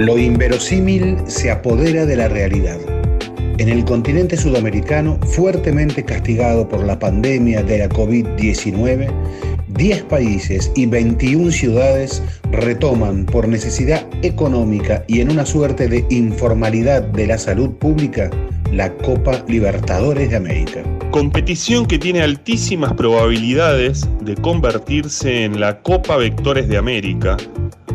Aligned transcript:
Lo 0.00 0.16
inverosímil 0.16 1.18
se 1.26 1.50
apodera 1.50 2.06
de 2.06 2.16
la 2.16 2.26
realidad. 2.26 2.78
En 3.58 3.68
el 3.68 3.84
continente 3.84 4.38
sudamericano, 4.38 5.18
fuertemente 5.18 6.06
castigado 6.06 6.66
por 6.66 6.82
la 6.84 6.98
pandemia 6.98 7.62
de 7.62 7.80
la 7.80 7.88
COVID-19, 7.90 9.12
10 9.68 10.02
países 10.04 10.72
y 10.74 10.86
21 10.86 11.50
ciudades 11.50 12.22
retoman 12.50 13.26
por 13.26 13.46
necesidad 13.46 14.06
económica 14.22 15.04
y 15.06 15.20
en 15.20 15.32
una 15.32 15.44
suerte 15.44 15.86
de 15.86 16.06
informalidad 16.08 17.02
de 17.02 17.26
la 17.26 17.36
salud 17.36 17.68
pública 17.72 18.30
la 18.72 18.90
Copa 18.96 19.44
Libertadores 19.48 20.30
de 20.30 20.36
América. 20.36 20.82
Competición 21.10 21.84
que 21.84 21.98
tiene 21.98 22.22
altísimas 22.22 22.94
probabilidades 22.94 24.08
de 24.22 24.34
convertirse 24.36 25.44
en 25.44 25.60
la 25.60 25.82
Copa 25.82 26.16
Vectores 26.16 26.68
de 26.68 26.78
América, 26.78 27.36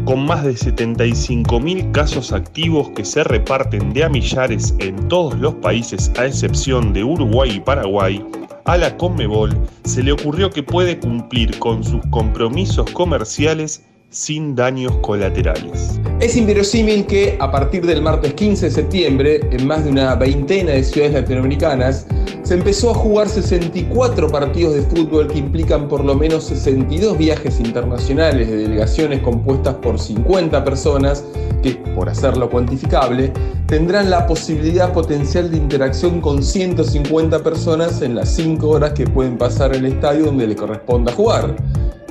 con 0.06 0.24
más 0.24 0.44
de 0.44 0.54
75.000 0.54 1.92
casos 1.92 2.32
activos 2.32 2.90
que 2.92 3.04
se 3.04 3.24
reparten 3.24 3.92
de 3.92 4.04
a 4.04 4.10
millares 4.10 4.76
en 4.80 4.96
todos 5.08 5.38
los 5.40 5.56
países 5.56 6.12
a 6.18 6.28
excepción 6.28 6.94
de 6.94 7.04
Uruguay 7.04 7.56
y 7.56 7.60
Paraguay, 7.60 8.24
a 8.66 8.78
la 8.78 8.96
Conmebol 8.98 9.58
se 9.84 10.04
le 10.04 10.12
ocurrió 10.12 10.52
que 10.52 10.64
puede 10.64 11.00
cumplir 11.00 11.58
con 11.58 11.84
sus 11.84 12.02
compromisos 12.12 12.90
comerciales 12.92 13.84
sin 14.10 14.56
daños 14.56 14.96
colaterales. 14.98 16.00
Es 16.20 16.38
inverosímil 16.38 17.06
que 17.06 17.38
a 17.40 17.52
partir 17.52 17.86
del 17.86 18.02
martes 18.02 18.34
15 18.34 18.68
de 18.68 18.72
septiembre, 18.72 19.40
en 19.52 19.68
más 19.68 19.84
de 19.84 19.92
una 19.92 20.16
veintena 20.16 20.72
de 20.72 20.84
ciudades 20.84 21.14
latinoamericanas, 21.14 22.08
se 22.46 22.54
empezó 22.54 22.92
a 22.92 22.94
jugar 22.94 23.28
64 23.28 24.30
partidos 24.30 24.76
de 24.76 24.84
fútbol 24.84 25.28
que 25.28 25.40
implican 25.40 25.88
por 25.88 26.06
lo 26.06 26.14
menos 26.14 26.44
62 26.44 27.18
viajes 27.18 27.60
internacionales 27.60 28.48
de 28.48 28.58
delegaciones 28.58 29.22
compuestas 29.22 29.74
por 29.76 30.00
50 30.00 30.64
personas 30.64 31.24
que, 31.64 31.72
por 31.96 32.08
hacerlo 32.08 32.48
cuantificable, 32.52 33.34
tendrán 33.66 34.12
la 34.12 34.28
posibilidad 34.28 34.94
potencial 34.94 35.50
de 35.50 35.58
interacción 35.58 36.22
con 36.22 36.44
150 36.44 37.42
personas 37.42 38.04
en 38.04 38.14
las 38.14 38.30
5 38.36 38.70
horas 38.70 38.94
que 38.94 39.08
pueden 39.08 39.40
pasar 39.40 39.76
el 39.76 39.88
estadio 39.88 40.26
donde 40.26 40.46
le 40.46 40.56
corresponda 40.56 41.12
jugar. 41.14 41.56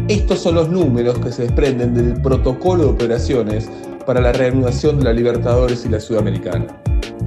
Estos 0.09 0.41
son 0.41 0.57
los 0.57 0.69
números 0.69 1.17
que 1.21 1.31
se 1.31 1.43
desprenden 1.43 1.95
del 1.95 2.21
protocolo 2.21 2.83
de 2.83 2.91
operaciones 2.91 3.71
para 4.05 4.21
la 4.21 4.33
reanudación 4.33 4.99
de 4.99 5.05
la 5.05 5.13
Libertadores 5.13 5.87
y 5.87 5.91
la 5.91 6.01
Sudamericana. 6.01 6.67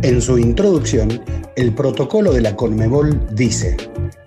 En 0.03 0.21
su 0.21 0.37
introducción, 0.37 1.21
el 1.55 1.73
protocolo 1.73 2.31
de 2.31 2.41
la 2.41 2.55
Conmebol 2.55 3.19
dice, 3.31 3.75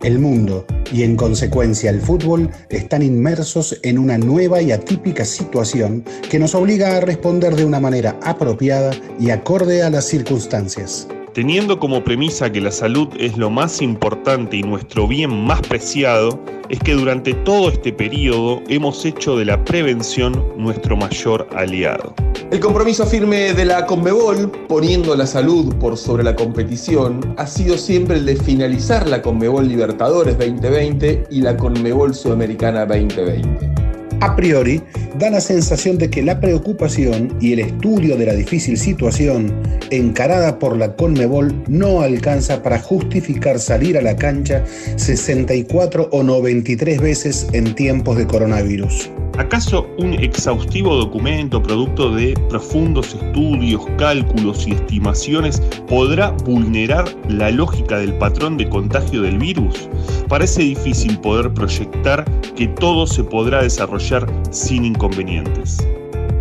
el 0.02 0.18
mundo 0.18 0.66
y 0.92 1.04
en 1.04 1.14
consecuencia 1.14 1.90
el 1.90 2.00
fútbol 2.00 2.50
están 2.70 3.02
inmersos 3.02 3.78
en 3.84 3.98
una 3.98 4.18
nueva 4.18 4.60
y 4.60 4.72
atípica 4.72 5.24
situación 5.24 6.04
que 6.28 6.40
nos 6.40 6.56
obliga 6.56 6.96
a 6.96 7.00
responder 7.00 7.54
de 7.54 7.64
una 7.64 7.78
manera 7.78 8.18
apropiada 8.22 8.90
y 9.20 9.30
acorde 9.30 9.84
a 9.84 9.90
las 9.90 10.06
circunstancias. 10.06 11.06
Teniendo 11.34 11.78
como 11.78 12.02
premisa 12.02 12.50
que 12.50 12.60
la 12.60 12.72
salud 12.72 13.08
es 13.16 13.36
lo 13.36 13.50
más 13.50 13.80
importante 13.82 14.56
y 14.56 14.62
nuestro 14.64 15.06
bien 15.06 15.44
más 15.44 15.60
preciado, 15.60 16.40
es 16.68 16.80
que 16.80 16.92
durante 16.92 17.34
todo 17.34 17.68
este 17.68 17.92
periodo 17.92 18.60
hemos 18.68 19.04
hecho 19.04 19.36
de 19.36 19.44
la 19.44 19.64
prevención 19.64 20.44
nuestro 20.56 20.96
mayor 20.96 21.46
aliado. 21.54 22.14
El 22.50 22.58
compromiso 22.58 23.06
firme 23.06 23.54
de 23.54 23.64
la 23.64 23.86
Conmebol, 23.86 24.50
poniendo 24.66 25.14
la 25.14 25.26
salud 25.26 25.72
por 25.76 25.96
sobre 25.96 26.24
la 26.24 26.34
competición, 26.34 27.34
ha 27.36 27.46
sido 27.46 27.78
siempre 27.78 28.16
el 28.16 28.26
de 28.26 28.34
finalizar 28.34 29.08
la 29.08 29.22
Conmebol 29.22 29.68
Libertadores 29.68 30.36
2020 30.36 31.28
y 31.30 31.42
la 31.42 31.56
Conmebol 31.56 32.12
Sudamericana 32.12 32.86
2020 32.86 33.79
a 34.20 34.36
priori 34.36 34.82
da 35.18 35.30
la 35.30 35.40
sensación 35.40 35.98
de 35.98 36.10
que 36.10 36.22
la 36.22 36.40
preocupación 36.40 37.36
y 37.40 37.52
el 37.52 37.60
estudio 37.60 38.16
de 38.16 38.26
la 38.26 38.34
difícil 38.34 38.78
situación 38.78 39.52
encarada 39.90 40.58
por 40.58 40.76
la 40.76 40.94
Conmebol 40.94 41.54
no 41.68 42.02
alcanza 42.02 42.62
para 42.62 42.78
justificar 42.78 43.58
salir 43.58 43.98
a 43.98 44.02
la 44.02 44.16
cancha 44.16 44.64
64 44.96 46.08
o 46.12 46.22
93 46.22 47.00
veces 47.00 47.46
en 47.52 47.74
tiempos 47.74 48.16
de 48.16 48.26
coronavirus. 48.26 49.10
¿Acaso 49.38 49.86
un 49.98 50.14
exhaustivo 50.14 50.96
documento 50.96 51.62
producto 51.62 52.14
de 52.14 52.34
profundos 52.48 53.14
estudios, 53.14 53.82
cálculos 53.96 54.66
y 54.66 54.72
estimaciones 54.72 55.60
podrá 55.88 56.30
vulnerar 56.44 57.04
la 57.28 57.50
lógica 57.50 57.98
del 57.98 58.12
patrón 58.18 58.56
de 58.56 58.68
contagio 58.68 59.22
del 59.22 59.38
virus? 59.38 59.88
Parece 60.28 60.62
difícil 60.62 61.18
poder 61.20 61.52
proyectar 61.54 62.24
que 62.54 62.68
todo 62.68 63.06
se 63.06 63.24
podrá 63.24 63.62
desarrollar 63.62 64.26
sin 64.50 64.84
inconvenientes. 64.84 65.78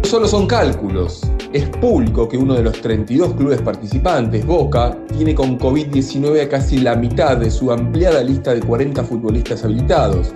Solo 0.03 0.27
son 0.27 0.47
cálculos. 0.47 1.21
Es 1.53 1.69
público 1.69 2.27
que 2.27 2.37
uno 2.37 2.55
de 2.55 2.63
los 2.63 2.81
32 2.81 3.33
clubes 3.35 3.61
participantes, 3.61 4.45
Boca, 4.45 4.97
tiene 5.15 5.35
con 5.35 5.57
COVID-19 5.59 6.45
a 6.45 6.49
casi 6.49 6.79
la 6.79 6.95
mitad 6.95 7.37
de 7.37 7.51
su 7.51 7.71
ampliada 7.71 8.23
lista 8.23 8.53
de 8.53 8.59
40 8.59 9.03
futbolistas 9.03 9.63
habilitados. 9.63 10.33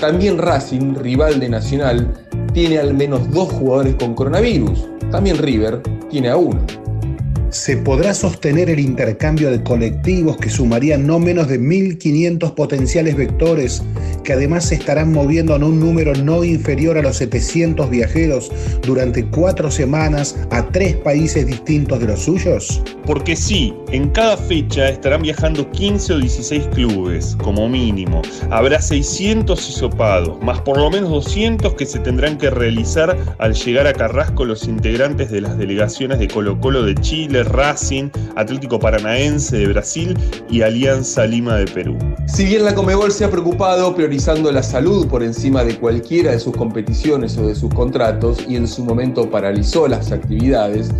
También 0.00 0.38
Racing, 0.38 0.94
rival 0.94 1.40
de 1.40 1.48
Nacional, 1.48 2.12
tiene 2.52 2.78
al 2.78 2.94
menos 2.94 3.30
dos 3.30 3.50
jugadores 3.50 3.94
con 3.96 4.14
coronavirus. 4.14 4.86
También 5.10 5.38
River 5.38 5.82
tiene 6.10 6.28
a 6.28 6.36
uno 6.36 6.85
se 7.56 7.76
podrá 7.76 8.12
sostener 8.14 8.68
el 8.70 8.78
intercambio 8.78 9.50
de 9.50 9.62
colectivos 9.62 10.36
que 10.36 10.50
sumarían 10.50 11.06
no 11.06 11.18
menos 11.18 11.48
de 11.48 11.58
1.500 11.58 12.54
potenciales 12.54 13.16
vectores, 13.16 13.82
que 14.22 14.34
además 14.34 14.66
se 14.66 14.74
estarán 14.74 15.12
moviendo 15.12 15.56
en 15.56 15.64
un 15.64 15.80
número 15.80 16.14
no 16.14 16.44
inferior 16.44 16.98
a 16.98 17.02
los 17.02 17.16
700 17.16 17.88
viajeros 17.88 18.52
durante 18.82 19.24
cuatro 19.26 19.70
semanas 19.70 20.36
a 20.50 20.66
tres 20.68 20.96
países 20.96 21.46
distintos 21.46 22.00
de 22.00 22.06
los 22.06 22.20
suyos? 22.20 22.82
Porque 23.06 23.36
sí, 23.36 23.72
en 23.92 24.10
cada 24.10 24.36
fecha 24.36 24.88
estarán 24.88 25.22
viajando 25.22 25.70
15 25.70 26.14
o 26.14 26.18
16 26.18 26.66
clubes, 26.74 27.36
como 27.42 27.68
mínimo. 27.68 28.22
Habrá 28.50 28.80
600 28.80 29.68
hisopados, 29.68 30.42
más 30.42 30.60
por 30.60 30.76
lo 30.76 30.90
menos 30.90 31.10
200 31.10 31.74
que 31.74 31.86
se 31.86 32.00
tendrán 32.00 32.36
que 32.36 32.50
realizar 32.50 33.16
al 33.38 33.54
llegar 33.54 33.86
a 33.86 33.92
Carrasco 33.92 34.44
los 34.44 34.66
integrantes 34.66 35.30
de 35.30 35.40
las 35.40 35.56
delegaciones 35.56 36.18
de 36.18 36.28
Colo 36.28 36.60
Colo 36.60 36.82
de 36.82 36.94
Chile, 36.96 37.44
Racing, 37.46 38.10
Atlético 38.36 38.78
Paranaense 38.78 39.56
de 39.56 39.68
Brasil 39.68 40.16
y 40.50 40.62
Alianza 40.62 41.26
Lima 41.26 41.56
de 41.56 41.66
Perú. 41.66 41.96
Si 42.26 42.44
bien 42.44 42.64
la 42.64 42.74
Comebol 42.74 43.12
se 43.12 43.24
ha 43.24 43.30
preocupado 43.30 43.94
priorizando 43.94 44.52
la 44.52 44.62
salud 44.62 45.06
por 45.08 45.22
encima 45.22 45.64
de 45.64 45.78
cualquiera 45.78 46.32
de 46.32 46.38
sus 46.38 46.56
competiciones 46.56 47.36
o 47.38 47.46
de 47.46 47.54
sus 47.54 47.72
contratos 47.72 48.44
y 48.48 48.56
en 48.56 48.68
su 48.68 48.84
momento 48.84 49.30
paralizó 49.30 49.88
las 49.88 50.12
actividades, 50.12 50.90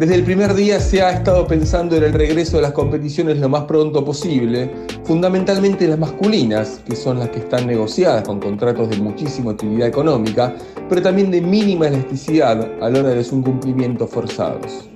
desde 0.00 0.14
el 0.14 0.22
primer 0.22 0.54
día 0.54 0.80
se 0.80 1.02
ha 1.02 1.10
estado 1.10 1.46
pensando 1.46 1.96
en 1.96 2.04
el 2.04 2.14
regreso 2.14 2.56
de 2.56 2.62
las 2.62 2.72
competiciones 2.72 3.38
lo 3.38 3.50
más 3.50 3.64
pronto 3.64 4.02
posible, 4.02 4.70
fundamentalmente 5.04 5.86
las 5.86 5.98
masculinas, 5.98 6.80
que 6.86 6.96
son 6.96 7.18
las 7.18 7.28
que 7.28 7.40
están 7.40 7.66
negociadas 7.66 8.22
con 8.22 8.40
contratos 8.40 8.88
de 8.88 8.96
muchísima 8.96 9.50
utilidad 9.50 9.88
económica, 9.88 10.54
pero 10.88 11.02
también 11.02 11.30
de 11.30 11.42
mínima 11.42 11.88
elasticidad 11.88 12.66
a 12.80 12.88
la 12.88 13.00
hora 13.00 13.10
de 13.10 13.22
su 13.22 13.42
cumplimiento 13.42 14.06
forzados 14.06 14.89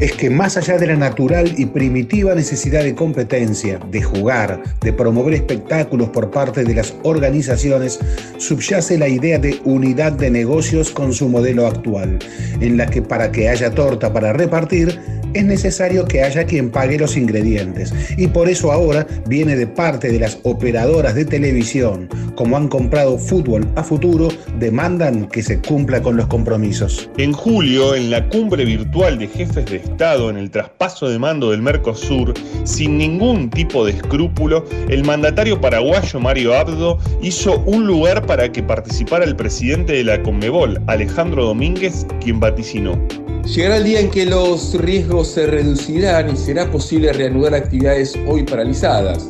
es 0.00 0.12
que 0.12 0.30
más 0.30 0.56
allá 0.56 0.78
de 0.78 0.86
la 0.86 0.96
natural 0.96 1.52
y 1.56 1.66
primitiva 1.66 2.34
necesidad 2.34 2.84
de 2.84 2.94
competencia, 2.94 3.80
de 3.90 4.02
jugar, 4.02 4.62
de 4.80 4.92
promover 4.92 5.34
espectáculos 5.34 6.10
por 6.10 6.30
parte 6.30 6.62
de 6.62 6.74
las 6.74 6.94
organizaciones, 7.02 7.98
subyace 8.36 8.96
la 8.96 9.08
idea 9.08 9.38
de 9.38 9.60
unidad 9.64 10.12
de 10.12 10.30
negocios 10.30 10.90
con 10.90 11.12
su 11.12 11.28
modelo 11.28 11.66
actual, 11.66 12.18
en 12.60 12.76
la 12.76 12.86
que 12.86 13.02
para 13.02 13.32
que 13.32 13.48
haya 13.48 13.72
torta 13.72 14.12
para 14.12 14.32
repartir, 14.32 15.00
es 15.34 15.44
necesario 15.44 16.04
que 16.04 16.22
haya 16.22 16.44
quien 16.44 16.70
pague 16.70 16.98
los 16.98 17.16
ingredientes. 17.16 17.92
Y 18.16 18.28
por 18.28 18.48
eso 18.48 18.72
ahora 18.72 19.06
viene 19.26 19.56
de 19.56 19.66
parte 19.66 20.10
de 20.10 20.20
las 20.20 20.38
operadoras 20.42 21.14
de 21.14 21.24
televisión, 21.24 22.08
como 22.34 22.56
han 22.56 22.68
comprado 22.68 23.18
fútbol 23.18 23.66
a 23.76 23.82
futuro, 23.82 24.28
demandan 24.58 25.28
que 25.28 25.42
se 25.42 25.58
cumpla 25.60 26.02
con 26.02 26.16
los 26.16 26.26
compromisos. 26.26 27.10
En 27.18 27.32
julio, 27.32 27.94
en 27.94 28.10
la 28.10 28.28
cumbre 28.28 28.64
virtual 28.64 29.18
de 29.18 29.28
jefes 29.28 29.66
de 29.66 29.76
Estado 29.76 30.30
en 30.30 30.36
el 30.36 30.50
traspaso 30.50 31.08
de 31.08 31.18
mando 31.18 31.50
del 31.50 31.62
Mercosur, 31.62 32.34
sin 32.64 32.98
ningún 32.98 33.50
tipo 33.50 33.84
de 33.84 33.92
escrúpulo, 33.92 34.64
el 34.88 35.04
mandatario 35.04 35.60
paraguayo 35.60 36.20
Mario 36.20 36.54
Abdo 36.54 36.98
hizo 37.22 37.58
un 37.60 37.86
lugar 37.86 38.24
para 38.26 38.50
que 38.50 38.62
participara 38.62 39.24
el 39.24 39.36
presidente 39.36 39.92
de 39.92 40.04
la 40.04 40.22
Conmebol, 40.22 40.80
Alejandro 40.86 41.44
Domínguez, 41.44 42.06
quien 42.20 42.40
vaticinó. 42.40 42.98
Llegará 43.44 43.78
el 43.78 43.84
día 43.84 44.00
en 44.00 44.10
que 44.10 44.26
los 44.26 44.74
riesgos 44.74 45.28
se 45.28 45.46
reducirán 45.46 46.30
y 46.30 46.36
será 46.36 46.70
posible 46.70 47.12
reanudar 47.12 47.54
actividades 47.54 48.14
hoy 48.26 48.42
paralizadas. 48.42 49.28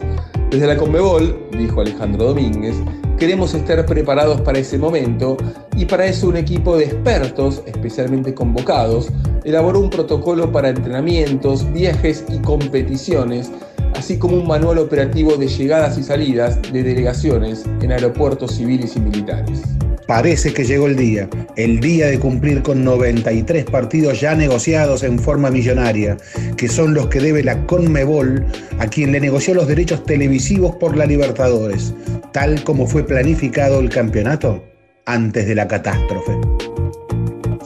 Desde 0.50 0.66
la 0.66 0.76
Conmebol, 0.76 1.48
dijo 1.56 1.80
Alejandro 1.80 2.26
Domínguez, 2.26 2.74
queremos 3.18 3.54
estar 3.54 3.84
preparados 3.86 4.40
para 4.40 4.58
ese 4.58 4.78
momento 4.78 5.36
y 5.76 5.84
para 5.84 6.06
eso 6.06 6.28
un 6.28 6.36
equipo 6.36 6.76
de 6.76 6.86
expertos, 6.86 7.62
especialmente 7.66 8.34
convocados, 8.34 9.08
elaboró 9.44 9.80
un 9.80 9.90
protocolo 9.90 10.50
para 10.50 10.70
entrenamientos, 10.70 11.70
viajes 11.72 12.24
y 12.28 12.38
competiciones 12.38 13.50
así 13.94 14.18
como 14.18 14.36
un 14.36 14.46
manual 14.46 14.78
operativo 14.78 15.36
de 15.36 15.48
llegadas 15.48 15.98
y 15.98 16.02
salidas 16.02 16.60
de 16.72 16.82
delegaciones 16.82 17.64
en 17.80 17.92
aeropuertos 17.92 18.56
civiles 18.56 18.96
y 18.96 19.00
militares. 19.00 19.62
Parece 20.08 20.54
que 20.54 20.64
llegó 20.64 20.86
el 20.86 20.96
día, 20.96 21.28
el 21.56 21.80
día 21.80 22.06
de 22.06 22.18
cumplir 22.18 22.62
con 22.62 22.82
93 22.82 23.66
partidos 23.66 24.18
ya 24.18 24.34
negociados 24.34 25.02
en 25.02 25.18
forma 25.18 25.50
millonaria, 25.50 26.16
que 26.56 26.66
son 26.66 26.94
los 26.94 27.08
que 27.08 27.20
debe 27.20 27.44
la 27.44 27.66
Conmebol 27.66 28.46
a 28.78 28.86
quien 28.86 29.12
le 29.12 29.20
negoció 29.20 29.52
los 29.52 29.68
derechos 29.68 30.04
televisivos 30.06 30.76
por 30.76 30.96
la 30.96 31.04
Libertadores, 31.04 31.92
tal 32.32 32.64
como 32.64 32.86
fue 32.86 33.04
planificado 33.04 33.80
el 33.80 33.90
campeonato 33.90 34.64
antes 35.04 35.46
de 35.46 35.54
la 35.54 35.68
catástrofe. 35.68 36.32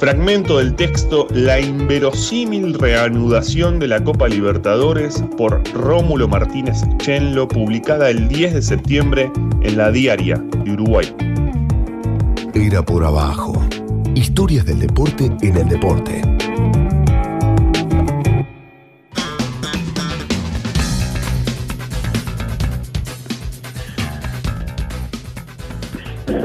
Fragmento 0.02 0.58
del 0.58 0.74
texto 0.74 1.28
La 1.30 1.60
inverosímil 1.60 2.74
reanudación 2.74 3.78
de 3.78 3.86
la 3.86 4.02
Copa 4.02 4.26
Libertadores 4.26 5.22
por 5.38 5.62
Rómulo 5.74 6.26
Martínez 6.26 6.78
Chenlo, 6.96 7.46
publicada 7.46 8.10
el 8.10 8.26
10 8.26 8.54
de 8.54 8.62
septiembre 8.62 9.30
en 9.62 9.78
la 9.78 9.92
Diaria 9.92 10.42
de 10.64 10.72
Uruguay. 10.72 11.06
Era 12.52 12.84
por 12.84 13.04
abajo. 13.04 13.64
Historias 14.16 14.66
del 14.66 14.80
deporte 14.80 15.30
en 15.40 15.56
el 15.56 15.68
deporte. 15.68 16.20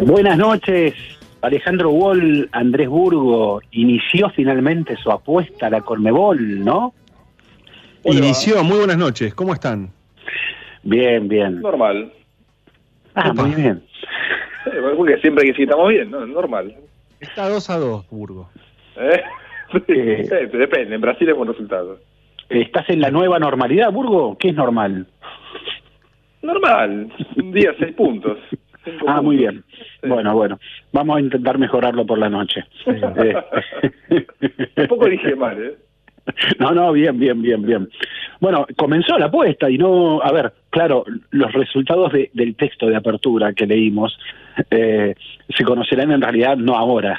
Buenas 0.05 0.37
noches. 0.37 1.06
Alejandro 1.41 1.91
Wall, 1.91 2.49
Andrés 2.51 2.89
Burgo, 2.89 3.61
inició 3.71 4.29
finalmente 4.31 4.95
su 4.97 5.11
apuesta 5.11 5.67
a 5.67 5.69
la 5.69 5.81
Cormebol, 5.81 6.63
¿no? 6.63 6.93
Inició, 8.03 8.63
muy 8.63 8.77
buenas 8.77 8.97
noches, 8.97 9.33
¿cómo 9.35 9.53
están? 9.53 9.91
Bien, 10.83 11.27
bien. 11.27 11.61
Normal. 11.61 12.11
Ah, 13.15 13.33
muy 13.33 13.51
bien. 13.51 13.83
Porque 14.95 15.17
siempre 15.17 15.45
que 15.45 15.53
sí 15.53 15.63
estamos 15.63 15.89
bien, 15.89 16.09
¿no? 16.09 16.25
Normal. 16.25 16.75
Está 17.19 17.49
2 17.49 17.69
a 17.69 17.77
2, 17.77 18.09
Burgo. 18.09 18.49
¿Eh? 18.95 19.21
Eh. 19.89 20.49
Depende, 20.53 20.95
en 20.95 21.01
Brasil 21.01 21.27
es 21.27 21.35
buen 21.35 21.49
resultado. 21.49 21.99
¿Estás 22.47 22.89
en 22.89 23.01
la 23.01 23.11
nueva 23.11 23.37
normalidad, 23.37 23.91
Burgo? 23.91 24.37
¿Qué 24.37 24.49
es 24.49 24.55
normal? 24.55 25.05
Normal, 26.41 27.11
un 27.35 27.51
día 27.51 27.75
seis 27.77 27.93
puntos. 27.93 28.37
Ah, 29.07 29.21
muy 29.21 29.37
bien. 29.37 29.63
Sí. 30.01 30.07
Bueno, 30.07 30.33
bueno. 30.35 30.59
Vamos 30.93 31.17
a 31.17 31.21
intentar 31.21 31.57
mejorarlo 31.57 32.05
por 32.05 32.17
la 32.17 32.29
noche. 32.29 32.63
Eh, 32.85 33.35
Tampoco 34.75 35.05
dije 35.07 35.35
mal, 35.35 35.61
¿eh? 35.61 35.75
No, 36.59 36.71
no, 36.73 36.91
bien, 36.91 37.17
bien, 37.17 37.41
bien, 37.41 37.61
bien. 37.65 37.89
Bueno, 38.41 38.65
comenzó 38.75 39.17
la 39.17 39.27
apuesta 39.27 39.69
y 39.69 39.77
no, 39.77 40.21
a 40.21 40.31
ver, 40.33 40.51
claro, 40.69 41.05
los 41.31 41.53
resultados 41.53 42.11
de- 42.11 42.29
del 42.33 42.55
texto 42.55 42.87
de 42.87 42.97
apertura 42.97 43.53
que 43.53 43.65
leímos 43.65 44.17
eh, 44.69 45.15
se 45.55 45.63
conocerán 45.63 46.11
en 46.11 46.21
realidad 46.21 46.57
no 46.57 46.75
ahora. 46.75 47.17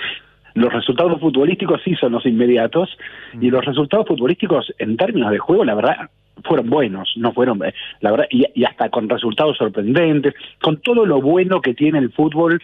Los 0.55 0.73
resultados 0.73 1.19
futbolísticos 1.21 1.81
sí 1.85 1.94
son 1.94 2.12
los 2.12 2.26
inmediatos 2.26 2.99
y 3.41 3.50
los 3.50 3.64
resultados 3.64 4.06
futbolísticos 4.09 4.73
en 4.79 4.97
términos 4.97 5.31
de 5.31 5.38
juego, 5.38 5.64
la 5.64 5.75
verdad, 5.75 6.11
fueron 6.44 6.69
buenos, 6.70 7.12
no 7.17 7.32
fueron, 7.32 7.64
eh, 7.64 7.73
la 8.00 8.11
verdad, 8.11 8.26
y, 8.31 8.64
hasta 8.64 8.88
con 8.90 9.08
resultados 9.08 9.56
sorprendentes, 9.56 10.35
con 10.61 10.81
todo 10.81 11.06
lo 11.06 11.20
bueno 11.20 11.61
que 11.61 11.75
tiene 11.75 11.99
el 11.99 12.11
fútbol 12.12 12.62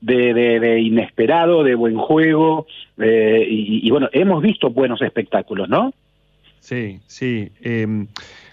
de, 0.00 0.34
de- 0.34 0.60
de 0.60 0.80
inesperado, 0.80 1.62
de 1.62 1.74
buen 1.74 1.96
juego, 1.96 2.66
eh, 2.98 3.46
y, 3.48 3.90
bueno, 3.90 4.08
hemos 4.12 4.42
visto 4.42 4.70
buenos 4.70 5.00
espectáculos, 5.02 5.68
¿no? 5.68 5.92
Sí, 6.60 7.00
sí. 7.06 7.50
eh, 7.62 8.06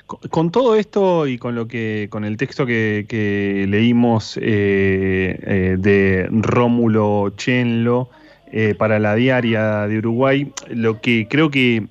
con, 0.05 0.19
con 0.29 0.51
todo 0.51 0.75
esto 0.75 1.27
y 1.27 1.37
con 1.37 1.55
lo 1.55 1.67
que, 1.67 2.07
con 2.09 2.25
el 2.25 2.35
texto 2.37 2.65
que, 2.65 3.05
que 3.07 3.65
leímos 3.69 4.37
eh, 4.41 5.39
eh, 5.45 5.75
de 5.79 6.27
Rómulo 6.29 7.31
Chenlo 7.37 8.09
eh, 8.51 8.75
para 8.77 8.99
la 8.99 9.15
diaria 9.15 9.87
de 9.87 9.97
Uruguay, 9.99 10.51
lo 10.69 10.99
que 10.99 11.27
creo 11.29 11.49
que 11.49 11.83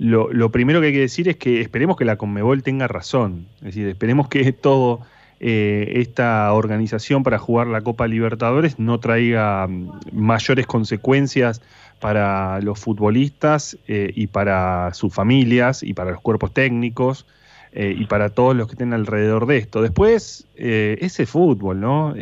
lo, 0.00 0.32
lo 0.32 0.50
primero 0.50 0.80
que 0.80 0.88
hay 0.88 0.92
que 0.94 1.00
decir 1.00 1.28
es 1.28 1.36
que 1.36 1.60
esperemos 1.60 1.96
que 1.96 2.06
la 2.06 2.16
Conmebol 2.16 2.62
tenga 2.62 2.88
razón. 2.88 3.46
Es 3.56 3.66
decir, 3.66 3.86
esperemos 3.86 4.28
que 4.28 4.50
todo 4.52 5.00
eh, 5.40 5.92
esta 5.96 6.52
organización 6.54 7.22
para 7.22 7.38
jugar 7.38 7.66
la 7.66 7.82
Copa 7.82 8.06
Libertadores 8.06 8.78
no 8.78 8.98
traiga 8.98 9.66
mm, 9.66 9.90
mayores 10.12 10.66
consecuencias 10.66 11.60
para 12.00 12.62
los 12.62 12.78
futbolistas 12.78 13.76
eh, 13.88 14.10
y 14.14 14.26
para 14.26 14.94
sus 14.94 15.12
familias 15.12 15.82
y 15.82 15.92
para 15.92 16.12
los 16.12 16.22
cuerpos 16.22 16.54
técnicos 16.54 17.26
eh, 17.72 17.94
y 17.96 18.06
para 18.06 18.30
todos 18.30 18.56
los 18.56 18.68
que 18.68 18.72
estén 18.72 18.94
alrededor 18.94 19.44
de 19.44 19.58
esto. 19.58 19.82
Después, 19.82 20.46
eh, 20.56 20.96
ese 21.02 21.26
fútbol, 21.26 21.78
¿no? 21.78 22.14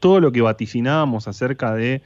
Todo 0.00 0.20
lo 0.20 0.32
que 0.32 0.40
vaticinábamos 0.40 1.28
acerca 1.28 1.74
de 1.74 2.00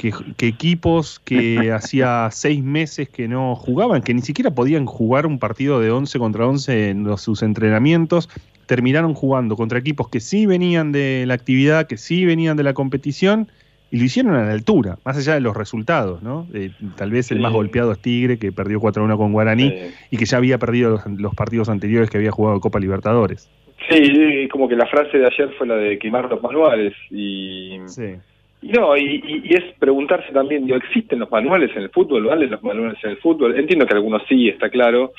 que, 0.00 0.12
que 0.36 0.46
equipos 0.46 1.20
que 1.20 1.70
hacía 1.72 2.28
seis 2.32 2.62
meses 2.62 3.08
que 3.08 3.28
no 3.28 3.54
jugaban, 3.54 4.00
que 4.02 4.14
ni 4.14 4.22
siquiera 4.22 4.50
podían 4.52 4.86
jugar 4.86 5.26
un 5.26 5.38
partido 5.38 5.78
de 5.80 5.90
11 5.90 6.18
contra 6.18 6.46
11 6.46 6.90
en 6.90 7.04
los- 7.04 7.20
sus 7.20 7.42
entrenamientos, 7.42 8.28
terminaron 8.66 9.14
jugando 9.14 9.56
contra 9.56 9.78
equipos 9.78 10.08
que 10.08 10.20
sí 10.20 10.46
venían 10.46 10.92
de 10.92 11.24
la 11.26 11.34
actividad, 11.34 11.86
que 11.86 11.96
sí 11.96 12.24
venían 12.24 12.56
de 12.56 12.62
la 12.62 12.72
competición 12.72 13.48
y 13.90 13.98
lo 13.98 14.04
hicieron 14.04 14.34
a 14.36 14.44
la 14.44 14.52
altura, 14.52 14.98
más 15.04 15.16
allá 15.18 15.34
de 15.34 15.40
los 15.40 15.56
resultados, 15.56 16.22
¿no? 16.22 16.46
Eh, 16.54 16.70
tal 16.96 17.10
vez 17.10 17.30
el 17.32 17.38
Sí. 17.38 17.42
más 17.42 17.52
golpeado 17.52 17.90
es 17.92 17.98
Tigre, 17.98 18.38
que 18.38 18.52
perdió 18.52 18.78
4-1 18.80 19.16
con 19.18 19.32
Guaraní 19.32 19.70
Sí. 19.70 19.76
y 20.12 20.16
que 20.16 20.24
ya 20.26 20.36
había 20.38 20.58
perdido 20.58 20.90
los, 20.90 21.06
los 21.20 21.34
partidos 21.34 21.68
anteriores 21.68 22.08
que 22.08 22.16
había 22.18 22.30
jugado 22.30 22.60
Copa 22.60 22.78
Libertadores. 22.78 23.50
Sí, 23.90 24.48
como 24.52 24.68
que 24.68 24.76
la 24.76 24.86
frase 24.86 25.18
de 25.18 25.26
ayer 25.26 25.50
fue 25.58 25.66
la 25.66 25.74
de 25.74 25.98
quemar 25.98 26.30
los 26.30 26.40
manuales 26.40 26.92
y, 27.10 27.78
Sí. 27.86 28.14
No, 28.62 28.96
y, 28.96 29.42
y- 29.44 29.54
es 29.54 29.74
preguntarse 29.78 30.32
también, 30.32 30.70
¿existen 30.72 31.18
los 31.18 31.30
manuales 31.30 31.70
en 31.74 31.82
el 31.82 31.90
fútbol? 31.90 32.26
¿Valen 32.26 32.50
los 32.50 32.62
manuales 32.62 32.98
en 33.02 33.10
el 33.10 33.16
fútbol? 33.16 33.58
Entiendo 33.58 33.86
que 33.86 33.94
algunos 33.94 34.22
sí, 34.28 34.48
está 34.48 34.68
claro, 34.68 35.12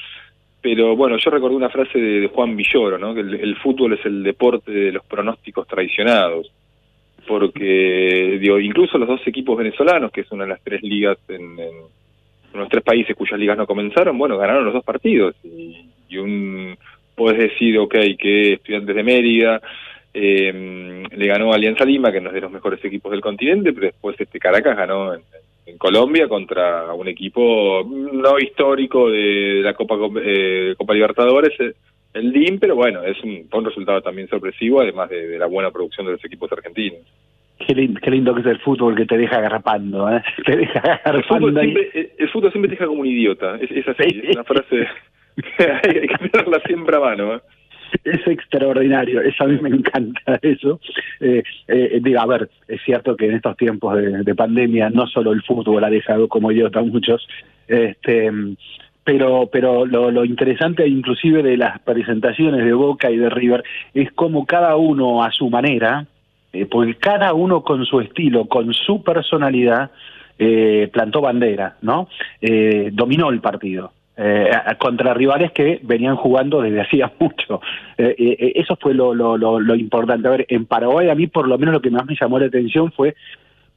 pero 0.62 0.96
bueno, 0.96 1.18
yo 1.18 1.32
recordé 1.32 1.56
una 1.56 1.70
frase 1.70 1.98
de, 1.98 2.28
Juan 2.28 2.56
Villoro, 2.56 3.00
¿no? 3.00 3.16
Que 3.16 3.22
el, 3.22 3.56
fútbol 3.58 3.94
es 3.94 4.06
el 4.06 4.22
deporte 4.22 4.72
de 4.72 4.92
los 4.92 5.04
pronósticos 5.06 5.68
traicionados, 5.68 6.52
porque 7.28 8.38
digo, 8.40 8.60
incluso 8.60 8.98
los 8.98 9.08
dos 9.08 9.22
equipos 9.26 9.58
venezolanos, 9.58 10.12
que 10.12 10.22
es 10.22 10.32
una 10.32 10.44
de 10.44 10.50
las 10.52 10.62
tres 10.62 10.84
ligas 10.84 11.18
en, 11.28 11.60
en 11.60 12.60
los 12.60 12.70
tres 12.70 12.84
países 12.84 13.16
cuyas 13.16 13.40
ligas 13.40 13.58
no 13.58 13.66
comenzaron, 13.66 14.18
bueno, 14.18 14.38
ganaron 14.38 14.66
los 14.66 14.74
dos 14.74 14.84
partidos 14.84 15.36
y, 15.44 15.86
y 16.10 16.18
un 16.18 16.78
podés 17.16 17.40
decir, 17.40 17.78
ok, 17.78 17.96
que 18.18 18.54
Estudiantes 18.54 18.96
de 18.96 19.04
Mérida 19.04 19.62
eh, 20.13 21.04
le 21.12 21.28
ganó 21.28 21.54
Alianza 21.54 21.86
Lima, 21.86 22.12
que 22.12 22.22
no 22.22 22.30
es 22.30 22.36
de 22.36 22.42
los 22.42 22.52
mejores 22.52 22.84
equipos 22.84 23.12
del 23.12 23.22
continente, 23.22 23.74
pero 23.74 23.88
después 23.88 24.16
este 24.19 24.40
Caracas 24.40 24.75
ganó 24.78 25.13
en, 25.13 25.22
en 25.65 25.77
Colombia 25.77 26.27
contra 26.27 26.94
un 26.94 27.08
equipo 27.08 27.84
no 27.89 28.39
histórico 28.39 29.10
de, 29.10 29.62
la 29.63 29.74
Copa 29.74 29.96
eh, 30.24 30.75
Copa 30.77 30.94
Libertadores, 30.94 31.58
eh, 31.60 31.74
el 32.13 32.32
DIM, 32.34 32.60
pero 32.60 32.75
bueno, 32.75 33.03
es 33.03 33.22
un, 33.24 33.48
fue 33.50 33.60
un 33.60 33.65
resultado 33.65 34.01
también 34.01 34.27
sorpresivo, 34.27 34.82
además 34.82 35.10
de, 35.10 35.27
de 35.27 35.39
la 35.39 35.46
buena 35.46 35.72
producción 35.72 36.06
de 36.06 36.13
los 36.13 36.25
equipos 36.25 36.51
argentinos. 36.51 37.00
Qué 37.65 37.75
lindo, 37.75 38.00
qué 38.03 38.10
lindo 38.12 38.34
que 38.34 38.41
es 38.41 38.48
el 38.48 38.60
fútbol 38.60 38.96
que 38.96 39.06
te 39.06 39.18
deja 39.18 39.38
agarrapando, 39.38 40.10
¿eh? 40.10 40.22
Te 40.46 40.58
deja 40.58 41.00
El 41.06 41.24
fútbol, 41.24 41.53
siempre, 41.58 41.89
el- 41.94 42.12
el 42.18 42.30
fútbol 42.30 42.51
siempre 42.51 42.70
te 42.70 42.75
deja 42.75 42.88
como 42.88 43.01
un 43.01 43.08
idiota, 43.08 43.56
es, 43.62 43.70
es 43.72 43.88
así, 43.88 44.10
Sí. 44.10 44.22
es 44.24 44.36
una 44.36 44.44
frase 44.44 44.88
hay, 45.60 45.98
hay 46.00 46.08
que 46.08 46.30
tenerla 46.30 46.60
siempre 46.65 46.96
a 46.98 47.00
mano. 47.00 47.36
¿eh? 47.36 47.39
Es 48.03 48.25
extraordinario, 48.27 49.21
eso 49.21 49.43
a 49.43 49.48
mí 49.48 49.57
me 49.62 49.69
encanta 49.69 50.39
eso. 50.41 50.79
Eh, 51.19 51.43
eh, 51.67 52.15
a 52.17 52.25
ver, 52.25 52.50
es 52.67 52.81
cierto 52.83 53.15
que 53.15 53.25
en 53.25 53.36
estos 53.36 53.57
tiempos 53.57 53.95
de, 53.95 54.24
de 54.24 54.36
pandemia 54.36 54.89
no 54.89 55.07
solo 55.07 55.33
el 55.33 55.43
fútbol 55.43 55.83
ha 55.83 55.89
dejado 55.89 56.27
como 56.27 56.51
idiota 56.51 56.79
a 56.79 56.83
muchos, 56.83 57.27
este, 57.67 58.31
pero, 59.03 59.50
pero 59.51 59.86
lo, 59.86 60.25
interesante 60.25 60.88
inclusive 60.88 61.43
de 61.43 61.57
las 61.57 61.79
presentaciones 61.79 62.63
de 62.63 62.74
Boca 62.74 63.10
y 63.10 63.17
de 63.17 63.29
River 63.29 63.63
es 63.93 64.12
como 64.12 64.45
cada 64.45 64.75
uno 64.75 65.24
a 65.24 65.31
su 65.31 65.50
manera, 65.50 66.05
eh, 66.53 66.65
porque 66.65 66.95
cada 66.95 67.33
uno 67.33 67.63
con 67.63 67.86
su 67.86 68.00
estilo, 68.00 68.45
con 68.45 68.74
su 68.74 69.03
personalidad, 69.03 69.91
eh, 70.38 70.89
plantó 70.91 71.21
bandera, 71.21 71.77
¿no? 71.81 72.07
Dominó 72.91 73.29
el 73.29 73.41
partido. 73.41 73.91
Eh, 74.22 74.51
contra 74.78 75.13
rivales 75.13 75.51
que 75.51 75.80
venían 75.84 76.16
jugando 76.16 76.62
desde 76.62 76.82
hacía 76.88 77.12
mucho. 77.20 77.62
Eh, 77.98 78.16
eh, 78.18 78.54
eso 78.56 78.78
fue 78.80 78.94
lo, 78.94 79.13
lo, 79.13 79.38
lo, 79.38 79.60
lo 79.60 79.75
importante. 79.75 80.28
A 80.28 80.32
ver, 80.32 80.46
en 80.50 80.66
Paraguay 80.66 81.10
a 81.10 81.16
mí 81.16 81.28
por 81.28 81.48
lo 81.48 81.58
menos 81.58 81.74
lo 81.74 81.82
que 81.82 81.90
más 81.90 82.06
me 82.06 82.16
llamó 82.20 82.40
la 82.40 82.46
atención 82.46 82.92
fue 82.92 83.16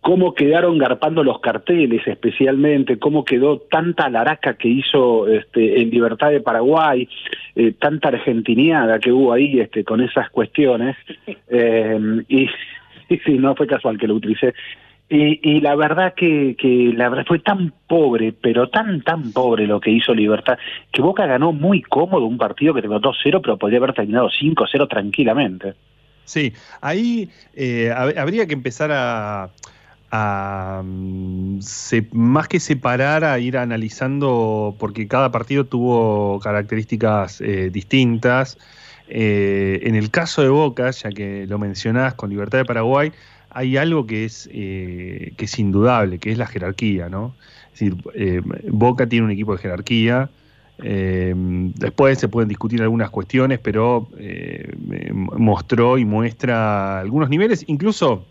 cómo 0.05 0.35
quedaron 0.35 0.77
garpando 0.77 1.25
los 1.25 1.41
carteles 1.41 2.07
especialmente, 2.07 2.99
cómo 2.99 3.25
quedó 3.25 3.61
tanta 3.61 4.11
laraca 4.11 4.53
que 4.53 4.69
hizo 4.69 5.27
este, 5.29 5.81
en 5.81 5.89
Libertad 5.89 6.29
de 6.29 6.43
Paraguay, 6.43 7.09
eh, 7.57 7.73
tanta 7.73 8.09
argentiniada 8.09 8.99
que 8.99 9.11
hubo 9.11 9.33
ahí 9.33 9.61
este, 9.61 9.83
con 9.83 10.03
esas 10.03 10.29
cuestiones, 10.29 10.95
eh, 11.49 12.23
y, 12.29 12.43
y 13.09 13.19
sí, 13.25 13.39
no 13.39 13.57
fue 13.57 13.67
casual 13.67 13.97
que 13.97 14.07
lo 14.07 14.17
utilicé. 14.17 14.53
Y, 15.11 15.61
la 15.61 15.77
verdad 15.77 16.15
que, 16.17 16.57
que 16.59 16.93
la 16.97 17.11
verdad 17.11 17.27
fue 17.29 17.39
tan 17.39 17.73
pobre, 17.87 18.33
pero 18.33 18.71
tan, 18.71 19.03
tan 19.03 19.33
pobre 19.33 19.67
lo 19.67 19.79
que 19.79 19.91
hizo 19.91 20.15
Libertad, 20.15 20.59
que 20.91 21.03
Boca 21.03 21.27
ganó 21.27 21.53
muy 21.53 21.83
cómodo 21.83 22.25
un 22.25 22.39
partido 22.39 22.73
que 22.73 22.81
terminó 22.81 23.01
2-0, 23.01 23.41
pero 23.43 23.59
podría 23.59 23.79
haber 23.79 23.93
terminado 23.93 24.31
5-0 24.31 24.89
tranquilamente. 24.89 25.75
Sí, 26.25 26.55
ahí 26.81 27.29
eh, 27.55 27.93
habría 27.93 28.47
que 28.47 28.55
empezar 28.55 28.91
a, 28.93 29.51
mm, 30.83 31.59
más 32.13 32.49
que 32.49 32.59
separar, 32.59 33.25
a 33.25 33.39
ir 33.39 33.59
analizando, 33.59 34.75
porque 34.79 35.07
cada 35.07 35.31
partido 35.31 35.67
tuvo 35.67 36.41
características 36.41 37.43
eh, 37.43 37.69
distintas. 37.71 38.57
Eh, 39.07 39.81
en 39.83 39.97
el 39.97 40.11
caso 40.11 40.41
de 40.41 40.49
Boca, 40.49 40.91
ya 40.91 41.11
que 41.11 41.47
lo 41.47 41.59
mencionás 41.59 42.15
con 42.15 42.31
Libertad 42.31 42.59
de 42.59 42.65
Paraguay, 42.65 43.13
hay 43.55 43.77
algo 43.77 44.07
que 44.07 44.25
es, 44.25 44.49
que 44.53 45.35
es 45.37 45.59
indudable, 45.59 46.19
que 46.19 46.33
es 46.33 46.39
la 46.39 46.47
jerarquía, 46.47 47.09
¿no? 47.09 47.35
Es 47.73 47.81
decir, 47.81 47.97
Boca 48.71 49.09
tiene 49.09 49.25
un 49.25 49.33
equipo 49.33 49.53
de 49.53 49.63
jerarquía, 49.63 50.31
eh, 50.79 51.33
después 51.37 52.19
se 52.19 52.29
pueden 52.29 52.49
discutir 52.49 52.83
algunas 52.83 53.11
cuestiones, 53.11 53.61
pero 53.61 54.09
eh, 54.19 54.73
mostró 55.15 55.99
y 55.99 56.05
muestra 56.05 57.01
algunos 57.01 57.31
niveles, 57.31 57.65
incluso 57.69 58.27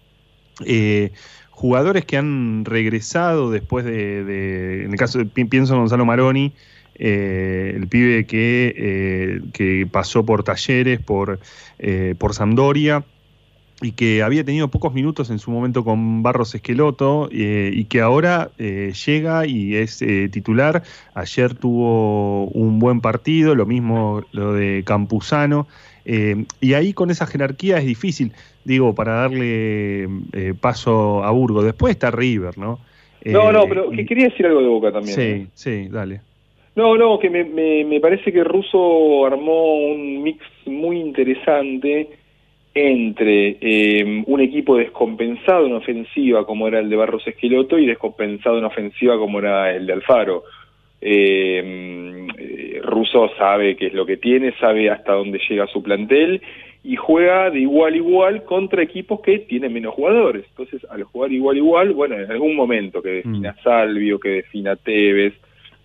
eh, 0.66 1.12
jugadores 1.52 2.06
que 2.06 2.18
han 2.18 2.66
regresado 2.66 3.50
después 3.50 3.86
de, 3.86 4.84
en 4.84 4.92
el 4.92 4.98
caso 4.98 5.20
de, 5.20 5.26
pienso 5.26 5.74
en 5.74 5.80
Gonzalo 5.80 6.06
Maroni, 6.06 6.54
el 6.96 7.88
pibe 7.88 8.26
que, 8.26 9.42
que, 9.52 9.88
pasó 9.92 10.24
por 10.24 10.44
talleres, 10.44 11.00
por, 11.02 11.40
por 12.20 12.34
Sampdoria, 12.36 13.04
y 13.84 13.92
que 13.92 14.24
había 14.24 14.46
tenido 14.46 14.70
pocos 14.70 14.94
minutos 14.94 15.30
en 15.30 15.40
su 15.40 15.52
momento 15.52 15.84
con 15.84 16.24
Barros 16.24 16.56
Esqueloto 16.56 17.28
eh, 17.32 17.70
y 17.74 17.84
que 17.86 18.00
ahora 18.00 18.50
eh, 18.58 18.94
llega 19.06 19.46
y 19.46 19.76
es 19.76 20.02
eh, 20.02 20.30
titular. 20.32 20.84
Ayer 21.14 21.54
tuvo 21.54 22.46
un 22.46 22.80
buen 22.80 23.02
partido, 23.02 23.56
lo 23.56 23.66
mismo 23.66 24.24
lo 24.32 24.54
de 24.54 24.84
Campuzano. 24.86 25.68
y 26.06 26.74
ahí 26.74 26.94
con 26.94 27.12
esa 27.12 27.28
jerarquía 27.28 27.78
es 27.78 27.86
difícil, 27.86 28.32
digo, 28.64 28.96
para 28.96 29.14
darle 29.16 30.08
paso 30.62 31.24
a 31.24 31.32
Burgo. 31.32 31.62
Después 31.62 31.92
está 31.92 32.10
River, 32.10 32.58
¿no? 32.58 32.80
no, 33.26 33.52
no, 33.52 33.66
pero 33.68 33.90
que 33.90 34.06
quería 34.06 34.30
decir 34.30 34.46
algo 34.46 34.62
de 34.62 34.68
Boca 34.68 34.92
también. 34.94 35.16
Sí, 35.16 35.48
sí, 35.54 35.88
dale. 35.90 36.22
No, 36.76 36.98
no, 36.98 37.20
que 37.20 37.30
me, 37.30 37.44
me, 37.44 37.86
me 37.86 38.00
parece 38.00 38.32
que 38.32 38.44
Russo 38.44 39.26
armó 39.26 39.76
un 39.76 40.24
mix 40.24 40.44
muy 40.66 41.00
interesante 41.00 42.10
entre 42.76 43.58
eh, 43.62 44.24
un 44.26 44.42
equipo 44.42 44.78
descompensado 44.78 45.68
en 45.68 45.74
ofensiva 45.74 46.46
como 46.46 46.68
era 46.68 46.80
el 46.80 46.90
de 46.90 46.96
Barros 46.96 47.28
Esqueloto 47.28 47.78
y 47.78 47.86
descompensado 47.86 48.58
en 48.58 48.66
ofensiva 48.66 49.18
como 49.18 49.40
era 49.40 49.74
el 49.76 49.86
de 49.86 49.94
Alfaro. 49.94 50.44
Eh, 51.00 52.28
eh 52.38 52.82
Russo 52.84 53.30
sabe 53.38 53.76
qué 53.76 53.88
es 53.88 53.94
lo 53.94 54.06
que 54.06 54.18
tiene, 54.18 54.54
sabe 54.60 54.90
hasta 54.90 55.14
dónde 55.14 55.40
llega 55.48 55.68
su 55.68 55.84
plantel 55.84 56.42
y 56.84 56.96
juega 56.96 57.50
de 57.50 57.60
igual 57.60 57.94
a 57.94 57.98
igual 57.98 58.44
contra 58.44 58.84
equipos 58.84 59.22
que 59.22 59.40
tienen 59.40 59.72
menos 59.72 59.94
jugadores. 59.94 60.46
Entonces, 60.50 60.86
al 60.90 61.04
jugar 61.04 61.32
igual 61.32 61.56
a 61.56 61.60
igual, 61.60 61.94
bueno, 61.94 62.20
en 62.20 62.30
algún 62.30 62.56
momento 62.56 63.02
que 63.02 63.10
defina 63.10 63.54
mm. 63.54 63.64
Salvio, 63.64 64.20
que 64.20 64.30
defina 64.30 64.76
Tevez, 64.76 65.34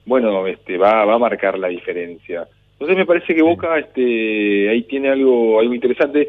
bueno, 0.07 0.47
este 0.47 0.76
va, 0.76 1.04
va 1.04 1.14
a 1.14 1.18
marcar 1.18 1.59
la 1.59 1.68
diferencia. 1.68 2.49
Entonces 2.73 2.97
me 2.97 3.07
parece 3.07 3.35
que 3.35 3.42
Boca 3.42 3.78
este, 3.78 4.68
ahí 4.68 4.83
tiene 4.85 5.09
algo, 5.09 5.61
algo 5.61 5.75
interesante. 5.75 6.28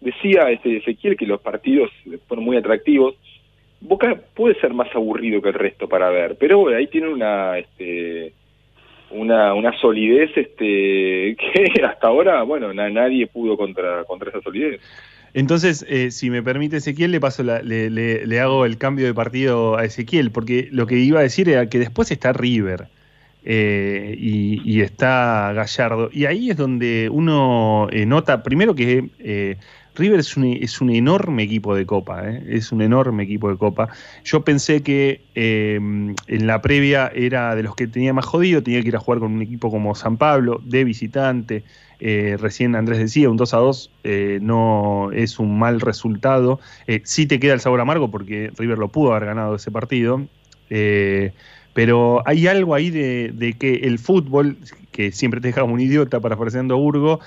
Decía 0.00 0.50
este 0.50 0.76
Ezequiel 0.76 1.16
que 1.16 1.26
los 1.26 1.40
partidos 1.40 1.90
fueron 2.28 2.44
muy 2.44 2.56
atractivos. 2.56 3.14
Boca 3.80 4.20
puede 4.34 4.58
ser 4.60 4.72
más 4.74 4.94
aburrido 4.94 5.40
que 5.42 5.48
el 5.48 5.54
resto 5.54 5.88
para 5.88 6.10
ver, 6.10 6.36
pero 6.38 6.68
ahí 6.68 6.86
tiene 6.86 7.08
una 7.08 7.58
este 7.58 8.32
una, 9.10 9.54
una 9.54 9.78
solidez 9.78 10.30
este 10.36 11.36
que 11.36 11.84
hasta 11.84 12.08
ahora, 12.08 12.42
bueno, 12.42 12.72
nadie 12.74 13.26
pudo 13.26 13.56
contra, 13.56 14.04
contra 14.04 14.30
esa 14.30 14.40
solidez. 14.40 14.80
Entonces, 15.34 15.84
eh, 15.88 16.10
si 16.10 16.30
me 16.30 16.42
permite 16.42 16.78
Ezequiel, 16.78 17.10
le 17.10 17.20
paso 17.20 17.42
le, 17.42 17.90
le, 17.90 18.40
hago 18.40 18.64
el 18.64 18.78
cambio 18.78 19.04
de 19.04 19.12
partido 19.12 19.76
a 19.76 19.84
Ezequiel, 19.84 20.30
porque 20.30 20.68
lo 20.70 20.86
que 20.86 20.96
iba 20.96 21.20
a 21.20 21.22
decir 21.22 21.48
era 21.48 21.68
que 21.68 21.78
después 21.78 22.10
está 22.10 22.32
River. 22.32 22.88
Eh, 23.44 24.16
y, 24.18 24.80
está 24.80 25.52
Gallardo. 25.52 26.08
Y 26.12 26.24
ahí 26.24 26.50
es 26.50 26.56
donde 26.56 27.08
uno 27.12 27.86
eh, 27.92 28.04
nota, 28.06 28.42
primero 28.42 28.74
que 28.74 29.56
River 29.96 30.20
es 30.20 30.36
un, 30.36 30.44
es 30.44 30.80
un 30.80 30.90
enorme 30.90 31.42
equipo 31.42 31.74
de 31.74 31.86
Copa, 31.86 32.28
¿eh? 32.28 32.42
es 32.48 32.72
un 32.72 32.82
enorme 32.82 33.24
equipo 33.24 33.50
de 33.50 33.56
Copa. 33.56 33.88
Yo 34.24 34.42
pensé 34.42 34.82
que 34.82 35.22
eh, 35.34 35.74
en 35.74 36.46
la 36.46 36.62
previa 36.62 37.10
era 37.14 37.54
de 37.54 37.62
los 37.62 37.74
que 37.74 37.86
tenía 37.86 38.12
más 38.12 38.26
jodido, 38.26 38.62
tenía 38.62 38.82
que 38.82 38.88
ir 38.88 38.96
a 38.96 39.00
jugar 39.00 39.20
con 39.20 39.32
un 39.32 39.42
equipo 39.42 39.70
como 39.70 39.94
San 39.94 40.16
Pablo, 40.16 40.60
de 40.64 40.84
visitante. 40.84 41.64
Eh, 41.98 42.36
recién 42.38 42.76
Andrés 42.76 42.98
decía, 42.98 43.30
un 43.30 43.38
2 43.38 43.54
a 43.54 43.56
2 43.56 43.90
no 44.42 45.10
es 45.12 45.38
un 45.38 45.58
mal 45.58 45.80
resultado. 45.80 46.60
sí 47.04 47.26
te 47.26 47.40
queda 47.40 47.54
el 47.54 47.60
sabor 47.60 47.80
amargo 47.80 48.10
porque 48.10 48.52
River 48.56 48.78
lo 48.78 48.88
pudo 48.88 49.12
haber 49.12 49.26
ganado 49.26 49.56
ese 49.56 49.70
partido. 49.70 50.26
pero 51.72 52.22
hay 52.26 52.46
algo 52.46 52.74
ahí 52.74 52.90
de, 52.90 53.56
que 53.58 53.76
el 53.76 53.98
fútbol, 53.98 54.58
que 54.92 55.10
siempre 55.12 55.40
te 55.40 55.48
deja 55.48 55.62
como 55.62 55.74
un 55.74 55.80
idiota 55.80 56.20
para 56.20 56.34
a 56.34 56.74
Burgo, 56.74 57.20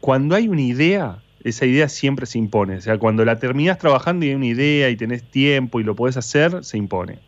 cuando 0.00 0.34
hay 0.34 0.48
una 0.48 0.62
idea, 0.62 1.18
esa 1.44 1.66
idea 1.66 1.88
siempre 1.88 2.26
se 2.26 2.38
impone. 2.38 2.76
O 2.76 2.80
sea, 2.80 2.98
cuando 2.98 3.24
la 3.24 3.38
terminas 3.38 3.78
trabajando 3.78 4.24
y 4.24 4.30
hay 4.30 4.34
una 4.34 4.46
idea 4.46 4.90
y 4.90 4.96
tenés 4.96 5.22
tiempo 5.22 5.78
y 5.78 5.84
lo 5.84 5.94
podés 5.94 6.16
hacer, 6.16 6.64
se 6.64 6.78
impone. 6.78 7.18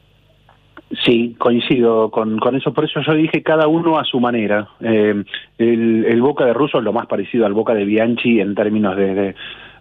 Sí, 1.04 1.34
coincido 1.38 2.10
con, 2.10 2.38
con 2.38 2.54
eso. 2.54 2.72
Por 2.72 2.84
eso 2.84 3.00
yo 3.02 3.12
dije 3.14 3.42
cada 3.42 3.66
uno 3.66 3.98
a 3.98 4.04
su 4.04 4.20
manera. 4.20 4.68
Eh, 4.80 5.24
el, 5.58 6.22
Boca 6.22 6.46
de 6.46 6.54
Russo 6.54 6.78
es 6.78 6.84
lo 6.84 6.92
más 6.92 7.06
parecido 7.06 7.44
al 7.44 7.52
Boca 7.52 7.74
de 7.74 7.84
Bianchi 7.84 8.40
en 8.40 8.54
términos 8.54 8.96
de, 8.96 9.34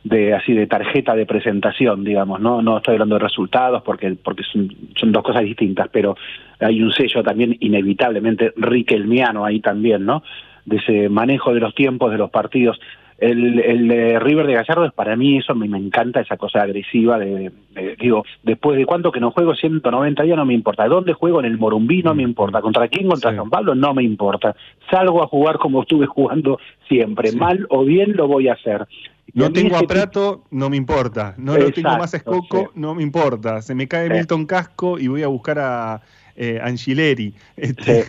de, 0.04 0.34
así 0.34 0.54
de 0.54 0.65
tarjeta 0.65 1.15
de 1.15 1.27
presentación, 1.27 2.04
digamos. 2.04 2.42
No, 2.42 2.62
no 2.63 2.77
estoy 2.77 2.94
hablando 2.96 3.15
de 3.15 3.24
resultados 3.24 3.84
porque 3.84 4.15
porque 4.22 4.44
son, 4.51 4.75
son 4.96 5.12
dos 5.12 5.24
cosas 5.24 5.44
distintas, 5.44 5.89
pero 5.92 6.18
hay 6.60 6.82
un 6.82 6.92
sello 6.92 7.22
también 7.24 7.56
inevitablemente 7.60 8.51
riquelmiano 8.58 9.46
ahí 9.46 9.60
también, 9.60 10.06
¿no? 10.06 10.24
De 10.65 10.77
ese 10.77 11.08
manejo 11.08 11.54
de 11.54 11.60
los 11.60 11.75
tiempos 11.75 12.12
de 12.12 12.18
los 12.18 12.32
partidos. 12.32 12.80
El, 13.17 13.60
el 13.60 13.88
de 13.88 14.19
River 14.19 14.45
de 14.45 14.55
Gallardo 14.55 14.86
es 14.86 14.91
para 14.91 15.15
mí 15.15 15.38
eso, 15.38 15.55
me, 15.55 15.69
me 15.69 15.77
encanta 15.77 16.19
esa 16.19 16.36
cosa 16.36 16.62
agresiva 16.62 17.17
de, 17.17 17.50
digo, 17.98 18.25
después 18.43 18.77
de 18.77 18.86
cuánto 18.86 19.12
que 19.12 19.22
no 19.22 19.31
juego 19.31 19.55
190 19.55 20.24
días 20.24 20.36
no 20.36 20.45
me 20.45 20.53
importa, 20.53 20.88
dónde 20.88 21.13
juego 21.13 21.39
en 21.39 21.45
el 21.45 21.57
Morumbí 21.57 22.03
no 22.03 22.13
me 22.13 22.24
mm. 22.24 22.29
importa, 22.29 22.62
contra 22.62 22.89
quién, 22.89 23.07
contra 23.07 23.34
San 23.34 23.50
Pablo 23.50 23.74
no 23.74 23.93
me 23.93 24.03
importa, 24.03 24.55
salgo 24.91 25.24
a 25.24 25.27
jugar 25.27 25.60
como 25.60 25.84
estuve 25.84 26.07
jugando 26.07 26.60
siempre, 26.89 27.31
mal 27.31 27.65
o 27.69 27.86
bien 27.86 28.17
lo 28.17 28.27
voy 28.27 28.50
a 28.50 28.53
hacer. 28.53 28.86
no 29.34 29.51
tengo 29.51 29.77
a 29.77 29.84
Prato, 29.84 30.43
no 30.51 30.69
me 30.69 30.75
importa. 30.75 31.36
No 31.38 31.57
lo 31.57 31.72
tengo 31.72 31.98
más 31.98 32.13
a 32.13 32.17
Escoco, 32.17 32.72
no 32.75 32.95
me 32.95 33.03
importa. 33.03 33.62
Se 33.62 33.75
me 33.75 33.88
cae 33.88 34.10
Milton 34.10 34.45
Casco 34.45 35.00
y 35.00 35.07
voy 35.07 35.24
a 35.24 35.27
buscar 35.27 35.60
a 35.60 36.01
eh, 36.36 36.60
Angileri. 36.62 37.34
Este, 37.55 38.03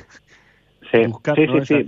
sí, 0.91 1.05
sí, 1.35 1.47
sí, 1.65 1.87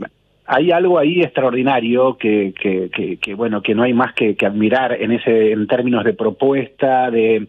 hay 0.51 0.71
algo 0.73 0.99
ahí 0.99 1.21
extraordinario 1.21 2.17
que, 2.17 2.55
que, 2.59 3.19
que, 3.21 3.35
bueno 3.35 3.63
que 3.63 3.75
no 3.75 3.83
hay 3.83 3.93
más 3.93 4.15
que, 4.15 4.35
admirar 4.45 4.95
en 4.95 5.13
ese 5.13 5.53
en 5.53 5.67
términos 5.67 6.05
de 6.05 6.15
propuesta 6.15 7.11
de 7.11 7.47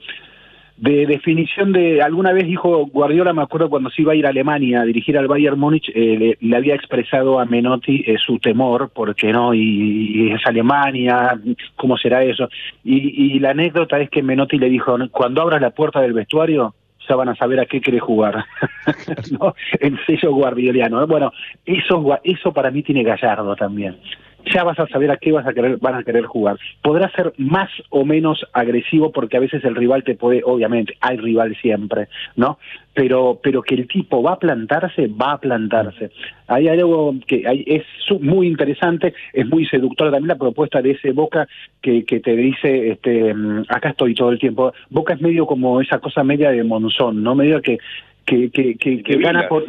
de 0.76 1.06
definición 1.06 1.72
de 1.72 2.02
alguna 2.02 2.34
vez 2.34 2.46
dijo 2.46 2.86
Guardiola 2.88 3.32
me 3.32 3.42
acuerdo 3.42 3.70
cuando 3.70 3.90
se 3.90 4.02
iba 4.02 4.12
a 4.12 4.16
ir 4.16 4.26
a 4.26 4.30
Alemania 4.30 4.82
a 4.82 4.86
dirigir 4.86 5.18
al 5.18 5.30
Bayern 5.30 5.58
Múnich 5.58 5.90
eh, 5.96 6.38
le, 6.40 6.58
había 6.58 6.76
expresado 6.76 7.40
a 7.40 7.46
Menotti 7.46 8.04
eh, 8.06 8.18
su 8.18 8.38
temor 8.40 8.92
porque 8.94 9.32
no 9.32 9.54
y, 9.54 10.32
es 10.34 10.46
Alemania 10.46 11.40
cómo 11.78 11.98
será 11.98 12.24
eso 12.24 12.50
y, 12.84 13.36
y 13.36 13.40
la 13.40 13.52
anécdota 13.52 13.98
es 14.00 14.10
que 14.10 14.24
Menotti 14.24 14.58
le 14.58 14.70
dijo 14.70 14.98
cuando 15.12 15.42
abras 15.42 15.62
la 15.62 15.72
puerta 15.72 16.02
del 16.02 16.14
vestuario 16.14 16.76
van 17.16 17.30
a 17.30 17.36
saber 17.36 17.60
a 17.60 17.66
qué 17.66 17.82
quiere 17.82 18.00
jugar. 18.00 18.46
¿no? 19.40 19.56
El 19.80 20.00
sello 20.06 20.34
guardioliano. 20.34 21.06
Bueno, 21.08 21.32
eso, 21.66 22.20
eso 22.24 22.54
para 22.54 22.72
mí 22.72 22.84
tiene 22.84 23.04
Gallardo 23.04 23.56
también 23.56 23.98
ya 24.46 24.64
vas 24.64 24.80
a 24.80 24.88
saber 24.88 25.12
a 25.12 25.18
qué 25.18 25.32
vas 25.32 25.46
a 25.46 25.54
querer, 25.54 25.78
van 25.78 25.96
a 25.96 26.04
querer 26.04 26.26
jugar. 26.26 26.58
Podrá 26.82 27.10
ser 27.12 27.34
más 27.38 27.70
o 27.90 28.06
menos 28.06 28.46
agresivo 28.54 29.12
porque 29.12 29.38
a 29.38 29.40
veces 29.40 29.64
el 29.64 29.76
rival 29.76 30.04
te 30.04 30.16
puede, 30.16 30.42
obviamente, 30.44 30.98
hay 31.02 31.18
rival 31.18 31.56
siempre, 31.62 32.08
¿no? 32.36 32.58
Pero, 32.94 33.40
pero 33.42 33.62
que 33.62 33.76
el 33.76 33.88
tipo 33.88 34.22
va 34.22 34.34
a 34.34 34.40
plantarse, 34.40 35.08
va 35.08 35.34
a 35.34 35.38
plantarse. 35.38 36.12
Hay 36.48 36.68
algo 36.68 37.16
que 37.28 37.48
hay, 37.48 37.64
es 37.68 37.84
muy 38.20 38.48
interesante, 38.48 39.14
es 39.34 39.48
muy 39.48 39.66
seductora 39.68 40.12
también 40.12 40.30
la 40.30 40.36
propuesta 40.36 40.82
de 40.82 40.92
ese 40.92 41.12
Boca 41.12 41.48
que, 41.82 42.04
que 42.04 42.20
te 42.20 42.36
dice, 42.36 42.92
este, 42.92 43.34
mm, 43.34 43.66
acá 43.70 43.90
estoy 43.90 44.16
todo 44.16 44.32
el 44.32 44.40
tiempo. 44.40 44.74
Boca 44.90 45.14
es 45.14 45.22
medio 45.22 45.46
como 45.46 45.80
esa 45.80 46.00
cosa 46.00 46.24
media 46.24 46.52
de 46.52 46.64
Monzón, 46.64 47.24
¿no? 47.24 47.36
Medio 47.36 47.62
que 47.62 47.78
que, 48.26 48.52
que, 48.52 48.76
que, 48.78 49.18
gana 49.18 49.48
por 49.48 49.66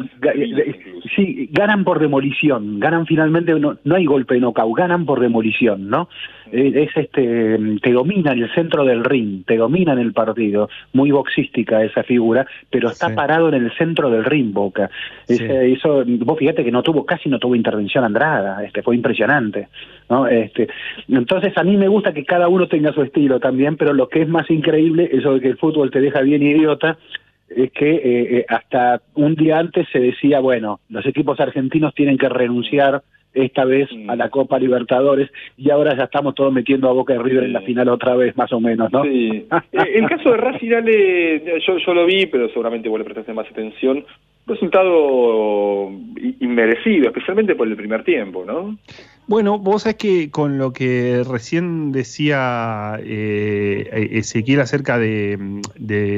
sí 1.15 1.49
ganan 1.51 1.83
por 1.83 1.99
demolición 1.99 2.79
ganan 2.79 3.07
finalmente 3.07 3.59
no, 3.59 3.77
no 3.83 3.95
hay 3.95 4.05
golpe 4.05 4.35
de 4.35 4.41
knockout 4.41 4.77
ganan 4.77 5.05
por 5.05 5.19
demolición 5.19 5.89
no 5.89 6.09
eh, 6.51 6.71
es 6.75 6.97
este 6.97 7.57
te 7.81 7.91
domina 7.91 8.33
en 8.33 8.43
el 8.43 8.53
centro 8.53 8.83
del 8.83 9.03
ring 9.03 9.45
te 9.45 9.55
domina 9.57 9.93
en 9.93 9.99
el 9.99 10.13
partido. 10.13 10.69
Muy 10.93 11.11
boxística 11.11 11.83
esa 11.83 12.03
figura 12.03 12.45
pero 12.69 12.89
está 12.89 13.13
parado 13.15 13.47
en 13.49 13.55
el 13.55 13.71
centro 13.77 14.09
del 14.09 14.25
ring 14.25 14.51
Boca. 14.51 14.89
Eso 15.27 16.03
vos 16.05 16.37
fíjate 16.37 16.63
que 16.63 16.71
no 16.71 16.83
tuvo 16.83 17.05
casi 17.05 17.29
no 17.29 17.39
tuvo 17.39 17.55
intervención 17.55 18.03
Andrada 18.03 18.63
este 18.63 18.81
fue 18.81 18.95
impresionante 18.95 19.69
no 20.09 20.27
este 20.27 20.67
entonces 21.07 21.57
a 21.57 21.63
mí 21.63 21.77
me 21.77 21.87
gusta 21.87 22.13
que 22.13 22.25
cada 22.25 22.49
uno 22.49 22.67
tenga 22.67 22.91
su 22.91 23.01
estilo 23.01 23.39
también 23.39 23.77
pero 23.77 23.93
lo 23.93 24.09
que 24.09 24.23
es 24.23 24.27
más 24.27 24.49
increíble 24.51 25.09
eso 25.11 25.35
de 25.35 25.41
que 25.41 25.47
el 25.47 25.57
fútbol 25.57 25.89
te 25.89 26.01
deja 26.01 26.21
bien 26.21 26.43
idiota 26.43 26.97
es 27.55 27.71
que 27.71 27.89
eh, 27.95 28.01
eh, 28.37 28.45
hasta 28.47 29.01
un 29.15 29.35
día 29.35 29.57
antes 29.57 29.87
se 29.91 29.99
decía, 29.99 30.39
bueno, 30.39 30.79
los 30.89 31.05
equipos 31.05 31.39
argentinos 31.39 31.93
tienen 31.93 32.17
que 32.17 32.29
renunciar 32.29 33.03
esta 33.33 33.63
vez 33.63 33.89
a 34.09 34.15
la 34.15 34.29
Copa 34.29 34.59
Libertadores 34.59 35.29
y 35.55 35.69
ahora 35.69 35.95
ya 35.95 36.03
estamos 36.03 36.35
todos 36.35 36.51
metiendo 36.51 36.89
a 36.89 36.93
Boca 36.93 37.13
de 37.13 37.19
River 37.19 37.45
en 37.45 37.53
la 37.53 37.61
final 37.61 37.87
otra 37.87 38.15
vez, 38.15 38.35
más 38.35 38.51
o 38.51 38.59
menos, 38.59 38.91
¿no? 38.91 39.03
Sí. 39.03 39.45
Eh, 39.71 39.93
el 39.95 40.09
caso 40.09 40.31
de 40.31 40.37
Racing, 40.37 40.69
yo, 41.65 41.77
yo 41.77 41.93
lo 41.93 42.05
vi, 42.05 42.25
pero 42.25 42.49
seguramente 42.49 42.89
vos 42.89 42.99
le 42.99 43.05
prestaste 43.05 43.33
más 43.33 43.49
atención. 43.49 44.03
Resultado 44.47 45.89
inmerecido, 46.39 47.07
especialmente 47.07 47.55
por 47.55 47.67
el 47.67 47.75
primer 47.77 48.03
tiempo, 48.03 48.43
¿no? 48.45 48.77
Bueno, 49.31 49.59
vos 49.59 49.83
sabés 49.83 49.95
que 49.95 50.29
con 50.29 50.57
lo 50.57 50.73
que 50.73 51.23
recién 51.25 51.93
decía 51.93 52.99
eh, 53.01 54.09
Ezequiel 54.11 54.59
acerca 54.59 54.99
de, 54.99 55.61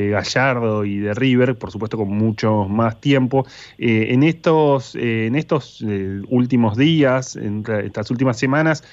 Gallardo 0.10 0.84
y 0.84 0.98
de 0.98 1.14
River, 1.14 1.56
por 1.56 1.70
supuesto 1.70 1.96
con 1.96 2.10
mucho 2.10 2.66
más 2.68 3.00
tiempo, 3.00 3.46
eh, 3.78 4.08
en 4.10 4.24
estos, 4.24 4.96
eh, 4.96 5.28
en 5.28 5.36
estos 5.36 5.86
últimos 6.28 6.76
días, 6.76 7.36
en 7.36 7.64
estas 7.84 8.10
últimas 8.10 8.40
semanas, 8.40 8.84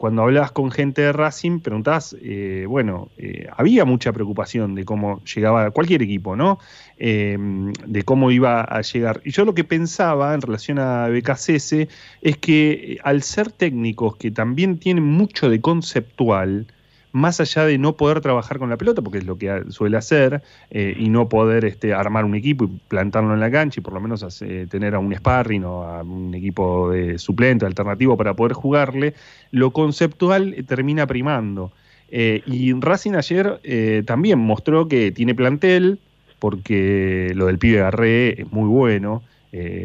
cuando 0.00 0.22
hablabas 0.22 0.50
con 0.50 0.70
gente 0.70 1.02
de 1.02 1.12
Racing, 1.12 1.60
preguntabas, 1.60 2.16
eh, 2.22 2.64
bueno, 2.66 3.10
eh, 3.18 3.46
había 3.54 3.84
mucha 3.84 4.14
preocupación 4.14 4.74
de 4.74 4.86
cómo 4.86 5.22
llegaba 5.24 5.70
cualquier 5.72 6.00
equipo, 6.00 6.36
¿no? 6.36 6.58
Em, 6.96 7.70
de 7.86 8.02
cómo 8.02 8.30
iba 8.30 8.62
a 8.62 8.80
llegar. 8.80 9.20
Y 9.26 9.32
yo 9.32 9.44
lo 9.44 9.52
que 9.52 9.62
pensaba 9.62 10.32
en 10.32 10.40
relación 10.40 10.78
a 10.78 11.08
BKCS 11.08 11.86
es 12.22 12.38
que 12.38 12.70
eh, 12.70 12.98
al 13.04 13.22
ser 13.22 13.52
técnicos 13.52 14.16
que 14.16 14.30
también 14.30 14.78
tienen 14.78 15.04
mucho 15.04 15.50
de 15.50 15.60
conceptual, 15.60 16.66
más 17.12 17.40
allá 17.40 17.64
de 17.64 17.78
no 17.78 17.96
poder 17.96 18.20
trabajar 18.20 18.58
con 18.58 18.70
la 18.70 18.76
pelota, 18.76 19.02
porque 19.02 19.18
es 19.18 19.24
lo 19.24 19.36
que 19.38 19.64
suele 19.68 19.96
hacer, 19.96 20.42
eh, 20.70 20.94
y 20.96 21.08
no 21.08 21.28
poder 21.28 21.64
este, 21.64 21.92
armar 21.92 22.24
un 22.24 22.34
equipo 22.34 22.64
y 22.64 22.80
plantarlo 22.88 23.34
en 23.34 23.40
la 23.40 23.50
cancha 23.50 23.80
y 23.80 23.82
por 23.82 23.94
lo 23.94 24.00
menos 24.00 24.24
tener 24.70 24.94
a 24.94 24.98
un 24.98 25.14
sparring 25.14 25.64
o 25.64 25.82
a 25.82 26.02
un 26.02 26.34
equipo 26.34 26.90
de 26.90 27.18
suplente, 27.18 27.66
alternativo 27.66 28.16
para 28.16 28.34
poder 28.34 28.52
jugarle, 28.52 29.14
lo 29.50 29.72
conceptual 29.72 30.54
eh, 30.54 30.62
termina 30.62 31.06
primando. 31.06 31.72
Eh, 32.12 32.42
y 32.46 32.72
Racing 32.72 33.14
ayer 33.14 33.60
también 34.04 34.38
mostró 34.38 34.88
que 34.88 35.12
tiene 35.12 35.34
plantel, 35.34 35.98
porque 36.38 37.32
lo 37.34 37.46
del 37.46 37.58
pibe 37.58 37.80
Garré 37.80 38.40
es 38.40 38.50
muy 38.50 38.68
bueno, 38.68 39.22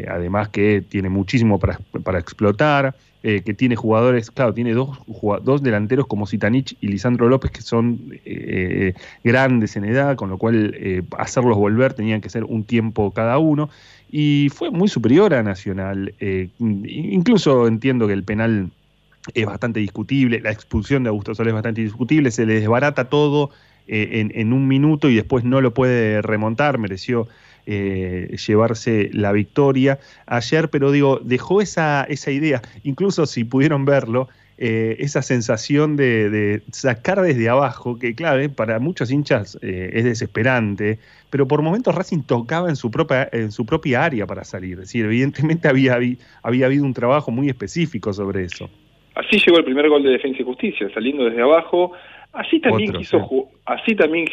además 0.08 0.48
que 0.48 0.82
tiene 0.88 1.08
muchísimo 1.08 1.58
para, 1.58 1.78
para 2.02 2.18
explotar, 2.18 2.94
eh, 3.28 3.42
que 3.44 3.54
tiene 3.54 3.74
jugadores, 3.74 4.30
claro, 4.30 4.54
tiene 4.54 4.72
dos, 4.72 5.00
dos 5.42 5.60
delanteros 5.60 6.06
como 6.06 6.28
Sitanich 6.28 6.76
y 6.80 6.86
Lisandro 6.86 7.28
López 7.28 7.50
que 7.50 7.60
son 7.60 7.98
eh, 8.24 8.94
grandes 9.24 9.74
en 9.74 9.84
edad, 9.84 10.14
con 10.14 10.30
lo 10.30 10.38
cual 10.38 10.76
eh, 10.76 11.02
hacerlos 11.18 11.56
volver 11.56 11.92
tenían 11.94 12.20
que 12.20 12.30
ser 12.30 12.44
un 12.44 12.62
tiempo 12.62 13.10
cada 13.10 13.38
uno. 13.38 13.68
Y 14.12 14.46
fue 14.54 14.70
muy 14.70 14.86
superior 14.86 15.34
a 15.34 15.42
Nacional. 15.42 16.14
incluso 16.60 17.66
entiendo 17.66 18.06
que 18.06 18.12
el 18.12 18.22
penal 18.22 18.70
es 19.34 19.44
bastante 19.44 19.80
discutible, 19.80 20.38
la 20.38 20.52
expulsión 20.52 21.02
de 21.02 21.08
Augusto 21.08 21.34
Sol 21.34 21.48
es 21.48 21.54
bastante 21.54 21.80
discutible, 21.80 22.30
se 22.30 22.46
le 22.46 22.60
desbarata 22.60 23.08
todo 23.08 23.50
en, 23.88 24.52
un 24.52 24.68
minuto 24.68 25.08
y 25.08 25.16
después 25.16 25.42
no 25.42 25.60
lo 25.60 25.74
puede 25.74 26.22
remontar, 26.22 26.78
mereció 26.78 27.26
eh, 27.68 28.36
llevarse 28.46 29.10
la 29.12 29.32
victoria 29.32 29.98
ayer, 30.26 30.70
pero 30.70 30.92
digo, 30.92 31.18
dejó 31.20 31.60
esa, 31.60 32.04
esa 32.04 32.30
idea, 32.30 32.62
incluso 32.84 33.26
si 33.26 33.42
pudieron 33.42 33.84
verlo, 33.84 34.28
eh, 34.56 34.96
esa 35.00 35.20
sensación 35.20 35.96
de, 35.96 36.62
sacar 36.70 37.20
desde 37.22 37.48
abajo, 37.48 37.98
que 37.98 38.14
claro, 38.14 38.40
eh, 38.40 38.48
para 38.48 38.78
muchos 38.78 39.10
hinchas 39.10 39.58
es 39.60 40.04
desesperante, 40.04 41.00
pero 41.28 41.48
por 41.48 41.60
momentos 41.60 41.92
Racing 41.92 42.22
tocaba 42.22 42.68
en 42.68 42.76
su 42.76 42.88
propia, 42.92 43.28
en 43.32 43.50
su 43.50 43.66
propia 43.66 44.04
área 44.04 44.28
para 44.28 44.44
salir. 44.44 44.74
Es 44.74 44.80
decir, 44.80 45.04
evidentemente 45.04 45.66
había, 45.66 45.98
había 46.44 46.66
habido 46.66 46.84
un 46.84 46.94
trabajo 46.94 47.32
muy 47.32 47.48
específico 47.48 48.12
sobre 48.12 48.44
eso. 48.44 48.70
Así 49.16 49.40
llegó 49.44 49.58
el 49.58 49.64
primer 49.64 49.88
gol 49.88 50.04
de 50.04 50.10
Defensa 50.10 50.40
y 50.40 50.44
Justicia, 50.44 50.88
saliendo 50.94 51.24
desde 51.24 51.42
abajo. 51.42 51.92
Así 52.32 52.60
también 52.60 52.92
quiso, 52.92 53.48
así 53.64 53.96
también 53.96 54.26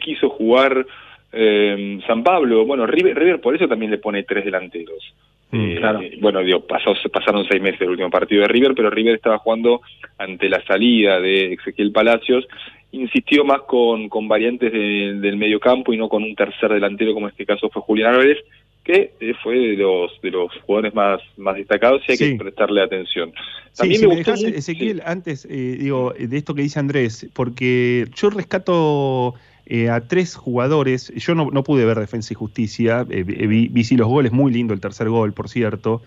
quiso 0.00 0.28
jugar 0.28 0.86
eh, 1.32 2.00
San 2.06 2.22
Pablo, 2.24 2.64
bueno, 2.66 2.86
River, 2.86 3.40
por 3.40 3.54
eso 3.54 3.68
también 3.68 3.90
le 3.90 3.98
pone 3.98 4.24
tres 4.24 4.44
delanteros. 4.44 5.14
Mm, 5.52 5.60
eh, 5.60 6.18
bueno, 6.20 6.40
digo, 6.40 6.60
pasó, 6.60 6.94
pasaron 7.12 7.44
seis 7.48 7.60
meses 7.60 7.80
del 7.80 7.90
último 7.90 8.10
partido 8.10 8.42
de 8.42 8.48
River, 8.48 8.72
pero 8.74 8.90
River 8.90 9.16
estaba 9.16 9.38
jugando 9.38 9.80
ante 10.18 10.48
la 10.48 10.64
salida 10.64 11.20
de 11.20 11.54
Ezequiel 11.54 11.92
Palacios, 11.92 12.46
insistió 12.92 13.44
más 13.44 13.62
con, 13.62 14.08
con 14.08 14.28
variantes 14.28 14.72
del 14.72 15.36
medio 15.36 15.60
campo 15.60 15.92
y 15.92 15.96
no 15.96 16.08
con 16.08 16.22
un 16.22 16.34
tercer 16.34 16.72
delantero, 16.72 17.14
como 17.14 17.26
en 17.26 17.32
este 17.32 17.46
caso 17.46 17.68
fue 17.68 17.82
Julián 17.82 18.14
Álvarez, 18.14 18.38
que 18.84 19.12
eh, 19.20 19.34
fue 19.42 19.56
de 19.56 19.76
los 19.76 20.20
de 20.22 20.30
los 20.30 20.52
jugadores 20.62 20.94
más 20.94 21.20
más 21.36 21.54
destacados 21.54 22.02
y 22.08 22.12
hay 22.12 22.18
que 22.18 22.36
prestarle 22.36 22.82
atención. 22.82 23.32
También 23.76 24.00
me, 24.00 24.16
gustó 24.16 24.34
Ezequiel, 24.34 25.02
antes 25.04 25.44
eh, 25.44 25.76
digo 25.78 26.14
de 26.18 26.36
esto 26.36 26.54
que 26.54 26.62
dice 26.62 26.80
Andrés, 26.80 27.28
porque 27.34 28.06
yo 28.14 28.30
rescato 28.30 29.34
eh, 29.72 29.88
a 29.88 30.00
tres 30.00 30.34
jugadores. 30.34 31.12
Yo 31.14 31.36
no, 31.36 31.48
no, 31.52 31.62
pude 31.62 31.84
ver 31.84 31.96
Defensa 32.00 32.32
y 32.32 32.34
Justicia, 32.34 33.06
eh, 33.08 33.22
vi, 33.22 33.68
vi, 33.68 33.84
sí 33.84 33.96
los 33.96 34.08
goles, 34.08 34.32
muy 34.32 34.52
lindo 34.52 34.74
el 34.74 34.80
tercer 34.80 35.08
gol, 35.08 35.32
por 35.32 35.48
cierto. 35.48 36.02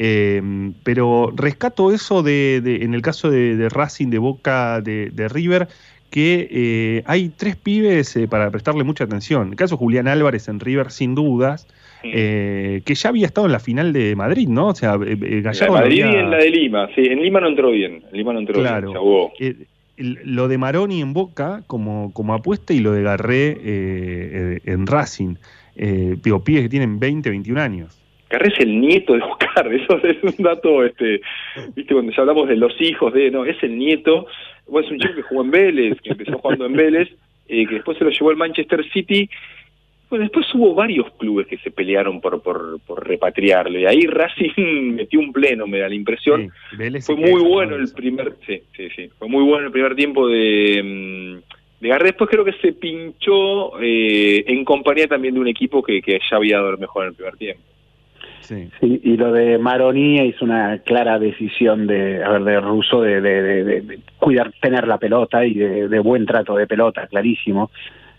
Eh, 0.00 0.42
pero 0.82 1.32
rescato 1.32 1.92
eso 1.92 2.24
de, 2.24 2.56
en 2.56 2.92
el 2.92 3.02
caso 3.02 3.30
de, 3.30 3.68
Racing, 3.68 4.08
de 4.08 4.18
Boca, 4.18 4.80
de, 4.80 5.28
River, 5.28 5.68
que 6.10 7.04
hay 7.06 7.28
tres 7.28 7.54
pibes 7.54 8.18
para 8.28 8.50
prestarle 8.50 8.82
mucha 8.82 9.04
atención. 9.04 9.50
el 9.50 9.56
caso 9.56 9.76
Julián 9.76 10.08
Álvarez 10.08 10.48
en 10.48 10.58
River, 10.58 10.90
sin 10.90 11.14
dudas. 11.14 11.68
que 12.02 12.82
ya 12.84 13.08
había 13.10 13.26
estado 13.26 13.46
en 13.46 13.52
la 13.52 13.60
final 13.60 13.92
de 13.92 14.16
Madrid, 14.16 14.48
¿no? 14.48 14.70
O 14.70 14.74
sea, 14.74 14.96
Gallardo. 14.96 15.66
En 15.66 15.72
Madrid 15.72 15.98
y 15.98 16.16
en 16.16 16.30
la 16.32 16.38
de 16.38 16.50
Lima, 16.50 16.88
sí, 16.96 17.02
en 17.02 17.22
Lima 17.22 17.40
no 17.40 17.46
entró 17.46 17.70
bien. 17.70 18.02
En 18.10 18.16
Lima 18.16 18.32
no 18.32 18.40
entró 18.40 18.60
claro. 18.60 19.30
bien 19.38 19.68
lo 19.96 20.48
de 20.48 20.58
Maroni 20.58 21.00
en 21.00 21.12
Boca 21.12 21.62
como, 21.66 22.12
como 22.12 22.34
apuesta 22.34 22.72
y 22.72 22.80
lo 22.80 22.92
de 22.92 23.02
Garré 23.02 23.50
eh, 23.50 23.56
eh, 23.62 24.58
en 24.64 24.86
Racing. 24.86 25.36
Eh, 25.76 26.16
digo, 26.22 26.42
pibes 26.42 26.62
que 26.62 26.68
tienen 26.68 26.98
20, 26.98 27.30
21 27.30 27.60
años. 27.60 28.00
Garré 28.30 28.48
es 28.48 28.60
el 28.60 28.80
nieto 28.80 29.14
de 29.14 29.22
Oscar, 29.22 29.72
eso 29.72 29.96
es 29.98 30.22
un 30.22 30.44
dato, 30.44 30.84
este, 30.84 31.20
viste, 31.74 31.94
cuando 31.94 32.12
ya 32.12 32.22
hablamos 32.22 32.48
de 32.48 32.56
los 32.56 32.72
hijos 32.80 33.12
de, 33.12 33.30
no, 33.30 33.44
es 33.44 33.62
el 33.62 33.78
nieto, 33.78 34.26
es 34.66 34.90
un 34.90 34.98
chico 34.98 35.14
que 35.14 35.22
jugó 35.22 35.42
en 35.42 35.50
Vélez, 35.50 36.00
que 36.00 36.10
empezó 36.10 36.38
jugando 36.38 36.66
en 36.66 36.72
Vélez, 36.72 37.08
que 37.46 37.66
después 37.70 37.98
se 37.98 38.04
lo 38.04 38.10
llevó 38.10 38.30
al 38.30 38.36
Manchester 38.36 38.84
City 38.90 39.28
bueno, 40.14 40.26
después 40.26 40.46
hubo 40.54 40.74
varios 40.76 41.10
clubes 41.14 41.48
que 41.48 41.58
se 41.58 41.72
pelearon 41.72 42.20
por, 42.20 42.40
por, 42.40 42.78
por 42.86 43.04
repatriarlo 43.04 43.80
y 43.80 43.84
ahí 43.84 44.02
Racing 44.06 44.94
metió 44.94 45.18
un 45.18 45.32
pleno, 45.32 45.66
me 45.66 45.80
da 45.80 45.88
la 45.88 45.94
impresión. 45.96 46.52
fue 47.04 47.16
muy 47.16 47.42
bueno 47.42 47.74
el 47.74 47.92
primer, 47.92 48.36
sí, 48.46 48.62
sí, 48.76 48.88
sí, 48.94 49.10
fue 49.18 49.26
muy 49.26 49.42
bueno 49.42 49.66
el 49.66 49.72
primer 49.72 49.96
tiempo 49.96 50.28
de, 50.28 50.82
mm, 50.84 51.82
de 51.82 51.88
Garré. 51.88 52.06
Después 52.10 52.30
creo 52.30 52.44
que 52.44 52.52
se 52.62 52.74
pinchó 52.74 53.80
eh, 53.80 54.44
en 54.46 54.64
compañía 54.64 55.08
también 55.08 55.34
de 55.34 55.40
un 55.40 55.48
equipo 55.48 55.82
que, 55.82 56.00
que 56.00 56.20
ya 56.30 56.36
había 56.36 56.58
dado 56.58 56.76
mejor 56.76 57.06
en 57.06 57.08
el 57.08 57.14
primer 57.16 57.36
tiempo. 57.36 57.62
Sí. 58.42 58.70
y 58.82 59.16
lo 59.16 59.32
de 59.32 59.56
Maroni 59.56 60.18
es 60.18 60.42
una 60.42 60.78
clara 60.80 61.18
decisión 61.18 61.86
de, 61.86 62.22
a 62.22 62.28
ver, 62.28 62.44
de 62.44 62.60
Russo 62.60 63.00
de, 63.00 63.22
de, 63.22 63.42
de, 63.64 63.98
cuidar, 64.18 64.52
tener 64.60 64.86
la 64.86 64.98
pelota 64.98 65.46
y 65.46 65.54
de, 65.54 65.98
buen 66.00 66.26
trato 66.26 66.54
de 66.54 66.66
pelota, 66.66 67.06
clarísimo 67.06 67.70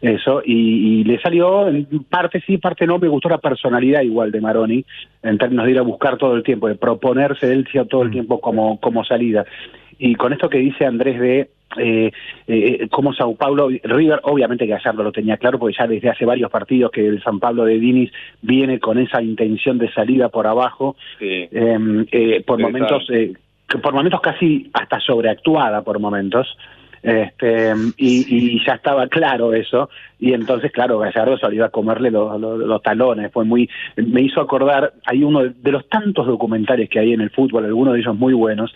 eso, 0.08 0.42
y, 0.46 1.04
le 1.04 1.20
salió, 1.20 1.68
en 1.68 1.88
parte 2.10 2.42
sí, 2.46 2.58
parte 2.58 2.86
no, 2.86 3.00
me 3.00 3.08
gustó 3.08 3.30
la 3.30 3.38
personalidad 3.38 4.02
igual 4.02 4.32
de 4.32 4.42
Maroni, 4.42 4.86
en 5.24 5.38
términos 5.38 5.66
de 5.66 5.72
ir 5.72 5.80
a 5.80 5.84
buscar 5.84 6.18
todo 6.18 6.36
el 6.36 6.44
tiempo, 6.44 6.68
de 6.68 6.76
proponerse 6.76 7.52
él 7.52 7.68
todo 7.90 8.04
el 8.04 8.10
mm. 8.10 8.12
tiempo 8.12 8.42
como, 8.42 8.80
como 8.80 9.04
salida. 9.04 9.46
Y 9.98 10.16
con 10.16 10.34
esto 10.34 10.50
que 10.50 10.58
dice 10.58 10.86
Andrés 10.86 11.20
de 11.20 11.50
eh, 11.78 12.12
eh, 12.48 12.88
como 12.90 13.14
Sao 13.14 13.36
Paulo, 13.36 13.70
River, 13.84 14.20
obviamente 14.24 14.66
que 14.66 14.72
Gallardo 14.72 15.04
lo 15.04 15.12
tenía 15.12 15.38
claro, 15.38 15.60
porque 15.60 15.76
ya 15.78 15.88
desde 15.88 16.10
hace 16.10 16.26
varios 16.26 16.50
partidos 16.50 16.92
que 16.92 17.06
el 17.06 17.22
San 17.22 17.40
Pablo 17.40 17.66
de 17.66 17.80
Dinis 17.80 18.12
viene 18.42 18.80
con 18.80 18.98
esa 18.98 19.22
intención 19.22 19.78
de 19.78 19.92
salida 19.92 20.30
por 20.30 20.48
abajo, 20.48 20.96
em, 21.20 22.06
eh, 22.12 22.44
por 22.46 22.60
momentos, 22.60 23.08
eh, 23.12 23.34
por 23.82 23.94
momentos 23.94 24.22
casi 24.22 24.70
hasta 24.74 25.00
sobreactuada 25.00 25.82
por 25.82 26.00
momentos, 26.00 26.56
Este, 27.06 27.72
y, 27.98 28.66
ya 28.66 28.74
estaba 28.74 29.08
claro 29.08 29.54
eso, 29.54 29.90
y 30.20 30.34
entonces, 30.34 30.72
claro, 30.72 30.98
Gallardo 30.98 31.38
salió 31.38 31.64
a 31.64 31.70
comerle 31.70 32.10
los, 32.10 32.82
talones, 32.82 33.32
fue 33.32 33.46
muy, 33.46 33.70
me 33.96 34.24
hizo 34.24 34.42
acordar, 34.42 34.92
hay 35.06 35.24
uno 35.24 35.44
de 35.44 35.72
los 35.72 35.88
tantos 35.88 36.26
documentales 36.26 36.90
que 36.90 36.98
hay 36.98 37.14
en 37.14 37.22
el 37.22 37.30
fútbol, 37.30 37.66
algunos 37.66 37.94
de 37.94 38.00
ellos 38.00 38.18
muy 38.18 38.34
buenos, 38.34 38.74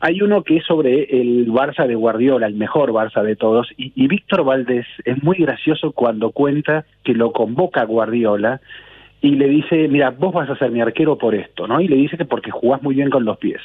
hay 0.00 0.22
uno 0.22 0.42
que 0.42 0.56
es 0.56 0.64
sobre 0.64 1.02
el 1.20 1.48
Barça 1.48 1.86
de 1.86 1.96
Guardiola, 1.96 2.46
el 2.46 2.54
mejor 2.54 2.92
Barça 2.92 3.22
de 3.22 3.36
todos, 3.36 3.68
y, 3.76 3.92
y 3.94 4.08
Víctor 4.08 4.42
Valdés 4.42 4.86
es 5.04 5.22
muy 5.22 5.36
gracioso 5.36 5.92
cuando 5.92 6.30
cuenta 6.30 6.86
que 7.04 7.12
lo 7.12 7.32
convoca 7.32 7.84
Guardiola 7.84 8.62
y 9.20 9.32
le 9.32 9.48
dice, 9.48 9.86
mira, 9.88 10.12
vos 10.12 10.32
vas 10.32 10.48
a 10.48 10.56
ser 10.56 10.70
mi 10.70 10.80
arquero 10.80 11.18
por 11.18 11.34
esto, 11.34 11.66
¿no? 11.66 11.78
Y 11.82 11.88
le 11.88 11.96
dice 11.96 12.16
que 12.16 12.24
porque 12.24 12.50
jugás 12.50 12.82
muy 12.82 12.94
bien 12.94 13.10
con 13.10 13.26
los 13.26 13.36
pies, 13.36 13.60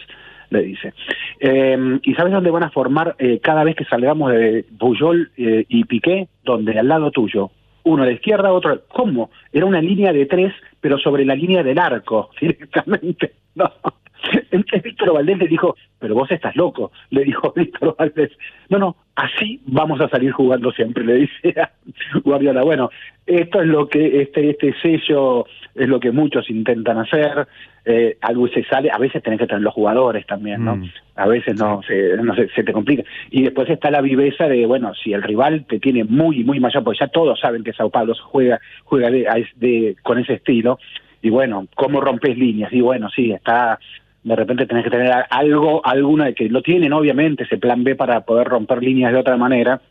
le 0.52 0.62
dice. 0.64 0.94
Eh, 1.40 2.00
¿Y 2.04 2.14
sabes 2.14 2.34
dónde 2.34 2.52
van 2.52 2.64
a 2.64 2.70
formar 2.70 3.16
eh, 3.18 3.40
cada 3.42 3.64
vez 3.64 3.76
que 3.76 3.86
salgamos 3.86 4.32
de 4.32 4.66
Bujol 4.72 5.32
eh, 5.38 5.66
y 5.68 5.86
Piqué? 5.86 6.28
Donde 6.44 6.78
al 6.78 6.88
lado 6.88 7.10
tuyo. 7.10 7.50
Uno 7.84 8.04
a 8.04 8.06
la 8.06 8.12
izquierda, 8.12 8.54
otro... 8.54 8.84
¿Cómo? 8.90 9.32
Era 9.52 9.66
una 9.66 9.82
línea 9.82 10.14
de 10.14 10.28
tres, 10.28 10.54
pero 10.80 11.00
sobre 11.00 11.26
la 11.26 11.34
línea 11.34 11.64
del 11.64 11.80
arco, 11.80 12.30
directamente. 12.40 13.34
No. 13.56 13.72
Entonces 14.51 14.84
Víctor 14.84 15.13
Valdés 15.13 15.38
le 15.38 15.47
dijo, 15.47 15.75
pero 15.99 16.15
vos 16.15 16.31
estás 16.31 16.55
loco, 16.55 16.91
le 17.10 17.23
dijo 17.23 17.53
Víctor 17.55 17.95
Valdés. 17.97 18.31
No, 18.69 18.77
no, 18.77 18.95
así 19.15 19.62
vamos 19.65 19.99
a 20.01 20.10
salir 20.10 20.31
jugando 20.31 20.71
siempre, 20.71 21.03
le 21.03 21.15
dice 21.15 21.60
a 21.60 21.71
Guardiola. 22.23 22.63
Bueno, 22.63 22.89
esto 23.25 23.62
es 23.62 23.67
lo 23.67 23.88
que, 23.88 24.21
este, 24.21 24.49
este 24.49 24.73
sello 24.81 25.45
es 25.73 25.88
lo 25.88 25.99
que 25.99 26.12
muchos 26.12 26.49
intentan 26.49 26.97
hacer, 26.97 27.47
eh, 27.86 28.17
algo 28.21 28.47
se 28.49 28.63
sale, 28.65 28.91
a 28.91 28.97
veces 28.97 29.23
tenés 29.23 29.39
que 29.39 29.47
tener 29.47 29.62
los 29.62 29.73
jugadores 29.73 30.25
también, 30.27 30.65
¿no? 30.65 30.75
Mm. 30.75 30.89
A 31.15 31.27
veces 31.27 31.60
no, 31.60 31.81
se, 31.84 32.17
no 32.17 32.36
se, 32.36 32.49
se, 32.49 32.63
te 32.63 32.73
complica. 32.73 33.03
Y 33.29 33.43
después 33.43 33.69
está 33.69 33.89
la 33.89 34.01
viveza 34.01 34.47
de, 34.47 34.65
bueno, 34.65 34.93
si 34.93 35.13
el 35.13 35.23
rival 35.23 35.65
te 35.65 35.79
tiene 35.79 36.03
muy, 36.03 36.43
muy 36.43 36.60
mayor, 36.60 36.84
porque 36.84 36.99
ya 36.99 37.07
todos 37.07 37.39
saben 37.39 37.63
que 37.63 37.73
Sao 37.73 37.89
Paulo 37.89 38.13
juega, 38.21 38.60
juega 38.84 39.10
de, 39.10 39.47
de, 39.55 39.95
con 40.03 40.19
ese 40.19 40.34
estilo, 40.34 40.77
y 41.21 41.29
bueno, 41.29 41.67
¿cómo 41.75 42.01
rompes 42.01 42.38
líneas? 42.38 42.73
Y 42.73 42.81
bueno, 42.81 43.10
sí, 43.10 43.31
está 43.31 43.79
de 44.23 44.36
repente 44.36 44.65
tenés 44.65 44.84
que 44.84 44.91
tener 44.91 45.12
algo, 45.29 45.86
alguna 45.86 46.31
que 46.34 46.49
lo 46.49 46.62
tienen 46.62 46.93
obviamente, 46.93 47.43
ese 47.43 47.57
plan 47.57 47.84
B 47.84 47.95
para 47.95 48.21
poder 48.21 48.47
romper 48.47 48.84
líneas 48.84 49.12
de 49.12 49.19
otra 49.19 49.38
manera, 49.38 49.81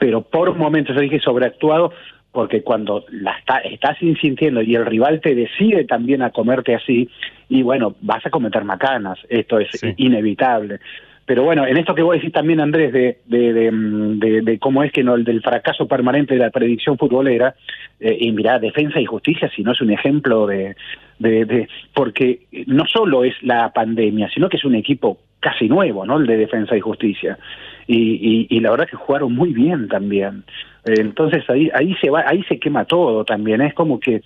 pero 0.00 0.22
por 0.22 0.54
momentos, 0.56 0.94
yo 0.94 1.02
dije 1.02 1.20
sobreactuado, 1.20 1.92
porque 2.32 2.62
cuando 2.62 3.04
la 3.10 3.32
está, 3.38 3.58
estás 3.58 4.00
insintiendo 4.02 4.62
y 4.62 4.74
el 4.74 4.86
rival 4.86 5.20
te 5.20 5.34
decide 5.34 5.84
también 5.84 6.22
a 6.22 6.30
comerte 6.30 6.74
así, 6.74 7.08
y 7.48 7.62
bueno, 7.62 7.94
vas 8.00 8.24
a 8.24 8.30
cometer 8.30 8.64
macanas, 8.64 9.18
esto 9.28 9.58
es 9.58 9.70
inevitable. 9.96 10.80
Pero 11.28 11.42
bueno, 11.42 11.66
en 11.66 11.76
esto 11.76 11.94
que 11.94 12.00
vos 12.00 12.14
decís 12.14 12.32
también, 12.32 12.58
Andrés, 12.58 12.90
de, 12.90 13.18
de, 13.26 14.40
de, 14.42 14.58
cómo 14.58 14.82
es 14.82 14.90
que 14.90 15.04
no 15.04 15.14
el 15.14 15.24
del 15.24 15.42
fracaso 15.42 15.86
permanente 15.86 16.32
de 16.32 16.40
la 16.40 16.48
predicción 16.48 16.96
futbolera, 16.96 17.54
eh, 18.00 18.16
y 18.18 18.32
mirá, 18.32 18.58
defensa 18.58 18.98
y 18.98 19.04
justicia, 19.04 19.50
si 19.54 19.62
no 19.62 19.72
es 19.72 19.80
un 19.82 19.90
ejemplo 19.90 20.46
de, 20.46 20.74
de, 21.18 21.68
porque 21.92 22.46
no 22.66 22.86
solo 22.86 23.24
es 23.24 23.34
la 23.42 23.70
pandemia, 23.74 24.30
sino 24.30 24.48
que 24.48 24.56
es 24.56 24.64
un 24.64 24.74
equipo 24.74 25.18
casi 25.38 25.68
nuevo, 25.68 26.06
¿no? 26.06 26.16
El 26.16 26.26
de 26.26 26.38
defensa 26.38 26.74
y 26.74 26.80
justicia. 26.80 27.38
Y, 27.86 28.46
y, 28.48 28.60
la 28.60 28.70
verdad 28.70 28.88
que 28.88 28.96
jugaron 28.96 29.34
muy 29.34 29.52
bien 29.52 29.86
también. 29.88 30.44
entonces 30.86 31.44
ahí, 31.50 31.68
ahí 31.74 31.94
se 32.00 32.08
va, 32.08 32.24
ahí 32.26 32.42
se 32.44 32.58
quema 32.58 32.86
todo 32.86 33.26
también. 33.26 33.60
Es 33.60 33.74
como 33.74 34.00
que, 34.00 34.22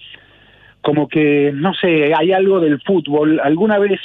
como 0.83 1.09
que, 1.09 1.51
no 1.53 1.75
sé, 1.75 2.15
hay 2.15 2.31
algo 2.31 2.61
del 2.61 2.81
fútbol. 2.81 3.41
Alguna 3.41 3.81
vez 3.81 4.01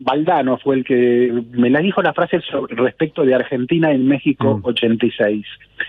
Valdano 0.00 0.56
fue 0.58 0.76
el 0.76 0.84
que 0.84 1.30
me 1.52 1.70
la 1.70 1.80
dijo 1.80 2.02
la 2.02 2.14
frase 2.14 2.40
respecto 2.70 3.22
de 3.22 3.34
Argentina 3.34 3.92
en 3.92 4.08
México 4.08 4.60
86. 4.62 5.46
Mm. 5.46 5.80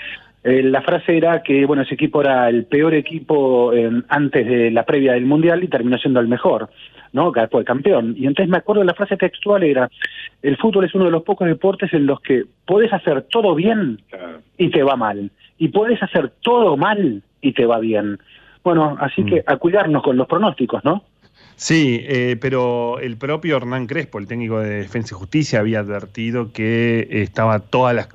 Eh, 0.44 0.64
la 0.64 0.82
frase 0.82 1.16
era 1.16 1.44
que 1.44 1.66
bueno 1.66 1.84
ese 1.84 1.94
equipo 1.94 2.22
era 2.22 2.50
el 2.50 2.66
peor 2.66 2.96
equipo 2.96 3.72
antes 4.10 4.48
de 4.48 4.72
la 4.72 4.84
previa 4.84 5.14
del 5.14 5.26
mundial 5.26 5.64
y 5.64 5.68
terminó 5.68 5.98
siendo 5.98 6.20
el 6.20 6.28
mejor, 6.28 6.70
¿no? 7.14 7.32
Fue 7.50 7.64
campeón. 7.64 8.16
Y 8.18 8.26
entonces 8.26 8.50
me 8.50 8.58
acuerdo 8.58 8.84
la 8.84 8.96
frase 8.96 9.18
textual 9.18 9.64
era 9.64 9.90
el 10.42 10.58
fútbol 10.58 10.86
es 10.86 10.96
uno 10.96 11.06
de 11.06 11.12
los 11.12 11.24
pocos 11.24 11.48
deportes 11.48 11.94
en 11.94 12.08
los 12.08 12.20
que 12.22 12.46
puedes 12.66 12.92
hacer 12.92 13.22
todo 13.30 13.54
bien 13.56 14.02
y 14.58 14.72
te 14.72 14.84
va 14.84 14.96
mal 14.96 15.32
y 15.58 15.68
puedes 15.68 16.02
hacer 16.02 16.32
todo 16.42 16.76
mal 16.76 17.22
y 17.40 17.54
te 17.54 17.66
va 17.66 17.80
bien. 17.80 18.18
Bueno, 18.64 18.98
así 19.00 19.22
mm. 19.22 19.26
que 19.28 19.44
a 19.46 19.58
cuidarnos 19.58 20.04
con 20.04 20.18
los 20.18 20.28
pronósticos, 20.28 20.84
¿no? 20.84 21.04
Sí, 21.62 22.04
eh, 22.08 22.38
pero 22.42 22.98
el 22.98 23.18
propio 23.18 23.56
Hernán 23.56 23.86
Crespo, 23.86 24.18
el 24.18 24.26
técnico 24.26 24.60
de 24.60 24.78
Defensa 24.78 25.14
y 25.14 25.20
Justicia, 25.20 25.60
había 25.60 25.82
advertido 25.82 26.52
que 26.52 27.08
estaba 27.12 27.60
todas 27.60 27.94
las... 27.94 28.10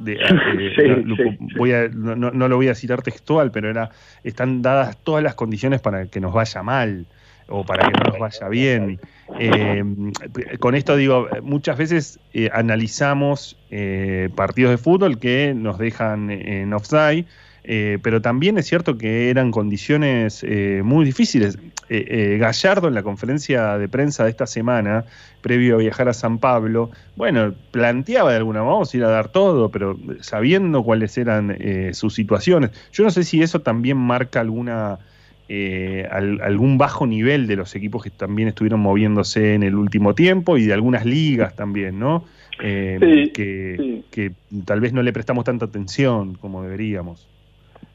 voy 1.57 1.73
no, 1.95 2.17
no, 2.17 2.49
lo 2.49 2.57
voy 2.57 2.67
a 2.67 2.75
citar 2.75 3.03
textual, 3.03 3.53
pero 3.53 3.71
era 3.71 3.91
están 4.25 4.63
dadas 4.63 4.97
todas 4.97 5.23
las 5.23 5.37
condiciones 5.37 5.81
para 5.81 6.07
que 6.07 6.19
nos 6.19 6.33
vaya 6.35 6.65
mal 6.65 7.07
o 7.47 7.65
para 7.65 7.87
que 7.87 7.93
no 7.93 8.11
nos 8.11 8.19
vaya 8.19 8.49
bien. 8.49 8.99
Eh, 9.39 9.85
con 10.59 10.75
esto 10.75 10.97
digo, 10.97 11.29
muchas 11.45 11.79
veces 11.79 12.19
eh, 12.35 12.51
analizamos 12.53 13.57
partidos 14.35 14.73
de 14.73 14.79
fútbol 14.79 15.21
que 15.21 15.55
nos 15.55 15.79
dejan 15.79 16.33
en 16.33 16.73
offside 16.73 17.27
eh, 17.69 17.99
pero 18.01 18.23
también 18.23 18.59
es 18.59 18.67
cierto 18.67 18.97
que 18.97 19.29
eran 19.29 19.51
condiciones 19.51 20.45
eh, 20.47 20.83
muy 20.85 21.05
difíciles. 21.05 21.59
Eh, 21.89 22.37
Gallardo 22.39 22.87
en 22.87 22.95
la 22.95 23.03
conferencia 23.03 23.77
de 23.77 23.89
prensa 23.89 24.23
de 24.25 24.31
esta 24.31 24.47
semana, 24.47 25.05
previo 25.41 25.75
a 25.75 25.79
viajar 25.79 26.09
a 26.09 26.13
San 26.13 26.39
Pablo, 26.39 26.91
bueno, 27.17 27.55
planteaba 27.73 28.31
de 28.31 28.37
alguna 28.37 28.61
manera, 28.61 28.73
vamos 28.73 28.95
a 28.95 28.97
ir 28.97 29.05
a 29.05 29.09
dar 29.09 29.29
todo, 29.29 29.71
pero 29.71 29.99
sabiendo 30.21 30.85
cuáles 30.85 31.19
eran 31.19 31.57
sus 31.93 32.15
situaciones. 32.15 32.71
Yo 32.93 33.03
no 33.05 33.11
sé 33.11 33.25
si 33.25 33.43
eso 33.43 33.61
también 33.61 33.97
marca 33.97 34.41
alguna... 34.41 34.99
algún 36.11 36.79
bajo 36.79 37.07
nivel 37.07 37.47
de 37.47 37.57
los 37.57 37.75
equipos 37.75 38.03
que 38.03 38.11
también 38.11 38.49
estuvieron 38.49 38.81
moviéndose 38.81 39.55
en 39.55 39.63
el 39.63 39.75
último 39.75 40.15
tiempo 40.15 40.57
y 40.57 40.67
de 40.67 40.73
algunas 40.73 41.05
ligas 41.05 41.55
también, 41.55 41.99
¿no? 41.99 42.25
que, 42.59 44.03
que 44.11 44.33
tal 44.65 44.81
vez 44.81 44.93
no 44.93 45.03
le 45.03 45.13
prestamos 45.13 45.45
tanta 45.45 45.67
atención 45.67 46.35
como 46.35 46.63
deberíamos. 46.63 47.29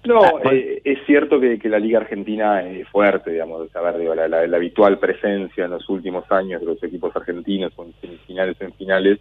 No, 0.04 0.24
ah, 0.24 0.50
eh, 0.52 0.82
es 0.84 1.00
cierto 1.06 1.40
que, 1.40 1.60
la 1.66 1.80
Liga 1.80 2.00
Argentina 2.00 2.68
es 2.68 2.88
fuerte, 2.90 3.32
digamos, 3.32 3.70
saber, 3.72 3.98
digo, 4.00 4.16
la, 4.16 4.28
la, 4.28 4.58
habitual 4.58 4.98
presencia 4.98 5.66
en 5.66 5.72
los 5.72 5.88
últimos 5.90 6.30
años 6.32 6.60
de 6.60 6.68
los 6.68 6.84
equipos 6.84 7.16
argentinos 7.16 7.72
en 7.78 7.94
semifinales, 8.02 8.60
en 8.62 8.74
finales, 8.74 9.20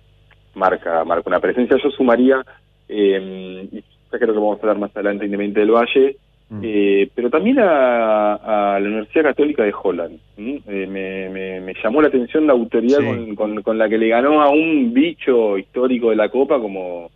marca, 0.55 1.05
marca 1.05 1.29
una 1.29 1.41
presencia. 1.41 1.77
Yo 1.83 1.91
sumaría, 1.91 2.43
eh, 2.89 3.69
ya 4.11 4.19
creo 4.19 4.33
que 4.33 4.41
vamos 4.41 4.59
a 4.59 4.61
hablar 4.63 4.79
más 4.79 4.97
adelante 4.97 5.27
Independiente 5.27 5.61
del 5.61 5.73
Valle, 5.73 6.17
mm. 6.49 6.61
eh, 6.63 7.11
pero 7.15 7.29
también 7.29 7.59
a, 7.59 8.79
la 8.81 8.89
Universidad 8.89 9.25
Católica 9.25 9.63
de 9.63 9.75
Holland. 9.83 10.19
Eh, 10.39 10.87
me, 10.89 11.61
me, 11.61 11.75
llamó 11.83 12.01
la 12.01 12.09
atención 12.09 12.47
la 12.47 12.55
autoridad 12.55 13.01
con, 13.37 13.63
con 13.63 13.79
la 13.79 13.89
que 13.89 13.99
le 13.99 14.09
ganó 14.09 14.41
a 14.41 14.49
un 14.49 14.95
bicho 14.95 15.59
histórico 15.59 16.09
de 16.09 16.17
la 16.17 16.31
Copa 16.31 16.59
como 16.59 17.11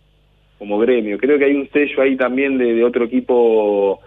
como 0.57 0.79
gremio. 0.79 1.17
Creo 1.17 1.37
que 1.37 1.45
hay 1.45 1.55
un 1.55 1.69
sello 1.69 2.01
ahí 2.01 2.15
también 2.15 2.57
de, 2.57 2.83
otro 2.83 3.05
equipo 3.05 3.99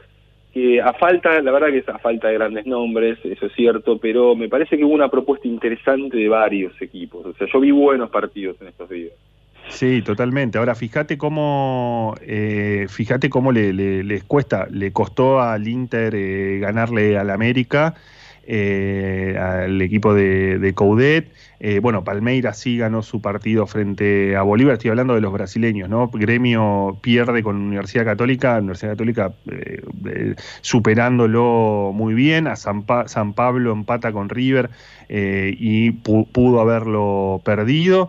que 0.53 0.81
a 0.81 0.93
falta, 0.95 1.41
la 1.43 1.53
verdad 1.53 1.69
que 1.69 1.79
es 1.79 1.89
a 1.89 1.99
falta 1.99 2.29
de 2.29 2.35
grandes 2.35 2.67
nombres, 2.67 3.19
eso 3.23 3.47
es 3.47 3.53
cierto, 3.55 3.99
pero 3.99 4.35
me 4.35 4.49
parece 4.49 4.77
que 4.77 4.85
hubo 4.85 4.95
una 4.95 5.11
propuesta 5.11 5.47
interesante 5.47 6.17
de 6.17 6.29
varios 6.29 6.81
equipos. 6.81 7.27
O 7.27 7.35
sea, 7.35 7.47
yo 7.53 7.61
vi 7.61 7.71
buenos 7.71 8.11
partidos 8.11 8.57
en 8.61 8.69
estos 8.69 8.89
días. 8.89 9.13
Sí, 9.69 10.01
totalmente. 10.01 10.57
Ahora 10.57 10.75
fíjate 10.75 11.19
cómo, 11.19 12.15
eh, 12.23 12.87
fíjate 12.89 13.29
cómo 13.29 13.53
le, 13.53 13.73
les 13.73 14.25
cuesta, 14.25 14.67
le 14.71 14.93
costó 14.93 15.41
al 15.41 15.69
Inter 15.69 16.15
eh, 16.15 16.59
ganarle 16.59 17.19
al 17.19 17.29
América 17.29 17.95
eh, 18.51 19.37
al 19.39 19.83
equipo 19.83 20.15
de, 20.15 20.73
Coudet. 20.75 21.31
Eh, 21.61 21.81
bueno, 21.81 22.03
Palmeiras 22.03 22.59
sí 22.59 22.79
ganó 22.79 23.03
su 23.03 23.21
partido 23.21 23.67
frente 23.67 24.37
a 24.37 24.43
Bolívar, 24.43 24.73
estoy 24.75 24.89
hablando 24.89 25.15
de 25.15 25.21
los 25.21 25.35
brasileños, 25.35 25.91
¿no? 25.91 26.09
Gremio 26.09 26.97
pierde 27.03 27.43
con 27.43 27.57
Universidad 27.57 28.07
Católica, 28.07 28.57
Universidad 28.57 28.93
Católica 28.93 29.33
eh, 29.51 30.35
superándolo 30.63 31.91
muy 31.95 32.15
bien, 32.15 32.47
a 32.47 32.57
San, 32.57 32.87
San, 33.05 33.35
Pablo 33.35 33.71
empata 33.71 34.13
con 34.13 34.31
River 34.31 34.71
y 35.11 35.91
pudo 35.91 36.63
haberlo 36.63 37.43
perdido. 37.45 38.09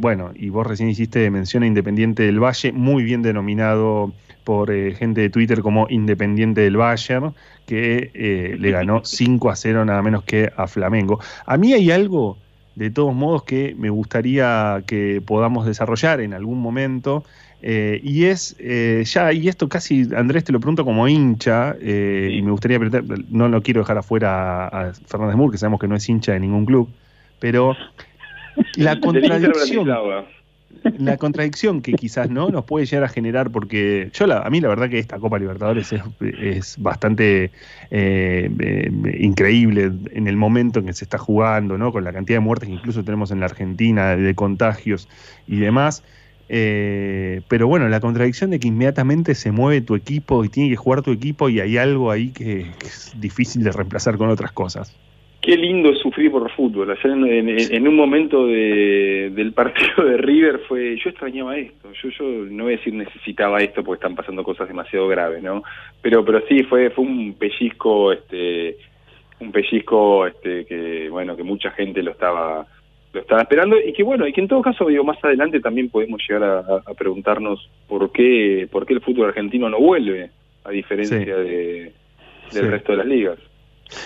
bueno, 0.00 0.30
y 0.36 0.50
vos 0.50 0.68
recién 0.68 0.88
hiciste 0.88 1.28
mención 1.32 1.64
a 1.64 1.66
Independiente 1.66 2.22
del 2.22 2.38
Valle, 2.38 2.70
muy 2.70 3.02
bien 3.02 3.22
denominado 3.22 4.12
por 4.44 4.70
gente 4.94 5.22
de 5.22 5.30
Twitter 5.30 5.62
como 5.62 5.86
Independiente 5.88 6.60
del 6.60 6.76
Bayern, 6.76 7.34
que 7.66 8.10
eh, 8.14 8.56
le 8.58 8.70
ganó 8.70 9.04
5 9.04 9.50
a 9.50 9.56
0 9.56 9.84
nada 9.84 10.02
menos 10.02 10.22
que 10.24 10.52
a 10.56 10.66
Flamengo. 10.66 11.20
A 11.46 11.56
mí 11.56 11.72
hay 11.72 11.90
algo, 11.90 12.36
de 12.74 12.90
todos 12.90 13.14
modos, 13.14 13.44
que 13.44 13.74
me 13.78 13.90
gustaría 13.90 14.82
que 14.86 15.22
podamos 15.24 15.66
desarrollar 15.66 16.20
en 16.20 16.34
algún 16.34 16.60
momento. 16.60 17.24
Eh, 17.66 17.98
y 18.02 18.24
es, 18.24 18.56
eh, 18.58 19.02
ya, 19.06 19.32
y 19.32 19.48
esto 19.48 19.70
casi, 19.70 20.06
Andrés, 20.14 20.44
te 20.44 20.52
lo 20.52 20.60
pregunto 20.60 20.84
como 20.84 21.08
hincha, 21.08 21.74
y 21.80 22.42
me 22.42 22.50
gustaría, 22.50 22.78
no 23.30 23.48
lo 23.48 23.62
quiero 23.62 23.80
dejar 23.80 23.98
afuera 23.98 24.68
a, 24.68 24.92
Fernández 25.06 25.36
Mur, 25.36 25.50
que 25.50 25.56
sabemos 25.56 25.80
que 25.80 25.88
no 25.88 25.96
es 25.96 26.06
hincha 26.06 26.32
de 26.32 26.40
ningún 26.40 26.66
club, 26.66 26.90
pero 27.38 27.74
la 28.76 29.00
contradicción, 29.00 29.88
la 30.98 31.16
contradicción 31.16 31.82
que 31.82 31.92
quizás 31.92 32.30
no 32.30 32.48
nos 32.50 32.64
puede 32.64 32.86
llegar 32.86 33.04
a 33.04 33.08
generar, 33.08 33.50
porque 33.50 34.10
yo 34.12 34.26
la, 34.26 34.40
a 34.40 34.50
mí 34.50 34.60
la 34.60 34.68
verdad 34.68 34.88
que 34.88 34.98
esta 34.98 35.18
Copa 35.18 35.38
Libertadores 35.38 35.92
es, 36.20 36.76
bastante 36.78 37.50
eh, 37.90 38.50
eh, 38.58 38.90
increíble 39.20 39.92
en 40.12 40.26
el 40.26 40.36
momento 40.36 40.80
en 40.80 40.86
que 40.86 40.92
se 40.92 41.04
está 41.04 41.18
jugando, 41.18 41.78
¿no? 41.78 41.92
Con 41.92 42.04
la 42.04 42.12
cantidad 42.12 42.36
de 42.36 42.40
muertes 42.40 42.68
que 42.68 42.74
incluso 42.74 43.04
tenemos 43.04 43.30
en 43.30 43.40
la 43.40 43.46
Argentina, 43.46 44.16
de 44.16 44.34
contagios 44.34 45.08
y 45.46 45.58
demás. 45.58 46.02
Eh, 46.48 47.40
pero 47.48 47.66
bueno, 47.66 47.88
la 47.88 48.00
contradicción 48.00 48.50
de 48.50 48.60
que 48.60 48.68
inmediatamente 48.68 49.34
se 49.34 49.50
mueve 49.50 49.80
tu 49.80 49.94
equipo 49.94 50.44
y 50.44 50.50
tiene 50.50 50.70
que 50.70 50.76
jugar 50.76 51.02
tu 51.02 51.10
equipo 51.10 51.48
y 51.48 51.60
hay 51.60 51.78
algo 51.78 52.10
ahí 52.10 52.30
que 52.30 52.70
es 52.84 53.12
difícil 53.18 53.64
de 53.64 53.72
reemplazar 53.72 54.18
con 54.18 54.28
otras 54.28 54.52
cosas. 54.52 54.94
Qué 55.44 55.58
lindo 55.58 55.90
es 55.90 55.98
sufrir 55.98 56.30
por 56.30 56.50
fútbol. 56.52 56.90
Ayer 56.90 57.12
en, 57.12 57.86
un 57.86 57.94
momento 57.94 58.46
del 58.46 59.52
partido 59.52 60.08
de 60.08 60.16
River 60.16 60.60
fue, 60.66 60.96
yo 60.96 61.10
extrañaba 61.10 61.58
esto. 61.58 61.92
Yo, 62.02 62.08
yo 62.08 62.24
no 62.48 62.64
voy 62.64 62.72
a 62.72 62.76
decir 62.78 62.94
necesitaba 62.94 63.58
esto 63.58 63.84
porque 63.84 63.98
están 63.98 64.16
pasando 64.16 64.42
cosas 64.42 64.68
demasiado 64.68 65.06
graves, 65.06 65.42
¿no? 65.42 65.62
Pero, 66.00 66.24
pero 66.24 66.40
sí 66.48 66.62
fue, 66.62 66.88
fue 66.88 67.04
un 67.04 67.34
pellizco, 67.34 68.12
este, 68.12 68.78
un 69.38 69.52
pellizco, 69.52 70.26
este, 70.26 70.64
que 70.64 71.10
bueno, 71.10 71.36
que 71.36 71.42
mucha 71.42 71.70
gente 71.72 72.02
lo 72.02 72.12
estaba, 72.12 72.66
lo 73.12 73.20
estaba 73.20 73.42
esperando 73.42 73.76
y 73.78 73.92
que 73.92 74.02
bueno, 74.02 74.26
y 74.26 74.32
que 74.32 74.40
en 74.40 74.48
todo 74.48 74.62
caso, 74.62 74.86
digo, 74.86 75.04
más 75.04 75.22
adelante 75.22 75.60
también 75.60 75.90
podemos 75.90 76.22
llegar 76.26 76.42
a, 76.42 76.94
preguntarnos 76.94 77.68
por 77.86 78.10
qué, 78.12 78.66
por 78.72 78.86
qué 78.86 78.94
el 78.94 79.02
fútbol 79.02 79.28
argentino 79.28 79.68
no 79.68 79.78
vuelve 79.78 80.30
a 80.64 80.70
diferencia 80.70 81.36
de, 81.36 81.92
del 82.50 82.70
resto 82.70 82.92
de 82.92 82.98
las 82.98 83.06
ligas. 83.06 83.38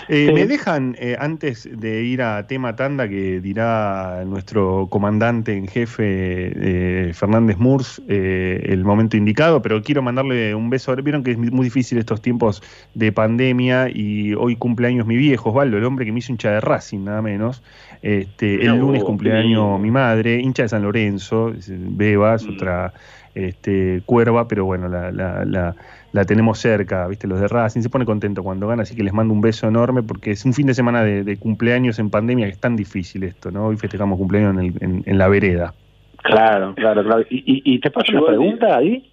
Eh, 0.08 0.32
me 0.32 0.46
dejan, 0.46 0.96
eh, 0.98 1.16
antes 1.18 1.68
de 1.70 2.02
ir 2.02 2.22
a 2.22 2.46
tema 2.46 2.76
tanda, 2.76 3.08
que 3.08 3.40
dirá 3.40 4.22
nuestro 4.26 4.86
comandante 4.90 5.56
en 5.56 5.66
jefe 5.66 6.52
eh, 6.54 7.12
Fernández 7.14 7.58
Murs 7.58 8.02
el 8.08 8.84
momento 8.84 9.16
indicado, 9.16 9.62
pero 9.62 9.82
quiero 9.82 10.02
mandarle 10.02 10.54
un 10.54 10.70
beso. 10.70 10.94
Vieron 10.96 11.22
que 11.22 11.32
es 11.32 11.38
muy 11.38 11.64
difícil 11.64 11.98
estos 11.98 12.20
tiempos 12.22 12.62
de 12.94 13.12
pandemia 13.12 13.88
y 13.88 14.34
hoy 14.34 14.56
cumpleaños 14.56 15.06
mi 15.06 15.16
viejo, 15.16 15.50
Osvaldo, 15.50 15.78
el 15.78 15.84
hombre 15.84 16.04
que 16.04 16.12
me 16.12 16.18
hizo 16.18 16.32
hincha 16.32 16.50
de 16.50 16.60
Racing, 16.60 17.04
nada 17.04 17.22
menos. 17.22 17.62
Este, 18.02 18.64
el 18.64 18.78
lunes 18.78 19.02
cumpleaños 19.02 19.80
mi 19.80 19.90
madre, 19.90 20.40
hincha 20.40 20.64
de 20.64 20.68
San 20.68 20.82
Lorenzo, 20.82 21.52
Bebas, 21.68 22.44
mm. 22.44 22.50
otra 22.50 22.92
este, 23.34 24.02
cuerva, 24.04 24.48
pero 24.48 24.64
bueno, 24.64 24.88
la, 24.88 25.12
la, 25.12 25.44
la, 25.44 25.74
tenemos 26.26 26.58
cerca, 26.58 27.06
¿viste? 27.06 27.26
Los 27.26 27.40
de 27.40 27.48
Racing 27.48 27.82
se 27.82 27.90
pone 27.90 28.04
contento 28.04 28.42
cuando 28.42 28.66
gana, 28.66 28.82
así 28.82 28.96
que 28.96 29.02
les 29.02 29.12
mando 29.12 29.34
un 29.34 29.40
beso 29.40 29.68
enorme 29.68 30.02
porque 30.02 30.30
es 30.32 30.44
un 30.44 30.54
fin 30.54 30.66
de 30.66 30.74
semana 30.74 31.04
de, 31.04 31.36
cumpleaños 31.36 31.98
en 31.98 32.10
pandemia 32.10 32.46
que 32.46 32.52
es 32.52 32.60
tan 32.60 32.76
difícil 32.76 33.24
esto, 33.24 33.50
¿no? 33.50 33.66
Hoy 33.66 33.76
festejamos 33.76 34.18
cumpleaños 34.18 34.56
en, 34.80 35.02
en, 35.04 35.18
la 35.18 35.28
vereda. 35.28 35.74
Claro, 36.22 36.74
claro, 36.74 37.04
claro. 37.04 37.22
¿Y, 37.30 37.62
y, 37.64 37.78
te 37.80 37.90
paso 37.90 38.12
una 38.12 38.26
pregunta 38.26 38.76
ahí? 38.76 39.08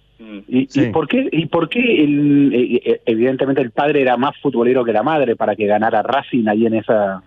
¿Y, 0.48 0.68
¿Y, 0.72 0.86
por 0.92 1.06
qué, 1.06 1.28
y 1.30 1.46
por 1.46 1.68
qué 1.68 2.02
el, 2.02 2.52
eh, 2.54 2.80
eh, 2.84 3.00
evidentemente 3.04 3.60
el 3.60 3.70
padre 3.70 4.00
era 4.00 4.16
más 4.16 4.34
futbolero 4.40 4.82
que 4.82 4.92
la 4.92 5.02
madre 5.02 5.36
para 5.36 5.54
que 5.54 5.66
ganara 5.66 6.02
Racing 6.02 6.48
ahí 6.48 6.66
en 6.66 6.74
esa... 6.74 7.22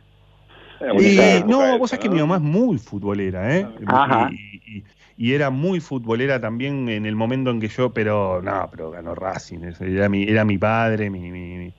Eh, 0.81 1.43
no, 1.45 1.77
vos 1.77 1.89
sabés 1.89 2.03
que 2.03 2.09
mi 2.09 2.19
mamá 2.19 2.37
es 2.37 2.41
muy 2.41 2.77
futbolera, 2.77 3.55
¿eh? 3.57 3.67
Ajá 3.85 4.31
y 4.69 4.83
era 5.19 5.49
muy 5.49 5.81
futbolera 5.81 6.39
también 6.39 6.87
en 6.87 7.05
el 7.05 7.15
momento 7.15 7.51
en 7.51 7.59
que 7.59 7.67
yo, 7.67 7.91
pero 7.91 8.41
no, 8.41 8.69
pero 8.71 8.89
ganó 8.89 9.15
Racing, 9.15 9.59
era 9.81 10.07
mi, 10.07 10.23
era 10.23 10.45
mi 10.45 10.57
padre, 10.57 11.09
mi, 11.09 11.29
mi, 11.29 11.73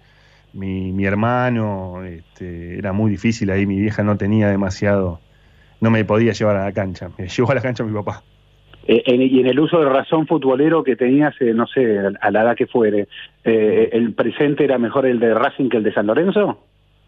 mi, 0.53 0.93
mi 0.93 1.05
hermano, 1.07 2.05
este, 2.05 2.77
era 2.79 2.93
muy 2.93 3.11
difícil 3.11 3.51
ahí, 3.51 3.65
mi 3.65 3.81
vieja 3.81 4.03
no 4.03 4.19
tenía 4.19 4.49
demasiado, 4.49 5.21
no 5.81 5.91
me 5.91 6.05
podía 6.05 6.33
llevar 6.33 6.57
a 6.57 6.65
la 6.65 6.73
cancha, 6.73 7.11
me 7.19 7.29
llevó 7.37 7.51
a 7.51 7.55
la 7.55 7.63
cancha 7.63 7.83
mi 7.83 7.95
papá. 7.95 8.23
Eh, 8.87 9.03
y 9.07 9.41
en 9.41 9.47
el 9.47 9.61
uso 9.61 9.81
de 9.81 9.89
razón 9.89 10.27
futbolero 10.27 10.83
que 10.83 10.97
tenías, 10.97 11.35
eh, 11.41 11.53
no 11.55 11.67
sé, 11.67 11.99
a 12.21 12.31
la 12.31 12.43
edad 12.43 12.57
que 12.57 12.67
fuere, 12.67 13.09
eh, 13.45 13.89
¿el 13.93 14.15
presente 14.15 14.65
era 14.65 14.79
mejor 14.79 15.07
el 15.07 15.21
de 15.21 15.33
Racing 15.33 15.69
que 15.69 15.77
el 15.77 15.83
de 15.83 15.93
San 15.93 16.07
Lorenzo? 16.07 16.59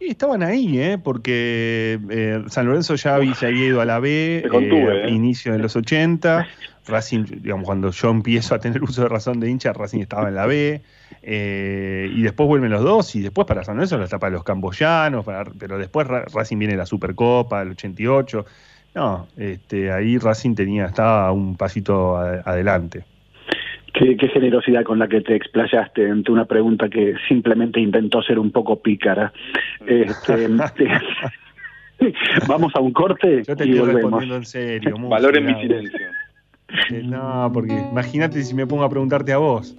Y 0.05 0.11
estaban 0.11 0.43
ahí, 0.43 0.81
¿eh? 0.81 0.99
porque 0.99 2.01
eh, 2.11 2.43
San 2.49 2.67
Lorenzo 2.67 2.97
ya 2.97 3.15
había, 3.15 3.35
se 3.37 3.47
había 3.47 3.67
ido 3.67 3.81
a 3.81 3.85
la 3.85 4.01
B, 4.01 4.39
eh, 4.39 4.43
¿eh? 4.45 5.11
inicio 5.11 5.53
de 5.53 5.61
los 5.61 5.77
80. 5.77 6.49
Racing, 6.89 7.25
digamos, 7.41 7.65
cuando 7.65 7.93
yo 7.93 8.11
empiezo 8.11 8.57
a 8.57 8.59
tener 8.59 8.83
uso 8.83 9.03
de 9.03 9.09
razón 9.09 9.39
de 9.39 9.49
hincha, 9.49 9.73
Racing 9.73 10.01
estaba 10.01 10.29
en 10.29 10.35
la 10.35 10.47
B. 10.47 10.83
y 11.23 12.23
después 12.23 12.49
vuelven 12.49 12.73
los 12.73 12.83
dos, 12.83 13.15
y 13.15 13.21
después 13.21 13.47
para 13.47 13.63
San 13.63 13.77
Lorenzo 13.77 13.97
la 13.97 14.07
etapa 14.07 14.27
de 14.27 14.33
los 14.33 14.43
camboyanos, 14.43 15.25
pero 15.57 15.79
después 15.79 16.09
Racing 16.09 16.59
viene 16.59 16.77
la 16.77 16.87
Supercopa, 16.87 17.63
el 17.63 17.71
88. 17.71 18.45
No, 18.97 19.29
este, 19.37 19.93
ahí 19.93 20.19
Racing 20.19 20.57
tenía, 20.57 20.87
estaba 20.87 21.31
un 21.31 21.57
pasito 21.57 22.17
adelante. 22.17 23.05
Qué, 23.93 24.17
generosidad 24.33 24.85
con 24.85 24.99
la 24.99 25.07
que 25.07 25.21
te 25.21 25.37
explayaste 25.37 26.11
ante 26.11 26.33
una 26.33 26.47
pregunta 26.47 26.89
que 26.89 27.15
simplemente 27.29 27.79
intentó 27.79 28.23
ser 28.23 28.39
un 28.39 28.51
poco 28.51 28.81
pícara. 28.81 29.33
Este, 29.87 30.49
vamos 32.49 32.73
a 32.75 32.81
un 32.81 32.93
corte 32.93 33.43
Yo 33.47 33.55
te 33.55 33.67
y 33.67 33.73
estoy 33.73 33.93
respondiendo 33.93 34.37
en 34.37 34.47
serio. 34.47 34.97
Valoren 35.09 35.45
mi 35.45 35.61
silencio. 35.61 36.09
Eh, 36.91 37.03
no, 37.05 37.51
porque 37.53 37.75
imagínate 37.91 38.43
si 38.43 38.55
me 38.55 38.67
pongo 38.67 38.85
a 38.85 38.89
preguntarte 38.89 39.33
a 39.33 39.39
vos. 39.39 39.77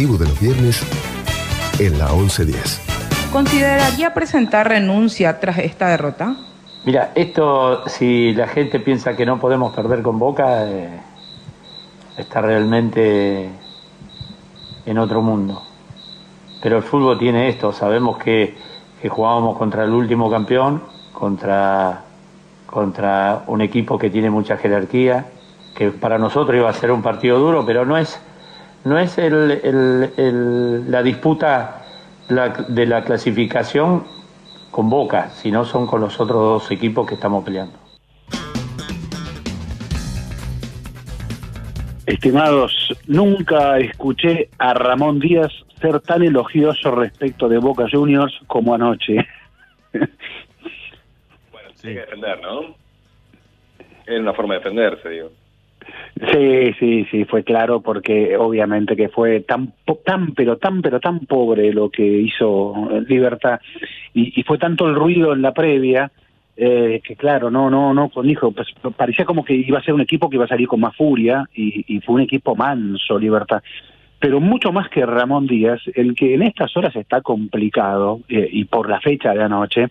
De 0.00 0.26
los 0.26 0.40
viernes 0.40 0.82
en 1.78 1.98
la 1.98 2.06
1110. 2.06 2.80
¿Consideraría 3.30 4.14
presentar 4.14 4.66
renuncia 4.66 5.38
tras 5.38 5.58
esta 5.58 5.88
derrota? 5.88 6.36
Mira, 6.86 7.12
esto, 7.14 7.86
si 7.86 8.32
la 8.32 8.48
gente 8.48 8.80
piensa 8.80 9.14
que 9.14 9.26
no 9.26 9.38
podemos 9.38 9.74
perder 9.74 10.00
con 10.00 10.18
Boca, 10.18 10.66
eh, 10.66 11.00
está 12.16 12.40
realmente 12.40 13.50
en 14.86 14.98
otro 14.98 15.20
mundo. 15.20 15.62
Pero 16.62 16.78
el 16.78 16.82
fútbol 16.82 17.18
tiene 17.18 17.50
esto, 17.50 17.70
sabemos 17.70 18.16
que, 18.16 18.56
que 19.02 19.08
jugábamos 19.10 19.58
contra 19.58 19.84
el 19.84 19.90
último 19.90 20.30
campeón, 20.30 20.82
contra, 21.12 22.04
contra 22.64 23.44
un 23.48 23.60
equipo 23.60 23.98
que 23.98 24.08
tiene 24.08 24.30
mucha 24.30 24.56
jerarquía, 24.56 25.26
que 25.74 25.90
para 25.90 26.16
nosotros 26.16 26.56
iba 26.56 26.70
a 26.70 26.72
ser 26.72 26.90
un 26.90 27.02
partido 27.02 27.38
duro, 27.38 27.66
pero 27.66 27.84
no 27.84 27.98
es, 27.98 28.18
no 28.84 28.98
es 28.98 29.18
el, 29.18 29.50
el, 29.50 30.10
el, 30.16 30.90
la 30.90 31.02
disputa 31.02 31.84
de 32.28 32.86
la 32.86 33.04
clasificación 33.04 34.04
con 34.70 34.88
Boca, 34.88 35.30
sino 35.30 35.64
son 35.64 35.86
con 35.86 36.00
los 36.00 36.20
otros 36.20 36.38
dos 36.62 36.70
equipos 36.70 37.06
que 37.06 37.14
estamos 37.14 37.44
peleando. 37.44 37.78
Estimados, 42.06 42.92
nunca 43.06 43.78
escuché 43.78 44.48
a 44.58 44.74
Ramón 44.74 45.20
Díaz 45.20 45.52
ser 45.80 46.00
tan 46.00 46.22
elogioso 46.22 46.90
respecto 46.90 47.48
de 47.48 47.58
Boca 47.58 47.86
Juniors 47.90 48.36
como 48.46 48.74
anoche. 48.74 49.26
bueno, 49.92 51.68
sí. 51.76 51.88
hay 51.88 51.94
que 51.94 52.00
defender, 52.00 52.40
¿no? 52.40 52.74
Es 54.06 54.20
una 54.20 54.34
forma 54.34 54.54
de 54.54 54.60
defenderse, 54.60 55.08
digo. 55.08 55.30
Sí, 56.32 56.72
sí, 56.78 57.06
sí, 57.10 57.24
fue 57.24 57.44
claro 57.44 57.80
porque 57.80 58.36
obviamente 58.36 58.96
que 58.96 59.08
fue 59.08 59.40
tan, 59.40 59.72
tan, 60.04 60.34
pero 60.34 60.58
tan, 60.58 60.82
pero 60.82 61.00
tan 61.00 61.20
pobre 61.20 61.72
lo 61.72 61.90
que 61.90 62.04
hizo 62.04 62.74
Libertad 63.08 63.60
y, 64.12 64.42
fue 64.42 64.58
tanto 64.58 64.88
el 64.88 64.94
ruido 64.94 65.32
en 65.32 65.42
la 65.42 65.52
previa 65.52 66.10
eh, 66.56 67.00
que 67.02 67.16
claro, 67.16 67.50
no, 67.50 67.70
no, 67.70 67.94
no, 67.94 68.10
con 68.10 68.28
hijo, 68.28 68.52
pues 68.52 68.68
parecía 68.96 69.24
como 69.24 69.44
que 69.44 69.54
iba 69.54 69.78
a 69.78 69.82
ser 69.82 69.94
un 69.94 70.02
equipo 70.02 70.28
que 70.28 70.36
iba 70.36 70.44
a 70.44 70.48
salir 70.48 70.68
con 70.68 70.80
más 70.80 70.94
furia 70.94 71.48
y, 71.54 71.84
y 71.86 72.00
fue 72.00 72.16
un 72.16 72.20
equipo 72.22 72.54
manso, 72.54 73.18
Libertad 73.18 73.62
pero 74.20 74.38
mucho 74.38 74.70
más 74.70 74.88
que 74.90 75.04
Ramón 75.04 75.46
Díaz, 75.46 75.80
el 75.94 76.14
que 76.14 76.34
en 76.34 76.42
estas 76.42 76.76
horas 76.76 76.94
está 76.94 77.22
complicado, 77.22 78.20
eh, 78.28 78.48
y 78.52 78.66
por 78.66 78.88
la 78.88 79.00
fecha 79.00 79.32
de 79.32 79.42
anoche, 79.42 79.86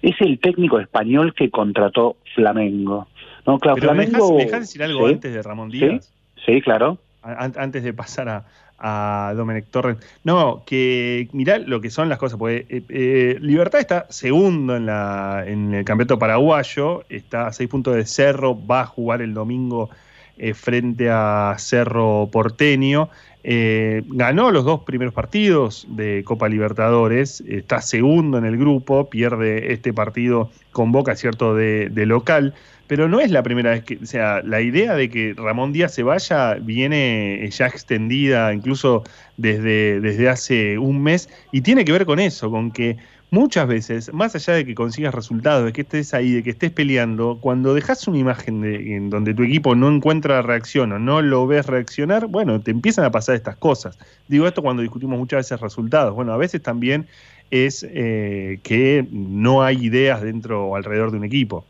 es 0.00 0.14
el 0.20 0.38
técnico 0.38 0.78
español 0.78 1.34
que 1.34 1.50
contrató 1.50 2.16
Flamengo. 2.34 3.08
No, 3.46 3.58
claro, 3.58 3.76
pero 3.76 3.92
Flamengo. 3.92 4.36
¿me 4.36 4.44
dejas, 4.44 4.60
decir 4.60 4.82
algo 4.82 5.06
¿Sí? 5.06 5.14
antes 5.14 5.32
de 5.32 5.42
Ramón 5.42 5.70
Díaz? 5.70 6.12
Sí, 6.34 6.42
sí 6.44 6.60
claro. 6.62 6.98
An 7.22 7.52
antes 7.56 7.82
de 7.82 7.92
pasar 7.92 8.28
a, 8.28 8.44
a 8.78 9.32
Domenech 9.36 9.66
Torrent. 9.66 10.00
No, 10.24 10.62
que 10.66 11.28
mirá 11.32 11.58
lo 11.58 11.80
que 11.80 11.90
son 11.90 12.08
las 12.08 12.18
cosas, 12.18 12.38
porque 12.38 12.66
eh, 12.68 12.82
eh, 12.88 13.36
Libertad 13.40 13.80
está 13.80 14.06
segundo 14.10 14.76
en, 14.76 14.86
la, 14.86 15.44
en 15.46 15.74
el 15.74 15.84
campeonato 15.84 16.18
paraguayo, 16.18 17.04
está 17.08 17.46
a 17.46 17.52
seis 17.52 17.68
puntos 17.68 17.94
de 17.96 18.04
Cerro, 18.04 18.56
va 18.66 18.82
a 18.82 18.86
jugar 18.86 19.22
el 19.22 19.34
domingo 19.34 19.90
eh, 20.38 20.54
frente 20.54 21.08
a 21.10 21.54
Cerro 21.58 22.28
Porteño. 22.30 23.08
Eh, 23.48 24.02
ganó 24.08 24.50
los 24.50 24.64
dos 24.64 24.80
primeros 24.80 25.14
partidos 25.14 25.86
de 25.90 26.24
Copa 26.24 26.48
Libertadores, 26.48 27.44
está 27.46 27.80
segundo 27.80 28.38
en 28.38 28.44
el 28.44 28.58
grupo, 28.58 29.08
pierde 29.08 29.72
este 29.72 29.92
partido 29.92 30.50
con 30.72 30.90
Boca, 30.90 31.14
cierto, 31.14 31.54
de, 31.54 31.88
local, 32.06 32.54
pero 32.88 33.06
no 33.06 33.20
es 33.20 33.30
la 33.30 33.44
primera 33.44 33.70
vez 33.70 33.84
que, 33.84 33.98
o 34.02 34.06
sea, 34.06 34.42
la 34.42 34.62
idea 34.62 34.96
de 34.96 35.08
que 35.08 35.32
Ramón 35.36 35.72
Díaz 35.72 35.94
se 35.94 36.02
vaya 36.02 36.54
viene 36.54 37.48
ya 37.52 37.68
extendida 37.68 38.52
incluso 38.52 39.04
desde, 39.36 40.00
desde 40.00 40.28
hace 40.28 40.76
un 40.76 41.00
mes 41.00 41.28
y 41.52 41.60
tiene 41.60 41.84
que 41.84 41.92
ver 41.92 42.04
con 42.04 42.18
eso, 42.18 42.50
con 42.50 42.72
que 42.72 42.96
muchas 43.30 43.66
veces, 43.66 44.12
más 44.12 44.34
allá 44.34 44.54
de 44.54 44.64
que 44.64 44.74
consigas 44.74 45.14
resultados, 45.14 45.64
de 45.64 45.72
que 45.72 45.82
estés 45.82 46.14
ahí, 46.14 46.32
de 46.32 46.42
que 46.42 46.50
estés 46.50 46.70
peleando, 46.70 47.38
cuando 47.40 47.74
dejas 47.74 48.06
una 48.08 48.18
imagen 48.18 48.60
de, 48.60 48.96
en 48.96 49.10
donde 49.10 49.34
tu 49.34 49.42
equipo 49.42 49.74
no 49.74 49.88
encuentra 49.88 50.42
reacción 50.42 50.92
o 50.92 50.98
no 50.98 51.22
lo 51.22 51.46
ves 51.46 51.66
reaccionar, 51.66 52.26
bueno, 52.26 52.60
te 52.60 52.70
empiezan 52.70 53.04
a 53.04 53.10
pasar 53.10 53.34
estas 53.34 53.56
cosas. 53.56 53.98
Digo 54.28 54.46
esto 54.46 54.62
cuando 54.62 54.82
discutimos 54.82 55.18
muchas 55.18 55.38
veces 55.38 55.60
resultados. 55.60 56.14
Bueno, 56.14 56.32
a 56.32 56.36
veces 56.36 56.62
también 56.62 57.06
es 57.50 57.86
eh, 57.88 58.58
que 58.62 59.06
no 59.10 59.62
hay 59.62 59.84
ideas 59.84 60.22
dentro 60.22 60.66
o 60.66 60.76
alrededor 60.76 61.10
de 61.10 61.18
un 61.18 61.24
equipo. 61.24 61.64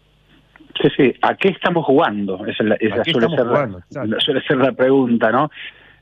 Sí, 0.80 0.89
sí, 0.97 1.14
¿a 1.22 1.35
qué 1.35 1.49
estamos 1.49 1.87
jugando? 1.87 2.45
Esa, 2.47 2.64
esa 2.80 3.03
suele, 3.05 3.28
ser? 3.28 3.47
La, 3.47 4.20
suele 4.20 4.43
ser 4.43 4.59
la 4.59 4.72
pregunta, 4.72 5.33
¿no? 5.33 5.51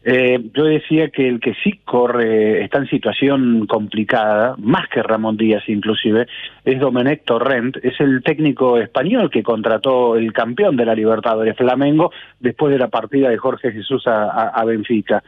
Eh, 0.07 0.39
yo 0.53 0.65
decía 0.65 1.09
que 1.09 1.27
el 1.27 1.41
que 1.41 1.55
sí 1.65 1.81
corre, 1.83 2.63
está 2.63 2.77
en 2.79 2.89
situación 2.91 3.67
complicada, 3.67 4.55
más 4.59 4.87
que 4.89 5.03
Ramón 5.03 5.39
Díaz 5.39 5.63
inclusive, 5.67 6.27
es 6.63 6.79
Domenech 6.79 7.25
Torrent, 7.25 7.79
es 7.83 7.99
el 8.01 8.23
técnico 8.23 8.77
español 8.77 9.31
que 9.31 9.43
contrató 9.43 10.17
el 10.17 10.31
campeón 10.35 10.77
de 10.77 10.85
la 10.85 10.95
Libertadores 10.95 11.57
Flamengo 11.57 12.13
después 12.39 12.71
de 12.71 12.79
la 12.79 12.89
partida 12.89 13.31
de 13.31 13.39
Jorge 13.39 13.73
Jesús 13.73 14.03
a, 14.07 14.63
Benfica. 14.67 15.23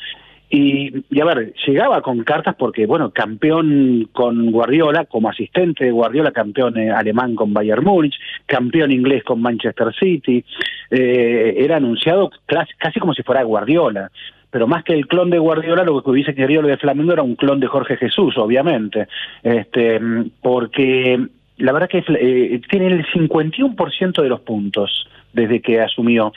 Y, 0.49 0.93
y, 1.11 1.21
a 1.21 1.25
ver, 1.25 1.55
llegaba 1.67 2.03
con 2.03 2.23
cartas 2.23 2.55
porque, 2.57 2.87
bueno, 2.87 3.11
campeón 3.11 4.09
con 4.13 4.53
Guardiola, 4.53 5.07
como 5.07 5.29
asistente 5.29 5.87
de 5.87 5.91
Guardiola, 5.91 6.31
campeón 6.31 6.79
eh, 6.79 6.91
alemán 6.91 7.35
con 7.35 7.53
Bayern 7.53 7.83
Múnich, 7.83 8.15
campeón 8.45 8.93
inglés 8.93 9.25
con 9.25 9.41
Manchester 9.41 9.93
City, 9.99 10.45
eh, 10.91 11.55
era 11.57 11.79
anunciado 11.79 12.31
casi 12.47 13.01
como 13.01 13.15
si 13.15 13.23
fuera 13.23 13.43
Guardiola 13.43 14.11
pero 14.57 14.67
más 14.67 14.85
que 14.85 14.95
el 14.95 15.07
clon 15.07 15.29
de 15.29 15.39
Guardiola, 15.39 15.85
lo 15.85 16.03
que 16.03 16.09
hubiese 16.09 16.35
querido 16.35 16.63
lo 16.63 16.69
de 16.69 16.79
Flamengo 16.79 17.13
era 17.13 17.23
un 17.23 17.35
clon 17.37 17.61
de 17.61 17.67
Jorge 17.67 17.99
Jesús, 17.99 18.39
obviamente, 18.39 19.07
este, 19.43 20.01
porque 20.41 21.21
la 21.59 21.73
verdad 21.73 21.91
que 21.91 22.03
eh, 22.09 22.63
tiene 22.71 22.87
el 22.87 23.05
51% 23.05 24.23
de 24.23 24.29
los 24.31 24.41
puntos 24.41 25.07
desde 25.35 25.61
que 25.61 25.83
asumió. 25.83 26.33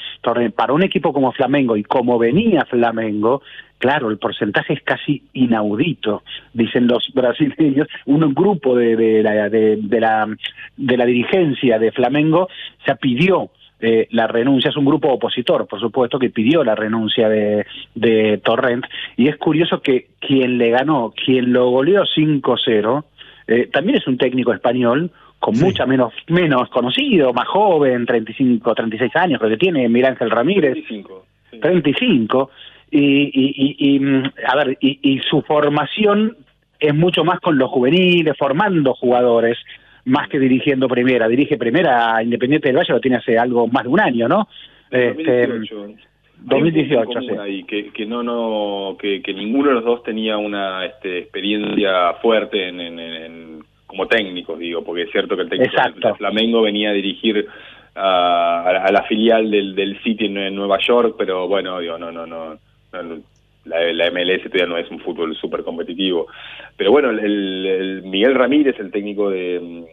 Para 0.53 0.73
un 0.73 0.83
equipo 0.83 1.13
como 1.13 1.31
Flamengo 1.31 1.77
y 1.77 1.83
como 1.83 2.19
venía 2.19 2.65
Flamengo, 2.65 3.41
claro, 3.77 4.09
el 4.09 4.17
porcentaje 4.17 4.73
es 4.73 4.81
casi 4.81 5.23
inaudito, 5.31 6.23
dicen 6.53 6.87
los 6.87 7.09
brasileños. 7.13 7.87
Un 8.05 8.33
grupo 8.33 8.75
de, 8.75 8.97
de, 8.97 9.23
la, 9.23 9.47
de, 9.47 9.77
de, 9.77 9.99
la, 10.01 10.27
de 10.75 10.97
la 10.97 11.05
dirigencia 11.05 11.79
de 11.79 11.93
Flamengo 11.93 12.49
se 12.85 12.97
pidió 12.97 13.49
eh, 13.79 14.07
la 14.11 14.27
renuncia, 14.27 14.69
es 14.69 14.77
un 14.77 14.85
grupo 14.85 15.09
opositor, 15.09 15.65
por 15.67 15.79
supuesto, 15.79 16.19
que 16.19 16.29
pidió 16.29 16.63
la 16.63 16.75
renuncia 16.75 17.29
de, 17.29 17.65
de 17.95 18.39
Torrent, 18.43 18.85
y 19.15 19.27
es 19.27 19.37
curioso 19.37 19.81
que 19.81 20.07
quien 20.19 20.57
le 20.57 20.69
ganó, 20.69 21.13
quien 21.13 21.53
lo 21.53 21.69
goleó 21.69 22.03
5-0, 22.03 23.03
eh, 23.47 23.69
también 23.71 23.97
es 23.97 24.07
un 24.07 24.17
técnico 24.17 24.53
español, 24.53 25.11
con 25.39 25.55
sí. 25.55 25.63
mucha 25.63 25.85
menos 25.85 26.13
menos 26.27 26.69
conocido, 26.69 27.31
más 27.33 27.47
joven, 27.47 28.05
35, 28.05 28.75
36 28.75 29.15
años, 29.15 29.39
creo 29.39 29.51
que 29.51 29.57
tiene, 29.57 29.87
Miguel 29.87 30.11
Ángel 30.11 30.29
Ramírez. 30.29 30.73
35. 30.73 31.25
Sí. 31.51 31.59
35. 31.59 32.49
Y, 32.91 32.99
y, 32.99 33.53
y, 33.55 33.95
y, 33.95 34.23
a 34.45 34.55
ver, 34.55 34.77
y, 34.81 34.99
y 35.01 35.19
su 35.19 35.41
formación 35.43 36.35
es 36.79 36.95
mucho 36.95 37.23
más 37.23 37.39
con 37.39 37.57
los 37.57 37.69
juveniles, 37.69 38.35
formando 38.37 38.93
jugadores, 38.93 39.57
más 40.05 40.27
que 40.29 40.39
dirigiendo 40.39 40.87
primera. 40.87 41.27
Dirige 41.27 41.57
primera 41.57 42.21
Independiente 42.23 42.69
del 42.69 42.77
Valle, 42.77 42.93
lo 42.93 43.01
tiene 43.01 43.17
hace 43.17 43.37
algo 43.37 43.67
más 43.67 43.83
de 43.83 43.89
un 43.89 43.99
año, 43.99 44.27
¿no? 44.27 44.47
2018. 44.91 45.85
Este, 45.85 46.09
2018, 46.41 47.21
sí. 47.21 47.27
Ahí, 47.39 47.63
que, 47.63 47.91
que 47.91 48.05
no, 48.05 48.23
no, 48.23 48.97
que, 48.97 49.21
que 49.21 49.33
ninguno 49.33 49.69
de 49.69 49.75
los 49.75 49.83
dos 49.83 50.03
tenía 50.03 50.37
una 50.37 50.85
este, 50.85 51.19
experiencia 51.19 52.13
fuerte 52.21 52.69
en, 52.69 52.79
en, 52.79 52.99
en 52.99 53.59
como 53.85 54.07
técnicos, 54.07 54.57
digo, 54.59 54.83
porque 54.83 55.03
es 55.03 55.11
cierto 55.11 55.35
que 55.35 55.41
el 55.43 55.49
técnico 55.49 56.15
Flamengo 56.15 56.61
venía 56.61 56.91
a 56.91 56.93
dirigir 56.93 57.47
a, 57.95 58.61
a, 58.61 58.73
la, 58.73 58.83
a 58.83 58.91
la, 58.91 59.03
filial 59.03 59.49
del, 59.49 59.75
del 59.75 60.01
City 60.03 60.25
en, 60.25 60.55
Nueva 60.55 60.77
York, 60.79 61.15
pero 61.17 61.47
bueno, 61.47 61.79
digo, 61.79 61.97
no, 61.97 62.11
no, 62.11 62.25
no, 62.25 62.53
no 62.93 63.21
la, 63.69 63.93
la, 63.93 64.11
MLS 64.11 64.43
todavía 64.43 64.65
no 64.65 64.77
es 64.77 64.89
un 64.91 64.99
fútbol 64.99 65.35
súper 65.35 65.63
competitivo. 65.63 66.27
Pero 66.75 66.91
bueno, 66.91 67.11
el, 67.11 67.65
el, 67.65 68.03
Miguel 68.03 68.35
Ramírez, 68.35 68.79
el 68.79 68.91
técnico 68.91 69.29
de, 69.29 69.85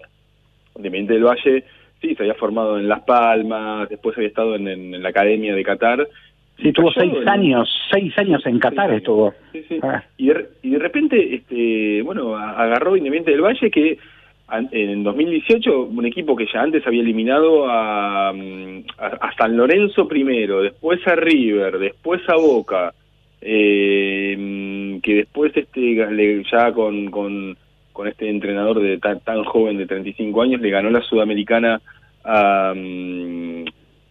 de 0.75 0.91
Mente 0.91 1.15
del 1.15 1.25
Valle, 1.25 1.65
sí, 2.01 2.15
se 2.15 2.23
había 2.23 2.35
formado 2.35 2.79
en 2.79 2.89
Las 2.89 3.03
Palmas, 3.03 3.89
después 3.89 4.17
había 4.17 4.29
estado 4.29 4.57
en, 4.57 4.67
en, 4.69 4.95
en 4.95 5.03
la 5.03 5.11
Academia 5.11 5.55
de 5.55 5.63
Qatar. 5.63 6.09
Sí, 6.59 6.73
tuvo 6.73 6.91
seis 6.91 7.13
en, 7.15 7.29
años, 7.29 7.69
seis 7.91 8.17
años 8.19 8.45
en 8.47 8.59
Qatar 8.59 8.91
sí, 8.91 8.97
estuvo. 8.97 9.35
Sí, 9.53 9.65
sí. 9.69 9.79
Ah. 9.83 10.03
Y, 10.17 10.29
de, 10.29 10.47
y 10.63 10.71
de 10.71 10.79
repente, 10.79 11.35
este, 11.35 12.03
bueno, 12.03 12.35
agarró 12.37 12.97
Independiente 12.97 13.31
del 13.33 13.43
Valle 13.43 13.71
que 13.71 13.99
en 14.49 15.03
2018 15.03 15.83
un 15.83 16.07
equipo 16.07 16.37
que 16.37 16.47
ya 16.53 16.63
antes 16.63 16.87
había 16.87 17.03
eliminado 17.03 17.69
a, 17.69 18.29
a, 18.29 18.33
a 18.33 19.35
San 19.37 19.57
Lorenzo 19.57 20.07
primero, 20.07 20.63
después 20.63 21.05
a 21.07 21.17
River, 21.17 21.79
después 21.79 22.23
a 22.29 22.37
Boca, 22.37 22.95
eh, 23.49 24.99
que 25.01 25.15
después 25.15 25.57
este 25.57 26.43
ya 26.51 26.73
con, 26.73 27.13
con, 27.13 27.57
este 28.09 28.29
entrenador 28.29 28.81
de 28.81 28.99
tan, 28.99 29.21
tan, 29.21 29.45
joven 29.45 29.79
de 29.79 29.87
35 29.87 30.43
años 30.43 30.61
le 30.61 30.71
ganó 30.71 30.91
la 30.91 31.01
sudamericana 31.03 31.81
a, 32.25 32.75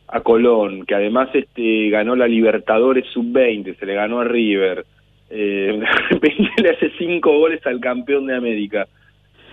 a 0.07 0.21
Colón, 0.21 0.85
que 0.85 0.95
además 0.95 1.29
este 1.33 1.89
ganó 1.89 2.15
la 2.15 2.29
Libertadores 2.29 3.05
sub-20, 3.13 3.77
se 3.77 3.85
le 3.85 3.95
ganó 3.95 4.21
a 4.21 4.23
River, 4.23 4.85
eh, 5.29 5.79
de 5.79 5.85
repente 6.11 6.49
le 6.61 6.69
hace 6.69 6.91
cinco 6.97 7.37
goles 7.37 7.59
al 7.67 7.81
campeón 7.81 8.27
de 8.27 8.35
América. 8.35 8.87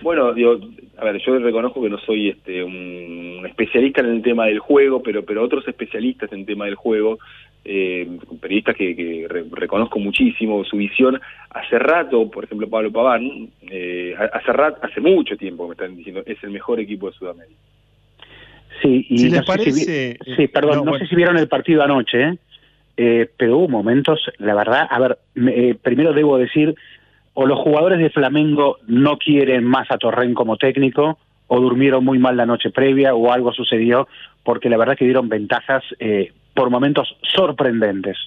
Bueno, 0.01 0.33
digo, 0.33 0.59
a 0.97 1.03
ver, 1.03 1.19
yo 1.19 1.37
reconozco 1.39 1.81
que 1.81 1.89
no 1.89 1.97
soy 1.97 2.29
este 2.29 2.63
un 2.63 3.45
especialista 3.45 3.99
en 3.99 4.07
el 4.07 4.21
tema 4.21 4.45
del 4.45 4.59
juego, 4.59 5.03
pero 5.03 5.23
pero 5.23 5.43
otros 5.43 5.67
especialistas 5.67 6.31
en 6.31 6.41
el 6.41 6.45
tema 6.45 6.65
del 6.65 6.75
juego, 6.75 7.19
eh, 7.65 8.07
periodistas 8.41 8.75
que, 8.75 8.95
que 8.95 9.27
reconozco 9.51 9.99
muchísimo 9.99 10.63
su 10.65 10.77
visión, 10.77 11.19
hace 11.49 11.79
rato, 11.79 12.29
por 12.29 12.43
ejemplo 12.43 12.69
Pablo 12.69 12.91
Paván, 12.91 13.49
eh, 13.69 14.15
hace 14.33 14.53
rato, 14.53 14.79
hace 14.81 14.99
mucho 14.99 15.37
tiempo 15.37 15.67
me 15.67 15.73
están 15.73 15.95
diciendo 15.95 16.23
es 16.25 16.43
el 16.43 16.51
mejor 16.51 16.79
equipo 16.79 17.09
de 17.09 17.17
Sudamérica. 17.17 17.59
Sí, 18.81 19.05
y 19.09 19.29
no 19.29 19.43
parece, 19.45 20.17
sí, 20.35 20.47
perdón, 20.47 20.83
no, 20.83 20.97
sé 20.97 21.07
si 21.07 21.15
vieron 21.15 21.37
el 21.37 21.47
partido 21.47 21.83
anoche, 21.83 22.37
eh, 22.97 23.29
pero 23.37 23.57
hubo 23.57 23.69
momentos, 23.69 24.19
la 24.39 24.55
verdad, 24.55 24.87
a 24.89 24.99
ver, 24.99 25.17
primero 25.81 26.11
debo 26.11 26.37
decir 26.37 26.75
o 27.33 27.45
los 27.45 27.59
jugadores 27.59 27.99
de 27.99 28.09
Flamengo 28.09 28.77
no 28.87 29.17
quieren 29.17 29.63
más 29.63 29.89
a 29.89 29.97
Torren 29.97 30.33
como 30.33 30.57
técnico, 30.57 31.17
o 31.47 31.59
durmieron 31.59 32.03
muy 32.03 32.19
mal 32.19 32.37
la 32.37 32.45
noche 32.45 32.69
previa, 32.69 33.15
o 33.15 33.31
algo 33.31 33.51
sucedió, 33.53 34.07
porque 34.43 34.69
la 34.69 34.77
verdad 34.77 34.97
que 34.97 35.05
dieron 35.05 35.29
ventajas 35.29 35.83
eh, 35.99 36.31
por 36.53 36.69
momentos 36.69 37.15
sorprendentes. 37.21 38.17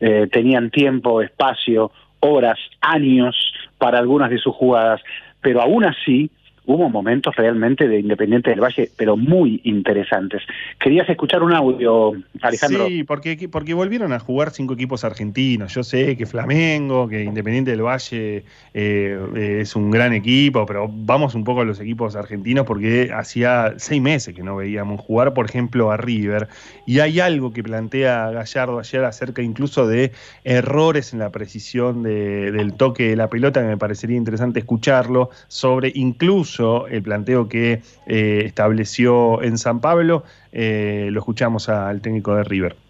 Eh, 0.00 0.28
tenían 0.30 0.70
tiempo, 0.70 1.22
espacio, 1.22 1.90
horas, 2.20 2.58
años 2.80 3.36
para 3.78 3.98
algunas 3.98 4.30
de 4.30 4.38
sus 4.38 4.54
jugadas, 4.54 5.00
pero 5.40 5.62
aún 5.62 5.84
así 5.84 6.30
hubo 6.66 6.90
momentos 6.90 7.34
realmente 7.36 7.88
de 7.88 8.00
Independiente 8.00 8.50
del 8.50 8.60
Valle, 8.60 8.90
pero 8.96 9.16
muy 9.16 9.60
interesantes. 9.64 10.42
¿Querías 10.78 11.08
escuchar 11.08 11.42
un 11.42 11.52
audio, 11.52 12.12
Alejandro? 12.42 12.86
Sí, 12.86 13.04
porque, 13.04 13.48
porque 13.50 13.74
volvieron 13.74 14.12
a 14.12 14.18
jugar 14.18 14.50
cinco 14.50 14.74
equipos 14.74 15.04
argentinos. 15.04 15.72
Yo 15.74 15.82
sé 15.82 16.16
que 16.16 16.26
Flamengo, 16.26 17.08
que 17.08 17.22
Independiente 17.22 17.70
del 17.70 17.82
Valle 17.82 18.44
eh, 18.74 19.60
es 19.60 19.76
un 19.76 19.90
gran 19.90 20.12
equipo, 20.12 20.66
pero 20.66 20.88
vamos 20.90 21.34
un 21.34 21.44
poco 21.44 21.60
a 21.60 21.64
los 21.64 21.80
equipos 21.80 22.16
argentinos 22.16 22.66
porque 22.66 23.10
hacía 23.14 23.74
seis 23.76 24.02
meses 24.02 24.34
que 24.34 24.42
no 24.42 24.56
veíamos 24.56 25.00
jugar, 25.00 25.34
por 25.34 25.46
ejemplo, 25.46 25.90
a 25.92 25.96
River. 25.96 26.48
Y 26.86 26.98
hay 26.98 27.20
algo 27.20 27.52
que 27.52 27.62
plantea 27.62 28.30
Gallardo 28.30 28.78
ayer 28.78 29.04
acerca 29.04 29.42
incluso 29.42 29.86
de 29.86 30.12
errores 30.44 31.12
en 31.12 31.20
la 31.20 31.30
precisión 31.30 32.02
del 32.02 32.74
toque 32.74 33.10
de 33.10 33.16
la 33.16 33.28
pelota, 33.30 33.60
que 33.60 33.68
me 33.68 33.76
parecería 33.76 34.16
interesante 34.16 34.58
escucharlo, 34.58 35.30
sobre 35.48 35.92
incluso 35.94 36.55
el 36.88 37.02
planteo 37.02 37.48
que 37.48 37.82
eh, 38.06 38.42
estableció 38.44 39.42
en 39.42 39.58
San 39.58 39.80
Pablo. 39.80 40.24
Eh, 40.52 41.08
lo 41.12 41.20
escuchamos 41.20 41.68
al 41.68 42.00
técnico 42.00 42.34
de 42.34 42.44
River. 42.44 42.85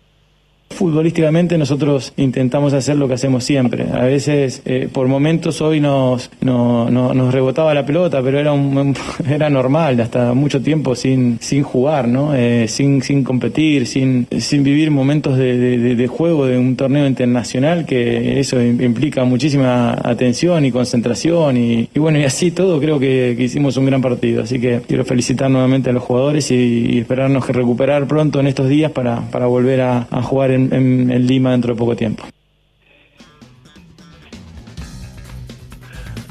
Futbolísticamente 0.69 1.57
nosotros 1.57 2.13
intentamos 2.17 2.73
hacer 2.73 2.97
lo 2.97 3.09
que 3.09 3.15
hacemos 3.15 3.45
siempre. 3.45 3.87
A 3.93 4.05
veces, 4.05 4.63
eh, 4.65 4.89
por 4.93 5.09
momentos 5.09 5.61
hoy 5.61 5.81
nos, 5.81 6.31
nos 6.41 7.35
rebotaba 7.35 7.73
la 7.73 7.87
pelota, 7.87 8.21
pero 8.23 8.39
era, 8.39 8.53
un, 8.53 8.95
era 9.29 9.49
normal, 9.49 10.01
hasta 10.01 10.35
mucho 10.35 10.61
tiempo 10.61 10.95
sin, 10.95 11.39
sin 11.41 11.63
jugar, 11.63 12.09
¿no? 12.09 12.35
Eh, 12.35 12.67
sin, 12.69 13.03
sin 13.03 13.25
competir, 13.25 13.87
sin, 13.87 14.27
sin 14.39 14.63
vivir 14.63 14.91
momentos 14.91 15.39
de, 15.39 16.07
juego 16.09 16.47
de 16.47 16.59
un 16.59 16.77
torneo 16.77 17.07
internacional, 17.07 17.87
que 17.87 18.39
eso 18.39 18.61
implica 18.63 19.25
muchísima 19.25 19.93
atención 20.03 20.65
y 20.65 20.73
concentración. 20.73 21.57
Y, 21.57 21.89
bueno, 21.97 22.19
y 22.19 22.25
así 22.25 22.51
todo 22.51 22.81
creo 22.81 22.99
que, 22.99 23.37
hicimos 23.39 23.77
un 23.77 23.87
gran 23.87 24.03
partido. 24.03 24.43
Así 24.43 24.59
que 24.59 24.81
quiero 24.87 25.05
felicitar 25.05 25.51
nuevamente 25.51 25.91
a 25.91 25.93
los 25.93 26.03
jugadores 26.03 26.51
y, 26.51 26.99
esperarnos 26.99 27.47
que 27.47 27.53
recuperar 27.53 28.07
pronto 28.07 28.41
en 28.41 28.47
estos 28.47 28.69
días 28.69 28.91
para, 28.91 29.21
para 29.31 29.47
volver 29.47 29.81
a, 29.81 30.07
jugar 30.23 30.51
en, 30.51 30.56
Lima 30.57 31.53
dentro 31.53 31.75
de 31.75 31.79
poco 31.79 31.97
tiempo. 31.97 32.25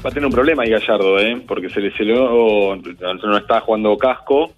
Va 0.06 0.10
a 0.10 0.14
tener 0.14 0.28
un 0.28 0.34
problema 0.34 0.64
ahí 0.64 0.70
Gallardo, 0.70 1.20
¿eh? 1.20 1.42
porque 1.48 1.70
se 1.70 1.82
lesionó, 1.82 2.76
no 2.76 3.38
está 3.38 3.62
jugando 3.62 3.98
casco 3.98 4.52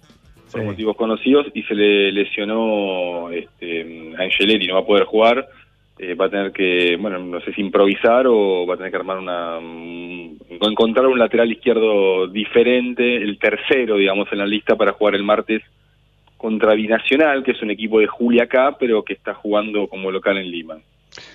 por 0.52 0.62
motivos 0.62 0.96
conocidos 0.96 1.46
y 1.54 1.62
se 1.62 1.74
le 1.74 2.12
lesionó 2.12 3.30
este, 3.30 4.12
a 4.18 4.22
Angeleri, 4.22 4.66
no 4.66 4.74
va 4.74 4.80
a 4.80 4.86
poder 4.86 5.04
jugar. 5.04 5.48
Eh, 5.98 6.14
va 6.14 6.26
a 6.26 6.30
tener 6.30 6.52
que, 6.52 6.96
bueno, 6.96 7.18
no 7.18 7.40
sé 7.40 7.52
si 7.52 7.60
improvisar 7.60 8.26
o 8.28 8.64
va 8.66 8.74
a 8.74 8.76
tener 8.76 8.92
que 8.92 8.98
armar 8.98 9.18
una. 9.18 9.58
encontrar 10.60 11.06
un 11.06 11.18
lateral 11.18 11.50
izquierdo 11.50 12.28
diferente, 12.28 13.16
el 13.16 13.38
tercero, 13.38 13.96
digamos, 13.96 14.30
en 14.30 14.38
la 14.38 14.46
lista 14.46 14.76
para 14.76 14.92
jugar 14.92 15.16
el 15.16 15.24
martes 15.24 15.62
contra 16.38 16.74
Binacional, 16.74 17.42
que 17.42 17.50
es 17.50 17.60
un 17.60 17.70
equipo 17.70 18.00
de 18.00 18.06
Julia 18.06 18.48
pero 18.78 19.02
que 19.02 19.12
está 19.12 19.34
jugando 19.34 19.86
como 19.88 20.10
local 20.10 20.38
en 20.38 20.50
Lima. 20.50 20.78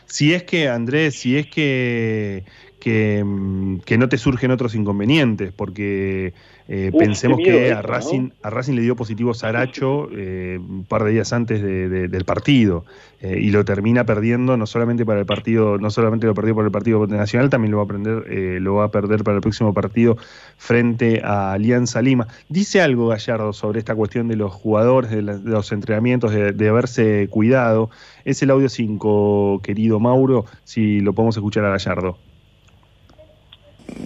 Si 0.06 0.34
es 0.34 0.44
que, 0.44 0.70
Andrés, 0.70 1.16
si 1.16 1.38
es 1.38 1.48
que, 1.48 2.44
que, 2.80 3.22
mm, 3.24 3.80
que 3.80 3.98
no 3.98 4.10
te 4.10 4.18
surgen 4.18 4.52
otros 4.52 4.74
inconvenientes, 4.74 5.52
porque 5.52 6.34
eh, 6.68 6.92
pensemos 6.98 7.40
que 7.44 7.74
a 7.74 7.82
Racing, 7.82 8.30
a 8.42 8.50
Racing 8.50 8.74
le 8.74 8.82
dio 8.82 8.96
positivo 8.96 9.34
Saracho 9.34 10.08
eh, 10.16 10.58
un 10.60 10.86
par 10.86 11.04
de 11.04 11.12
días 11.12 11.34
antes 11.34 11.62
del 11.62 12.26
partido 12.26 12.86
eh, 13.22 13.38
y 13.42 13.52
lo 13.52 13.66
termina 13.66 14.06
perdiendo 14.06 14.56
no 14.56 14.66
solamente 14.66 15.06
para 15.06 15.20
el 15.20 15.26
partido, 15.26 15.78
no 15.78 15.90
solamente 15.90 16.26
lo 16.26 16.34
perdió 16.34 16.56
por 16.56 16.66
el 16.66 16.72
partido 16.72 17.06
nacional, 17.08 17.50
también 17.50 17.72
lo 17.72 17.78
va 17.78 17.84
a 17.84 17.88
perder, 17.88 18.62
lo 18.62 18.76
va 18.76 18.86
a 18.86 18.92
perder 18.92 19.24
para 19.24 19.36
el 19.36 19.42
próximo 19.42 19.74
partido 19.74 20.18
frente 20.58 21.22
a 21.24 21.54
Alianza 21.54 22.02
Lima. 22.02 22.28
Dice 22.50 22.82
algo 22.82 23.08
Gallardo 23.08 23.54
sobre 23.54 23.80
esta 23.80 23.96
cuestión 23.96 24.28
de 24.28 24.36
los 24.36 24.52
jugadores, 24.52 25.12
de, 25.12 25.22
los 25.22 25.72
entrenamientos, 25.72 26.32
de, 26.32 26.54
de, 26.54 26.70
haberse 26.70 27.28
cuidado. 27.30 27.90
Es 28.26 28.42
el 28.42 28.52
audio 28.52 28.70
5, 28.70 29.62
querido 29.64 30.00
Mauro, 30.00 30.46
si 30.64 31.00
lo 31.02 31.14
podemos 31.14 31.36
escuchar 31.36 31.66
a 31.66 31.70
Gallardo 31.70 32.18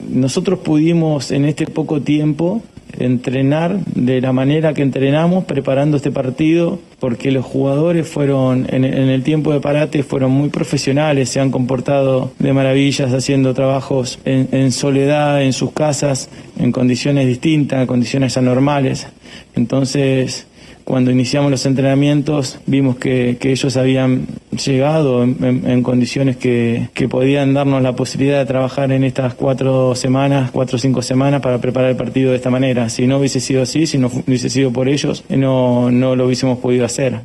nosotros 0.09 0.59
pudimos 0.59 1.31
en 1.31 1.45
este 1.45 1.67
poco 1.67 2.01
tiempo 2.01 2.61
entrenar 2.99 3.79
de 3.85 4.21
la 4.21 4.31
manera 4.31 4.73
que 4.73 4.81
entrenamos 4.81 5.45
preparando 5.45 5.97
este 5.97 6.11
partido 6.11 6.79
porque 6.99 7.31
los 7.31 7.45
jugadores 7.45 8.07
fueron 8.07 8.65
en, 8.69 8.85
el 8.85 9.23
tiempo 9.23 9.53
de 9.53 9.59
parate 9.59 10.03
fueron 10.03 10.31
muy 10.31 10.49
profesionales 10.49 11.29
se 11.29 11.39
han 11.39 11.51
comportado 11.51 12.31
de 12.39 12.53
maravillas 12.53 13.13
haciendo 13.13 13.53
trabajos 13.53 14.19
en, 14.25 14.47
en 14.51 14.71
soledad 14.71 15.43
en 15.43 15.53
sus 15.53 15.71
casas 15.71 16.29
en 16.57 16.71
condiciones 16.71 17.27
distintas 17.27 17.81
en 17.81 17.87
condiciones 17.87 18.37
anormales. 18.37 19.07
Entonces 19.55 20.47
cuando 20.87 21.11
iniciamos 21.11 21.51
los 21.51 21.65
entrenamientos 21.65 22.61
vimos 22.65 22.97
que, 22.97 23.37
ellos 23.41 23.75
habían 23.75 24.25
llegado 24.51 25.21
en, 25.23 25.83
condiciones 25.83 26.37
que, 26.37 26.87
podían 27.09 27.53
darnos 27.53 27.81
la 27.81 27.93
posibilidad 27.93 28.39
de 28.39 28.45
trabajar 28.45 28.93
en 28.93 29.03
estas 29.03 29.33
cuatro 29.33 29.95
semanas, 29.95 30.49
cuatro 30.51 30.77
o 30.77 30.79
cinco 30.79 31.01
semanas 31.01 31.41
para 31.41 31.59
preparar 31.59 31.89
el 31.89 31.97
partido 31.97 32.31
de 32.31 32.37
esta 32.37 32.49
manera. 32.49 32.87
Si 32.87 33.05
no 33.05 33.17
hubiese 33.17 33.41
sido 33.41 33.63
así, 33.63 33.85
si 33.85 33.97
no 33.97 34.07
hubiese 34.07 34.49
sido 34.49 34.71
por 34.71 34.87
ellos, 34.87 35.25
no, 35.29 35.91
no 35.91 36.15
lo 36.15 36.25
hubiésemos 36.25 36.59
podido 36.59 36.85
hacer. 36.85 37.15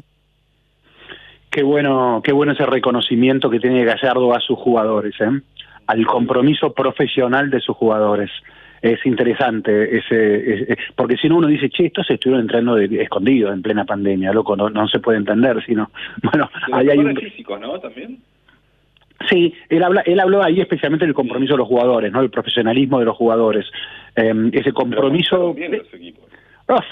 Qué 1.49 1.63
bueno, 1.63 2.21
qué 2.25 2.33
bueno 2.33 2.55
ese 2.55 2.67
reconocimiento 2.67 3.49
que 3.49 3.61
tiene 3.61 3.85
Gallardo 3.85 4.35
a 4.35 4.41
sus 4.41 4.59
jugadores, 4.59 5.15
¿eh? 5.21 5.41
al 5.87 6.05
compromiso 6.05 6.73
profesional 6.73 7.49
de 7.49 7.61
sus 7.61 7.77
jugadores 7.77 8.31
es 8.83 9.07
interesante 9.07 9.97
ese, 9.97 10.77
porque 10.97 11.17
si 11.17 11.29
no 11.29 11.37
uno 11.37 11.47
dice 11.47 11.71
che 11.71 11.87
estos 11.87 12.11
estuvieron 12.11 12.43
entrando 12.43 12.75
de, 12.75 13.01
escondidos 13.01 13.55
en 13.55 13.63
plena 13.63 13.85
pandemia 13.85 14.33
loco 14.33 14.57
no, 14.57 14.69
no 14.69 14.89
se 14.89 14.99
puede 14.99 15.19
entender 15.19 15.65
sino 15.65 15.91
bueno 16.23 16.51
ahí 16.73 16.91
hay 16.91 16.99
un 16.99 17.17
físico 17.17 17.57
no 17.59 17.79
también 17.79 18.19
Sí, 19.29 19.55
él 19.69 19.83
habla, 19.83 20.03
él 20.03 20.19
habló 20.21 20.43
ahí 20.43 20.61
especialmente 20.61 21.05
del 21.05 21.15
compromiso 21.15 21.55
de 21.55 21.59
los 21.59 21.69
jugadores, 21.69 22.13
¿no? 22.13 22.21
El 22.21 22.31
profesionalismo 22.31 22.99
de 22.99 23.05
los 23.05 23.17
jugadores, 23.17 23.67
em, 24.17 24.51
ese 24.53 24.73
compromiso. 24.73 25.55
Bien 25.55 25.73
los 25.73 25.95
equipos. 25.95 26.25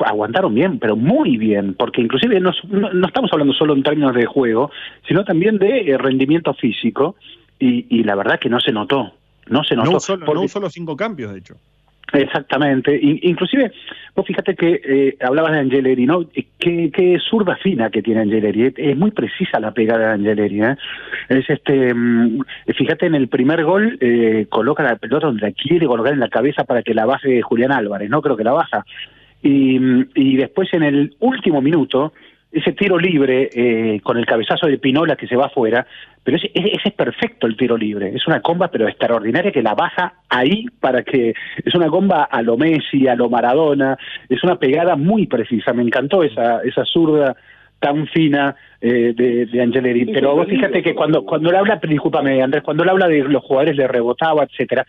aguantaron 0.05 0.55
bien, 0.55 0.79
pero 0.79 0.95
muy 0.97 1.39
bien, 1.39 1.75
porque 1.75 2.03
inclusive 2.03 2.39
no, 2.39 2.53
no, 2.69 3.07
estamos 3.07 3.33
hablando 3.33 3.53
solo 3.55 3.75
en 3.75 3.83
términos 3.83 4.15
de 4.15 4.27
juego, 4.27 4.71
sino 5.09 5.25
también 5.25 5.59
de 5.59 5.91
eh, 5.91 5.99
rendimiento 5.99 6.53
físico, 6.55 7.17
y, 7.59 7.87
y, 7.89 8.05
la 8.05 8.15
verdad 8.15 8.39
que 8.39 8.49
no 8.49 8.61
se 8.61 8.73
notó, 8.73 9.13
no 9.49 9.65
se 9.65 9.77
notó. 9.77 9.93
No 9.93 10.01
solo, 10.01 10.27
no 10.35 10.49
solo 10.49 10.71
cinco 10.71 10.97
cambios, 10.97 11.33
de 11.33 11.39
hecho. 11.41 11.57
Exactamente. 12.13 12.99
inclusive, 13.03 13.73
vos 14.15 14.27
fíjate 14.27 14.55
que 14.55 14.81
eh, 14.85 15.17
hablabas 15.21 15.53
de 15.53 15.59
Angeleri, 15.61 16.07
¿no? 16.07 16.29
Qué, 16.59 16.91
qué 16.93 17.19
zurda 17.31 17.57
fina 17.57 17.91
que 17.91 18.03
tiene 18.03 18.23
Angeleri. 18.23 18.73
Es 18.77 18.97
muy 18.97 19.11
precisa 19.13 19.61
la 19.61 19.73
pegada 19.73 20.09
de 20.09 20.15
Angeleri, 20.15 20.63
¿eh? 20.63 20.77
Es 21.29 21.49
este, 21.49 21.95
mm, 21.95 22.41
fíjate 22.77 23.07
en 23.07 23.15
el 23.15 23.29
primer 23.29 23.65
gol, 23.65 23.97
eh, 24.01 24.47
coloca 24.49 24.83
la 24.83 24.97
pelota 24.97 25.27
donde 25.27 25.43
la 25.43 25.53
quiere 25.53 25.87
colocar 25.87 26.13
en 26.13 26.21
la 26.21 26.29
cabeza 26.29 26.65
para 26.65 26.83
que 26.83 26.95
la 26.95 27.07
baje 27.07 27.43
Julián 27.43 27.73
Álvarez, 27.73 28.11
¿no? 28.11 28.23
Creo 28.23 28.37
que 28.37 28.45
la 28.45 28.53
baja. 28.53 28.85
Y, 29.43 29.79
mm, 29.79 30.09
y 30.15 30.37
después 30.37 30.73
en 30.75 30.83
el 30.83 31.15
último 31.21 31.63
minuto, 31.63 32.13
ese 32.53 32.73
tiro 32.73 32.99
libre 32.99 33.49
eh, 33.53 34.01
con 34.03 34.19
el 34.19 34.27
cabezazo 34.27 34.67
de 34.67 34.79
Pinola 34.79 35.17
que 35.17 35.27
se 35.27 35.37
va 35.37 35.47
afuera, 35.47 35.87
pero 36.25 36.37
ese, 36.37 36.51
ese, 36.55 36.81
es 36.85 36.93
perfecto 36.95 37.47
el 37.47 37.57
tiro 37.57 37.77
libre, 37.77 38.13
es 38.15 38.27
una 38.27 38.41
comba 38.41 38.69
pero 38.69 38.89
extraordinaria 38.89 39.53
que 39.53 39.63
la 39.63 39.75
baja 39.75 40.15
ahí 40.29 40.67
para 40.81 41.03
que, 41.03 41.35
es 41.65 41.75
una 41.75 41.89
comba 41.89 42.25
a 42.25 42.43
lo 42.43 42.57
Messi, 42.57 43.07
a 43.07 43.15
lo 43.15 43.31
Maradona, 43.31 43.97
es 44.29 44.43
una 44.43 44.57
pegada 44.57 44.97
muy 44.97 45.27
precisa, 45.27 45.73
me 45.73 45.83
encantó 45.83 46.23
esa, 46.23 46.61
esa 46.63 46.85
zurda 46.85 47.37
tan 47.79 48.07
fina 48.09 48.55
eh, 48.81 49.15
de, 49.17 49.47
de 49.47 49.63
Angeleri. 49.63 50.07
Pero 50.07 50.37
vos 50.37 50.47
fíjate 50.47 50.83
que 50.83 50.95
cuando, 50.95 51.25
cuando 51.25 51.51
él 51.51 51.57
habla, 51.57 51.81
discúlpame 51.83 52.43
Andrés, 52.43 52.63
cuando 52.63 52.83
él 52.83 52.91
habla 52.91 53.09
de 53.09 53.25
los 53.25 53.43
jugadores 53.43 53.77
le 53.77 53.89
rebotaba, 53.89 54.45
etcétera, 54.45 54.87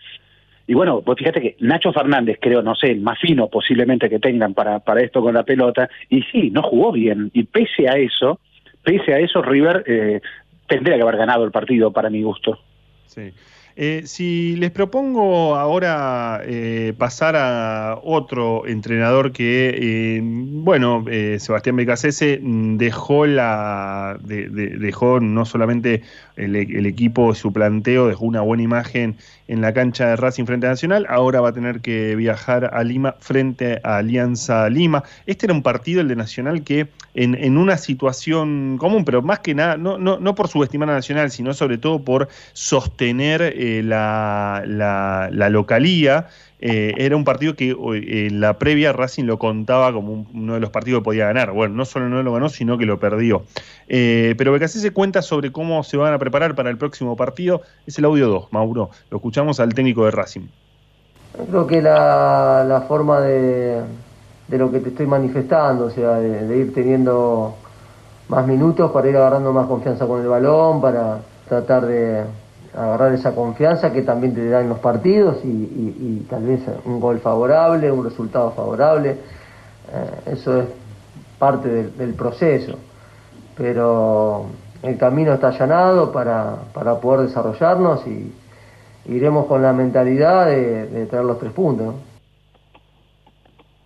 y 0.66 0.74
bueno, 0.74 1.00
vos 1.00 1.16
fíjate 1.18 1.40
que 1.40 1.56
Nacho 1.60 1.92
Fernández, 1.92 2.38
creo, 2.40 2.62
no 2.62 2.74
sé, 2.74 2.90
el 2.92 3.00
más 3.00 3.18
fino 3.18 3.48
posiblemente 3.48 4.08
que 4.08 4.18
tengan 4.18 4.54
para, 4.54 4.78
para 4.78 5.02
esto 5.02 5.20
con 5.20 5.34
la 5.34 5.42
pelota, 5.42 5.88
y 6.08 6.22
sí, 6.22 6.50
no 6.50 6.62
jugó 6.62 6.92
bien. 6.92 7.30
Y 7.34 7.44
pese 7.44 7.88
a 7.88 7.92
eso, 7.92 8.38
pese 8.82 9.14
a 9.14 9.18
eso, 9.18 9.42
River 9.42 9.84
eh, 9.86 10.20
tendría 10.66 10.96
que 10.96 11.02
haber 11.02 11.16
ganado 11.16 11.44
el 11.44 11.50
partido 11.50 11.92
para 11.92 12.10
mi 12.10 12.22
gusto. 12.22 12.58
Sí. 13.06 13.32
Eh, 13.74 14.02
si 14.04 14.54
les 14.56 14.70
propongo 14.70 15.56
ahora 15.56 16.42
eh, 16.44 16.92
pasar 16.98 17.36
a 17.36 17.98
otro 18.02 18.66
entrenador 18.66 19.32
que, 19.32 19.74
eh, 19.74 20.20
bueno, 20.22 21.06
eh, 21.10 21.38
Sebastián 21.40 21.76
Becasese 21.76 22.38
dejó 22.42 23.24
la, 23.24 24.18
de, 24.22 24.50
de, 24.50 24.76
dejó 24.76 25.20
no 25.20 25.46
solamente 25.46 26.02
el, 26.36 26.54
el, 26.54 26.84
equipo, 26.84 27.34
su 27.34 27.50
planteo, 27.52 28.08
dejó 28.08 28.26
una 28.26 28.42
buena 28.42 28.62
imagen 28.62 29.16
en 29.48 29.60
la 29.60 29.72
cancha 29.72 30.08
de 30.08 30.16
Racing 30.16 30.44
frente 30.44 30.66
a 30.66 30.70
Nacional, 30.70 31.06
ahora 31.08 31.40
va 31.40 31.50
a 31.50 31.52
tener 31.52 31.80
que 31.80 32.16
viajar 32.16 32.70
a 32.72 32.84
Lima 32.84 33.16
frente 33.20 33.80
a 33.82 33.98
Alianza 33.98 34.68
Lima. 34.68 35.04
Este 35.26 35.46
era 35.46 35.54
un 35.54 35.62
partido, 35.62 36.00
el 36.00 36.08
de 36.08 36.16
Nacional, 36.16 36.62
que 36.62 36.88
en, 37.14 37.34
en 37.34 37.58
una 37.58 37.76
situación 37.76 38.78
común, 38.78 39.04
pero 39.04 39.22
más 39.22 39.40
que 39.40 39.54
nada, 39.54 39.76
no, 39.76 39.98
no, 39.98 40.18
no 40.18 40.34
por 40.34 40.48
subestimar 40.48 40.88
a 40.90 40.94
Nacional, 40.94 41.30
sino 41.30 41.52
sobre 41.54 41.78
todo 41.78 42.02
por 42.02 42.28
sostener 42.52 43.42
eh, 43.42 43.82
la, 43.84 44.62
la, 44.66 45.28
la, 45.30 45.50
localía. 45.50 46.28
Eh, 46.64 46.94
era 46.98 47.16
un 47.16 47.24
partido 47.24 47.56
que 47.56 47.70
eh, 47.70 48.28
la 48.30 48.56
previa 48.56 48.92
Racing 48.92 49.24
lo 49.24 49.36
contaba 49.36 49.92
como 49.92 50.12
un, 50.12 50.28
uno 50.32 50.54
de 50.54 50.60
los 50.60 50.70
partidos 50.70 51.00
que 51.00 51.04
podía 51.06 51.26
ganar. 51.26 51.50
Bueno, 51.50 51.74
no 51.74 51.84
solo 51.84 52.08
no 52.08 52.22
lo 52.22 52.32
ganó, 52.32 52.48
sino 52.48 52.78
que 52.78 52.86
lo 52.86 53.00
perdió. 53.00 53.42
Eh, 53.88 54.36
pero 54.38 54.52
Becasé 54.52 54.78
se 54.78 54.92
cuenta 54.92 55.22
sobre 55.22 55.50
cómo 55.50 55.82
se 55.82 55.96
van 55.96 56.14
a 56.14 56.18
preparar 56.18 56.54
para 56.54 56.70
el 56.70 56.78
próximo 56.78 57.16
partido. 57.16 57.62
Es 57.84 57.98
el 57.98 58.04
audio 58.04 58.28
2, 58.28 58.52
Mauro. 58.52 58.90
Lo 59.10 59.16
escuchamos 59.16 59.58
al 59.58 59.74
técnico 59.74 60.04
de 60.04 60.12
Racing. 60.12 60.46
Creo 61.50 61.66
que 61.66 61.82
la, 61.82 62.64
la 62.68 62.82
forma 62.82 63.20
de, 63.22 63.80
de, 64.46 64.58
lo 64.58 64.70
que 64.70 64.78
te 64.78 64.90
estoy 64.90 65.06
manifestando, 65.06 65.86
o 65.86 65.90
sea, 65.90 66.12
de, 66.20 66.46
de 66.46 66.58
ir 66.58 66.72
teniendo 66.72 67.56
más 68.28 68.46
minutos 68.46 68.92
para 68.92 69.08
ir 69.08 69.16
agarrando 69.16 69.52
más 69.52 69.66
confianza 69.66 70.06
con 70.06 70.22
el 70.22 70.28
balón, 70.28 70.80
para 70.80 71.22
tratar 71.48 71.86
de 71.86 72.22
agarrar 72.74 73.12
esa 73.12 73.34
confianza 73.34 73.92
que 73.92 74.02
también 74.02 74.34
te 74.34 74.48
dan 74.48 74.68
los 74.68 74.78
partidos 74.78 75.44
y, 75.44 75.48
y, 75.48 76.26
tal 76.28 76.44
vez 76.44 76.60
un 76.84 77.00
gol 77.00 77.20
favorable, 77.20 77.90
un 77.90 78.04
resultado 78.04 78.52
favorable. 78.52 79.10
Eh, 79.10 80.32
eso 80.32 80.60
es 80.60 80.66
parte 81.38 81.90
del, 81.90 82.14
proceso. 82.14 82.78
Pero 83.56 84.46
el 84.82 84.96
camino 84.96 85.34
está 85.34 85.48
allanado 85.48 86.12
para, 86.12 86.56
para 86.72 86.98
poder 86.98 87.28
desarrollarnos 87.28 88.06
y 88.06 88.32
iremos 89.06 89.46
con 89.46 89.62
la 89.62 89.72
mentalidad 89.72 90.46
de, 90.46 90.86
de 90.86 91.06
traer 91.06 91.24
los 91.24 91.38
tres 91.38 91.52
puntos. 91.52 91.86
¿no? 91.86 92.12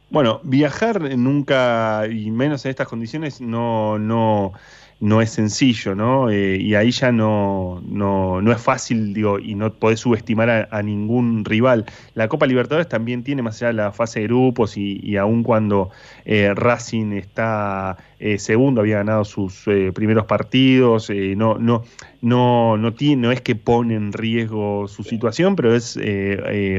Bueno, 0.08 0.40
viajar 0.44 1.00
nunca, 1.18 2.06
y 2.08 2.30
menos 2.30 2.64
en 2.64 2.70
estas 2.70 2.86
condiciones, 2.86 3.40
no, 3.40 3.98
no, 3.98 4.52
no 4.98 5.20
es 5.20 5.30
sencillo, 5.30 5.94
¿no? 5.94 6.30
Eh, 6.30 6.56
y 6.56 6.74
ahí 6.74 6.90
ya 6.90 7.12
no, 7.12 7.82
no, 7.86 8.40
no, 8.40 8.52
es 8.52 8.60
fácil, 8.60 9.12
digo, 9.12 9.38
y 9.38 9.54
no 9.54 9.72
podés 9.74 10.00
subestimar 10.00 10.68
a, 10.70 10.82
ningún 10.82 11.44
rival. 11.44 11.84
La 12.14 12.28
Copa 12.28 12.46
Libertadores 12.46 12.88
también 12.88 13.22
tiene 13.22 13.42
más 13.42 13.56
allá 13.56 13.68
de 13.68 13.74
la 13.74 13.92
fase 13.92 14.20
de 14.20 14.26
grupos 14.26 14.76
y, 14.78 14.98
y 15.02 15.16
aun 15.16 15.42
cuando 15.42 15.90
eh, 16.24 16.52
Racing 16.54 17.12
está 17.12 17.98
eh, 18.18 18.38
segundo, 18.38 18.80
había 18.80 18.96
ganado 18.96 19.24
sus 19.24 19.68
eh, 19.68 19.92
primeros 19.94 20.24
partidos, 20.24 21.10
no, 21.10 21.58
no, 21.58 21.84
no, 22.22 22.78
no, 22.78 22.94
tiene, 22.94 23.22
no 23.22 23.32
es 23.32 23.42
que 23.42 23.54
pone 23.54 23.94
en 23.94 24.12
riesgo 24.12 24.88
su 24.88 25.04
situación, 25.04 25.56
pero 25.56 25.74
es 25.74 25.98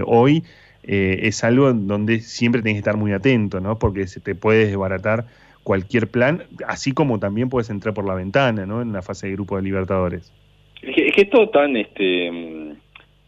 hoy 0.05 0.43
es 0.83 1.43
algo 1.43 1.69
en 1.69 1.87
donde 1.87 2.21
siempre 2.21 2.61
tienes 2.61 2.77
que 2.77 2.89
estar 2.89 2.97
muy 2.97 3.11
atento, 3.11 3.59
¿no? 3.59 3.77
Porque 3.77 4.07
se 4.07 4.21
te 4.21 4.35
puede 4.35 4.67
desbaratar 4.67 5.27
cualquier 5.67 6.07
plan, 6.07 6.43
así 6.65 6.93
como 6.93 7.19
también 7.19 7.49
puedes 7.49 7.69
entrar 7.69 7.93
por 7.93 8.07
la 8.07 8.15
ventana, 8.15 8.65
¿no? 8.65 8.81
En 8.81 8.93
la 8.93 9.01
fase 9.01 9.27
de 9.27 9.33
grupo 9.33 9.57
de 9.57 9.63
Libertadores. 9.63 10.31
Es 10.81 10.95
que, 10.95 11.07
es 11.07 11.13
que 11.13 11.21
es 11.23 11.29
todo 11.29 11.49
tan, 11.49 11.75
este, 11.75 12.31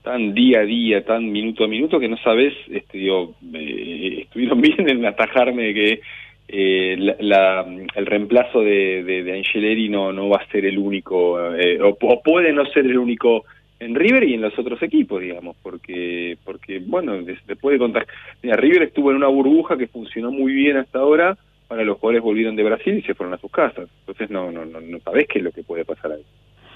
tan 0.04 0.34
día 0.34 0.62
a 0.62 0.64
día, 0.64 1.04
tan 1.04 1.30
minuto 1.30 1.66
a 1.66 1.68
minuto 1.68 2.00
que 2.00 2.08
no 2.08 2.16
sabes, 2.16 2.54
este, 2.72 2.98
digo, 2.98 3.36
eh, 3.54 4.20
estuvieron 4.22 4.62
bien 4.62 4.90
en 4.90 5.06
atajarme 5.06 5.74
que 5.74 6.00
eh, 6.48 6.96
la, 7.20 7.66
el 7.94 8.06
reemplazo 8.06 8.62
de, 8.62 9.04
de, 9.04 9.34
Angeleri 9.34 9.90
no, 9.90 10.14
no 10.14 10.30
va 10.30 10.38
a 10.38 10.50
ser 10.50 10.64
el 10.64 10.78
único, 10.78 11.54
eh, 11.56 11.82
o, 11.82 11.90
o, 11.90 12.24
puede 12.24 12.54
no 12.54 12.66
ser 12.68 12.86
el 12.86 12.98
único 12.98 13.44
en 13.82 13.96
River 13.96 14.24
y 14.24 14.36
en 14.36 14.42
los 14.42 14.58
otros 14.58 14.82
equipos, 14.82 15.20
digamos, 15.20 15.58
porque, 15.62 16.38
porque 16.46 16.80
bueno, 16.80 17.22
después 17.22 17.74
de 17.74 17.80
contar, 17.80 18.08
mira, 18.42 18.56
River 18.56 18.84
estuvo 18.84 19.12
en 19.12 19.18
una 19.18 19.28
burbuja 19.28 19.78
que 19.78 19.88
funcionó 19.88 20.32
muy 20.32 20.54
bien 20.54 20.78
hasta 20.78 21.00
ahora, 21.00 21.38
ahora 21.70 21.84
los 21.84 21.98
jugadores 21.98 22.24
volvieron 22.24 22.56
de 22.56 22.64
Brasil 22.64 22.98
y 22.98 23.02
se 23.04 23.14
fueron 23.14 23.34
a 23.34 23.38
sus 23.38 23.52
casas. 23.52 23.88
Entonces 24.02 24.30
no 24.30 24.52
no 24.52 24.66
no, 24.66 24.82
no 24.82 25.00
sabés 25.00 25.28
qué 25.28 25.40
es 25.40 25.46
lo 25.46 25.52
que 25.52 25.64
puede 25.64 25.86
pasar 25.86 26.12
ahí. 26.12 26.26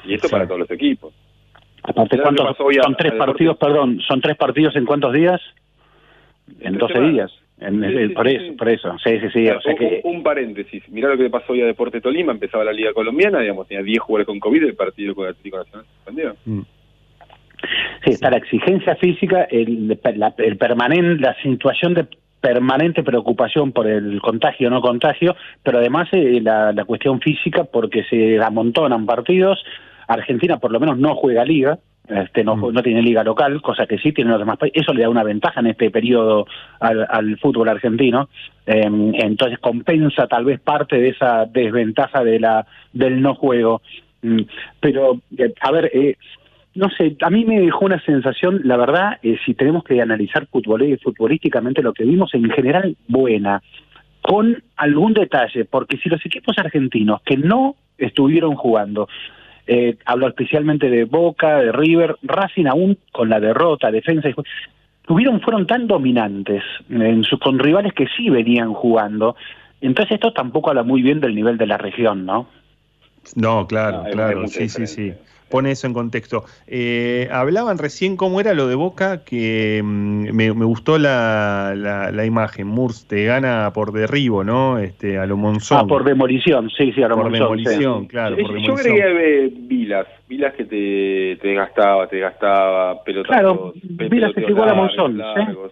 Y 0.05 0.13
esto 0.15 0.27
sí. 0.27 0.31
para 0.31 0.45
todos 0.45 0.59
los 0.59 0.71
equipos. 0.71 1.13
Aparte, 1.83 2.17
¿cuántos, 2.17 2.55
son 2.57 2.95
tres 2.95 3.13
partidos, 3.13 3.57
perdón, 3.57 3.99
son 4.07 4.21
tres 4.21 4.37
partidos 4.37 4.75
en 4.77 4.85
cuántos 4.85 5.13
días? 5.13 5.41
En 6.61 6.77
12 6.77 6.99
días. 7.01 7.31
En, 7.59 7.81
sí, 7.81 8.07
sí, 8.07 8.13
por 8.13 8.27
eso, 8.27 8.57
por 8.57 8.69
eso. 8.69 8.97
Sí, 9.03 9.19
sí, 9.19 9.27
sí. 9.33 9.49
O 9.49 9.61
sea, 9.61 9.75
que... 9.75 10.01
un, 10.03 10.17
un, 10.17 10.23
paréntesis. 10.23 10.83
Mirá 10.89 11.09
lo 11.09 11.17
que 11.17 11.29
pasó 11.29 11.53
hoy 11.53 11.61
a 11.61 11.65
Deporte 11.65 12.01
Tolima. 12.01 12.31
Empezaba 12.31 12.63
la 12.63 12.73
Liga 12.73 12.93
Colombiana, 12.93 13.39
digamos, 13.39 13.67
tenía 13.67 13.83
10 13.83 13.99
jugadores 13.99 14.27
con 14.27 14.39
COVID, 14.39 14.63
el 14.63 14.75
partido 14.75 15.13
con 15.13 15.25
el 15.25 15.31
Atlético 15.31 15.57
Nacional 15.57 15.85
se 15.85 15.93
suspendió. 15.95 16.35
Mm. 16.45 16.61
Sí, 18.03 18.09
está 18.11 18.29
la 18.29 18.37
exigencia 18.37 18.95
física, 18.95 19.43
el, 19.43 19.97
la, 20.15 20.33
el 20.37 20.57
permanente, 20.57 21.21
la 21.21 21.35
situación 21.41 21.93
de 21.93 22.07
permanente 22.43 23.03
preocupación 23.03 23.71
por 23.71 23.87
el 23.87 24.21
contagio 24.21 24.67
o 24.67 24.69
no 24.69 24.81
contagio, 24.81 25.33
pero 25.63 25.77
además 25.77 26.09
eh, 26.11 26.41
la, 26.41 26.73
la, 26.73 26.83
cuestión 26.83 27.21
física 27.21 27.63
porque 27.63 28.03
se 28.03 28.37
amontonan 28.43 29.05
partidos. 29.05 29.63
Argentina 30.09 30.57
por 30.57 30.73
lo 30.73 30.81
menos 30.81 30.97
no 30.97 31.15
juega 31.15 31.45
liga, 31.45 31.79
este 32.09 32.43
no, 32.43 32.57
mm. 32.57 32.73
no 32.73 32.83
tiene 32.83 33.01
liga 33.01 33.23
local, 33.23 33.61
cosa 33.61 33.85
que 33.85 33.97
sí 33.97 34.11
tienen 34.11 34.31
los 34.31 34.41
demás 34.41 34.57
países. 34.57 34.81
Eso 34.81 34.93
le 34.93 35.03
da 35.03 35.09
una 35.09 35.23
ventaja 35.23 35.61
en 35.61 35.67
este 35.67 35.89
periodo 35.89 36.45
al, 36.81 37.07
al 37.09 37.37
fútbol 37.39 37.69
argentino. 37.69 38.27
Eh, 38.65 38.81
entonces 38.83 39.57
compensa 39.59 40.27
tal 40.27 40.43
vez 40.43 40.59
parte 40.59 40.97
de 40.97 41.09
esa 41.09 41.45
desventaja 41.45 42.25
de 42.25 42.41
la 42.41 42.67
del 42.91 43.21
no 43.21 43.35
juego. 43.35 43.81
Mm, 44.21 44.41
pero, 44.81 45.21
a 45.61 45.71
ver, 45.71 45.91
eh, 45.93 46.17
no 46.75 46.89
sé, 46.89 47.15
a 47.21 47.29
mí 47.29 47.45
me 47.45 47.59
dejó 47.59 47.85
una 47.85 48.03
sensación, 48.03 48.61
la 48.63 48.77
verdad, 48.77 49.19
eh, 49.21 49.37
si 49.45 49.53
tenemos 49.53 49.83
que 49.83 50.01
analizar 50.01 50.47
futbol 50.47 50.97
futbolísticamente 51.01 51.83
lo 51.83 51.93
que 51.93 52.03
vimos 52.03 52.33
en 52.33 52.49
general 52.49 52.95
buena, 53.07 53.61
con 54.21 54.63
algún 54.77 55.13
detalle, 55.13 55.65
porque 55.65 55.97
si 55.97 56.09
los 56.09 56.25
equipos 56.25 56.57
argentinos 56.57 57.21
que 57.23 57.37
no 57.37 57.75
estuvieron 57.97 58.55
jugando, 58.55 59.07
eh, 59.67 59.97
hablo 60.05 60.27
especialmente 60.27 60.89
de 60.89 61.05
Boca, 61.05 61.57
de 61.57 61.71
River, 61.71 62.15
Racing 62.23 62.65
aún 62.65 62.97
con 63.11 63.29
la 63.29 63.39
derrota, 63.39 63.91
defensa 63.91 64.29
y 64.29 64.33
tuvieron, 65.05 65.41
fueron 65.41 65.67
tan 65.67 65.87
dominantes 65.87 66.63
en 66.89 67.23
su, 67.23 67.37
con 67.37 67.59
rivales 67.59 67.93
que 67.93 68.07
sí 68.17 68.29
venían 68.29 68.73
jugando, 68.73 69.35
entonces 69.79 70.13
esto 70.13 70.33
tampoco 70.33 70.69
habla 70.69 70.83
muy 70.83 71.03
bien 71.03 71.19
del 71.19 71.35
nivel 71.35 71.57
de 71.57 71.67
la 71.67 71.77
región, 71.77 72.25
¿no? 72.25 72.47
No, 73.35 73.67
claro, 73.67 74.03
no, 74.03 74.09
claro, 74.09 74.47
sí, 74.47 74.67
sí, 74.67 74.87
sí 74.87 75.13
pone 75.53 75.69
eso 75.69 75.85
en 75.85 75.93
contexto. 75.93 76.45
Eh, 76.65 77.29
hablaban 77.31 77.77
recién 77.77 78.17
cómo 78.17 78.41
era 78.41 78.55
lo 78.55 78.67
de 78.67 78.73
Boca, 78.73 79.23
que 79.23 79.81
mm, 79.83 80.33
me, 80.33 80.51
me, 80.51 80.65
gustó 80.65 80.97
la, 80.97 81.75
la, 81.77 82.11
la, 82.11 82.25
imagen. 82.25 82.65
Murs 82.65 83.07
te 83.07 83.25
gana 83.25 83.71
por 83.71 83.91
derribo, 83.91 84.43
¿no? 84.43 84.79
Este, 84.79 85.19
a 85.19 85.27
lo 85.27 85.37
Monzón. 85.37 85.77
Ah, 85.77 85.85
por 85.85 86.05
demolición, 86.05 86.71
sí, 86.75 86.91
sí, 86.93 87.03
a 87.03 87.07
lo 87.07 87.17
Por 87.17 87.25
Monzón, 87.25 87.57
demolición, 87.57 88.01
sí. 88.01 88.07
claro. 88.07 88.35
Por 88.35 88.47
yo 88.47 88.53
demolición. 88.53 88.77
creía 88.77 89.49
Vilas, 89.67 90.07
Vilas 90.27 90.55
que 90.55 90.65
te, 90.65 91.37
te 91.39 91.53
gastaba, 91.53 92.07
te 92.07 92.17
gastaba 92.17 93.03
pelotas. 93.03 93.29
Claro, 93.29 93.73
Vilas 93.83 94.31
es 94.35 94.49
igual 94.49 94.69
a 94.69 94.73
Monzón. 94.73 95.19
Largos. 95.19 95.71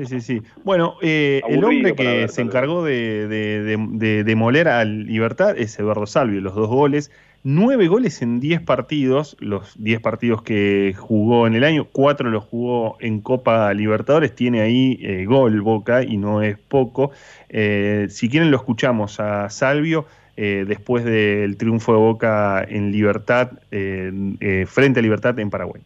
Sí, 0.00 0.06
sí, 0.06 0.20
sí. 0.20 0.42
Bueno, 0.64 0.96
eh, 1.02 1.42
el 1.46 1.62
hombre 1.62 1.94
que 1.94 2.26
se 2.28 2.40
encargó 2.40 2.82
de, 2.82 3.28
de, 3.28 3.62
de, 3.62 3.76
de, 3.90 4.24
demoler 4.24 4.66
al 4.66 5.04
Libertad 5.04 5.58
es 5.58 5.78
Eduardo 5.78 6.06
Salvio, 6.06 6.40
los 6.40 6.54
dos 6.54 6.68
goles. 6.68 7.10
Nueve 7.42 7.86
goles 7.86 8.22
en 8.22 8.40
diez 8.40 8.62
partidos, 8.62 9.36
los 9.40 9.74
diez 9.82 10.00
partidos 10.00 10.42
que 10.42 10.94
jugó 10.96 11.46
en 11.46 11.54
el 11.54 11.64
año, 11.64 11.86
cuatro 11.90 12.30
los 12.30 12.44
jugó 12.44 12.96
en 13.00 13.20
Copa 13.20 13.74
Libertadores, 13.74 14.34
tiene 14.34 14.62
ahí 14.62 14.98
eh, 15.02 15.26
gol 15.26 15.60
Boca 15.60 16.02
y 16.02 16.16
no 16.16 16.42
es 16.42 16.56
poco. 16.56 17.10
Eh, 17.50 18.06
si 18.08 18.30
quieren 18.30 18.50
lo 18.50 18.56
escuchamos 18.56 19.20
a 19.20 19.50
Salvio 19.50 20.06
eh, 20.36 20.64
después 20.66 21.04
del 21.04 21.58
triunfo 21.58 21.92
de 21.92 21.98
Boca 21.98 22.64
en 22.66 22.90
Libertad, 22.90 23.50
frente 23.68 25.00
a 25.00 25.02
Libertad 25.02 25.38
en 25.38 25.50
Paraguay. 25.50 25.82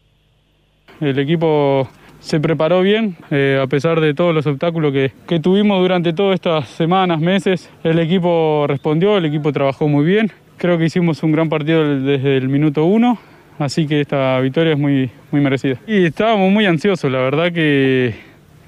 El 1.01 1.19
equipo 1.19 1.89
se 2.25 2.41
preparó 2.41 2.81
bien, 2.81 3.17
eh, 3.31 3.61
a 3.63 3.67
pesar 3.67 4.01
de 4.01 4.15
todos 4.15 4.35
los 4.35 4.47
obstáculos 4.47 4.95
que, 4.95 5.13
que, 5.29 5.41
tuvimos 5.41 5.79
durante 5.79 6.15
todas 6.15 6.37
estas 6.37 6.67
semanas, 6.71 7.21
meses. 7.21 7.71
El 7.85 7.99
equipo 7.99 8.65
respondió, 8.67 9.19
el 9.19 9.27
equipo 9.27 9.53
trabajó 9.53 9.89
muy 9.89 10.07
bien. 10.07 10.33
Creo 10.57 10.79
que 10.79 10.87
hicimos 10.87 11.23
un 11.23 11.33
gran 11.33 11.51
partido 11.51 12.01
desde 12.01 12.39
el 12.39 12.49
minuto 12.49 12.87
uno, 12.87 13.19
así 13.59 13.87
que 13.87 14.01
esta 14.01 14.41
victoria 14.41 14.73
es 14.73 14.79
muy, 14.79 15.11
muy 15.31 15.43
merecida. 15.43 15.77
Y 15.87 16.07
estábamos 16.07 16.51
muy 16.51 16.65
ansiosos, 16.65 17.13
la 17.13 17.19
verdad 17.19 17.53
que 17.53 18.15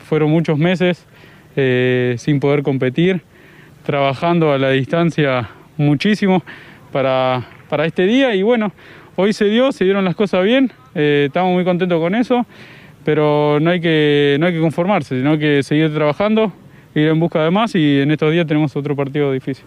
fueron 0.07 0.31
muchos 0.31 0.59
meses 0.59 1.07
eh, 1.57 2.17
sin 2.19 2.41
poder 2.41 2.63
competir, 2.63 3.23
trabajando 3.87 4.53
a 4.53 4.59
la 4.59 4.69
distancia 4.69 5.49
muchísimo 5.79 6.43
para, 6.93 7.47
para 7.71 7.87
este 7.87 8.03
día 8.03 8.35
y 8.35 8.43
bueno, 8.43 8.73
hoy 9.17 9.33
se 9.33 9.47
dio, 9.47 9.73
se 9.73 9.85
dieron 9.85 10.05
las 10.05 10.15
cosas 10.15 10.45
bien, 10.45 10.71
eh, 10.95 11.25
estamos 11.29 11.55
muy 11.55 11.65
contentos 11.65 11.99
con 11.99 12.15
eso 12.15 12.45
pero 13.07 13.61
no 13.61 13.71
hay 13.71 13.81
que, 13.81 14.37
no 14.41 14.47
hay 14.47 14.53
que 14.53 14.61
conformarse, 14.61 15.17
sino 15.17 15.39
que 15.39 15.63
seguir 15.63 15.95
trabajando, 15.95 16.53
ir 16.93 17.07
en 17.07 17.21
busca 17.21 17.45
de 17.45 17.53
más 17.53 17.73
y 17.77 18.01
en 18.01 18.11
estos 18.11 18.33
días 18.33 18.49
tenemos 18.49 18.75
otro 18.75 18.97
partido 18.97 19.31
difícil. 19.31 19.65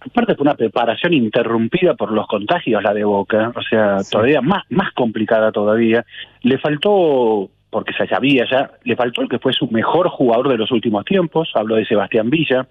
Aparte 0.00 0.34
fue 0.34 0.44
una 0.44 0.54
preparación 0.54 1.12
interrumpida 1.12 1.92
por 1.96 2.12
los 2.12 2.26
contagios 2.26 2.82
la 2.82 2.94
de 2.94 3.04
Boca, 3.04 3.52
o 3.54 3.60
sea, 3.60 3.98
todavía 4.10 4.40
más, 4.40 4.62
más 4.70 4.90
complicada 4.94 5.52
todavía. 5.52 6.02
Le 6.40 6.56
faltó, 6.56 7.50
porque 7.68 7.92
se 7.92 8.06
sabía 8.06 8.46
ya, 8.50 8.70
le 8.84 8.96
faltó 8.96 9.20
el 9.20 9.28
que 9.28 9.38
fue 9.38 9.52
su 9.52 9.68
mejor 9.68 10.08
jugador 10.08 10.48
de 10.48 10.56
los 10.56 10.72
últimos 10.72 11.04
tiempos, 11.04 11.50
hablo 11.54 11.76
de 11.76 11.84
Sebastián 11.84 12.30
Villa. 12.30 12.66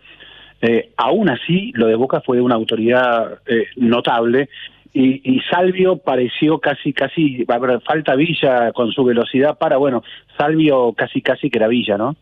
Eh, 0.64 0.90
aún 0.98 1.30
así, 1.30 1.72
lo 1.76 1.86
de 1.86 1.94
Boca 1.94 2.22
fue 2.22 2.38
de 2.38 2.42
una 2.42 2.56
autoridad 2.56 3.38
eh, 3.46 3.68
notable 3.76 4.50
y, 5.00 5.40
Salvio 5.50 5.98
pareció 5.98 6.60
casi, 6.60 6.92
casi, 6.94 7.46
falta 7.86 8.16
Villa 8.16 8.72
con 8.74 8.92
su 8.92 9.04
velocidad 9.04 9.58
para, 9.58 9.78
bueno, 9.78 10.04
Salvio 10.38 10.94
casi, 10.94 11.22
casi 11.22 11.50
que 11.50 11.60
era 11.60 11.68
Villa, 11.68 11.98
¿no? 11.98 12.16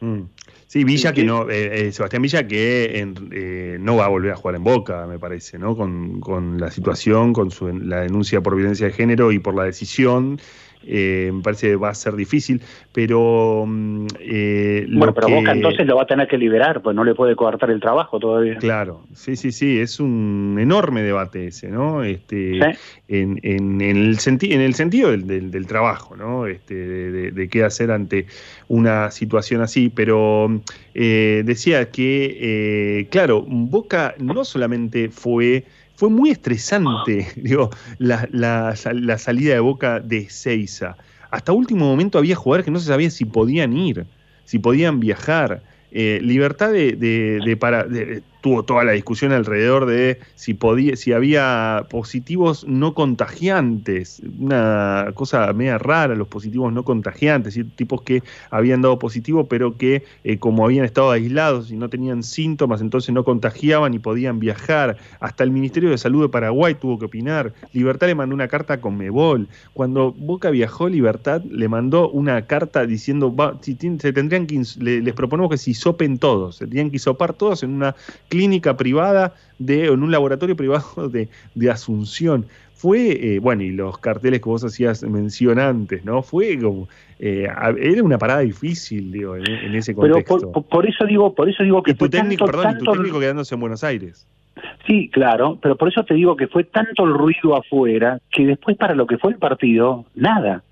Mm. 0.00 0.22
Sí, 0.66 0.82
Villa 0.82 1.12
que 1.12 1.22
no, 1.22 1.48
eh, 1.48 1.86
eh, 1.86 1.92
Sebastián 1.92 2.22
Villa 2.22 2.46
que 2.48 3.14
eh, 3.30 3.76
no 3.80 3.96
va 3.96 4.06
a 4.06 4.08
volver 4.08 4.32
a 4.32 4.36
jugar 4.36 4.56
en 4.56 4.64
Boca, 4.64 5.06
me 5.06 5.18
parece, 5.18 5.58
¿no? 5.58 5.76
Con, 5.76 6.20
con 6.20 6.58
la 6.58 6.72
situación, 6.72 7.32
con 7.32 7.52
su, 7.52 7.68
la 7.68 8.00
denuncia 8.00 8.40
por 8.40 8.56
violencia 8.56 8.86
de 8.88 8.92
género 8.92 9.30
y 9.30 9.38
por 9.38 9.54
la 9.54 9.62
decisión 9.62 10.40
eh, 10.84 11.30
me 11.32 11.42
parece 11.42 11.68
que 11.68 11.76
va 11.76 11.90
a 11.90 11.94
ser 11.94 12.14
difícil, 12.14 12.60
pero... 12.92 13.64
Mm, 13.66 14.06
eh, 14.20 14.86
bueno, 14.90 15.14
pero 15.14 15.28
Boca 15.28 15.52
entonces 15.52 15.86
lo 15.86 15.96
va 15.96 16.02
a 16.02 16.06
tener 16.06 16.28
que 16.28 16.38
liberar, 16.38 16.82
pues 16.82 16.94
no 16.94 17.04
le 17.04 17.14
puede 17.14 17.34
coartar 17.34 17.70
el 17.70 17.80
trabajo 17.80 18.18
todavía. 18.18 18.56
Claro, 18.58 19.02
sí, 19.14 19.36
sí, 19.36 19.52
sí, 19.52 19.78
es 19.78 20.00
un 20.00 20.56
enorme 20.60 21.02
debate 21.02 21.48
ese, 21.48 21.68
¿no? 21.68 22.04
Este, 22.04 22.58
en, 23.08 23.40
en, 23.42 23.80
el 23.80 24.18
en 24.26 24.60
el 24.60 24.74
sentido 24.74 25.10
del, 25.10 25.50
del, 25.50 25.66
trabajo, 25.66 26.16
¿no? 26.16 26.46
Este, 26.46 26.74
de, 26.74 27.48
qué 27.48 27.64
hacer 27.64 27.90
ante 27.90 28.26
una 28.68 29.10
situación 29.10 29.62
así, 29.62 29.88
pero 29.88 30.60
eh, 30.94 31.42
decía 31.44 31.90
que, 31.90 33.08
claro, 33.10 33.44
Boca 33.46 34.14
no 34.18 34.44
solamente 34.44 35.08
fue 35.08 35.64
fue 35.96 36.10
muy 36.10 36.30
estresante, 36.30 37.26
digo, 37.36 37.70
la, 37.98 38.28
la, 38.30 39.18
salida 39.18 39.54
de 39.54 39.60
Boca 39.60 40.00
de 40.00 40.28
Seiza. 40.30 40.96
Hasta 41.30 41.52
último 41.52 41.86
momento 41.86 42.18
había 42.18 42.36
jugadores 42.36 42.64
que 42.64 42.70
no 42.70 42.78
se 42.78 42.86
sabía 42.86 43.10
si 43.10 43.24
podían 43.24 43.76
ir, 43.76 44.06
si 44.44 44.58
podían 44.58 45.00
viajar. 45.00 45.62
Eh, 45.90 46.20
libertad 46.22 46.72
de, 46.72 46.92
de, 46.92 47.56
para, 47.56 47.86
tuvo 48.40 48.64
toda 48.64 48.84
la 48.84 48.92
discusión 48.92 49.32
alrededor 49.32 49.86
de 49.86 50.18
si 50.34 50.54
podía, 50.54 50.96
si 50.96 51.12
había 51.12 51.86
positivos 51.90 52.64
no 52.66 52.94
contagiantes, 52.94 54.22
una 54.38 55.10
cosa 55.14 55.52
media 55.52 55.78
rara, 55.78 56.14
los 56.14 56.28
positivos 56.28 56.72
no 56.72 56.84
contagiantes, 56.84 57.58
tipos 57.74 58.02
que 58.02 58.22
habían 58.50 58.82
dado 58.82 58.98
positivo, 58.98 59.46
pero 59.46 59.76
que 59.76 60.04
eh, 60.24 60.38
como 60.38 60.64
habían 60.64 60.84
estado 60.84 61.10
aislados 61.10 61.70
y 61.70 61.76
no 61.76 61.88
tenían 61.88 62.22
síntomas, 62.22 62.80
entonces 62.80 63.14
no 63.14 63.24
contagiaban 63.24 63.94
y 63.94 63.98
podían 63.98 64.38
viajar. 64.38 64.96
Hasta 65.20 65.44
el 65.44 65.50
Ministerio 65.50 65.90
de 65.90 65.98
Salud 65.98 66.22
de 66.22 66.28
Paraguay 66.28 66.74
tuvo 66.74 66.98
que 66.98 67.06
opinar. 67.06 67.52
Libertad 67.72 68.06
le 68.06 68.14
mandó 68.14 68.34
una 68.34 68.48
carta 68.48 68.80
con 68.80 68.96
Mebol. 68.96 69.48
Cuando 69.72 70.12
Boca 70.12 70.50
viajó, 70.50 70.88
Libertad 70.88 71.42
le 71.44 71.68
mandó 71.68 72.08
una 72.10 72.42
carta 72.46 72.86
diciendo, 72.86 73.34
se 73.60 74.12
tendrían 74.12 74.46
que, 74.46 74.62
les 74.78 75.14
proponemos 75.14 75.50
que 75.50 75.58
se 75.58 75.70
hisopen 75.70 76.18
todos, 76.18 76.56
se 76.56 76.66
tenían 76.66 76.90
que 76.90 76.96
hisopar 76.96 77.32
todos 77.32 77.62
en 77.62 77.70
una 77.70 77.94
clínica 78.28 78.76
privada 78.76 79.34
de, 79.58 79.86
en 79.86 80.02
un 80.02 80.10
laboratorio 80.10 80.56
privado 80.56 81.08
de, 81.12 81.28
de 81.54 81.70
Asunción. 81.70 82.46
Fue, 82.74 83.36
eh, 83.36 83.38
bueno, 83.38 83.62
y 83.62 83.70
los 83.70 83.96
carteles 83.98 84.40
que 84.40 84.50
vos 84.50 84.62
hacías 84.62 85.02
mención 85.02 85.58
antes, 85.58 86.04
¿no? 86.04 86.22
Fue 86.22 86.58
como, 86.58 86.88
eh, 87.18 87.48
era 87.80 88.02
una 88.02 88.18
parada 88.18 88.40
difícil, 88.40 89.10
digo, 89.10 89.34
en, 89.34 89.74
ese 89.74 89.94
contexto. 89.94 90.52
Pero 90.52 90.62
por, 90.62 90.86
eso 90.86 91.06
digo, 91.06 91.34
por 91.34 91.48
eso 91.48 91.62
digo 91.62 91.82
que 91.82 91.92
y 91.92 91.94
tu 91.94 92.10
técnico, 92.10 92.44
perdón, 92.44 92.76
tu 92.78 92.92
técnico 92.92 93.18
quedándose 93.18 93.54
en 93.54 93.62
Buenos 93.62 93.82
Aires. 93.82 94.26
Sí, 94.86 95.08
claro, 95.08 95.58
pero 95.60 95.76
por 95.76 95.88
eso 95.88 96.04
te 96.04 96.14
digo 96.14 96.36
que 96.36 96.48
fue 96.48 96.64
tanto 96.64 97.04
el 97.04 97.14
ruido 97.14 97.56
afuera 97.56 98.20
que 98.30 98.46
después 98.46 98.76
para 98.76 98.94
lo 98.94 99.06
que 99.06 99.16
fue 99.18 99.32
el 99.32 99.38
partido, 99.38 100.04
nada. 100.14 100.62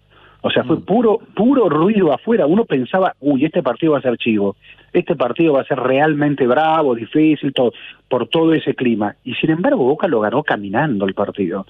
O 0.46 0.50
sea, 0.50 0.62
fue 0.62 0.76
mm. 0.76 0.82
puro, 0.82 1.20
puro 1.34 1.70
ruido 1.70 2.12
afuera. 2.12 2.46
Uno 2.46 2.66
pensaba, 2.66 3.14
uy, 3.20 3.46
este 3.46 3.62
partido 3.62 3.92
va 3.92 4.00
a 4.00 4.02
ser 4.02 4.18
chivo, 4.18 4.56
este 4.92 5.16
partido 5.16 5.54
va 5.54 5.62
a 5.62 5.64
ser 5.64 5.78
realmente 5.78 6.46
bravo, 6.46 6.94
difícil, 6.94 7.54
todo, 7.54 7.72
por 8.10 8.28
todo 8.28 8.52
ese 8.52 8.74
clima. 8.74 9.16
Y 9.24 9.32
sin 9.36 9.50
embargo, 9.50 9.82
Boca 9.84 10.06
lo 10.06 10.20
ganó 10.20 10.42
caminando 10.42 11.06
el 11.06 11.14
partido. 11.14 11.64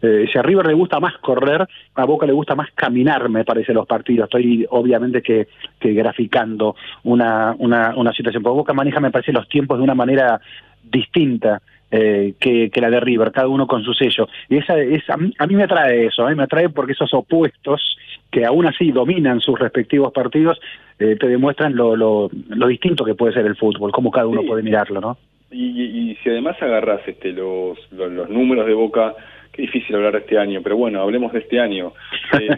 Eh, 0.00 0.26
si 0.32 0.38
a 0.38 0.42
River 0.42 0.68
le 0.68 0.74
gusta 0.74 1.00
más 1.00 1.18
correr, 1.18 1.66
a 1.96 2.04
Boca 2.04 2.24
le 2.24 2.32
gusta 2.32 2.54
más 2.54 2.70
caminar, 2.72 3.28
me 3.28 3.44
parece, 3.44 3.74
los 3.74 3.88
partidos. 3.88 4.26
Estoy 4.26 4.64
obviamente 4.70 5.22
que, 5.22 5.48
que 5.80 5.92
graficando 5.92 6.76
una, 7.02 7.56
una, 7.58 7.94
una 7.96 8.12
situación. 8.12 8.44
Porque 8.44 8.58
Boca 8.58 8.74
maneja, 8.74 9.00
me 9.00 9.10
parece, 9.10 9.32
los 9.32 9.48
tiempos 9.48 9.76
de 9.78 9.82
una 9.82 9.96
manera 9.96 10.40
distinta. 10.84 11.60
Eh, 11.92 12.34
que, 12.38 12.70
que, 12.70 12.80
la 12.80 12.88
de 12.88 13.00
River, 13.00 13.32
cada 13.32 13.48
uno 13.48 13.66
con 13.66 13.82
su 13.82 13.92
sello. 13.94 14.28
Y 14.48 14.58
esa, 14.58 14.74
a, 15.08 15.46
mí, 15.46 15.56
me 15.56 15.64
atrae 15.64 16.06
eso, 16.06 16.28
¿eh? 16.28 16.36
me 16.36 16.44
atrae 16.44 16.68
porque 16.68 16.92
esos 16.92 17.12
opuestos 17.12 17.96
que 18.30 18.44
aún 18.44 18.66
así 18.66 18.92
dominan 18.92 19.40
sus 19.40 19.58
respectivos 19.58 20.12
partidos, 20.12 20.60
eh, 21.00 21.16
te 21.18 21.26
demuestran 21.26 21.74
lo, 21.74 21.96
lo, 21.96 22.30
lo, 22.48 22.66
distinto 22.68 23.04
que 23.04 23.16
puede 23.16 23.32
ser 23.32 23.44
el 23.44 23.56
fútbol, 23.56 23.90
cómo 23.90 24.12
cada 24.12 24.28
uno 24.28 24.42
puede 24.44 24.62
mirarlo, 24.62 25.00
¿no? 25.00 25.18
Y, 25.50 26.10
y, 26.10 26.14
si 26.22 26.28
además 26.28 26.62
agarras 26.62 27.00
este, 27.08 27.32
los, 27.32 27.76
los, 27.90 28.30
números 28.30 28.66
de 28.66 28.74
Boca, 28.74 29.14
qué 29.50 29.62
difícil 29.62 29.96
hablar 29.96 30.12
de 30.12 30.18
este 30.20 30.38
año, 30.38 30.60
pero 30.62 30.76
bueno, 30.76 31.02
hablemos 31.02 31.32
de 31.32 31.40
este 31.40 31.58
año. 31.58 31.92
Eh, 32.38 32.48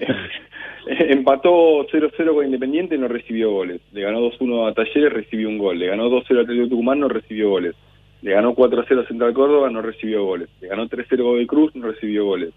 empató 1.08 1.86
0-0 1.86 2.34
con 2.34 2.44
Independiente, 2.44 2.98
no 2.98 3.08
recibió 3.08 3.50
goles. 3.50 3.80
Le 3.92 4.02
ganó 4.02 4.20
2-1 4.20 4.68
a 4.68 4.74
Talleres, 4.74 5.10
recibió 5.10 5.48
un 5.48 5.56
gol. 5.56 5.78
Le 5.78 5.86
ganó 5.86 6.10
2-0 6.10 6.38
a 6.38 6.42
Atlético 6.42 6.68
Tucumán, 6.68 7.00
no 7.00 7.08
recibió 7.08 7.48
goles. 7.48 7.74
Le 8.22 8.32
ganó 8.32 8.54
4-0 8.54 9.02
a 9.02 9.06
Central 9.06 9.34
Córdoba, 9.34 9.68
no 9.68 9.82
recibió 9.82 10.24
goles. 10.24 10.48
Le 10.60 10.68
ganó 10.68 10.88
3-0 10.88 11.38
de 11.38 11.46
Cruz, 11.46 11.74
no 11.74 11.88
recibió 11.88 12.24
goles 12.24 12.54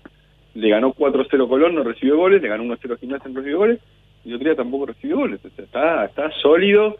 le 0.56 0.70
ganó 0.70 0.94
4-0 0.94 1.48
Colón, 1.48 1.76
no 1.76 1.84
recibió 1.84 2.18
goles, 2.18 2.42
le 2.42 2.48
ganó 2.48 2.64
1-0 2.64 2.98
Gimnasia, 2.98 3.30
no 3.30 3.36
recibió 3.36 3.58
goles, 3.60 3.80
y 4.24 4.34
otro 4.34 4.46
día 4.46 4.56
tampoco 4.56 4.88
recibió 4.88 5.18
goles. 5.18 5.40
está, 5.44 6.06
está 6.06 6.32
sólido 6.42 6.96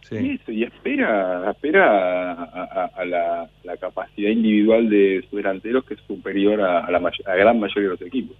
sí. 0.00 0.40
y, 0.48 0.64
espera, 0.64 1.50
espera 1.50 2.32
a, 2.42 3.04
la, 3.04 3.48
capacidad 3.78 4.30
individual 4.30 4.88
de 4.88 5.22
sus 5.28 5.36
delanteros 5.36 5.84
que 5.84 5.94
es 5.94 6.00
superior 6.00 6.62
a, 6.62 6.90
la, 6.90 7.12
gran 7.36 7.60
mayoría 7.60 7.90
de 7.90 7.96
los 7.96 8.02
equipos. 8.02 8.36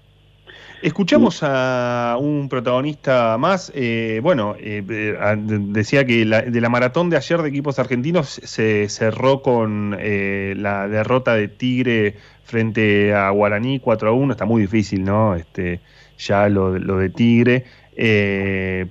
Escuchamos 0.85 1.39
a 1.43 2.19
un 2.21 2.51
protagonista 2.51 3.39
más. 3.39 3.73
Eh, 3.75 4.21
bueno, 4.23 4.55
eh, 4.61 4.83
decía 5.49 6.05
que 6.05 6.27
de 6.27 6.61
la 6.61 6.69
maratón 6.69 7.09
de 7.09 7.17
ayer 7.17 7.41
de 7.41 7.49
equipos 7.49 7.79
argentinos 7.79 8.39
se 8.45 8.91
cerró 8.91 9.41
con 9.41 9.97
eh, 9.99 10.53
la 10.59 10.87
derrota 10.87 11.37
de 11.37 11.49
Tigre 11.49 12.17
frente 12.43 13.15
a 13.15 13.31
Guaraní 13.31 13.81
4 13.81 14.11
a 14.11 14.13
1. 14.13 14.33
Está 14.33 14.45
muy 14.45 14.61
difícil, 14.61 15.05
¿no? 15.05 15.35
Este, 15.35 15.81
ya 16.19 16.51
lo, 16.51 16.79
lo 16.79 16.99
de 16.99 17.09
Tigre. 17.09 17.65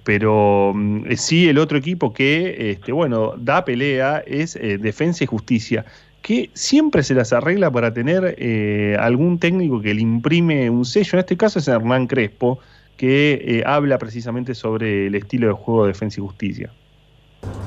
pero 0.03 0.71
mm, 0.73 1.11
sí, 1.15 1.47
el 1.47 1.59
otro 1.59 1.77
equipo 1.77 2.11
que, 2.11 2.71
este, 2.71 2.91
bueno, 2.91 3.35
da 3.37 3.63
pelea 3.63 4.23
es 4.25 4.55
Defensa 4.55 5.25
y 5.25 5.27
Justicia 5.27 5.85
que 6.23 6.49
siempre 6.53 7.03
se 7.03 7.13
las 7.13 7.33
arregla 7.33 7.69
para 7.69 7.93
tener 7.93 8.35
eh, 8.39 8.95
algún 8.97 9.37
técnico 9.39 9.81
que 9.81 9.93
le 9.93 10.01
imprime 10.01 10.69
un 10.69 10.85
sello. 10.85 11.11
En 11.13 11.19
este 11.19 11.35
caso 11.35 11.59
es 11.59 11.67
Hernán 11.67 12.07
Crespo, 12.07 12.59
que 12.97 13.33
eh, 13.45 13.63
habla 13.65 13.97
precisamente 13.97 14.55
sobre 14.55 15.07
el 15.07 15.15
estilo 15.15 15.47
de 15.47 15.53
juego 15.53 15.83
de 15.83 15.89
Defensa 15.89 16.21
y 16.21 16.23
Justicia. 16.23 16.71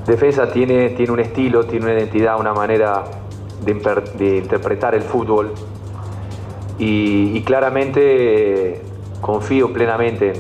Defensa 0.07 0.51
tiene, 0.51 0.89
tiene 0.91 1.13
un 1.13 1.21
estilo, 1.21 1.67
tiene 1.67 1.85
una 1.85 1.95
identidad, 1.95 2.41
una 2.41 2.55
manera 2.55 3.05
de, 3.63 4.39
interpretar 4.39 4.95
el 4.95 5.03
fútbol 5.03 5.53
y, 6.79 7.41
claramente 7.43 8.81
confío 9.21 9.73
plenamente 9.73 10.33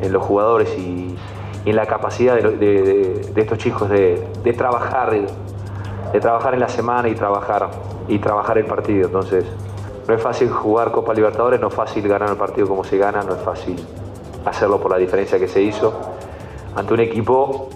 en, 0.00 0.12
los 0.12 0.22
jugadores 0.22 0.68
y, 0.78 1.16
en 1.64 1.76
la 1.76 1.86
capacidad 1.86 2.36
de, 2.36 3.32
estos 3.34 3.58
chicos 3.58 3.90
de, 3.90 4.54
trabajar 4.56 5.16
de 6.12 6.20
trabajar 6.20 6.54
en 6.54 6.60
la 6.60 6.68
semana 6.68 7.08
y 7.08 7.14
trabajar, 7.14 7.70
y 8.08 8.18
trabajar 8.18 8.58
el 8.58 8.66
partido. 8.66 9.06
Entonces, 9.06 9.44
no 10.06 10.14
es 10.14 10.22
fácil 10.22 10.50
jugar 10.50 10.90
Copa 10.90 11.14
Libertadores, 11.14 11.60
no 11.60 11.68
es 11.68 11.74
fácil 11.74 12.06
ganar 12.08 12.30
el 12.30 12.36
partido 12.36 12.66
como 12.66 12.84
se 12.84 12.98
gana, 12.98 13.22
no 13.22 13.34
es 13.34 13.42
fácil 13.42 13.76
hacerlo 14.44 14.80
por 14.80 14.90
la 14.90 14.96
diferencia 14.96 15.38
que 15.38 15.46
se 15.46 15.60
hizo 15.62 15.92
ante 16.74 16.94
un 16.94 17.00
equipo 17.00 17.68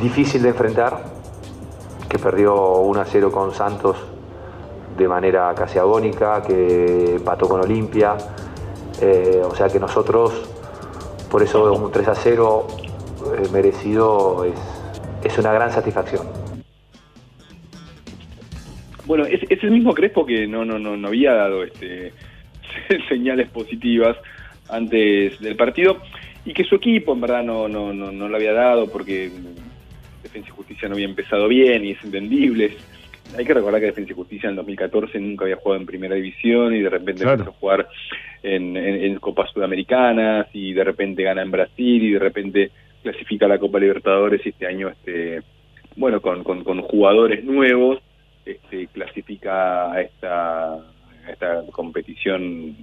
difícil 0.00 0.42
de 0.42 0.50
enfrentar, 0.50 0.98
que 2.08 2.18
perdió 2.18 2.54
1 2.54 3.00
a 3.00 3.04
0 3.04 3.30
con 3.30 3.52
Santos 3.52 3.96
de 4.96 5.08
manera 5.08 5.54
casi 5.54 5.78
agónica, 5.78 6.42
que 6.42 7.16
empató 7.16 7.48
con 7.48 7.60
Olimpia. 7.60 8.16
Eh, 9.00 9.42
o 9.44 9.54
sea 9.54 9.68
que 9.68 9.80
nosotros, 9.80 10.32
por 11.30 11.42
eso 11.42 11.72
un 11.72 11.90
3 11.90 12.08
a 12.08 12.14
0 12.14 12.66
eh, 13.36 13.48
merecido 13.52 14.44
es, 14.44 14.58
es 15.24 15.38
una 15.38 15.52
gran 15.52 15.72
satisfacción. 15.72 16.39
Bueno, 19.10 19.24
es, 19.26 19.40
es 19.50 19.60
el 19.64 19.72
mismo 19.72 19.92
Crespo 19.92 20.24
que 20.24 20.46
no, 20.46 20.64
no, 20.64 20.78
no, 20.78 20.96
no 20.96 21.08
había 21.08 21.32
dado 21.34 21.64
este, 21.64 22.12
señales 23.08 23.48
positivas 23.48 24.16
antes 24.68 25.40
del 25.40 25.56
partido 25.56 25.96
y 26.44 26.52
que 26.52 26.62
su 26.62 26.76
equipo 26.76 27.12
en 27.12 27.20
verdad 27.20 27.42
no, 27.42 27.68
no, 27.68 27.92
no, 27.92 28.12
no 28.12 28.28
lo 28.28 28.36
había 28.36 28.52
dado 28.52 28.88
porque 28.88 29.30
Defensa 30.22 30.48
y 30.48 30.52
Justicia 30.52 30.88
no 30.88 30.94
había 30.94 31.06
empezado 31.06 31.48
bien 31.48 31.84
y 31.84 31.90
es 31.90 32.04
entendible. 32.04 32.76
Hay 33.36 33.44
que 33.44 33.52
recordar 33.54 33.80
que 33.80 33.86
Defensa 33.86 34.12
y 34.12 34.14
Justicia 34.14 34.48
en 34.48 34.54
2014 34.56 35.18
nunca 35.18 35.44
había 35.44 35.56
jugado 35.56 35.80
en 35.80 35.86
primera 35.86 36.14
división 36.14 36.72
y 36.74 36.80
de 36.80 36.90
repente 36.90 37.22
Claro. 37.22 37.32
empezó 37.40 37.50
a 37.50 37.58
jugar 37.60 37.88
en, 38.44 38.76
en- 38.76 39.04
en 39.04 39.16
Copas 39.18 39.50
Sudamericanas 39.52 40.46
y 40.52 40.72
de 40.72 40.84
repente 40.84 41.24
gana 41.24 41.42
en 41.42 41.50
Brasil 41.50 42.02
y 42.02 42.10
de 42.12 42.18
repente 42.20 42.70
clasifica 43.02 43.46
a 43.46 43.48
la 43.48 43.58
Copa 43.58 43.80
Libertadores 43.80 44.40
y 44.46 44.50
este 44.50 44.66
año 44.68 44.88
este 44.88 45.40
bueno 45.96 46.20
con, 46.20 46.44
con, 46.44 46.62
con 46.62 46.80
jugadores 46.82 47.42
nuevos 47.44 47.98
este, 48.44 48.86
clasifica 48.88 49.92
a 49.92 50.00
esta, 50.00 50.74
a 50.74 51.30
esta 51.30 51.62
competición 51.72 52.76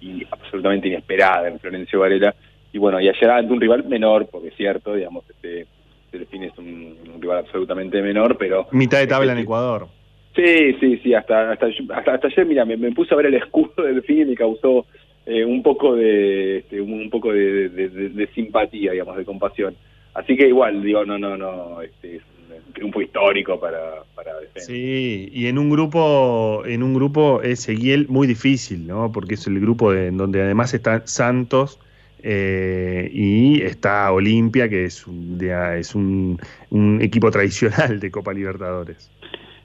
y 0.00 0.24
absolutamente 0.30 0.88
inesperada 0.88 1.48
en 1.48 1.58
Florencio 1.58 2.00
Varela 2.00 2.34
y 2.72 2.78
bueno 2.78 3.00
y 3.00 3.08
ayer 3.08 3.30
ante 3.30 3.52
un 3.52 3.60
rival 3.60 3.84
menor 3.84 4.28
porque 4.30 4.48
es 4.48 4.56
cierto 4.56 4.94
digamos 4.94 5.24
este 5.30 5.66
Delfín 6.10 6.44
es 6.44 6.56
un, 6.58 6.96
un 7.14 7.20
rival 7.22 7.38
absolutamente 7.38 8.02
menor 8.02 8.36
pero 8.38 8.66
Mitad 8.72 8.98
de 8.98 9.06
tabla 9.06 9.32
en 9.32 9.38
Ecuador. 9.38 9.88
Sí, 10.34 10.74
sí, 10.80 10.98
sí, 11.02 11.14
hasta 11.14 11.52
hasta, 11.52 11.66
hasta, 11.94 12.14
hasta 12.14 12.26
ayer, 12.28 12.46
mira, 12.46 12.64
me, 12.64 12.76
me 12.78 12.90
puse 12.92 13.12
a 13.12 13.16
ver 13.18 13.26
el 13.26 13.34
escudo 13.34 13.84
del 13.84 14.02
fin 14.02 14.20
y 14.20 14.24
me 14.24 14.34
causó 14.34 14.86
eh, 15.26 15.44
un 15.44 15.62
poco 15.62 15.94
de 15.94 16.58
este, 16.58 16.80
un, 16.80 16.92
un 16.94 17.10
poco 17.10 17.32
de, 17.32 17.68
de- 17.68 17.88
de- 17.90 18.08
de 18.08 18.26
simpatía, 18.28 18.92
digamos, 18.92 19.16
de 19.18 19.24
compasión. 19.26 19.76
Así 20.14 20.34
que 20.36 20.48
igual, 20.48 20.82
digo, 20.82 21.04
no, 21.04 21.18
no, 21.18 21.36
no, 21.36 21.80
este, 21.82 22.16
es 22.16 22.22
un 22.66 22.72
triunfo 22.72 23.00
histórico 23.02 23.58
para, 23.60 24.02
para 24.14 24.34
Defensa. 24.40 24.66
Sí, 24.66 25.28
y 25.32 25.46
en 25.46 25.58
un 25.58 25.70
grupo, 25.70 26.62
en 26.66 26.82
un 26.82 26.94
grupo 26.94 27.42
es 27.42 27.68
Eguiel 27.68 28.06
muy 28.08 28.26
difícil, 28.26 28.86
¿no? 28.86 29.10
Porque 29.12 29.34
es 29.34 29.46
el 29.46 29.60
grupo 29.60 29.92
de, 29.92 30.08
en 30.08 30.16
donde 30.16 30.42
además 30.42 30.74
está 30.74 31.06
Santos 31.06 31.78
eh, 32.22 33.10
y 33.12 33.62
está 33.62 34.12
Olimpia, 34.12 34.68
que 34.68 34.84
es 34.84 35.06
un, 35.06 35.38
de- 35.38 35.80
es 35.80 35.94
un, 35.94 36.38
un 36.70 37.00
equipo 37.02 37.30
tradicional 37.30 37.98
de 38.00 38.10
Copa 38.10 38.32
Libertadores. 38.32 39.10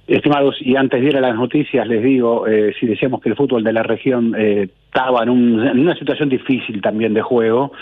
Estimados, 0.08 0.56
y 0.62 0.78
antes 0.78 1.02
de 1.02 1.08
ir 1.08 1.18
a 1.18 1.22
las 1.22 1.36
noticias, 1.36 1.86
les 1.86 2.02
digo, 2.02 2.48
eh, 2.48 2.74
si 2.80 2.88
decíamos 2.88 3.20
que 3.22 3.28
el 3.30 3.36
fútbol 3.36 3.62
de 3.64 3.74
la 3.74 3.84
región 3.84 4.34
eh, 4.38 4.70
estaba 4.86 5.22
en, 5.24 5.30
un- 5.30 5.68
en 5.68 5.80
una 5.80 5.96
situación 6.00 6.30
difícil 6.30 6.82
también 6.82 7.14
de 7.14 7.22
juego, 7.22 7.74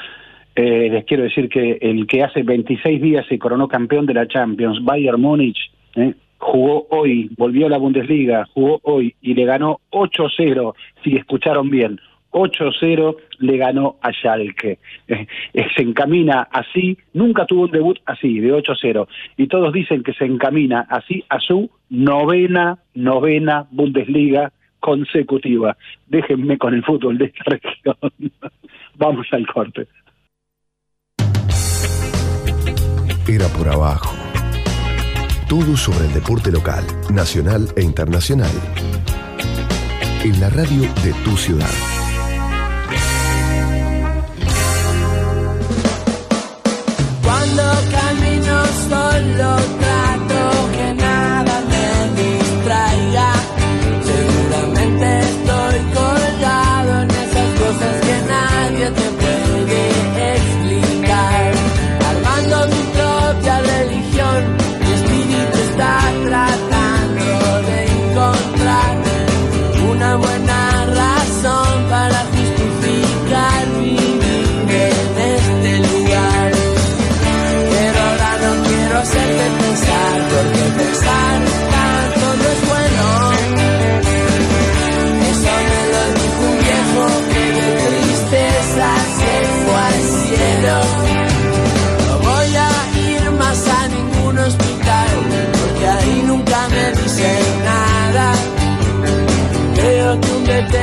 eh, 0.55 0.89
les 0.91 1.05
quiero 1.05 1.23
decir 1.23 1.49
que 1.49 1.77
el 1.81 2.07
que 2.07 2.23
hace 2.23 2.43
26 2.43 3.01
días 3.01 3.25
se 3.27 3.37
coronó 3.37 3.67
campeón 3.67 4.05
de 4.05 4.13
la 4.13 4.27
Champions, 4.27 4.83
Bayern 4.83 5.21
Múnich, 5.21 5.57
eh, 5.95 6.13
jugó 6.37 6.87
hoy, 6.91 7.29
volvió 7.37 7.67
a 7.67 7.69
la 7.69 7.77
Bundesliga, 7.77 8.45
jugó 8.53 8.79
hoy 8.83 9.15
y 9.21 9.33
le 9.33 9.45
ganó 9.45 9.79
8-0, 9.91 10.73
si 11.03 11.15
escucharon 11.15 11.69
bien, 11.69 11.99
8-0 12.31 13.15
le 13.39 13.57
ganó 13.57 13.95
a 14.01 14.11
Schalke. 14.11 14.79
Eh, 15.07 15.27
eh, 15.53 15.67
se 15.75 15.81
encamina 15.81 16.47
así, 16.51 16.97
nunca 17.13 17.45
tuvo 17.45 17.63
un 17.63 17.71
debut 17.71 17.97
así, 18.05 18.39
de 18.39 18.53
8-0. 18.53 19.07
Y 19.37 19.47
todos 19.47 19.71
dicen 19.71 20.03
que 20.03 20.13
se 20.13 20.25
encamina 20.25 20.81
así 20.89 21.23
a 21.29 21.39
su 21.39 21.69
novena, 21.89 22.77
novena 22.93 23.67
Bundesliga 23.71 24.51
consecutiva. 24.79 25.77
Déjenme 26.07 26.57
con 26.57 26.73
el 26.73 26.83
fútbol 26.83 27.17
de 27.17 27.25
esta 27.25 27.43
región. 27.45 27.95
Vamos 28.97 29.27
al 29.31 29.47
corte. 29.47 29.87
Por 33.37 33.67
abajo. 33.67 34.15
Todo 35.49 35.75
sobre 35.75 36.05
el 36.05 36.13
deporte 36.13 36.51
local, 36.51 36.85
nacional 37.11 37.69
e 37.75 37.83
internacional. 37.83 38.51
En 40.23 40.39
la 40.39 40.49
radio 40.49 40.83
de 41.03 41.13
tu 41.25 41.35
ciudad. 41.35 41.69
Cuando 47.21 47.63
camino 47.91 48.63
solo 48.87 49.84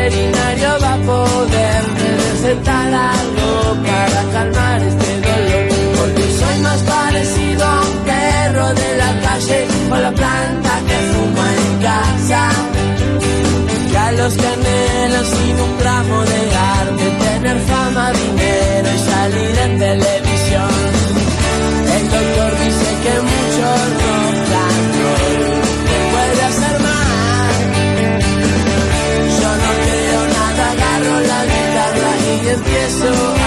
veterinario 0.03 0.69
va 0.83 0.95
a 0.95 0.99
poder 0.99 1.83
recetar 2.25 2.93
algo 2.95 3.51
para 3.87 4.21
calmar 4.33 4.83
este 4.83 5.11
dolor. 5.27 5.67
Porque 5.99 6.25
soy 6.41 6.59
más 6.63 6.81
parecido 6.83 7.65
a 7.65 7.81
un 7.91 7.97
perro 8.11 8.67
de 8.75 8.97
la 9.03 9.11
calle 9.27 9.67
o 9.91 9.97
la 9.97 10.13
planta 10.13 10.73
que 10.89 10.99
fuma 11.11 11.47
en 11.65 11.83
casa. 11.89 12.43
Que 13.91 13.99
a 13.99 14.13
los 14.13 14.35
anhelan 14.53 15.27
sin 15.35 15.57
un 15.67 15.79
gramo 15.79 16.19
de 16.33 16.41
arte, 16.79 17.05
tener 17.25 17.59
fama, 17.71 18.13
dinero 18.13 18.89
y 18.97 19.11
salir 19.11 19.59
en 19.67 19.79
televisión. 19.79 20.22
Y 32.65 33.42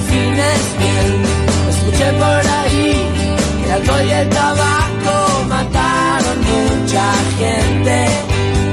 afines 0.00 0.62
bien. 0.82 1.08
Escuché 1.72 2.08
por 2.24 2.42
ahí 2.58 2.92
que 3.56 3.64
el 3.64 3.72
alcohol 3.72 4.06
y 4.06 4.12
el 4.22 4.28
tabaco 4.28 5.16
mataron 5.48 6.38
mucha 6.50 7.06
gente. 7.40 7.96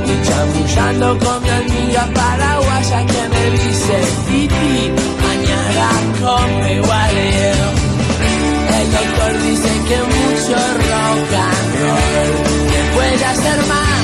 Y 0.10 0.14
chamullando 0.28 1.08
con 1.24 1.44
mi 1.44 1.50
amiga 1.50 2.04
paraguaya 2.14 3.00
que 3.12 3.22
me 3.34 3.44
dice, 3.58 3.96
Titi, 4.28 4.92
mañana 5.26 5.88
come 6.22 6.80
guareo. 6.88 7.68
El 8.80 8.88
doctor 8.98 9.34
dice 9.44 9.72
que 9.88 9.98
mucho 10.16 10.58
rock 10.88 11.32
and 11.50 11.70
roll, 11.82 12.32
puede 12.96 13.26
hacer 13.26 13.60
mal. 13.68 13.97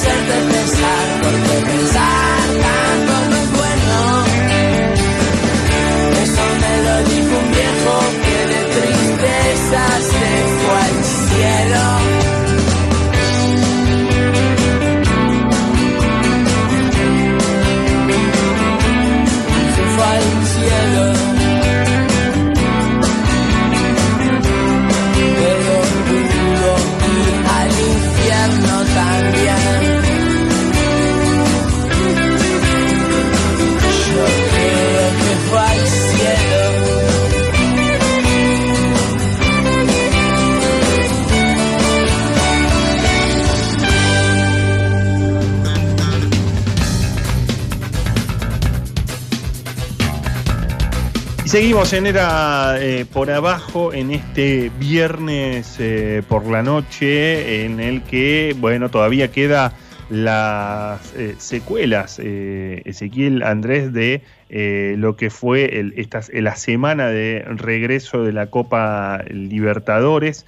hacerte 0.00 0.49
seguimos 51.50 51.92
en 51.94 52.06
Era 52.06 52.76
eh, 52.78 53.04
por 53.12 53.28
Abajo 53.28 53.92
en 53.92 54.12
este 54.12 54.70
viernes 54.78 55.78
eh, 55.80 56.22
por 56.28 56.46
la 56.46 56.62
noche 56.62 57.64
en 57.64 57.80
el 57.80 58.02
que, 58.02 58.54
bueno, 58.60 58.88
todavía 58.88 59.32
queda 59.32 59.72
las 60.10 61.12
eh, 61.16 61.34
secuelas, 61.38 62.20
Ezequiel 62.20 63.42
Andrés, 63.42 63.92
de 63.92 64.22
lo 64.96 65.16
que 65.16 65.28
fue 65.30 65.80
el, 65.80 66.08
la 66.34 66.54
semana 66.54 67.08
de 67.08 67.44
regreso 67.48 68.22
de 68.22 68.32
la 68.32 68.46
Copa 68.46 69.24
Libertadores. 69.28 70.46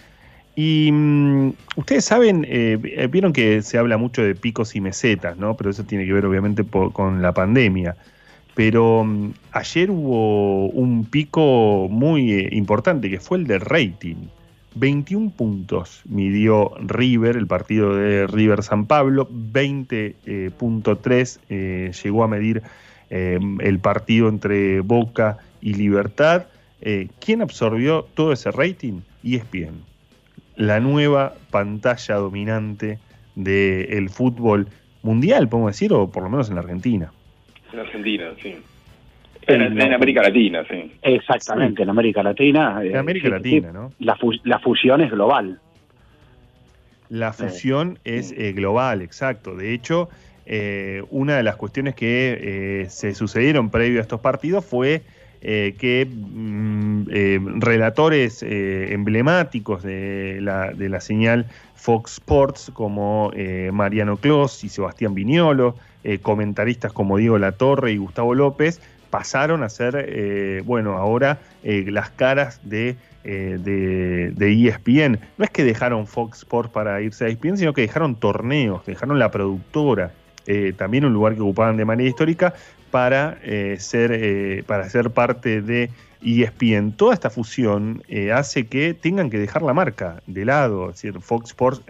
Y 0.54 0.90
mm, 0.92 1.52
ustedes 1.74 2.04
saben, 2.04 2.46
vieron 3.10 3.32
que 3.32 3.62
se 3.62 3.76
habla 3.76 3.96
mucho 3.96 4.22
de 4.22 4.36
picos 4.36 4.76
y 4.76 4.80
mesetas, 4.80 5.36
¿no? 5.36 5.56
Pero 5.56 5.70
eso 5.70 5.82
tiene 5.82 6.06
que 6.06 6.12
ver 6.12 6.26
obviamente 6.26 6.62
con 6.64 7.22
la 7.22 7.32
pandemia. 7.32 7.96
Pero 8.54 9.04
mm, 9.04 9.32
ayer 9.52 9.90
hubo 9.90 10.68
un 10.68 11.04
pico 11.04 11.88
muy 11.90 12.32
eh, 12.32 12.48
importante 12.52 13.10
que 13.10 13.20
fue 13.20 13.36
el 13.38 13.46
de 13.46 13.58
rating. 13.58 14.16
21 14.74 15.30
puntos 15.30 16.02
midió 16.06 16.72
River, 16.78 17.36
el 17.36 17.46
partido 17.46 17.94
de 17.94 18.26
River 18.26 18.62
San 18.62 18.86
Pablo, 18.86 19.28
20.3 19.28 21.38
eh, 21.50 21.92
llegó 22.02 22.24
a 22.24 22.28
medir 22.28 22.62
el 23.10 23.78
partido 23.78 24.30
entre 24.30 24.80
Boca 24.80 25.36
y 25.60 25.74
Libertad. 25.74 26.46
Eh, 26.80 27.08
¿Quién 27.20 27.42
absorbió 27.42 28.06
todo 28.14 28.32
ese 28.32 28.50
rating? 28.50 29.02
ESPN, 29.22 29.84
la 30.56 30.80
nueva 30.80 31.34
pantalla 31.50 32.16
dominante 32.16 32.98
del 33.36 34.10
fútbol 34.10 34.66
mundial, 35.02 35.48
podemos 35.48 35.72
decir, 35.72 35.92
o 35.92 36.10
por 36.10 36.24
lo 36.24 36.30
menos 36.30 36.48
en 36.48 36.56
la 36.56 36.62
Argentina. 36.62 37.12
En 37.72 37.80
Argentina, 37.80 38.32
sí. 38.42 38.56
En, 39.46 39.92
América 39.92 40.22
Latina, 40.22 40.64
sí. 40.70 40.92
Exactamente, 41.02 41.82
en 41.82 41.90
América 41.90 42.22
Latina. 42.22 42.80
En 42.82 42.96
América 42.96 43.28
Latina, 43.28 43.72
¿no? 43.72 43.92
La, 43.98 44.16
la, 44.44 44.58
fusión 44.60 45.00
es 45.00 45.10
global. 45.10 45.58
La 47.08 47.32
fusión 47.32 47.98
es 48.04 48.32
eh, 48.32 48.52
global, 48.52 49.02
exacto. 49.02 49.56
De 49.56 49.74
hecho, 49.74 50.08
eh, 50.46 51.02
una 51.10 51.36
de 51.36 51.42
las 51.42 51.56
cuestiones 51.56 51.94
que 51.94 52.38
eh, 52.40 52.86
se 52.88 53.14
sucedieron 53.14 53.70
previo 53.70 53.98
a 53.98 54.02
estos 54.02 54.20
partidos 54.20 54.64
fue 54.64 55.02
que 55.42 56.06
mm, 56.08 57.60
relatores 57.60 58.44
emblemáticos 58.44 59.82
de 59.82 60.38
la, 60.40 60.72
de 60.72 60.88
la 60.88 61.00
señal 61.00 61.46
Fox 61.74 62.12
Sports 62.12 62.70
como 62.72 63.32
Mariano 63.72 64.18
Clos 64.18 64.62
y 64.62 64.68
Sebastián 64.68 65.14
Viñolo, 65.14 65.74
comentaristas 66.20 66.92
como 66.92 67.16
Diego 67.16 67.38
Latorre 67.38 67.92
y 67.92 67.96
Gustavo 67.96 68.34
López, 68.34 68.80
pasaron 69.12 69.62
a 69.62 69.68
ser, 69.68 70.06
eh, 70.08 70.62
bueno, 70.64 70.96
ahora 70.96 71.38
eh, 71.62 71.84
las 71.88 72.08
caras 72.08 72.60
de, 72.64 72.96
eh, 73.24 73.58
de, 73.60 74.68
ESPN. 74.68 75.20
No 75.36 75.44
es 75.44 75.50
que 75.50 75.64
dejaron 75.64 76.06
Fox 76.06 76.38
Sports 76.38 76.72
para 76.72 77.00
irse 77.02 77.26
a 77.26 77.28
ESPN, 77.28 77.58
sino 77.58 77.74
que 77.74 77.82
dejaron 77.82 78.16
torneos, 78.16 78.84
dejaron 78.86 79.18
la 79.18 79.30
productora, 79.30 80.12
también 80.76 81.04
un 81.04 81.12
lugar 81.12 81.34
que 81.34 81.42
ocupaban 81.42 81.76
de 81.76 81.84
manera 81.84 82.08
histórica, 82.08 82.54
para, 82.90 83.38
ser, 83.78 84.64
para 84.64 84.88
ser 84.90 85.10
parte 85.10 85.62
de 85.62 85.90
ESPN. 86.22 86.92
Toda 86.92 87.14
esta 87.14 87.30
fusión 87.30 88.02
hace 88.34 88.66
que 88.66 88.92
tengan 88.92 89.30
que 89.30 89.38
dejar 89.38 89.62
la 89.62 89.72
marca 89.72 90.20
de 90.26 90.44
lado. 90.44 90.90
Es 90.90 90.96
decir, 90.96 91.20
Fox 91.20 91.50
Sports 91.50 91.82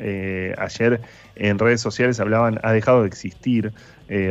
ayer 0.59 1.01
en 1.37 1.59
redes 1.59 1.81
sociales 1.81 2.21
hablaban, 2.21 2.61
ha 2.63 2.73
dejado 2.73 3.03
de 3.03 3.09
existir, 3.09 3.73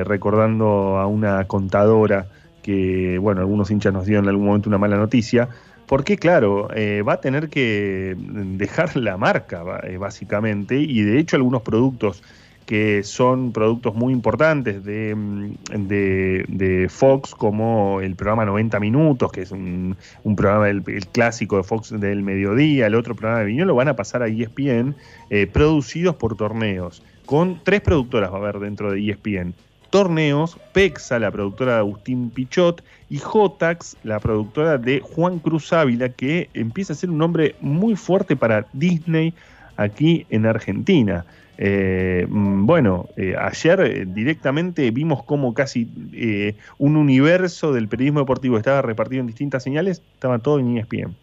recordando 0.04 0.98
a 0.98 1.08
una 1.08 1.46
contadora 1.46 2.28
que, 2.62 3.18
bueno, 3.18 3.42
algunos 3.42 3.72
hinchas 3.72 3.94
nos 3.94 4.06
dieron 4.06 4.26
en 4.26 4.30
algún 4.30 4.46
momento 4.46 4.70
una 4.70 4.78
mala 4.78 4.98
noticia, 4.98 5.50
porque 5.92 6.18
claro, 6.18 6.70
eh, 6.74 7.02
va 7.02 7.14
a 7.14 7.22
tener 7.22 7.50
que 7.50 8.16
dejar 8.18 8.96
la 8.96 9.18
marca 9.18 9.64
eh, 9.84 9.98
básicamente 9.98 10.78
y 10.78 11.02
de 11.02 11.20
hecho 11.20 11.36
algunos 11.36 11.64
productos 11.64 12.24
que 12.66 13.04
son 13.04 13.52
productos 13.52 13.94
muy 13.96 14.14
importantes 14.14 14.86
de, 14.86 15.14
mm, 15.14 15.54
de, 15.88 16.88
Fox, 16.90 17.36
como 17.36 18.00
el 18.00 18.16
programa 18.16 18.46
90 18.46 18.80
Minutos, 18.80 19.30
que 19.34 19.42
es 19.42 19.52
un, 19.52 19.98
programa 20.38 20.70
el 20.70 20.82
clásico 21.12 21.58
de 21.58 21.64
Fox 21.64 22.00
del 22.00 22.24
mediodía, 22.24 22.88
el 22.88 22.96
otro 22.96 23.14
programa 23.14 23.42
de 23.42 23.48
Viñón, 23.48 23.68
lo 23.68 23.76
van 23.76 23.90
a 23.90 23.98
pasar 23.98 24.24
a 24.24 24.28
ESPN, 24.28 24.96
eh, 25.30 25.48
producidos 25.48 26.16
por 26.16 26.38
torneos, 26.38 27.04
con 27.26 27.60
tres 27.66 27.82
productoras 27.82 28.32
va 28.32 28.36
a 28.36 28.40
haber 28.40 28.60
dentro 28.60 28.94
de 28.94 29.10
ESPN 29.10 29.54
torneos, 29.92 30.58
PEXA, 30.74 31.20
la 31.20 31.30
productora 31.30 31.74
de 31.74 31.80
Agustín 31.80 32.32
Pichot, 32.32 32.84
y 33.10 33.18
Jotax, 33.20 33.98
la 34.04 34.20
productora 34.20 34.78
de 34.78 35.02
Juan 35.02 35.40
Cruz 35.40 35.72
Ávila, 35.74 36.10
que 36.10 36.50
empieza 36.54 36.94
a 36.94 36.96
ser 36.96 37.10
un 37.10 37.18
nombre 37.18 37.56
muy 37.62 37.96
fuerte 37.96 38.36
para 38.36 38.66
Disney 38.74 39.34
aquí 39.78 40.26
en 40.30 40.46
Argentina. 40.46 41.26
Eh, 41.58 42.26
mm, 42.28 42.66
bueno, 42.66 43.10
eh, 43.18 43.36
ayer 43.38 43.82
eh, 43.82 44.06
directamente 44.08 44.90
vimos 44.90 45.24
cómo 45.24 45.54
casi 45.54 45.88
un 46.80 46.96
universo 46.96 47.72
del 47.72 47.88
periodismo 47.88 48.22
deportivo 48.22 48.58
estaba 48.58 48.82
repartido 48.82 49.22
en 49.22 49.28
distintas 49.28 49.62
señales, 49.62 50.02
estaba 50.14 50.40
todo 50.40 50.60
en 50.60 50.78
ESPN. 50.78 51.16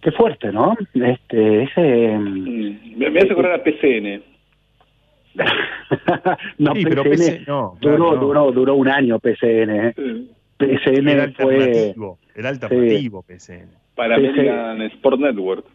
Qué 0.00 0.12
fuerte, 0.12 0.50
¿no? 0.52 0.76
Este, 0.94 1.64
ese... 1.64 2.16
Mm, 2.18 2.98
me, 2.98 3.18
hace 3.18 3.32
acordar 3.32 3.52
a 3.52 3.62
PCN. 3.62 4.22
no, 6.58 6.72
PCN, 6.72 7.44
duró, 7.80 8.16
Duró, 8.16 8.52
duró 8.52 8.74
un 8.74 8.88
año 8.88 9.18
PCN. 9.18 9.70
¿eh? 9.70 9.94
PCN 10.56 11.08
el 11.08 11.34
fue... 11.34 11.94
El 12.34 12.46
alternativo 12.46 13.22
PCN. 13.22 13.70
Para 13.94 14.16
American 14.16 14.82
Sport 14.82 15.20
Network. 15.20 15.66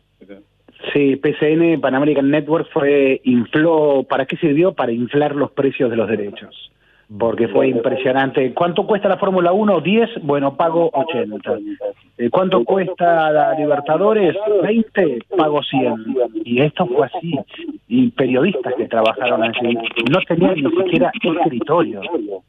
Sí, 0.94 1.16
PCN, 1.16 1.80
Pan 1.80 1.96
American 1.96 2.30
Network 2.30 2.68
fue, 2.72 3.22
infló, 3.24 4.04
¿para 4.10 4.26
qué 4.26 4.36
sirvió? 4.38 4.74
Para 4.74 4.92
inflar 4.92 5.36
los 5.36 5.52
precios 5.52 5.90
de 5.92 5.96
los 5.96 6.10
derechos 6.10 6.72
porque 7.18 7.48
fue 7.50 7.68
impresionante. 7.68 8.54
¿Cuánto 8.54 8.86
cuesta 8.86 9.10
la 9.10 9.18
Fórmula 9.18 9.52
1? 9.52 9.82
10, 9.82 10.10
bueno, 10.24 10.56
pago 10.56 10.90
80. 10.94 11.60
Eh, 12.18 12.30
¿Cuánto 12.30 12.64
cuesta 12.64 13.32
la 13.32 13.54
Libertadores? 13.54 14.36
20, 14.64 15.20
pago 15.36 15.62
100. 15.62 16.16
Y 16.46 16.62
esto 16.62 16.86
fue 16.86 17.08
así. 17.08 17.38
Y 17.88 18.10
periodistas 18.12 18.74
que 18.76 18.88
trabajaron 18.88 19.44
así 19.44 19.78
no 20.10 20.20
tenían 20.28 20.56
ni 20.56 20.72
siquiera 20.72 21.12
escritorio 21.22 22.02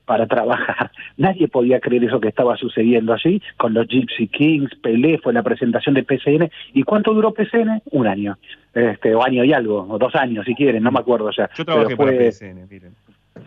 para 0.04 0.26
trabajar. 0.26 0.90
Nadie 1.16 1.48
podía 1.48 1.80
creer 1.80 2.04
eso 2.04 2.20
que 2.20 2.28
estaba 2.28 2.56
sucediendo 2.56 3.12
así 3.12 3.42
con 3.56 3.74
los 3.74 3.88
Gypsy 3.88 4.28
Kings, 4.28 4.74
Pelé, 4.76 5.18
fue 5.18 5.32
la 5.32 5.42
presentación 5.42 5.94
de 5.94 6.04
PCN. 6.04 6.50
¿Y 6.72 6.84
cuánto 6.84 7.12
duró 7.12 7.32
PCN? 7.32 7.82
Un 7.90 8.06
año. 8.06 8.38
Este, 8.74 9.14
o 9.14 9.22
año 9.22 9.44
y 9.44 9.52
algo, 9.52 9.86
o 9.88 9.98
dos 9.98 10.14
años 10.14 10.46
si 10.46 10.54
quieren, 10.54 10.82
no 10.82 10.90
me 10.90 11.00
acuerdo 11.00 11.30
ya. 11.36 11.50
Yo 11.54 11.64
trabajé 11.64 11.96
para 11.96 12.12
PCN, 12.12 12.68
miren 12.70 12.92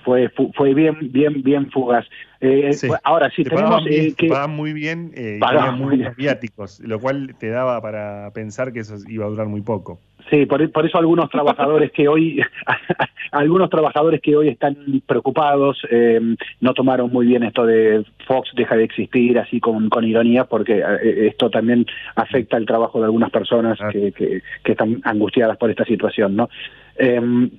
fue 0.04 0.32
fue 0.56 0.74
bien 0.74 1.12
bien 1.12 1.42
bien 1.44 1.70
fugaz. 1.72 2.06
Eh, 2.42 2.72
ahora 3.04 3.32
sí 3.36 3.44
tenemos 3.44 3.86
eh, 3.88 4.14
que 4.16 4.30
muy 4.48 4.74
bien 4.74 5.12
eh, 5.16 5.40
muy 5.78 6.06
viáticos 6.18 6.80
lo 6.82 7.00
cual 7.00 7.34
te 7.40 7.50
daba 7.50 7.82
para 7.82 8.30
pensar 8.32 8.72
que 8.72 8.82
eso 8.82 8.96
iba 9.08 9.26
a 9.26 9.30
durar 9.30 9.48
muy 9.48 9.62
poco. 9.62 10.00
Sí 10.30 10.46
por, 10.46 10.72
por 10.72 10.86
eso 10.86 10.98
algunos 10.98 11.30
trabajadores 11.30 11.92
que 11.92 12.08
hoy 12.08 12.42
algunos 13.32 13.70
trabajadores 13.70 14.22
que 14.22 14.36
hoy 14.36 14.50
están 14.50 14.76
preocupados 15.08 15.80
eh, 15.90 16.20
no 16.62 16.74
tomaron 16.74 17.12
muy 17.12 17.28
bien 17.28 17.44
esto 17.44 17.66
de 17.66 18.04
Fox 18.28 18.50
deja 18.56 18.76
de 18.76 18.84
existir 18.84 19.40
así 19.40 19.60
con, 19.60 19.90
con 19.90 20.04
ironía 20.04 20.46
porque 20.46 20.84
esto 21.04 21.50
también 21.50 21.86
afecta 22.16 22.58
el 22.58 22.66
trabajo 22.66 23.00
de 23.00 23.06
algunas 23.06 23.32
personas 23.32 23.78
que, 23.92 24.12
que, 24.12 24.42
que, 24.64 24.72
están 24.72 25.00
angustiadas 25.04 25.58
por 25.58 25.70
esta 25.70 25.86
situación 25.86 26.36
no 26.36 26.50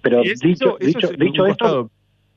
pero 0.02 0.22
dicho 0.22 0.76
dicho 0.80 1.08
dicho 1.18 1.46
esto 1.46 1.90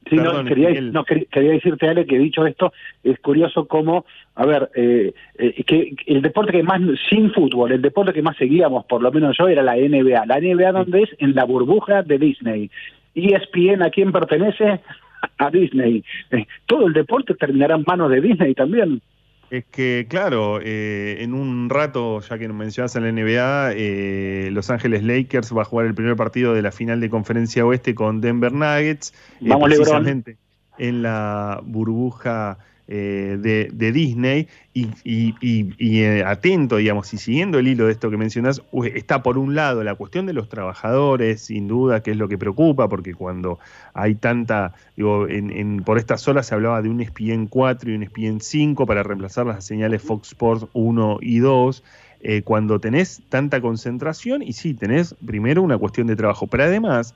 Sí, 0.10 0.16
no, 0.16 0.44
quería, 0.44 0.82
no, 0.82 1.04
quería 1.04 1.52
decirte, 1.52 1.88
Ale, 1.88 2.06
que 2.06 2.18
dicho 2.18 2.46
esto, 2.46 2.74
es 3.04 3.20
curioso 3.20 3.68
cómo, 3.68 4.06
a 4.36 4.46
ver, 4.46 4.70
eh, 4.76 5.14
eh, 5.38 5.64
que 5.64 5.96
el 6.08 6.22
deporte 6.22 6.52
que 6.52 6.64
más, 6.64 6.82
sin 7.10 7.32
fútbol, 7.32 7.72
el 7.72 7.82
deporte 7.82 8.14
que 8.14 8.24
más 8.24 8.36
seguíamos, 8.38 8.86
por 8.86 9.04
lo 9.04 9.12
menos 9.12 9.38
yo, 9.38 9.48
era 9.48 9.62
la 9.62 9.76
NBA. 9.76 10.26
La 10.26 10.40
NBA, 10.40 10.72
donde 10.72 11.04
es? 11.04 11.10
En 11.20 11.36
la 11.36 11.44
burbuja 11.44 12.02
de 12.02 12.18
Disney. 12.18 12.72
ESPN, 13.14 13.84
¿a 13.84 13.92
quién 13.92 14.12
pertenece? 14.12 14.80
A 15.38 15.50
Disney. 15.52 16.04
Eh, 16.32 16.46
todo 16.66 16.88
el 16.88 16.94
deporte 16.94 17.36
terminará 17.36 17.76
en 17.76 17.84
manos 17.86 18.10
de 18.10 18.22
Disney 18.22 18.56
también. 18.56 19.02
Es 19.50 19.66
que, 19.66 20.06
claro, 20.08 20.60
eh, 20.62 21.18
en 21.22 21.34
un 21.34 21.70
rato, 21.70 22.22
ya 22.22 22.38
que 22.38 22.48
mencionas 22.50 22.96
en 22.96 23.04
la 23.04 23.12
NBA, 23.12 23.72
eh, 23.74 24.50
Los 24.52 24.70
Ángeles 24.70 25.04
Lakers 25.04 25.56
va 25.56 25.64
a 25.64 25.66
jugar 25.66 25.88
el 25.88 25.96
primer 25.96 26.16
partido 26.16 26.54
de 26.54 26.62
la 26.62 26.72
final 26.72 27.00
de 27.00 27.10
Conferencia 27.10 27.66
Oeste 27.66 27.96
con 27.96 28.22
Denver 28.22 28.52
Nuggets. 28.54 29.12
Eh, 29.42 29.50
Vamos, 29.50 29.70
precisamente 29.70 30.38
en 30.78 31.02
la 31.02 31.62
burbuja 31.64 32.60
eh, 32.92 33.38
de, 33.40 33.70
de, 33.72 33.92
Disney 33.92 34.48
y, 34.74 34.88
y, 35.04 35.36
y, 35.78 36.02
eh, 36.02 36.24
atento, 36.26 36.78
digamos, 36.78 37.14
y 37.14 37.18
siguiendo 37.18 37.60
el 37.60 37.68
hilo 37.68 37.86
de 37.86 37.92
esto 37.92 38.10
que 38.10 38.18
mencionas, 38.18 38.64
está 38.96 39.22
por 39.22 39.38
un 39.38 39.54
lado 39.54 39.84
la 39.84 39.94
cuestión 39.94 40.26
de 40.26 40.34
los 40.34 40.50
trabajadores, 40.50 41.42
sin 41.42 41.68
duda, 41.68 42.02
que 42.02 42.10
es 42.10 42.18
lo 42.18 42.28
que 42.28 42.40
preocupa, 42.40 42.90
porque 42.90 43.14
cuando 43.14 43.60
hay 43.94 44.16
tanta, 44.16 44.74
digo, 44.98 45.28
en, 45.28 45.52
en, 45.52 45.84
por 45.84 46.00
estas 46.00 46.28
horas 46.28 46.48
se 46.48 46.56
hablaba 46.56 46.82
de 46.82 46.90
un 46.90 47.00
ESPN 47.00 47.46
4 47.46 47.92
y 47.92 47.94
un 47.94 48.02
ESPN 48.02 48.42
5 48.42 48.88
para 48.88 49.04
reemplazar 49.04 49.46
las 49.46 49.64
señales 49.64 50.02
Fox 50.02 50.30
Sports 50.30 50.66
1 50.74 51.20
y 51.22 51.38
2. 51.38 51.84
Eh, 52.22 52.42
cuando 52.42 52.80
tenés 52.80 53.22
tanta 53.30 53.62
concentración 53.62 54.42
y 54.42 54.54
sí, 54.54 54.74
tenés 54.74 55.14
primero 55.24 55.62
una 55.62 55.78
cuestión 55.78 56.08
de 56.08 56.16
trabajo, 56.16 56.48
pero 56.48 56.64
además 56.64 57.14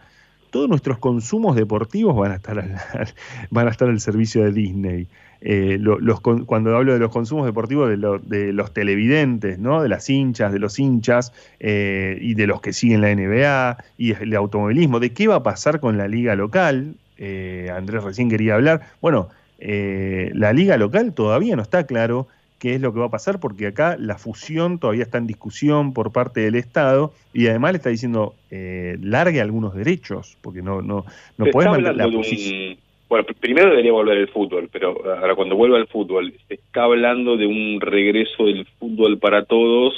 todos 0.52 0.70
nuestros 0.70 1.00
consumos 1.00 1.56
deportivos 1.56 2.16
van 2.16 2.32
a 2.32 2.36
estar 2.36 2.60
al, 2.60 2.76
van 3.50 3.68
a 3.68 3.72
estar 3.72 3.90
al 3.90 4.00
servicio 4.00 4.44
de 4.44 4.52
Disney. 4.52 5.08
Eh, 5.46 5.78
los, 5.78 6.22
cuando 6.22 6.76
hablo 6.76 6.94
de 6.94 7.00
los 7.00 7.12
consumos 7.12 7.46
deportivos 7.46 7.90
de, 7.90 7.98
lo, 7.98 8.18
de, 8.18 8.54
los 8.54 8.74
televidentes, 8.74 9.60
¿no? 9.60 9.84
de 9.84 9.90
las 9.90 10.10
hinchas, 10.10 10.54
de 10.54 10.60
los 10.60 10.80
hinchas 10.80 11.34
eh, 11.60 12.18
y 12.22 12.34
de 12.36 12.48
los 12.48 12.62
que 12.62 12.72
siguen 12.72 13.02
la 13.02 13.14
NBA 13.14 13.84
y 13.98 14.14
el 14.14 14.34
automovilismo, 14.36 15.02
de 15.02 15.12
qué 15.12 15.28
va 15.28 15.36
a 15.36 15.44
pasar 15.44 15.82
con 15.82 15.98
la 15.98 16.08
liga 16.08 16.36
local. 16.36 16.96
Eh, 17.18 17.70
Andrés 17.76 18.04
recién 18.04 18.30
quería 18.30 18.56
hablar. 18.56 18.84
Bueno, 19.02 19.28
eh, 19.60 20.32
la 20.34 20.54
liga 20.54 20.78
local 20.78 21.14
todavía 21.14 21.56
no 21.56 21.62
está 21.62 21.86
claro 21.86 22.28
qué 22.60 22.76
es 22.76 22.82
lo 22.82 22.94
que 22.94 23.00
va 23.00 23.08
a 23.08 23.12
pasar, 23.12 23.42
porque 23.42 23.68
acá 23.68 23.98
la 24.00 24.18
fusión 24.18 24.80
todavía 24.80 25.04
está 25.04 25.18
en 25.18 25.28
discusión 25.28 25.94
por 25.94 26.14
parte 26.14 26.40
del 26.40 26.56
Estado 26.56 27.14
y 27.34 27.48
además 27.48 27.74
le 27.74 27.78
está 27.78 27.90
diciendo 27.90 28.36
eh, 28.52 28.98
largue 29.02 29.42
algunos 29.42 29.76
derechos, 29.76 30.38
porque 30.42 30.62
no, 30.62 30.82
no, 30.82 31.06
no 31.38 31.46
puede 31.48 31.68
mantener 31.68 31.98
la 31.98 32.10
posición. 32.10 32.78
Bueno, 33.14 33.28
primero 33.40 33.70
debería 33.70 33.92
volver 33.92 34.18
el 34.18 34.28
fútbol, 34.28 34.70
pero 34.72 35.06
ahora 35.20 35.36
cuando 35.36 35.56
vuelva 35.56 35.78
el 35.78 35.86
fútbol, 35.86 36.34
se 36.48 36.56
está 36.56 36.86
hablando 36.86 37.38
de 37.38 37.46
un 37.46 37.80
regreso 37.80 38.46
del 38.46 38.66
fútbol 38.80 39.20
para 39.20 39.46
todos 39.46 39.94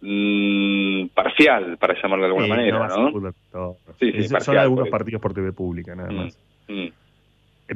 mmm, 0.00 1.08
parcial, 1.08 1.76
para 1.76 2.00
llamarlo 2.00 2.24
de 2.24 2.28
alguna 2.28 2.46
Sí, 2.46 2.50
manera. 2.50 2.88
Sí, 4.00 4.12
sí, 4.12 4.18
Es- 4.20 4.42
son 4.42 4.56
algunos 4.56 4.88
partidos 4.88 5.20
por 5.20 5.34
TV 5.34 5.52
pública, 5.52 5.94
nada 5.94 6.12
Mm, 6.12 6.16
más. 6.16 6.38
mm. 6.68 6.86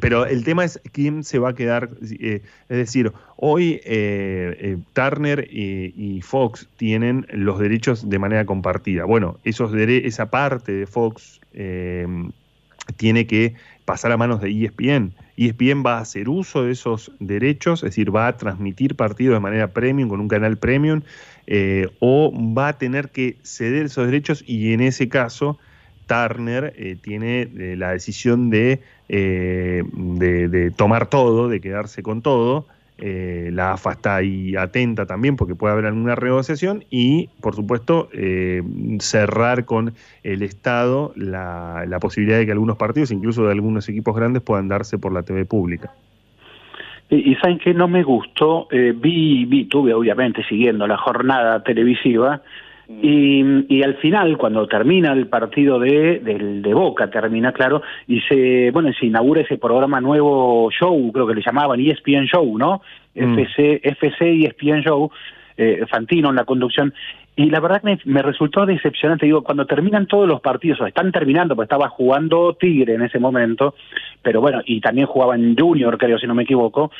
Pero 0.00 0.24
el 0.24 0.44
tema 0.44 0.64
es 0.64 0.80
quién 0.94 1.24
se 1.24 1.38
va 1.38 1.50
a 1.50 1.54
quedar. 1.54 1.90
eh, 2.18 2.40
es 2.70 2.76
decir, 2.78 3.12
hoy 3.36 3.82
eh, 3.84 4.56
eh, 4.60 4.76
Turner 4.94 5.46
y, 5.50 5.92
y 5.94 6.22
Fox 6.22 6.70
tienen 6.78 7.26
los 7.34 7.58
derechos 7.58 8.08
de 8.08 8.18
manera 8.18 8.46
compartida. 8.46 9.04
Bueno, 9.04 9.36
esos 9.44 9.74
esa 9.74 10.30
parte 10.30 10.72
de 10.72 10.86
Fox 10.86 11.38
eh, 11.52 12.06
tiene 12.96 13.26
que 13.26 13.54
pasar 13.88 14.12
a 14.12 14.18
manos 14.18 14.42
de 14.42 14.50
ESPN. 14.50 15.14
ESPN 15.38 15.82
va 15.82 15.96
a 15.96 16.00
hacer 16.02 16.28
uso 16.28 16.64
de 16.64 16.72
esos 16.72 17.10
derechos, 17.20 17.82
es 17.82 17.92
decir, 17.92 18.14
va 18.14 18.26
a 18.26 18.36
transmitir 18.36 18.96
partidos 18.96 19.36
de 19.36 19.40
manera 19.40 19.68
premium 19.68 20.10
con 20.10 20.20
un 20.20 20.28
canal 20.28 20.58
premium, 20.58 21.00
eh, 21.46 21.88
o 21.98 22.30
va 22.54 22.68
a 22.68 22.76
tener 22.76 23.08
que 23.08 23.38
ceder 23.44 23.86
esos 23.86 24.04
derechos 24.04 24.44
y 24.46 24.74
en 24.74 24.82
ese 24.82 25.08
caso 25.08 25.58
Turner 26.06 26.74
eh, 26.76 26.96
tiene 27.00 27.48
eh, 27.56 27.76
la 27.78 27.92
decisión 27.92 28.50
de, 28.50 28.82
eh, 29.08 29.82
de, 29.90 30.48
de 30.48 30.70
tomar 30.70 31.08
todo, 31.08 31.48
de 31.48 31.62
quedarse 31.62 32.02
con 32.02 32.20
todo. 32.20 32.66
Eh, 33.00 33.50
la 33.52 33.72
AFA 33.74 33.92
está 33.92 34.16
ahí 34.16 34.56
atenta 34.56 35.06
también 35.06 35.36
porque 35.36 35.54
puede 35.54 35.72
haber 35.72 35.86
alguna 35.86 36.16
renegociación 36.16 36.84
y, 36.90 37.28
por 37.40 37.54
supuesto, 37.54 38.08
eh, 38.12 38.62
cerrar 38.98 39.64
con 39.64 39.94
el 40.24 40.42
Estado 40.42 41.12
la, 41.14 41.84
la 41.86 42.00
posibilidad 42.00 42.38
de 42.38 42.46
que 42.46 42.52
algunos 42.52 42.76
partidos, 42.76 43.12
incluso 43.12 43.46
de 43.46 43.52
algunos 43.52 43.88
equipos 43.88 44.16
grandes, 44.16 44.42
puedan 44.42 44.66
darse 44.66 44.98
por 44.98 45.12
la 45.12 45.22
TV 45.22 45.44
pública. 45.44 45.92
Y, 47.10 47.34
saben 47.36 47.58
que 47.58 47.72
no 47.72 47.88
me 47.88 48.02
gustó, 48.02 48.68
eh, 48.70 48.92
vi, 48.94 49.46
vi, 49.46 49.64
tuve 49.64 49.94
obviamente 49.94 50.44
siguiendo 50.44 50.86
la 50.86 50.98
jornada 50.98 51.62
televisiva 51.62 52.42
y, 52.88 53.66
y 53.68 53.82
al 53.82 53.96
final 53.96 54.38
cuando 54.38 54.66
termina 54.66 55.12
el 55.12 55.26
partido 55.26 55.78
de, 55.78 56.20
del, 56.20 56.62
de 56.62 56.72
Boca, 56.74 57.10
termina 57.10 57.52
claro, 57.52 57.82
y 58.06 58.20
se, 58.22 58.70
bueno, 58.70 58.90
se 58.98 59.06
inaugura 59.06 59.42
ese 59.42 59.58
programa 59.58 60.00
nuevo 60.00 60.70
show, 60.70 61.12
creo 61.12 61.26
que 61.26 61.34
le 61.34 61.42
llamaban 61.42 61.80
ESPN 61.80 62.24
Show, 62.24 62.56
¿no? 62.56 62.80
Mm. 63.14 63.38
FC, 63.38 63.80
FC 63.82 64.32
y 64.32 64.46
ESPN 64.46 64.80
Show, 64.80 65.10
eh, 65.58 65.84
Fantino 65.90 66.30
en 66.30 66.36
la 66.36 66.44
conducción, 66.44 66.94
y 67.36 67.50
la 67.50 67.60
verdad 67.60 67.82
que 67.82 67.88
me, 67.88 67.98
me 68.04 68.22
resultó 68.22 68.64
decepcionante, 68.64 69.26
digo, 69.26 69.44
cuando 69.44 69.66
terminan 69.66 70.06
todos 70.06 70.26
los 70.26 70.40
partidos, 70.40 70.80
o 70.80 70.86
están 70.86 71.12
terminando, 71.12 71.54
porque 71.54 71.66
estaba 71.66 71.90
jugando 71.90 72.56
Tigre 72.58 72.94
en 72.94 73.02
ese 73.02 73.18
momento, 73.18 73.74
pero 74.22 74.40
bueno, 74.40 74.62
y 74.64 74.80
también 74.80 75.06
jugaban 75.06 75.54
Junior, 75.56 75.98
creo, 75.98 76.18
si 76.18 76.26
no 76.26 76.34
me 76.34 76.44
equivoco, 76.44 76.90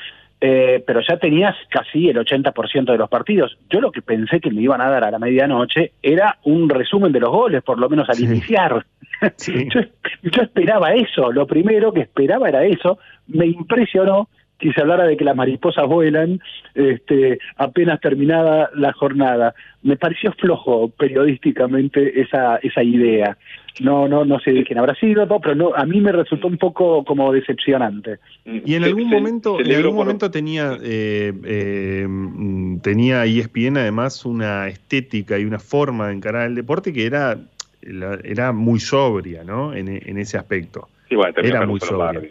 eh, 0.41 0.83
pero 0.87 1.01
ya 1.01 1.17
tenías 1.17 1.57
casi 1.69 2.09
el 2.09 2.17
80% 2.17 2.93
de 2.93 2.99
los 2.99 3.09
partidos. 3.09 3.59
Yo 3.71 3.81
lo 3.81 3.91
que 3.91 4.03
pensé 4.03 4.41
que 4.41 4.51
me 4.51 4.63
iban 4.63 4.81
a 4.81 4.89
dar 4.89 5.05
a 5.05 5.11
la 5.11 5.19
medianoche 5.19 5.93
era 6.03 6.39
un 6.45 6.69
resumen 6.69 7.13
de 7.13 7.21
los 7.21 7.31
goles, 7.31 7.63
por 7.63 7.79
lo 7.79 7.89
menos 7.89 8.09
al 8.09 8.21
iniciar. 8.21 8.87
yo, 9.47 9.81
yo 10.23 10.43
esperaba 10.43 10.95
eso, 10.95 11.33
lo 11.33 11.47
primero 11.47 11.93
que 11.93 12.03
esperaba 12.03 12.49
era 12.49 12.65
eso, 12.65 12.99
me 13.27 13.47
impresionó 13.47 14.29
que 14.59 14.73
se 14.73 14.81
hablara 14.81 15.05
de 15.05 15.17
que 15.17 15.25
las 15.25 15.37
mariposas 15.37 15.87
vuelan 15.87 16.41
este, 16.75 17.39
apenas 17.57 18.01
terminada 18.01 18.71
la 18.75 18.93
jornada. 18.93 19.55
Me 19.83 19.97
pareció 19.97 20.33
flojo 20.33 20.91
periodísticamente 20.91 22.21
esa, 22.21 22.57
esa 22.57 22.83
idea. 22.83 23.37
No, 23.81 24.09
no, 24.09 24.25
no 24.25 24.41
sé 24.41 24.51
de 24.53 24.65
quién 24.65 24.81
habrá 24.81 24.97
sido, 24.97 25.25
no, 25.25 25.39
pero 25.39 25.55
no, 25.55 25.73
a 25.75 25.87
mí 25.87 26.01
me 26.01 26.11
resultó 26.11 26.49
un 26.49 26.59
poco 26.59 27.05
como 27.05 27.33
decepcionante. 27.33 28.19
Y 28.45 28.75
en 28.75 28.83
algún 28.83 29.09
momento, 29.09 29.61
en 29.61 29.73
algún 29.73 29.95
momento 29.95 30.33
tenía, 30.33 30.77
eh, 30.83 31.33
eh, 31.45 32.09
tenía 32.83 33.25
ESPN 33.25 33.77
además 33.77 34.25
una 34.25 34.67
estética 34.67 35.39
y 35.39 35.45
una 35.45 35.61
forma 35.61 36.09
de 36.09 36.15
encarar 36.15 36.49
el 36.49 36.57
deporte 36.57 36.93
que 36.93 37.07
era, 37.07 37.39
era 38.25 38.53
muy 38.53 38.81
sobria, 38.81 39.45
¿no? 39.45 39.73
En, 39.73 39.89
en 39.89 40.19
ese 40.19 40.37
aspecto. 40.37 40.89
Sí, 41.09 41.15
bueno, 41.15 41.33
terminó 41.33 41.57
Era 41.57 41.67
muy 41.67 41.79
sobria. 41.79 42.31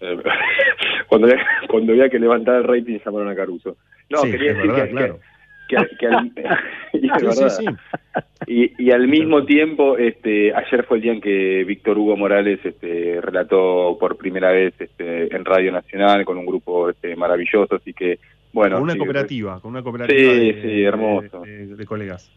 Cuando, 1.08 1.26
había, 1.26 1.42
cuando 1.68 1.92
había 1.92 2.08
que 2.08 2.18
levantar 2.18 2.56
el 2.56 2.64
rating 2.64 2.98
llamaron 3.04 3.28
a 3.28 3.34
Caruso. 3.34 3.76
No, 4.10 4.18
Sí, 4.18 4.30
quería 4.30 4.52
decir 4.54 4.70
verdad, 4.70 4.84
que, 4.86 4.90
claro. 4.90 5.18
que, 5.98 6.06
al, 6.06 6.32
y 6.92 7.32
Sí, 7.34 7.50
sí. 7.50 7.64
Y, 8.46 8.84
y 8.86 8.90
al 8.92 9.06
mismo 9.08 9.44
tiempo, 9.44 9.98
este, 9.98 10.54
ayer 10.54 10.84
fue 10.84 10.96
el 10.98 11.02
día 11.02 11.12
en 11.12 11.20
que 11.20 11.64
Víctor 11.64 11.98
Hugo 11.98 12.16
Morales 12.16 12.60
este, 12.64 13.20
relató 13.20 13.96
por 14.00 14.16
primera 14.16 14.50
vez 14.52 14.72
este, 14.78 15.34
en 15.34 15.44
Radio 15.44 15.70
Nacional 15.72 16.24
con 16.24 16.38
un 16.38 16.46
grupo 16.46 16.88
este, 16.88 17.14
maravilloso, 17.16 17.74
así 17.76 17.92
que, 17.92 18.18
bueno. 18.52 18.76
con 18.76 18.84
una 18.84 18.96
cooperativa, 18.96 19.60
con 19.60 19.72
una 19.72 19.82
cooperativa 19.82 20.18
Sí, 20.32 20.52
de, 20.52 20.62
sí, 20.62 20.82
hermoso. 20.82 21.40
de- 21.42 21.66
de- 21.66 21.76
de 21.76 21.84
colegas. 21.86 22.30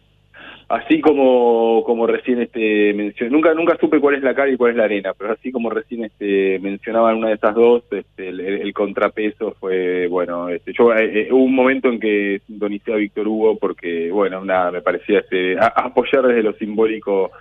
Así 0.72 1.01
como, 1.01 1.84
como 1.86 2.07
recién 2.07 2.41
este 2.41 2.93
mencioné, 2.93 3.30
nunca 3.30 3.53
nunca 3.53 3.76
supe 3.78 3.99
cuál 3.99 4.15
es 4.15 4.24
la 4.24 4.34
cara 4.34 4.49
y 4.49 4.55
cuál 4.55 4.72
es 4.72 4.78
la 4.78 4.86
arena, 4.86 5.13
pero 5.17 5.34
así 5.34 5.51
como 5.51 5.69
recién 5.69 6.05
este 6.05 6.59
mencionaban 6.59 7.17
una 7.17 7.28
de 7.28 7.34
estas 7.34 7.53
dos, 7.55 7.84
este, 7.91 8.30
el, 8.30 8.39
el 8.39 8.74
contrapeso 8.74 9.53
fue 9.59 10.07
bueno, 10.07 10.47
este, 10.47 10.72
yo 10.72 10.93
eh, 10.95 11.24
eh, 11.24 11.28
hubo 11.30 11.43
un 11.43 11.55
momento 11.55 11.89
en 11.89 11.99
que 11.99 12.41
sintonicé 12.47 12.93
a 12.93 12.95
Víctor 12.95 13.28
Hugo 13.28 13.57
porque 13.57 14.09
bueno, 14.11 14.45
nada, 14.45 14.72
me 14.72 14.82
parecía 14.82 15.19
este 15.19 15.59
a- 15.59 15.74
apoyar 15.76 16.26
desde 16.28 16.43
lo 16.43 16.53
simbólico 16.53 17.32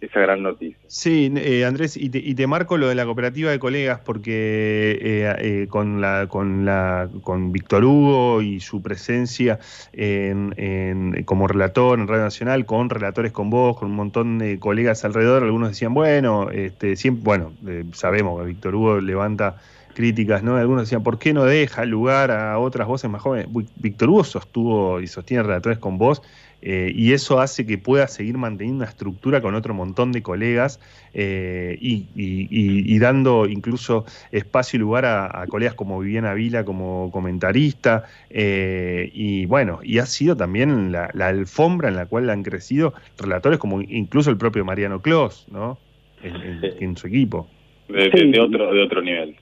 esa 0.00 0.20
gran 0.20 0.42
noticia. 0.42 0.78
Sí, 0.86 1.32
eh, 1.36 1.64
Andrés, 1.64 1.96
y 1.96 2.10
te, 2.10 2.18
y 2.18 2.34
te 2.34 2.46
marco 2.46 2.76
lo 2.76 2.88
de 2.88 2.94
la 2.94 3.04
cooperativa 3.04 3.50
de 3.50 3.58
colegas 3.58 4.00
porque 4.00 4.98
eh, 5.00 5.34
eh, 5.38 5.66
con 5.68 6.00
la 6.00 6.26
con 6.28 6.64
la 6.64 7.08
con 7.22 7.52
Víctor 7.52 7.84
Hugo 7.84 8.42
y 8.42 8.60
su 8.60 8.82
presencia 8.82 9.58
en, 9.92 10.54
en- 10.56 11.24
como 11.24 11.46
relator 11.48 11.98
en 11.98 12.06
Radio 12.08 12.24
Nacional, 12.24 12.66
con 12.66 12.90
relatores 12.90 13.32
con 13.32 13.50
vos, 13.50 13.76
con 13.76 13.90
un 13.90 13.96
montón 13.96 14.38
de 14.38 14.58
colegas 14.58 15.04
alrededor, 15.04 15.42
algunos 15.42 15.70
decían, 15.70 15.94
bueno, 15.94 16.50
este, 16.50 16.96
siempre, 16.96 17.22
bueno, 17.24 17.52
eh, 17.66 17.84
sabemos 17.92 18.40
que 18.40 18.46
Víctor 18.46 18.74
Hugo 18.74 19.00
levanta 19.00 19.56
críticas, 19.94 20.42
¿no? 20.42 20.56
Algunos 20.56 20.84
decían, 20.84 21.02
¿por 21.02 21.18
qué 21.18 21.32
no 21.32 21.44
deja 21.44 21.84
lugar 21.84 22.30
a 22.30 22.58
otras 22.58 22.86
voces 22.86 23.10
más 23.10 23.20
jóvenes? 23.22 23.48
Víctor 23.76 24.08
Hugo 24.08 24.24
sostuvo 24.24 25.00
y 25.00 25.06
sostiene 25.08 25.42
relatores 25.42 25.78
con 25.78 25.98
vos 25.98 26.22
eh, 26.62 26.92
y 26.94 27.12
eso 27.12 27.40
hace 27.40 27.64
que 27.66 27.78
pueda 27.78 28.06
seguir 28.08 28.36
manteniendo 28.38 28.82
una 28.84 28.90
estructura 28.90 29.40
con 29.40 29.54
otro 29.54 29.72
montón 29.74 30.12
de 30.12 30.22
colegas 30.22 30.78
eh, 31.14 31.76
y, 31.80 32.08
y- 32.14 32.98
dando 32.98 33.46
incluso 33.46 34.04
espacio 34.30 34.76
y 34.76 34.80
lugar 34.80 35.04
a, 35.06 35.42
a 35.42 35.46
colegas 35.46 35.74
como 35.74 35.98
Viviana 35.98 36.34
Vila 36.34 36.64
como 36.64 37.10
comentarista 37.10 38.04
eh, 38.28 39.10
y 39.14 39.46
bueno, 39.46 39.80
y 39.82 39.98
ha 39.98 40.06
sido 40.06 40.36
también 40.36 40.92
la, 40.92 41.10
la 41.14 41.28
alfombra 41.28 41.88
en 41.88 41.96
la 41.96 42.06
cual 42.06 42.28
han 42.30 42.42
crecido 42.42 42.92
relatores 43.18 43.58
como 43.58 43.80
incluso 43.80 44.28
el 44.30 44.36
propio 44.36 44.64
Mariano 44.64 45.00
Clos, 45.00 45.46
¿no? 45.50 45.78
En, 46.22 46.36
en- 46.36 46.82
en 46.82 46.96
su 46.96 47.06
equipo. 47.06 47.48
De, 47.88 48.10
de- 48.10 48.26
de 48.30 48.40
otro 48.40 48.72
de 48.72 48.82
otro 48.82 49.02
nivel. 49.02 49.34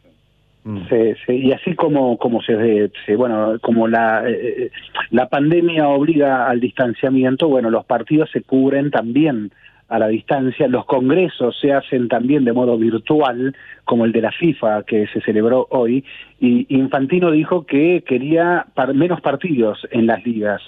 Mm. 0.64 0.88
Se- 0.88 1.16
se- 1.24 1.34
y 1.36 1.52
así 1.52 1.74
como 1.74 2.18
como 2.18 2.42
se, 2.42 2.90
se- 3.06 3.16
bueno 3.16 3.59
como 3.61 3.88
la 3.88 4.28
eh, 4.28 4.54
eh, 4.64 4.70
la 5.11 5.28
pandemia 5.28 5.88
obliga 5.88 6.48
al 6.48 6.61
distanciamiento 6.61 7.48
bueno 7.48 7.70
los 7.70 7.84
partidos 7.86 8.28
se 8.30 8.42
cubren 8.42 8.90
también 8.90 9.50
a 9.88 9.98
la 9.98 10.09
distancia. 10.09 10.68
Los 10.68 10.84
congresos 10.84 11.59
se 11.59 11.72
hacen 11.72 12.09
también 12.09 12.44
de 12.44 12.52
modo 12.52 12.76
virtual, 12.76 13.56
como 13.84 14.04
el 14.04 14.12
de 14.12 14.20
la 14.20 14.32
FIFA 14.32 14.82
que 14.82 15.06
se 15.06 15.22
celebró 15.22 15.66
hoy. 15.70 16.04
Y 16.40 16.66
Infantino 16.68 17.30
dijo 17.30 17.64
que 17.64 18.04
quería 18.06 18.66
menos 18.94 19.22
partidos 19.22 19.86
en 19.90 20.06
las 20.06 20.22
ligas. 20.26 20.61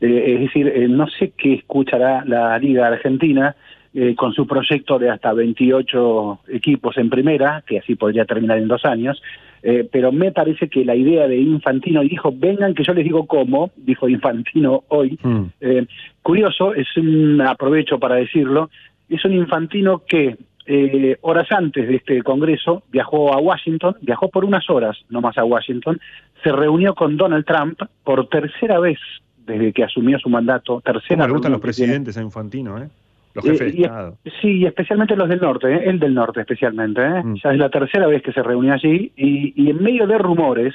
Eh, 0.00 0.34
es 0.34 0.40
decir, 0.40 0.66
eh, 0.74 0.88
no 0.88 1.06
sé 1.06 1.32
qué 1.36 1.54
escuchará 1.54 2.24
la 2.26 2.58
Liga 2.58 2.88
Argentina. 2.88 3.54
Eh, 3.96 4.16
con 4.16 4.32
su 4.32 4.44
proyecto 4.44 4.98
de 4.98 5.08
hasta 5.08 5.32
28 5.32 6.40
equipos 6.48 6.98
en 6.98 7.08
primera, 7.08 7.62
que 7.64 7.78
así 7.78 7.94
podría 7.94 8.24
terminar 8.24 8.58
en 8.58 8.66
dos 8.66 8.84
años, 8.84 9.22
eh, 9.62 9.88
pero 9.88 10.10
me 10.10 10.32
parece 10.32 10.68
que 10.68 10.84
la 10.84 10.96
idea 10.96 11.28
de 11.28 11.38
Infantino, 11.38 12.02
y 12.02 12.08
dijo, 12.08 12.34
vengan 12.36 12.74
que 12.74 12.82
yo 12.82 12.92
les 12.92 13.04
digo 13.04 13.26
cómo, 13.26 13.70
dijo 13.76 14.08
Infantino 14.08 14.82
hoy, 14.88 15.16
mm. 15.22 15.42
eh, 15.60 15.86
curioso, 16.22 16.74
es 16.74 16.88
un 16.96 17.40
aprovecho 17.40 18.00
para 18.00 18.16
decirlo, 18.16 18.68
es 19.08 19.24
un 19.24 19.32
Infantino 19.32 20.02
que 20.06 20.36
eh, 20.66 21.16
horas 21.20 21.46
antes 21.52 21.86
de 21.86 21.94
este 21.94 22.22
Congreso 22.22 22.82
viajó 22.90 23.32
a 23.32 23.38
Washington, 23.38 23.96
viajó 24.00 24.28
por 24.28 24.44
unas 24.44 24.68
horas 24.68 24.98
nomás 25.08 25.38
a 25.38 25.44
Washington, 25.44 26.00
se 26.42 26.50
reunió 26.50 26.96
con 26.96 27.16
Donald 27.16 27.44
Trump 27.44 27.80
por 28.02 28.28
tercera 28.28 28.80
vez 28.80 28.98
desde 29.46 29.72
que 29.72 29.84
asumió 29.84 30.18
su 30.18 30.28
mandato. 30.28 30.82
Tercera 30.84 31.22
¿Cómo 31.22 31.26
le 31.28 31.32
gustan 31.34 31.52
los 31.52 31.60
presidentes 31.60 32.18
a 32.18 32.22
Infantino, 32.22 32.82
eh? 32.82 32.88
Los 33.34 33.44
jefes 33.44 33.74
de 33.74 33.82
Estado. 33.82 34.18
sí, 34.40 34.58
y 34.58 34.66
especialmente 34.66 35.16
los 35.16 35.28
del 35.28 35.40
norte, 35.40 35.72
¿eh? 35.72 35.82
el 35.86 35.98
del 35.98 36.14
norte 36.14 36.40
especialmente. 36.40 37.02
¿eh? 37.02 37.22
Mm. 37.22 37.34
Ya 37.42 37.50
es 37.50 37.58
la 37.58 37.68
tercera 37.68 38.06
vez 38.06 38.22
que 38.22 38.32
se 38.32 38.42
reunió 38.42 38.72
allí 38.72 39.12
y, 39.16 39.52
y 39.60 39.70
en 39.70 39.82
medio 39.82 40.06
de 40.06 40.18
rumores 40.18 40.74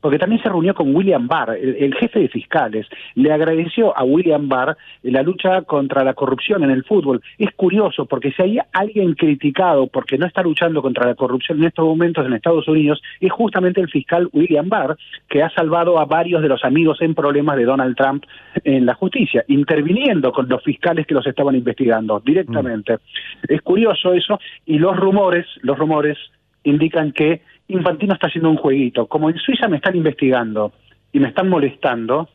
porque 0.00 0.18
también 0.18 0.42
se 0.42 0.48
reunió 0.48 0.74
con 0.74 0.94
William 0.94 1.26
Barr, 1.26 1.56
el, 1.56 1.94
jefe 1.94 2.20
de 2.20 2.28
fiscales, 2.28 2.86
le 3.14 3.32
agradeció 3.32 3.96
a 3.96 4.04
William 4.04 4.48
Barr 4.48 4.76
la 5.02 5.22
lucha 5.22 5.62
contra 5.62 6.04
la 6.04 6.14
corrupción 6.14 6.64
en 6.64 6.70
el 6.70 6.84
fútbol. 6.84 7.22
Es 7.38 7.52
curioso, 7.54 8.06
porque 8.06 8.32
si 8.32 8.42
hay 8.42 8.58
alguien 8.72 9.14
criticado 9.14 9.86
porque 9.86 10.18
no 10.18 10.26
está 10.26 10.42
luchando 10.42 10.82
contra 10.82 11.06
la 11.06 11.14
corrupción 11.14 11.58
en 11.58 11.64
estos 11.64 11.84
momentos 11.84 12.26
en 12.26 12.32
Estados 12.32 12.68
Unidos, 12.68 13.02
es 13.20 13.32
justamente 13.32 13.80
el 13.80 13.88
fiscal 13.88 14.28
William 14.32 14.68
Barr, 14.68 14.96
que 15.28 15.42
ha 15.42 15.50
salvado 15.50 15.98
a 15.98 16.04
varios 16.04 16.42
de 16.42 16.48
los 16.48 16.64
amigos 16.64 17.00
en 17.02 17.14
problemas 17.14 17.56
de 17.56 17.64
Donald 17.64 17.96
Trump 17.96 18.24
en 18.64 18.86
la 18.86 18.94
justicia, 18.94 19.44
interviniendo 19.48 20.32
con 20.32 20.48
los 20.48 20.62
fiscales 20.62 21.06
que 21.06 21.14
los 21.14 21.26
estaban 21.26 21.54
investigando 21.54 22.20
directamente. 22.24 22.94
Mm. 22.94 22.98
Es 23.48 23.62
curioso 23.62 24.12
eso, 24.12 24.38
y 24.66 24.78
los 24.78 24.96
rumores, 24.96 25.46
los 25.62 25.78
rumores 25.78 26.18
indican 26.64 27.12
que 27.12 27.42
Infantino 27.68 28.14
está 28.14 28.26
haciendo 28.26 28.50
un 28.50 28.56
jueguito. 28.56 29.06
Como 29.06 29.30
en 29.30 29.38
Suiza 29.38 29.68
me 29.68 29.76
están 29.76 29.96
investigando 29.96 30.72
y 31.12 31.20
me 31.20 31.28
están 31.28 31.48
molestando, 31.48 32.28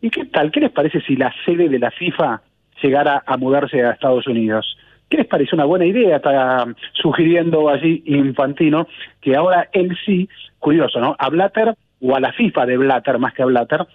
¿y 0.00 0.10
qué 0.10 0.24
tal? 0.26 0.50
¿Qué 0.50 0.60
les 0.60 0.70
parece 0.70 1.00
si 1.02 1.16
la 1.16 1.34
sede 1.44 1.68
de 1.68 1.78
la 1.78 1.90
FIFA 1.90 2.42
llegara 2.82 3.22
a 3.26 3.36
mudarse 3.36 3.84
a 3.84 3.90
Estados 3.90 4.26
Unidos? 4.26 4.76
¿Qué 5.08 5.16
les 5.16 5.26
parece 5.26 5.54
una 5.54 5.64
buena 5.64 5.86
idea? 5.86 6.16
Está 6.16 6.66
sugiriendo 6.92 7.68
allí 7.68 8.02
Infantino 8.06 8.86
que 9.20 9.34
ahora 9.34 9.68
él 9.72 9.96
sí, 10.04 10.28
curioso, 10.58 11.00
¿no? 11.00 11.16
A 11.18 11.28
Blatter 11.28 11.74
o 12.00 12.14
a 12.14 12.20
la 12.20 12.32
FIFA 12.32 12.66
de 12.66 12.76
Blatter 12.76 13.18
más 13.18 13.34
que 13.34 13.42
a 13.42 13.46
Blatter, 13.46 13.86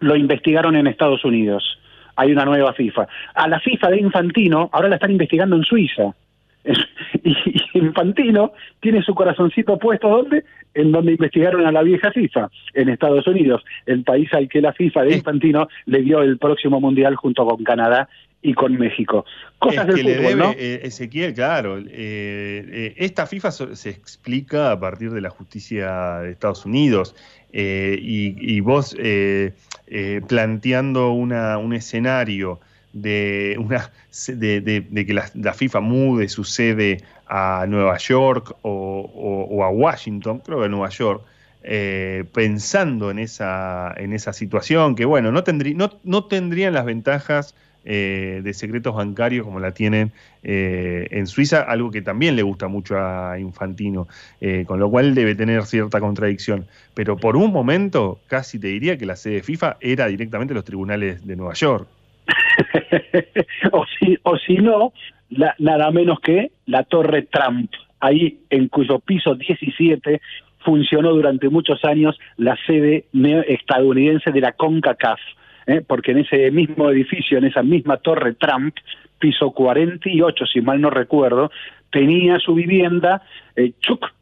lo 0.00 0.16
investigaron 0.16 0.74
en 0.76 0.86
Estados 0.86 1.24
Unidos. 1.24 1.78
Hay 2.16 2.32
una 2.32 2.44
nueva 2.44 2.72
FIFA. 2.72 3.06
A 3.34 3.48
la 3.48 3.60
FIFA 3.60 3.90
de 3.90 4.00
Infantino 4.00 4.70
ahora 4.72 4.88
la 4.88 4.96
están 4.96 5.12
investigando 5.12 5.54
en 5.54 5.62
Suiza. 5.62 6.14
Y, 7.26 7.78
Infantino 7.78 8.52
tiene 8.80 9.02
su 9.02 9.14
corazoncito 9.14 9.78
puesto 9.78 10.08
¿dónde? 10.08 10.44
En 10.74 10.92
donde 10.92 11.12
investigaron 11.12 11.66
a 11.66 11.72
la 11.72 11.82
vieja 11.82 12.12
FIFA, 12.12 12.50
en 12.74 12.88
Estados 12.90 13.26
Unidos, 13.26 13.64
el 13.86 14.04
país 14.04 14.32
al 14.32 14.48
que 14.48 14.60
la 14.60 14.72
FIFA 14.72 15.04
de 15.04 15.16
Infantino 15.16 15.68
le 15.86 16.02
dio 16.02 16.20
el 16.20 16.38
próximo 16.38 16.80
mundial 16.80 17.16
junto 17.16 17.46
con 17.46 17.64
Canadá 17.64 18.08
y 18.42 18.54
con 18.54 18.78
México. 18.78 19.24
Cosas 19.58 19.86
del 19.86 19.98
fútbol, 19.98 20.38
¿no? 20.38 20.52
Eh, 20.52 20.80
Ezequiel, 20.84 21.32
claro. 21.34 21.78
Eh, 21.78 21.84
eh, 21.90 22.94
esta 22.98 23.26
FIFA 23.26 23.50
se 23.50 23.90
explica 23.90 24.70
a 24.70 24.78
partir 24.78 25.10
de 25.10 25.20
la 25.20 25.30
justicia 25.30 26.18
de 26.18 26.30
Estados 26.30 26.64
Unidos. 26.66 27.16
y, 27.52 28.60
vos 28.60 28.94
planteando 30.28 31.12
una, 31.12 31.56
un 31.56 31.72
escenario 31.72 32.60
de, 33.02 33.56
una, 33.58 33.90
de, 34.28 35.04
que 35.06 35.14
la, 35.14 35.52
FIFA 35.52 35.80
mude 35.80 36.28
su 36.28 36.44
sede 36.44 37.02
a 37.26 37.66
Nueva 37.68 37.98
York 37.98 38.56
o, 38.62 39.62
a 39.62 39.68
Washington, 39.68 40.40
creo 40.44 40.60
que 40.60 40.64
a 40.66 40.68
Nueva 40.68 40.88
York, 40.88 41.22
eh, 41.62 42.24
pensando 42.32 43.10
en 43.10 43.18
esa, 43.18 43.92
en 43.96 44.12
esa 44.12 44.32
situación, 44.32 44.94
que 44.94 45.04
bueno, 45.04 45.30
no, 45.30 45.44
no, 45.74 45.92
no 46.04 46.24
tendrían 46.24 46.72
las 46.72 46.84
ventajas 46.84 47.54
eh, 47.84 48.40
de 48.42 48.54
secretos 48.54 48.94
bancarios 48.96 49.44
como 49.44 49.60
la 49.60 49.72
tienen 49.72 50.12
eh, 50.42 51.06
en 51.10 51.26
Suiza, 51.26 51.60
algo 51.60 51.90
que 51.90 52.02
también 52.02 52.34
le 52.34 52.42
gusta 52.42 52.66
mucho 52.68 52.98
a 52.98 53.38
Infantino, 53.38 54.08
con 54.66 54.80
lo 54.80 54.90
cual 54.90 55.14
debe 55.14 55.34
tener 55.34 55.66
cierta 55.66 56.00
contradicción. 56.00 56.66
Pero 56.94 57.16
por 57.18 57.36
un 57.36 57.52
momento, 57.52 58.20
casi 58.26 58.58
te 58.58 58.68
diría 58.68 58.96
que 58.96 59.04
la 59.04 59.16
sede 59.16 59.34
de 59.34 59.42
FIFA 59.42 59.76
era 59.80 60.06
directamente 60.06 60.54
los 60.54 60.64
tribunales 60.64 61.26
de 61.26 61.36
Nueva 61.36 61.54
York. 61.54 61.88
o, 63.72 63.84
si, 63.98 64.18
o 64.22 64.36
si 64.38 64.56
no, 64.56 64.92
nada 65.58 65.90
menos 65.90 66.20
que 66.20 66.52
la 66.66 66.84
Torre 66.84 67.22
Trump, 67.22 67.70
ahí 68.00 68.38
en 68.50 68.68
cuyo 68.68 68.98
piso 68.98 69.34
17 69.34 70.20
funcionó 70.64 71.12
durante 71.12 71.48
muchos 71.48 71.84
años 71.84 72.18
la 72.36 72.56
sede 72.66 73.04
estadounidense 73.48 74.32
de 74.32 74.40
la 74.40 74.52
CONCACAF, 74.52 75.20
¿eh? 75.66 75.82
porque 75.86 76.12
en 76.12 76.18
ese 76.18 76.50
mismo 76.50 76.90
edificio, 76.90 77.38
en 77.38 77.44
esa 77.44 77.62
misma 77.62 77.98
Torre 77.98 78.34
Trump, 78.34 78.74
piso 79.18 79.52
48, 79.52 80.46
si 80.46 80.60
mal 80.60 80.80
no 80.80 80.90
recuerdo, 80.90 81.50
tenía 81.90 82.38
su 82.38 82.54
vivienda 82.54 83.22
eh, 83.54 83.72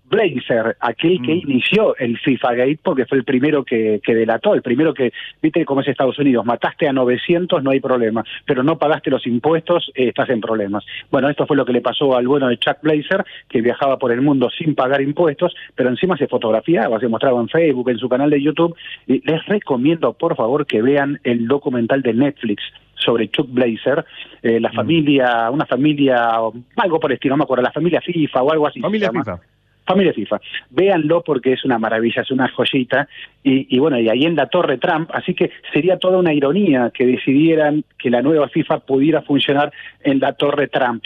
Blazer, 0.08 0.76
aquel 0.80 1.20
que 1.22 1.34
mm. 1.34 1.50
inició 1.50 1.96
el 1.96 2.18
FIFA 2.18 2.54
Gate, 2.54 2.80
porque 2.82 3.06
fue 3.06 3.18
el 3.18 3.24
primero 3.24 3.64
que, 3.64 4.00
que, 4.04 4.14
delató, 4.14 4.54
el 4.54 4.62
primero 4.62 4.92
que, 4.94 5.12
viste 5.42 5.64
cómo 5.64 5.80
es 5.80 5.88
Estados 5.88 6.18
Unidos, 6.18 6.44
mataste 6.44 6.88
a 6.88 6.92
900, 6.92 7.62
no 7.62 7.70
hay 7.70 7.80
problema, 7.80 8.24
pero 8.44 8.62
no 8.62 8.78
pagaste 8.78 9.10
los 9.10 9.26
impuestos, 9.26 9.90
eh, 9.94 10.08
estás 10.08 10.30
en 10.30 10.40
problemas. 10.40 10.84
Bueno, 11.10 11.28
esto 11.28 11.46
fue 11.46 11.56
lo 11.56 11.64
que 11.64 11.72
le 11.72 11.80
pasó 11.80 12.16
al 12.16 12.26
bueno 12.26 12.48
de 12.48 12.58
Chuck 12.58 12.78
Blazer, 12.82 13.24
que 13.48 13.60
viajaba 13.60 13.98
por 13.98 14.12
el 14.12 14.22
mundo 14.22 14.50
sin 14.50 14.74
pagar 14.74 15.00
impuestos, 15.00 15.54
pero 15.74 15.88
encima 15.88 16.16
se 16.16 16.28
fotografiaba, 16.28 17.00
se 17.00 17.08
mostraba 17.08 17.40
en 17.40 17.48
Facebook, 17.48 17.90
en 17.90 17.98
su 17.98 18.08
canal 18.08 18.30
de 18.30 18.42
YouTube, 18.42 18.76
y 19.06 19.20
les 19.28 19.44
recomiendo, 19.46 20.12
por 20.12 20.36
favor, 20.36 20.66
que 20.66 20.82
vean 20.82 21.20
el 21.24 21.48
documental 21.48 22.02
de 22.02 22.14
Netflix, 22.14 22.62
sobre 22.96 23.28
Chuck 23.28 23.48
Blazer, 23.50 24.04
eh, 24.42 24.60
la 24.60 24.70
mm. 24.70 24.74
familia, 24.74 25.50
una 25.50 25.66
familia, 25.66 26.36
algo 26.76 27.00
por 27.00 27.10
el 27.10 27.16
estilo, 27.16 27.34
no 27.34 27.38
me 27.38 27.44
acuerdo, 27.44 27.62
la 27.62 27.72
familia 27.72 28.00
FIFA 28.00 28.42
o 28.42 28.52
algo 28.52 28.66
así. 28.66 28.80
Familia 28.80 29.10
FIFA. 29.10 29.40
Familia 29.86 30.12
FIFA. 30.12 30.40
Véanlo 30.70 31.22
porque 31.22 31.52
es 31.52 31.64
una 31.64 31.78
maravilla, 31.78 32.22
es 32.22 32.30
una 32.30 32.48
joyita. 32.48 33.08
Y, 33.42 33.78
bueno, 33.78 33.98
y 33.98 34.08
ahí 34.08 34.24
en 34.24 34.36
la 34.36 34.46
Torre 34.46 34.78
Trump, 34.78 35.10
así 35.12 35.34
que 35.34 35.50
sería 35.72 35.98
toda 35.98 36.18
una 36.18 36.32
ironía 36.32 36.90
que 36.92 37.04
decidieran 37.04 37.84
que 37.98 38.10
la 38.10 38.22
nueva 38.22 38.48
FIFA 38.48 38.80
pudiera 38.80 39.22
funcionar 39.22 39.72
en 40.02 40.20
la 40.20 40.32
Torre 40.32 40.68
Trump. 40.68 41.04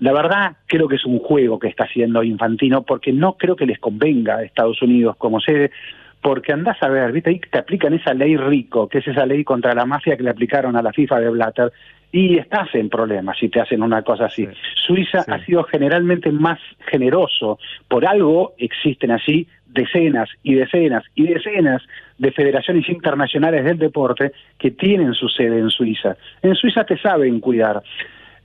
La 0.00 0.12
verdad, 0.12 0.56
creo 0.66 0.86
que 0.86 0.96
es 0.96 1.04
un 1.04 1.18
juego 1.18 1.58
que 1.58 1.68
está 1.68 1.84
haciendo 1.84 2.22
Infantino 2.22 2.82
porque 2.82 3.12
no 3.12 3.36
creo 3.36 3.56
que 3.56 3.66
les 3.66 3.78
convenga 3.78 4.36
a 4.36 4.44
Estados 4.44 4.80
Unidos 4.82 5.16
como 5.16 5.40
sede, 5.40 5.72
porque 6.20 6.52
andás 6.52 6.80
a 6.82 6.88
ver, 6.88 7.12
¿viste? 7.12 7.30
Ahí 7.30 7.40
te 7.40 7.58
aplican 7.58 7.94
esa 7.94 8.12
ley 8.14 8.36
rico, 8.36 8.88
que 8.88 8.98
es 8.98 9.08
esa 9.08 9.26
ley 9.26 9.44
contra 9.44 9.74
la 9.74 9.86
mafia 9.86 10.16
que 10.16 10.22
le 10.22 10.30
aplicaron 10.30 10.76
a 10.76 10.82
la 10.82 10.92
FIFA 10.92 11.20
de 11.20 11.30
Blatter, 11.30 11.72
y 12.10 12.38
estás 12.38 12.74
en 12.74 12.88
problemas 12.88 13.38
si 13.38 13.48
te 13.48 13.60
hacen 13.60 13.82
una 13.82 14.02
cosa 14.02 14.26
así. 14.26 14.48
Suiza 14.74 15.24
ha 15.26 15.44
sido 15.44 15.64
generalmente 15.64 16.32
más 16.32 16.58
generoso, 16.90 17.58
por 17.88 18.06
algo 18.06 18.54
existen 18.58 19.10
así 19.10 19.46
decenas 19.66 20.28
y 20.42 20.54
decenas 20.54 21.04
y 21.14 21.26
decenas 21.26 21.82
de 22.16 22.32
federaciones 22.32 22.88
internacionales 22.88 23.64
del 23.64 23.78
deporte 23.78 24.32
que 24.58 24.70
tienen 24.70 25.14
su 25.14 25.28
sede 25.28 25.58
en 25.58 25.70
Suiza. 25.70 26.16
En 26.42 26.54
Suiza 26.54 26.84
te 26.84 26.98
saben 26.98 27.40
cuidar. 27.40 27.82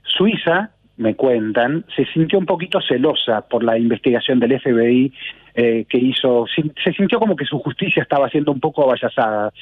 Suiza, 0.02 0.70
me 0.96 1.16
cuentan, 1.16 1.84
se 1.96 2.04
sintió 2.06 2.38
un 2.38 2.46
poquito 2.46 2.80
celosa 2.80 3.40
por 3.48 3.64
la 3.64 3.78
investigación 3.78 4.38
del 4.38 4.60
FBI 4.60 5.12
eh, 5.56 5.86
que 5.88 5.98
hizo, 5.98 6.46
se 6.46 6.92
sintió 6.92 7.18
como 7.18 7.36
que 7.36 7.44
su 7.44 7.58
justicia 7.60 8.02
estaba 8.02 8.28
siendo 8.28 8.52
un 8.52 8.60
poco 8.60 8.82
avallazada 8.82 9.52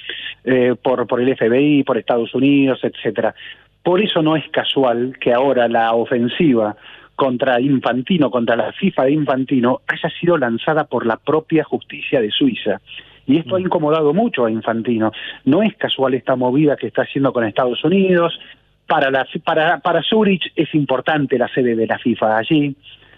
eh, 0.44 0.74
por, 0.82 1.06
por 1.06 1.20
el 1.20 1.36
FBI, 1.36 1.84
por 1.84 1.98
Estados 1.98 2.34
Unidos, 2.34 2.80
etcétera. 2.82 3.34
Por 3.82 4.00
eso 4.00 4.22
no 4.22 4.36
es 4.36 4.48
casual 4.50 5.16
que 5.20 5.32
ahora 5.32 5.68
la 5.68 5.92
ofensiva 5.94 6.76
contra 7.16 7.60
Infantino, 7.60 8.30
contra 8.30 8.56
la 8.56 8.72
FIFA 8.72 9.04
de 9.04 9.12
Infantino, 9.12 9.80
haya 9.86 10.08
sido 10.18 10.38
lanzada 10.38 10.84
por 10.84 11.06
la 11.06 11.16
propia 11.16 11.64
justicia 11.64 12.20
de 12.20 12.30
Suiza. 12.30 12.80
Y 13.26 13.38
esto 13.38 13.56
ha 13.56 13.58
mm. 13.58 13.62
incomodado 13.62 14.12
mucho 14.14 14.44
a 14.44 14.50
Infantino. 14.50 15.12
No 15.44 15.62
es 15.62 15.76
casual 15.76 16.14
esta 16.14 16.36
movida 16.36 16.76
que 16.76 16.88
está 16.88 17.02
haciendo 17.02 17.32
con 17.32 17.44
Estados 17.44 17.82
Unidos. 17.84 18.38
Para, 18.86 19.10
la, 19.10 19.26
para, 19.44 19.78
para 19.78 20.02
Zurich 20.02 20.52
es 20.56 20.74
importante 20.74 21.38
la 21.38 21.48
sede 21.48 21.76
de 21.76 21.86
la 21.86 21.98
FIFA 21.98 22.38
allí. 22.38 22.76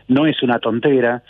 No 0.08 0.26
es 0.26 0.42
una 0.42 0.58
tontera. 0.58 1.22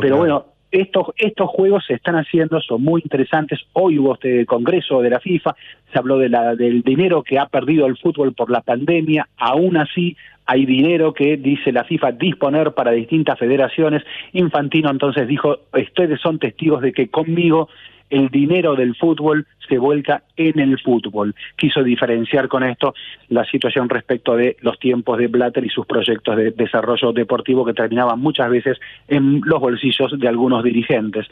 pero 0.00 0.18
bueno, 0.18 0.46
estos, 0.70 1.08
estos 1.16 1.48
juegos 1.48 1.84
se 1.86 1.94
están 1.94 2.16
haciendo, 2.16 2.60
son 2.60 2.82
muy 2.82 3.00
interesantes. 3.02 3.60
Hoy 3.72 3.98
hubo 3.98 4.14
este 4.14 4.46
congreso 4.46 5.00
de 5.00 5.10
la 5.10 5.20
FIFA, 5.20 5.56
se 5.92 5.98
habló 5.98 6.18
de 6.18 6.28
la, 6.28 6.54
del 6.54 6.82
dinero 6.82 7.22
que 7.22 7.38
ha 7.38 7.46
perdido 7.46 7.86
el 7.86 7.96
fútbol 7.96 8.32
por 8.34 8.50
la 8.50 8.60
pandemia, 8.60 9.28
aún 9.36 9.76
así 9.76 10.16
hay 10.46 10.66
dinero 10.66 11.12
que 11.12 11.36
dice 11.36 11.70
la 11.70 11.84
FIFA 11.84 12.12
disponer 12.12 12.72
para 12.72 12.90
distintas 12.90 13.38
federaciones. 13.38 14.02
Infantino 14.32 14.90
entonces 14.90 15.28
dijo, 15.28 15.58
ustedes 15.72 16.20
son 16.20 16.40
testigos 16.40 16.82
de 16.82 16.92
que 16.92 17.08
conmigo 17.08 17.68
el 18.10 18.28
dinero 18.28 18.74
del 18.74 18.94
fútbol 18.96 19.46
se 19.68 19.78
vuelca 19.78 20.24
en 20.36 20.58
el 20.58 20.78
fútbol. 20.80 21.34
Quiso 21.56 21.82
diferenciar 21.82 22.48
con 22.48 22.64
esto 22.64 22.94
la 23.28 23.44
situación 23.44 23.88
respecto 23.88 24.36
de 24.36 24.56
los 24.60 24.78
tiempos 24.78 25.18
de 25.18 25.28
Blatter 25.28 25.64
y 25.64 25.70
sus 25.70 25.86
proyectos 25.86 26.36
de 26.36 26.50
desarrollo 26.50 27.12
deportivo 27.12 27.64
que 27.64 27.72
terminaban 27.72 28.18
muchas 28.18 28.50
veces 28.50 28.78
en 29.08 29.40
los 29.44 29.60
bolsillos 29.60 30.18
de 30.18 30.28
algunos 30.28 30.64
dirigentes. 30.64 31.26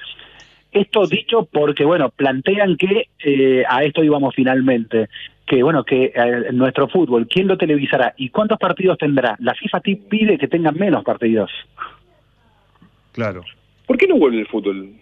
Esto 0.70 1.06
dicho 1.06 1.48
porque, 1.50 1.84
bueno, 1.84 2.10
plantean 2.10 2.76
que 2.76 3.08
eh, 3.24 3.64
a 3.68 3.82
esto 3.84 4.04
íbamos 4.04 4.34
finalmente, 4.34 5.08
que, 5.46 5.62
bueno, 5.62 5.82
que 5.82 6.12
eh, 6.14 6.52
nuestro 6.52 6.88
fútbol, 6.88 7.26
¿quién 7.26 7.48
lo 7.48 7.56
televisará 7.56 8.14
y 8.18 8.28
cuántos 8.28 8.58
partidos 8.58 8.98
tendrá? 8.98 9.34
La 9.40 9.54
FIFA 9.54 9.80
pide 9.80 10.38
que 10.38 10.46
tengan 10.46 10.76
menos 10.76 11.04
partidos. 11.04 11.50
Claro. 13.12 13.42
¿Por 13.86 13.96
qué 13.96 14.06
no 14.06 14.16
vuelve 14.16 14.40
el 14.40 14.46
fútbol? 14.46 14.92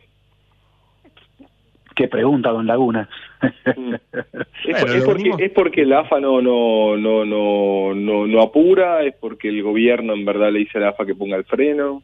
Qué 1.97 2.09
pregunta, 2.09 2.51
don 2.51 2.67
Laguna. 2.67 3.09
¿Es, 3.43 4.81
por- 4.81 4.91
es 4.91 5.05
porque, 5.05 5.33
¿Es 5.39 5.51
porque 5.53 5.85
la 5.87 6.01
AFA 6.01 6.21
no, 6.21 6.41
no, 6.43 6.97
no, 6.97 7.25
no, 7.25 7.95
no, 7.95 8.27
no 8.27 8.43
apura? 8.43 9.03
¿Es 9.03 9.15
porque 9.19 9.49
el 9.49 9.63
gobierno 9.63 10.13
en 10.13 10.25
verdad 10.25 10.53
le 10.53 10.61
dice 10.61 10.79
a 10.79 10.83
la 10.83 10.89
AFA 10.91 11.07
que 11.07 11.15
ponga 11.15 11.37
el 11.37 11.45
freno? 11.45 12.03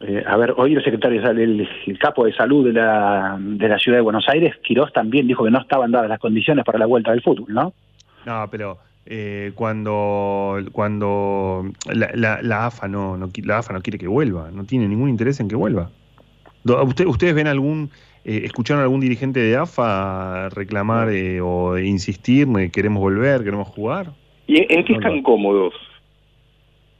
Eh, 0.00 0.22
a 0.26 0.36
ver, 0.36 0.54
hoy 0.56 0.74
el 0.74 0.82
secretario, 0.82 1.22
el, 1.30 1.68
el 1.86 1.98
capo 1.98 2.24
de 2.26 2.32
salud 2.34 2.66
de 2.66 2.72
la, 2.72 3.36
de 3.40 3.68
la 3.68 3.78
ciudad 3.78 3.98
de 3.98 4.02
Buenos 4.02 4.28
Aires, 4.28 4.54
Quirós, 4.62 4.92
también 4.92 5.28
dijo 5.28 5.44
que 5.44 5.50
no 5.52 5.60
estaban 5.60 5.92
dadas 5.92 6.08
las 6.08 6.18
condiciones 6.18 6.64
para 6.64 6.78
la 6.80 6.86
vuelta 6.86 7.12
del 7.12 7.22
fútbol, 7.22 7.46
¿no? 7.54 7.72
No, 8.26 8.48
pero 8.50 8.78
eh, 9.06 9.52
cuando 9.54 10.58
cuando 10.72 11.70
la, 11.92 12.10
la, 12.14 12.42
la 12.42 12.66
AFA 12.66 12.88
no, 12.88 13.16
no 13.16 13.28
qui- 13.28 13.44
la 13.46 13.58
AFA 13.58 13.74
no 13.74 13.80
quiere 13.80 13.98
que 13.98 14.08
vuelva, 14.08 14.50
no 14.52 14.64
tiene 14.64 14.88
ningún 14.88 15.08
interés 15.08 15.38
en 15.38 15.46
que 15.48 15.56
vuelva. 15.56 15.90
Do- 16.64 16.82
¿Usted, 16.82 17.06
¿Ustedes 17.06 17.34
ven 17.34 17.46
algún, 17.46 17.90
eh, 18.24 18.42
escucharon 18.44 18.82
algún 18.82 19.00
dirigente 19.00 19.40
de 19.40 19.56
AFA 19.56 20.48
reclamar 20.50 21.10
eh, 21.10 21.40
o 21.40 21.78
insistir, 21.78 22.48
queremos 22.72 23.00
volver, 23.00 23.44
queremos 23.44 23.68
jugar? 23.68 24.12
¿Y 24.46 24.58
en, 24.58 24.66
en 24.78 24.84
qué 24.84 24.92
están 24.94 25.22
cómodos? 25.22 25.74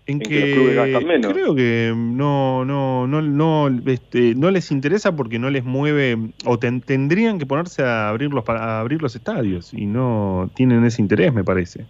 En 0.06 0.18
que 0.20 0.38
los 0.40 0.48
clubes 0.58 0.76
gastan 0.76 1.06
menos. 1.06 1.32
creo 1.32 1.54
que 1.54 1.92
no 1.96 2.64
no 2.66 3.06
no 3.06 3.22
no 3.22 3.70
este, 3.86 4.34
no 4.34 4.50
les 4.50 4.70
interesa 4.70 5.16
porque 5.16 5.38
no 5.38 5.48
les 5.48 5.64
mueve 5.64 6.18
o 6.44 6.58
ten- 6.58 6.82
tendrían 6.82 7.38
que 7.38 7.46
ponerse 7.46 7.82
a 7.82 8.10
abrir 8.10 8.30
los 8.30 8.46
a 8.46 8.80
abrir 8.80 9.00
los 9.00 9.16
estadios 9.16 9.72
y 9.72 9.86
no 9.86 10.50
tienen 10.54 10.84
ese 10.84 11.00
interés 11.00 11.32
me 11.32 11.42
parece 11.42 11.86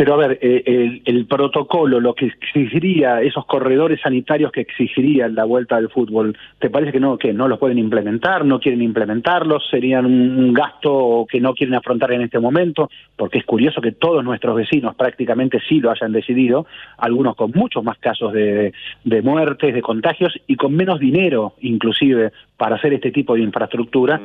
Pero 0.00 0.14
a 0.14 0.16
ver, 0.16 0.38
eh, 0.40 0.62
el, 0.64 1.02
el 1.04 1.26
protocolo, 1.26 2.00
lo 2.00 2.14
que 2.14 2.24
exigiría, 2.24 3.20
esos 3.20 3.44
corredores 3.44 4.00
sanitarios 4.00 4.50
que 4.50 4.62
exigirían 4.62 5.34
la 5.34 5.44
vuelta 5.44 5.76
del 5.76 5.90
fútbol, 5.90 6.38
¿te 6.58 6.70
parece 6.70 6.90
que 6.90 7.00
no, 7.00 7.18
que 7.18 7.34
no 7.34 7.48
los 7.48 7.58
pueden 7.58 7.76
implementar, 7.76 8.46
no 8.46 8.60
quieren 8.60 8.80
implementarlos, 8.80 9.68
serían 9.70 10.06
un, 10.06 10.54
gasto 10.54 11.26
que 11.30 11.38
no 11.38 11.52
quieren 11.52 11.74
afrontar 11.74 12.12
en 12.12 12.22
este 12.22 12.38
momento? 12.38 12.88
Porque 13.14 13.40
es 13.40 13.44
curioso 13.44 13.82
que 13.82 13.92
todos 13.92 14.24
nuestros 14.24 14.56
vecinos 14.56 14.94
prácticamente 14.94 15.60
sí 15.68 15.80
lo 15.80 15.90
hayan 15.90 16.12
decidido, 16.12 16.64
algunos 16.96 17.36
con 17.36 17.50
muchos 17.54 17.84
más 17.84 17.98
casos 17.98 18.32
de, 18.32 18.72
de 19.04 19.20
muertes, 19.20 19.74
de 19.74 19.82
contagios 19.82 20.32
y 20.46 20.56
con 20.56 20.74
menos 20.74 20.98
dinero 20.98 21.56
inclusive 21.60 22.32
para 22.56 22.76
hacer 22.76 22.94
este 22.94 23.10
tipo 23.10 23.34
de 23.34 23.42
infraestructura 23.42 24.18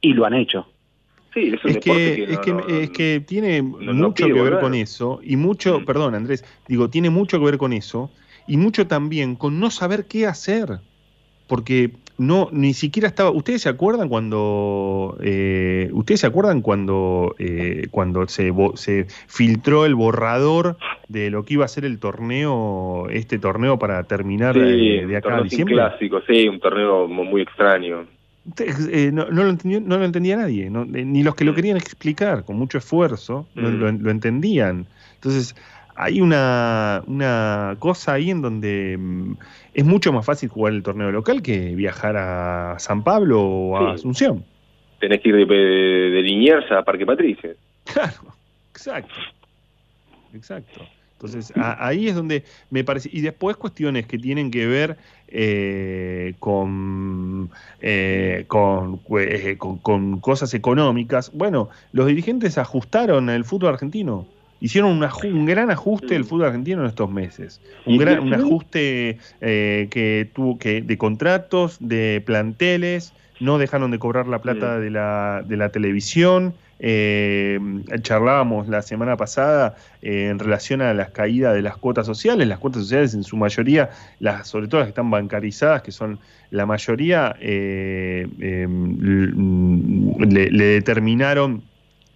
y 0.00 0.12
lo 0.12 0.26
han 0.26 0.34
hecho. 0.34 0.66
Sí, 1.32 1.52
es 1.54 1.64
un 1.64 1.70
es 1.70 1.78
que, 1.78 1.80
que, 1.80 2.24
es 2.24 2.30
no- 2.30 2.40
que, 2.40 2.52
no- 2.52 2.58
es 2.60 2.90
que 2.90 3.24
tiene 3.26 3.62
mucho 3.62 4.26
que 4.26 4.32
ver 4.42 4.58
con 4.58 4.74
eso 4.74 5.20
y 5.22 5.36
mucho, 5.36 5.84
perdón 5.84 6.14
Andrés, 6.14 6.44
digo, 6.68 6.90
tiene 6.90 7.10
mucho 7.10 7.38
que 7.38 7.44
ver 7.44 7.58
con 7.58 7.72
eso 7.72 8.12
y 8.46 8.56
mucho 8.56 8.86
también 8.86 9.36
con 9.36 9.60
no 9.60 9.70
saber 9.70 10.06
qué 10.06 10.26
hacer, 10.26 10.80
porque 11.46 11.92
no 12.18 12.48
ni 12.52 12.74
siquiera 12.74 13.08
estaba. 13.08 13.30
¿Ustedes 13.30 13.62
se 13.62 13.68
acuerdan 13.68 14.08
cuando 14.08 15.16
eh, 15.22 15.88
ustedes 15.92 16.20
se 16.20 16.26
acuerdan 16.26 16.60
cuando 16.62 17.34
eh, 17.38 17.86
cuando 17.90 18.26
se 18.28 18.52
se 18.74 19.06
filtró 19.28 19.86
el 19.86 19.94
borrador 19.94 20.76
de 21.08 21.30
lo 21.30 21.44
que 21.44 21.54
iba 21.54 21.64
a 21.64 21.68
ser 21.68 21.84
el 21.84 21.98
torneo, 21.98 23.08
este 23.10 23.38
torneo 23.38 23.78
para 23.78 24.04
terminar 24.04 24.54
Sí, 24.54 24.60
eh, 24.60 25.06
de 25.06 25.16
acá 25.16 25.36
a 25.38 25.42
diciembre? 25.42 25.76
clásico, 25.76 26.20
sí, 26.28 26.48
un 26.48 26.60
torneo 26.60 27.08
mu- 27.08 27.24
muy 27.24 27.42
extraño. 27.42 28.06
Eh, 28.58 29.10
no, 29.12 29.26
no 29.30 29.44
lo 29.44 29.50
entendió- 29.50 29.80
no 29.80 29.98
lo 29.98 30.04
entendía 30.04 30.36
nadie, 30.36 30.70
no- 30.70 30.82
eh, 30.82 31.04
ni 31.04 31.22
los 31.22 31.34
que 31.34 31.44
lo 31.44 31.54
querían 31.54 31.76
explicar 31.76 32.44
con 32.44 32.56
mucho 32.56 32.78
esfuerzo 32.78 33.46
Mm. 33.54 33.60
lo, 33.60 33.92
lo 33.92 34.10
entendían. 34.10 34.86
Entonces, 35.16 35.54
hay 35.94 36.20
una, 36.22 37.02
una 37.06 37.76
cosa 37.78 38.14
ahí 38.14 38.30
en 38.30 38.40
donde 38.40 38.96
mm, 38.98 39.32
es 39.74 39.84
mucho 39.84 40.12
más 40.12 40.24
fácil 40.24 40.48
jugar 40.48 40.72
el 40.72 40.82
torneo 40.82 41.12
local 41.12 41.42
que 41.42 41.74
viajar 41.74 42.16
a 42.16 42.76
San 42.78 43.04
Pablo 43.04 43.42
o 43.42 43.76
a 43.76 43.90
Sí. 43.90 43.94
Asunción. 44.00 44.44
Tenés 45.00 45.20
que 45.20 45.28
ir 45.28 45.36
de, 45.36 45.44
de, 45.44 46.10
de 46.10 46.22
Liniers 46.22 46.70
a 46.72 46.82
Parque 46.82 47.04
Patricio. 47.06 47.50
Claro, 47.84 48.34
exacto. 48.72 49.14
Exacto. 50.34 50.80
Entonces, 51.14 51.52
a- 51.56 51.86
ahí 51.86 52.08
es 52.08 52.14
donde 52.14 52.44
me 52.70 52.82
parece. 52.84 53.10
Y 53.12 53.20
después 53.20 53.56
cuestiones 53.56 54.06
que 54.06 54.16
tienen 54.18 54.50
que 54.50 54.66
ver 54.66 54.96
eh, 55.30 56.34
con, 56.38 57.50
eh, 57.80 58.44
con, 58.48 59.00
eh, 59.18 59.56
con- 59.58 59.78
con 59.78 60.20
cosas 60.20 60.52
económicas. 60.54 61.30
Bueno, 61.34 61.68
los 61.92 62.06
dirigentes 62.06 62.58
ajustaron 62.58 63.30
el 63.30 63.44
fútbol 63.44 63.70
argentino. 63.70 64.26
Hicieron 64.62 64.90
un, 64.90 65.08
un 65.32 65.46
gran 65.46 65.70
ajuste 65.70 66.08
del 66.14 66.24
fútbol 66.24 66.46
argentino 66.46 66.82
en 66.82 66.88
estos 66.88 67.10
meses. 67.10 67.60
Un, 67.86 67.94
¿Y 67.94 67.98
gran, 67.98 68.20
un 68.20 68.34
ajuste 68.34 69.18
eh, 69.40 69.88
que 69.90 70.28
tuvo 70.34 70.58
que 70.58 70.82
de 70.82 70.98
contratos, 70.98 71.78
de 71.80 72.22
planteles, 72.26 73.14
no 73.40 73.56
dejaron 73.56 73.90
de 73.90 73.98
cobrar 73.98 74.26
la 74.28 74.42
plata 74.42 74.78
de, 74.78 74.90
la, 74.90 75.42
de 75.46 75.56
la 75.56 75.70
televisión. 75.70 76.52
Eh, 76.82 77.60
charlábamos 78.00 78.66
la 78.68 78.80
semana 78.80 79.16
pasada 79.18 79.76
eh, 80.00 80.28
en 80.30 80.38
relación 80.38 80.80
a 80.80 80.94
las 80.94 81.10
caídas 81.10 81.54
de 81.54 81.60
las 81.62 81.76
cuotas 81.76 82.06
sociales. 82.06 82.48
Las 82.48 82.58
cuotas 82.58 82.82
sociales 82.82 83.12
en 83.14 83.22
su 83.22 83.36
mayoría, 83.36 83.90
las, 84.18 84.48
sobre 84.48 84.66
todo 84.66 84.80
las 84.80 84.86
que 84.86 84.90
están 84.90 85.10
bancarizadas, 85.10 85.82
que 85.82 85.92
son 85.92 86.18
la 86.50 86.64
mayoría, 86.64 87.36
eh, 87.40 88.26
l- 88.40 89.32
le, 90.50 90.64
determinaron 90.64 91.62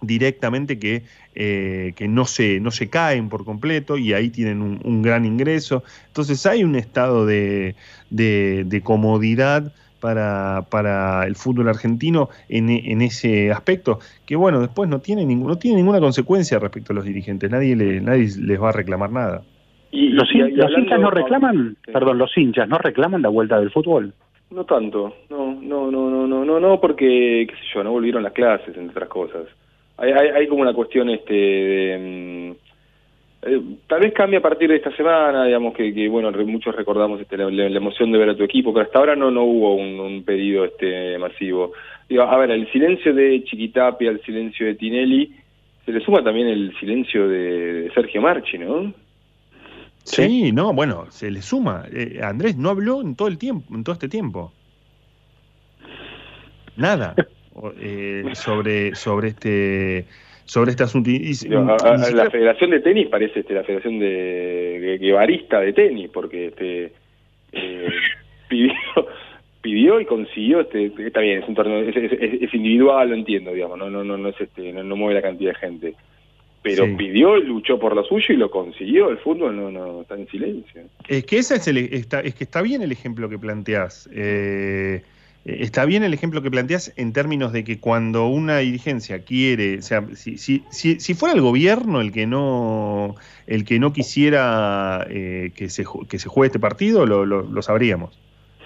directamente 0.01 0.77
que, 0.79 1.03
que 1.33 2.07
no, 2.07 2.25
se, 2.25 2.59
no 2.59 2.71
se 2.71 2.89
caen 2.89 3.29
por 3.29 3.45
completo 3.45 3.97
y 3.97 4.13
ahí 4.13 4.29
tienen 4.29 4.61
un, 4.61 5.01
gran 5.01 5.25
ingreso. 5.25 5.83
Entonces 6.07 6.45
hay 6.45 6.63
un 6.63 6.75
estado 6.75 7.25
de- 7.25 7.75
de 8.09 8.81
comodidad 8.83 9.73
para, 10.05 10.65
para 10.69 11.25
el 11.25 11.35
fútbol 11.35 11.67
argentino 11.69 12.29
en, 12.47 12.69
en 12.69 13.01
ese 13.01 13.51
aspecto, 13.51 13.97
que 14.27 14.35
bueno, 14.35 14.59
después 14.61 14.87
no 14.87 14.99
tiene, 14.99 15.25
ningún, 15.25 15.47
no 15.47 15.57
tiene 15.57 15.77
ninguna 15.77 15.99
consecuencia 15.99 16.59
respecto 16.59 16.93
a 16.93 16.95
los 16.95 17.05
dirigentes, 17.05 17.49
nadie, 17.49 17.75
le, 17.75 18.01
nadie 18.01 18.27
les 18.39 18.61
va 18.61 18.69
a 18.69 18.71
reclamar 18.71 19.11
nada. 19.11 19.41
Y, 19.91 20.09
¿Los, 20.09 20.29
y- 20.31 20.37
hin- 20.37 20.49
y 20.49 20.51
los 20.51 20.65
hablando- 20.65 20.79
hinchas 20.79 20.99
no 20.99 21.09
reclaman? 21.09 21.77
Perdón, 21.91 22.17
los 22.19 22.37
hinchas 22.37 22.67
no 22.69 22.77
reclaman 22.77 23.21
la 23.23 23.29
vuelta 23.29 23.59
del 23.59 23.71
fútbol. 23.71 24.13
No 24.51 24.63
tanto, 24.63 25.15
no, 25.31 25.55
no, 25.59 25.89
no, 25.89 26.09
no, 26.11 26.27
no, 26.27 26.45
no, 26.45 26.59
no, 26.59 26.79
porque, 26.79 27.47
qué 27.49 27.55
sé 27.55 27.61
yo, 27.73 27.83
no 27.83 27.91
volvieron 27.91 28.21
las 28.21 28.33
clases, 28.33 28.77
entre 28.77 28.91
otras 28.91 29.09
cosas. 29.09 29.43
Hay, 29.97 30.11
hay, 30.11 30.27
hay 30.29 30.47
como 30.47 30.61
una 30.61 30.73
cuestión 30.73 31.09
este 31.09 31.33
de... 31.33 32.55
eh, 33.45 33.61
tal 33.87 34.01
vez 34.01 34.13
cambie 34.13 34.39
a 34.39 34.41
partir 34.41 34.69
de 34.69 34.75
esta 34.77 34.95
semana, 34.95 35.45
digamos 35.45 35.73
que, 35.75 35.93
que, 35.93 36.07
bueno, 36.09 36.31
re- 36.31 36.45
muchos 36.45 36.75
recordamos 36.75 37.21
este, 37.21 37.37
la, 37.37 37.49
la- 37.49 37.69
la 37.69 37.77
emoción 37.77 38.11
de 38.11 38.17
ver 38.17 38.29
a 38.29 38.35
tu 38.35 38.43
equipo, 38.43 38.73
pero 38.73 38.85
hasta 38.85 38.99
ahora 38.99 39.15
no 39.15 39.31
no 39.31 39.43
hubo 39.43 39.75
un, 39.75 39.99
un 39.99 40.23
pedido 40.23 40.65
este 40.65 41.17
masivo. 41.17 41.73
Digo, 42.09 42.23
a 42.23 42.37
ver, 42.37 42.51
el 42.51 42.71
silencio 42.71 43.13
de 43.13 43.43
Chiquitapia, 43.43 44.11
el 44.11 44.21
silencio 44.21 44.65
de 44.67 44.75
Tinelli, 44.75 45.33
se 45.85 45.91
le 45.91 45.99
suma 46.01 46.23
también 46.23 46.47
el 46.47 46.73
silencio 46.79 47.27
de, 47.27 47.73
de 47.83 47.91
Sergio 47.93 48.21
Marchi, 48.21 48.57
¿no? 48.57 48.93
Sí, 50.03 50.51
no, 50.51 50.71
bueno, 50.73 51.05
se 51.09 51.31
le 51.31 51.41
suma. 51.41 51.85
Eh, 51.91 52.19
Andrés 52.23 52.57
no 52.57 52.69
habló 52.69 53.01
en 53.01 53.15
todo 53.15 53.27
el 53.27 53.37
tiempo, 53.39 53.73
en 53.75 53.83
todo 53.83 53.93
este 53.93 54.07
tiempo. 54.09 54.51
Nada 56.77 57.15
eh, 57.79 58.23
sobre 58.33 58.95
sobre 58.95 59.29
este 59.29 60.05
sobre 60.45 60.71
este 60.71 60.83
asunto. 60.83 61.09
Y- 61.09 61.31
a- 61.53 61.75
a- 61.75 62.11
la 62.11 62.29
Federación 62.29 62.69
de 62.71 62.79
Tenis 62.79 63.07
parece 63.07 63.41
este, 63.41 63.53
la 63.53 63.63
Federación 63.63 63.99
de, 63.99 64.79
de 64.79 64.97
Guevarista 64.99 65.59
de 65.59 65.73
Tenis, 65.73 66.09
porque 66.13 66.47
este 66.47 66.91
eh, 67.51 67.87
pidió 68.49 68.73
pidió 69.61 69.99
y 69.99 70.05
consiguió 70.05 70.59
este 70.61 70.91
está 71.07 71.21
bien 71.21 71.41
es 71.41 71.49
un 71.49 71.55
torneo 71.55 71.79
es, 71.79 71.95
es- 71.95 72.11
es- 72.11 72.41
es 72.43 72.53
individual 72.53 73.09
lo 73.09 73.15
entiendo 73.15 73.51
digamos 73.51 73.79
no 73.79 73.89
no 73.89 74.03
no 74.03 74.15
no 74.15 74.29
es 74.29 74.39
este 74.39 74.71
no, 74.71 74.83
no 74.83 74.95
mueve 74.95 75.15
la 75.15 75.23
cantidad 75.23 75.53
de 75.53 75.59
gente 75.59 75.93
pero 76.61 76.85
Sí. 76.85 76.93
pidió 76.95 77.37
luchó 77.37 77.79
por 77.79 77.95
lo 77.95 78.03
suyo 78.03 78.33
y 78.35 78.37
lo 78.37 78.51
consiguió 78.51 79.09
el 79.09 79.17
fútbol 79.17 79.55
no 79.55 79.71
no 79.71 80.01
está 80.01 80.13
en 80.15 80.27
silencio 80.27 80.81
Es 81.07 81.25
que 81.25 81.39
ese 81.39 81.55
es 81.55 81.67
el 81.67 81.77
está, 81.77 82.19
es 82.19 82.35
que 82.35 82.43
está 82.43 82.61
bien 82.61 82.83
el 82.83 82.91
ejemplo 82.91 83.27
que 83.27 83.39
planteás. 83.39 84.07
Eh, 84.13 85.01
está 85.45 85.85
bien 85.85 86.03
el 86.03 86.13
ejemplo 86.13 86.41
que 86.41 86.49
planteas 86.49 86.91
en 86.97 87.13
términos 87.13 87.53
de 87.53 87.63
que 87.63 87.79
cuando 87.79 88.27
una 88.27 88.57
dirigencia 88.57 89.23
quiere, 89.23 89.77
o 89.77 89.81
sea, 89.81 90.03
si, 90.15 90.37
si, 90.37 90.63
si, 90.71 90.99
si 90.99 91.13
fuera 91.13 91.35
el 91.35 91.41
gobierno 91.41 92.01
el 92.01 92.11
que 92.11 92.25
no, 92.25 93.15
el 93.45 93.63
que 93.63 93.79
no 93.79 93.93
quisiera 93.93 95.05
eh, 95.09 95.51
que, 95.55 95.69
se, 95.69 95.85
que 96.09 96.17
se 96.17 96.29
juegue 96.29 96.47
este 96.47 96.59
partido, 96.59 97.05
lo, 97.05 97.25
lo, 97.25 97.43
lo 97.43 97.61
sabríamos. 97.61 98.19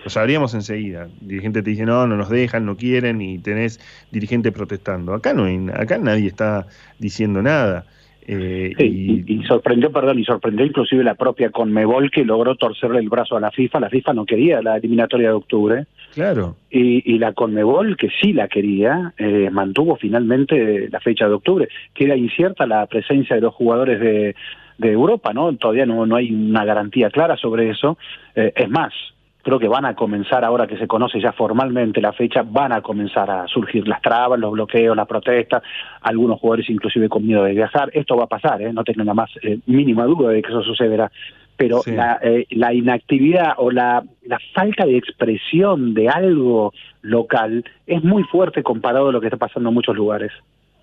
Lo 0.05 0.09
sabríamos 0.09 0.53
enseguida. 0.53 1.09
El 1.21 1.27
dirigente 1.27 1.61
te 1.61 1.71
dice, 1.71 1.85
no, 1.85 2.07
no 2.07 2.15
nos 2.15 2.29
dejan, 2.29 2.65
no 2.65 2.77
quieren, 2.77 3.19
y 3.21 3.37
tenés 3.39 3.81
dirigente 4.11 4.53
protestando. 4.53 5.13
Acá 5.13 5.33
no 5.33 5.43
hay, 5.43 5.59
acá 5.73 5.97
nadie 5.97 6.27
está 6.27 6.67
diciendo 6.99 7.41
nada. 7.41 7.85
Eh, 8.25 8.73
sí, 8.77 9.25
y, 9.27 9.33
y, 9.33 9.43
sorprendió, 9.43 9.91
perdón, 9.91 10.19
y 10.19 10.23
sorprendió 10.23 10.65
inclusive 10.65 11.03
la 11.03 11.15
propia 11.15 11.49
Conmebol 11.49 12.11
que 12.11 12.23
logró 12.23 12.55
torcerle 12.55 12.99
el 12.99 13.09
brazo 13.09 13.35
a 13.35 13.41
la 13.41 13.51
FIFA. 13.51 13.81
La 13.81 13.89
FIFA 13.89 14.13
no 14.13 14.25
quería 14.25 14.61
la 14.61 14.77
eliminatoria 14.77 15.29
de 15.29 15.33
octubre. 15.33 15.85
Claro. 16.13 16.55
Y, 16.69 17.13
y 17.13 17.19
la 17.19 17.33
Conmebol, 17.33 17.97
que 17.97 18.09
sí 18.21 18.33
la 18.33 18.47
quería, 18.47 19.13
eh, 19.17 19.49
mantuvo 19.51 19.95
finalmente 19.95 20.89
la 20.89 20.99
fecha 20.99 21.27
de 21.27 21.33
octubre. 21.33 21.69
Queda 21.93 22.15
incierta 22.15 22.65
la 22.65 22.85
presencia 22.87 23.35
de 23.35 23.41
los 23.41 23.53
jugadores 23.53 23.99
de, 23.99 24.35
Europa, 24.81 25.33
¿no? 25.33 25.53
Todavía 25.57 25.85
no, 25.85 26.05
no 26.05 26.15
hay 26.15 26.31
una 26.31 26.63
garantía 26.63 27.09
clara 27.09 27.35
sobre 27.35 27.69
eso. 27.69 27.97
Eh, 28.33 28.53
es 28.55 28.69
más, 28.69 28.93
creo 29.41 29.59
que 29.59 29.67
van 29.67 29.85
a 29.85 29.95
comenzar, 29.95 30.43
ahora 30.43 30.67
que 30.67 30.77
se 30.77 30.87
conoce 30.87 31.19
ya 31.19 31.31
formalmente 31.31 32.01
la 32.01 32.13
fecha, 32.13 32.43
van 32.43 32.71
a 32.71 32.81
comenzar 32.81 33.29
a 33.31 33.47
surgir 33.47 33.87
las 33.87 34.01
trabas, 34.01 34.39
los 34.39 34.51
bloqueos, 34.51 34.95
las 34.95 35.07
protestas, 35.07 35.63
algunos 36.01 36.39
jugadores 36.39 36.69
inclusive 36.69 37.09
con 37.09 37.25
miedo 37.25 37.43
de 37.43 37.53
viajar. 37.53 37.89
Esto 37.93 38.15
va 38.15 38.25
a 38.25 38.27
pasar, 38.27 38.61
¿eh? 38.61 38.73
no 38.73 38.83
tengo 38.83 39.03
la 39.03 39.13
más 39.13 39.29
eh, 39.41 39.59
mínima 39.65 40.05
duda 40.05 40.29
de 40.29 40.41
que 40.41 40.49
eso 40.49 40.61
sucederá. 40.61 41.11
Pero 41.59 41.81
sí. 41.83 41.91
la, 41.91 42.17
eh, 42.23 42.47
la, 42.51 42.73
inactividad 42.73 43.53
o 43.57 43.69
la, 43.69 44.01
la, 44.23 44.39
falta 44.55 44.85
de 44.85 44.97
expresión 44.97 45.93
de 45.93 46.07
algo 46.07 46.73
local 47.01 47.65
es 47.85 48.01
muy 48.01 48.23
fuerte 48.23 48.63
comparado 48.63 49.09
a 49.09 49.11
lo 49.11 49.19
que 49.19 49.27
está 49.27 49.37
pasando 49.37 49.67
en 49.67 49.75
muchos 49.75 49.95
lugares. 49.95 50.31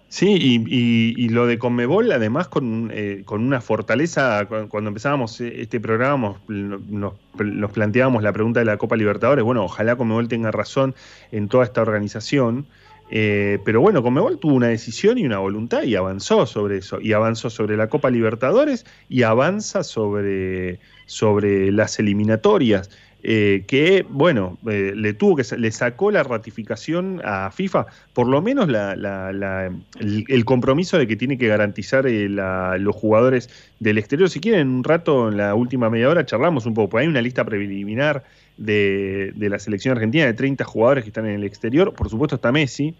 Sí, 0.08 0.36
y, 0.38 0.64
y, 0.68 1.14
y, 1.16 1.28
lo 1.30 1.46
de 1.46 1.58
Conmebol, 1.58 2.12
además, 2.12 2.46
con, 2.46 2.90
eh, 2.92 3.22
con 3.24 3.42
una 3.42 3.60
fortaleza, 3.60 4.46
cuando 4.68 4.88
empezábamos 4.88 5.40
este 5.40 5.80
programa, 5.80 6.36
nos, 6.46 7.14
nos, 7.34 7.72
planteábamos 7.72 8.22
la 8.22 8.32
pregunta 8.32 8.60
de 8.60 8.66
la 8.66 8.76
Copa 8.76 8.96
Libertadores. 8.96 9.44
Bueno, 9.44 9.64
ojalá 9.64 9.96
Conmebol 9.96 10.28
tenga 10.28 10.52
razón 10.52 10.94
en 11.32 11.48
toda 11.48 11.64
esta 11.64 11.82
organización. 11.82 12.66
Eh, 13.10 13.58
pero 13.64 13.80
bueno, 13.80 14.02
Conmebol 14.02 14.38
tuvo 14.38 14.54
una 14.54 14.68
decisión 14.68 15.18
y 15.18 15.24
una 15.24 15.38
voluntad 15.38 15.82
y 15.84 15.94
avanzó 15.94 16.46
sobre 16.46 16.78
eso. 16.78 17.00
Y 17.00 17.12
avanzó 17.12 17.50
sobre 17.50 17.76
la 17.76 17.88
Copa 17.88 18.10
Libertadores 18.10 18.84
y 19.08 19.22
avanza 19.22 19.82
sobre, 19.82 20.80
sobre 21.06 21.70
las 21.72 21.98
eliminatorias. 21.98 22.90
Eh, 23.28 23.64
que, 23.66 24.06
bueno, 24.08 24.56
eh, 24.70 24.92
le 24.94 25.12
tuvo 25.12 25.34
que 25.34 25.56
le 25.56 25.72
sacó 25.72 26.12
la 26.12 26.22
ratificación 26.22 27.20
a 27.24 27.50
FIFA, 27.50 27.86
por 28.12 28.28
lo 28.28 28.40
menos 28.40 28.68
la, 28.68 28.94
la, 28.94 29.32
la, 29.32 29.72
el, 29.98 30.44
compromiso 30.44 30.96
de 30.96 31.08
que 31.08 31.16
tiene 31.16 31.36
que 31.36 31.48
garantizar 31.48 32.06
eh, 32.06 32.28
los 32.28 32.94
jugadores 32.94 33.50
del 33.80 33.98
exterior. 33.98 34.30
Si 34.30 34.38
quieren, 34.38 34.68
un 34.68 34.84
rato, 34.84 35.28
en 35.28 35.38
la 35.38 35.56
última 35.56 35.90
media 35.90 36.08
hora, 36.08 36.24
charlamos 36.24 36.66
un 36.66 36.74
poco, 36.74 36.98
hay 36.98 37.08
una 37.08 37.20
lista 37.20 37.44
preliminar 37.44 38.22
de, 38.56 39.32
de, 39.34 39.48
la 39.48 39.58
selección 39.58 39.92
argentina 39.92 40.26
de 40.26 40.34
30 40.34 40.64
jugadores 40.64 41.04
que 41.04 41.10
están 41.10 41.26
en 41.26 41.34
el 41.34 41.44
exterior. 41.44 41.92
Por 41.94 42.08
supuesto 42.08 42.36
está 42.36 42.52
Messi. 42.52 42.94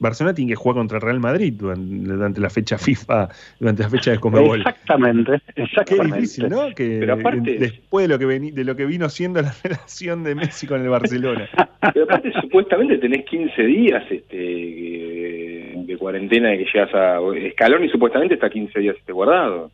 Barcelona 0.00 0.34
tiene 0.34 0.52
que 0.52 0.56
jugar 0.56 0.76
contra 0.76 0.96
el 0.96 1.02
Real 1.02 1.20
Madrid 1.20 1.52
durante, 1.56 2.08
durante, 2.08 2.40
la 2.40 2.50
fecha 2.50 2.78
FIFA, 2.78 3.28
durante 3.60 3.82
la 3.82 3.90
fecha 3.90 4.10
de 4.12 4.18
Comebol. 4.18 4.60
Exactamente, 4.60 5.40
exactamente. 5.54 6.10
Qué 6.10 6.16
difícil, 6.16 6.48
¿no? 6.48 6.74
Que 6.74 6.96
Pero 7.00 7.12
aparte, 7.12 7.58
después 7.58 8.08
de 8.08 8.14
lo 8.14 8.18
que 8.18 8.40
de 8.40 8.64
lo 8.64 8.74
que 8.74 8.86
vino 8.86 9.08
siendo 9.10 9.42
la 9.42 9.52
relación 9.62 10.24
de 10.24 10.34
Messi 10.34 10.66
con 10.66 10.80
el 10.80 10.88
Barcelona. 10.88 11.48
Pero 11.92 12.04
aparte 12.04 12.32
supuestamente 12.40 12.98
tenés 12.98 13.24
15 13.26 13.62
días 13.62 14.02
este 14.10 14.36
de 15.86 15.96
cuarentena 15.98 16.50
de 16.50 16.58
que 16.58 16.66
llegas 16.72 16.94
a 16.94 17.18
Escalón 17.36 17.84
y 17.84 17.90
supuestamente 17.90 18.34
está 18.34 18.48
15 18.48 18.80
días 18.80 18.96
este 18.98 19.12
guardado. 19.12 19.70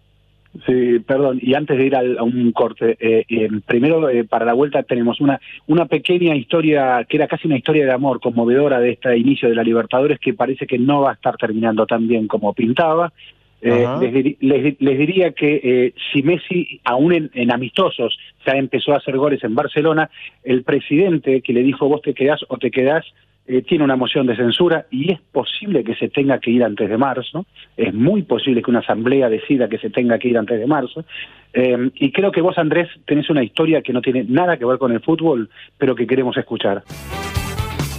Sí, 0.64 1.00
perdón, 1.00 1.38
y 1.42 1.54
antes 1.54 1.76
de 1.76 1.86
ir 1.86 1.96
al, 1.96 2.18
a 2.18 2.22
un 2.22 2.52
corte, 2.52 2.96
eh, 3.00 3.24
eh, 3.28 3.48
primero 3.66 4.08
eh, 4.08 4.24
para 4.24 4.46
la 4.46 4.54
vuelta 4.54 4.82
tenemos 4.84 5.20
una, 5.20 5.40
una 5.66 5.86
pequeña 5.86 6.34
historia, 6.34 7.04
que 7.08 7.16
era 7.16 7.26
casi 7.26 7.46
una 7.46 7.58
historia 7.58 7.84
de 7.84 7.92
amor 7.92 8.20
conmovedora 8.20 8.78
de 8.78 8.92
este 8.92 9.16
inicio 9.18 9.48
de 9.48 9.56
la 9.56 9.64
Libertadores, 9.64 10.18
que 10.20 10.34
parece 10.34 10.66
que 10.66 10.78
no 10.78 11.02
va 11.02 11.10
a 11.10 11.14
estar 11.14 11.36
terminando 11.36 11.84
tan 11.86 12.06
bien 12.06 12.26
como 12.26 12.54
pintaba. 12.54 13.12
Les, 13.60 14.38
les, 14.40 14.80
les, 14.80 14.98
diría 14.98 15.32
que 15.32 15.92
si 16.12 16.22
Messi, 16.22 16.80
aún 16.84 17.12
en, 17.12 17.30
en, 17.34 17.50
amistosos, 17.50 18.16
ya 18.46 18.52
empezó 18.52 18.92
a 18.92 18.98
hacer 18.98 19.16
goles 19.16 19.42
en 19.42 19.56
Barcelona, 19.56 20.08
el 20.44 20.62
presidente 20.62 21.40
que 21.40 21.52
le 21.52 21.64
dijo 21.64 21.88
vos 21.88 22.02
te 22.02 22.14
quedás 22.14 22.44
o 22.48 22.58
te 22.58 22.70
quedás, 22.70 23.04
eh, 23.46 23.62
tiene 23.62 23.84
una 23.84 23.96
moción 23.96 24.26
de 24.26 24.36
censura 24.36 24.86
y 24.90 25.12
es 25.12 25.20
posible 25.20 25.84
que 25.84 25.94
se 25.94 26.08
tenga 26.08 26.38
que 26.38 26.50
ir 26.50 26.64
antes 26.64 26.88
de 26.88 26.98
marzo, 26.98 27.46
es 27.76 27.94
muy 27.94 28.22
posible 28.22 28.62
que 28.62 28.70
una 28.70 28.80
asamblea 28.80 29.28
decida 29.28 29.68
que 29.68 29.78
se 29.78 29.90
tenga 29.90 30.18
que 30.18 30.28
ir 30.28 30.38
antes 30.38 30.58
de 30.58 30.66
marzo, 30.66 31.04
eh, 31.52 31.90
y 31.94 32.12
creo 32.12 32.32
que 32.32 32.40
vos, 32.40 32.58
Andrés, 32.58 32.88
tenés 33.06 33.30
una 33.30 33.42
historia 33.42 33.82
que 33.82 33.92
no 33.92 34.02
tiene 34.02 34.24
nada 34.24 34.56
que 34.56 34.64
ver 34.64 34.78
con 34.78 34.92
el 34.92 35.00
fútbol, 35.00 35.48
pero 35.78 35.94
que 35.94 36.06
queremos 36.06 36.36
escuchar. 36.36 36.82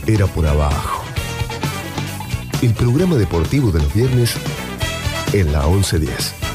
Era 0.07 0.25
por 0.27 0.45
abajo. 0.45 1.03
El 2.61 2.73
programa 2.73 3.15
deportivo 3.15 3.71
de 3.71 3.79
los 3.79 3.93
viernes 3.93 4.35
en 5.33 5.51
la 5.51 5.65
1110. 5.67 6.46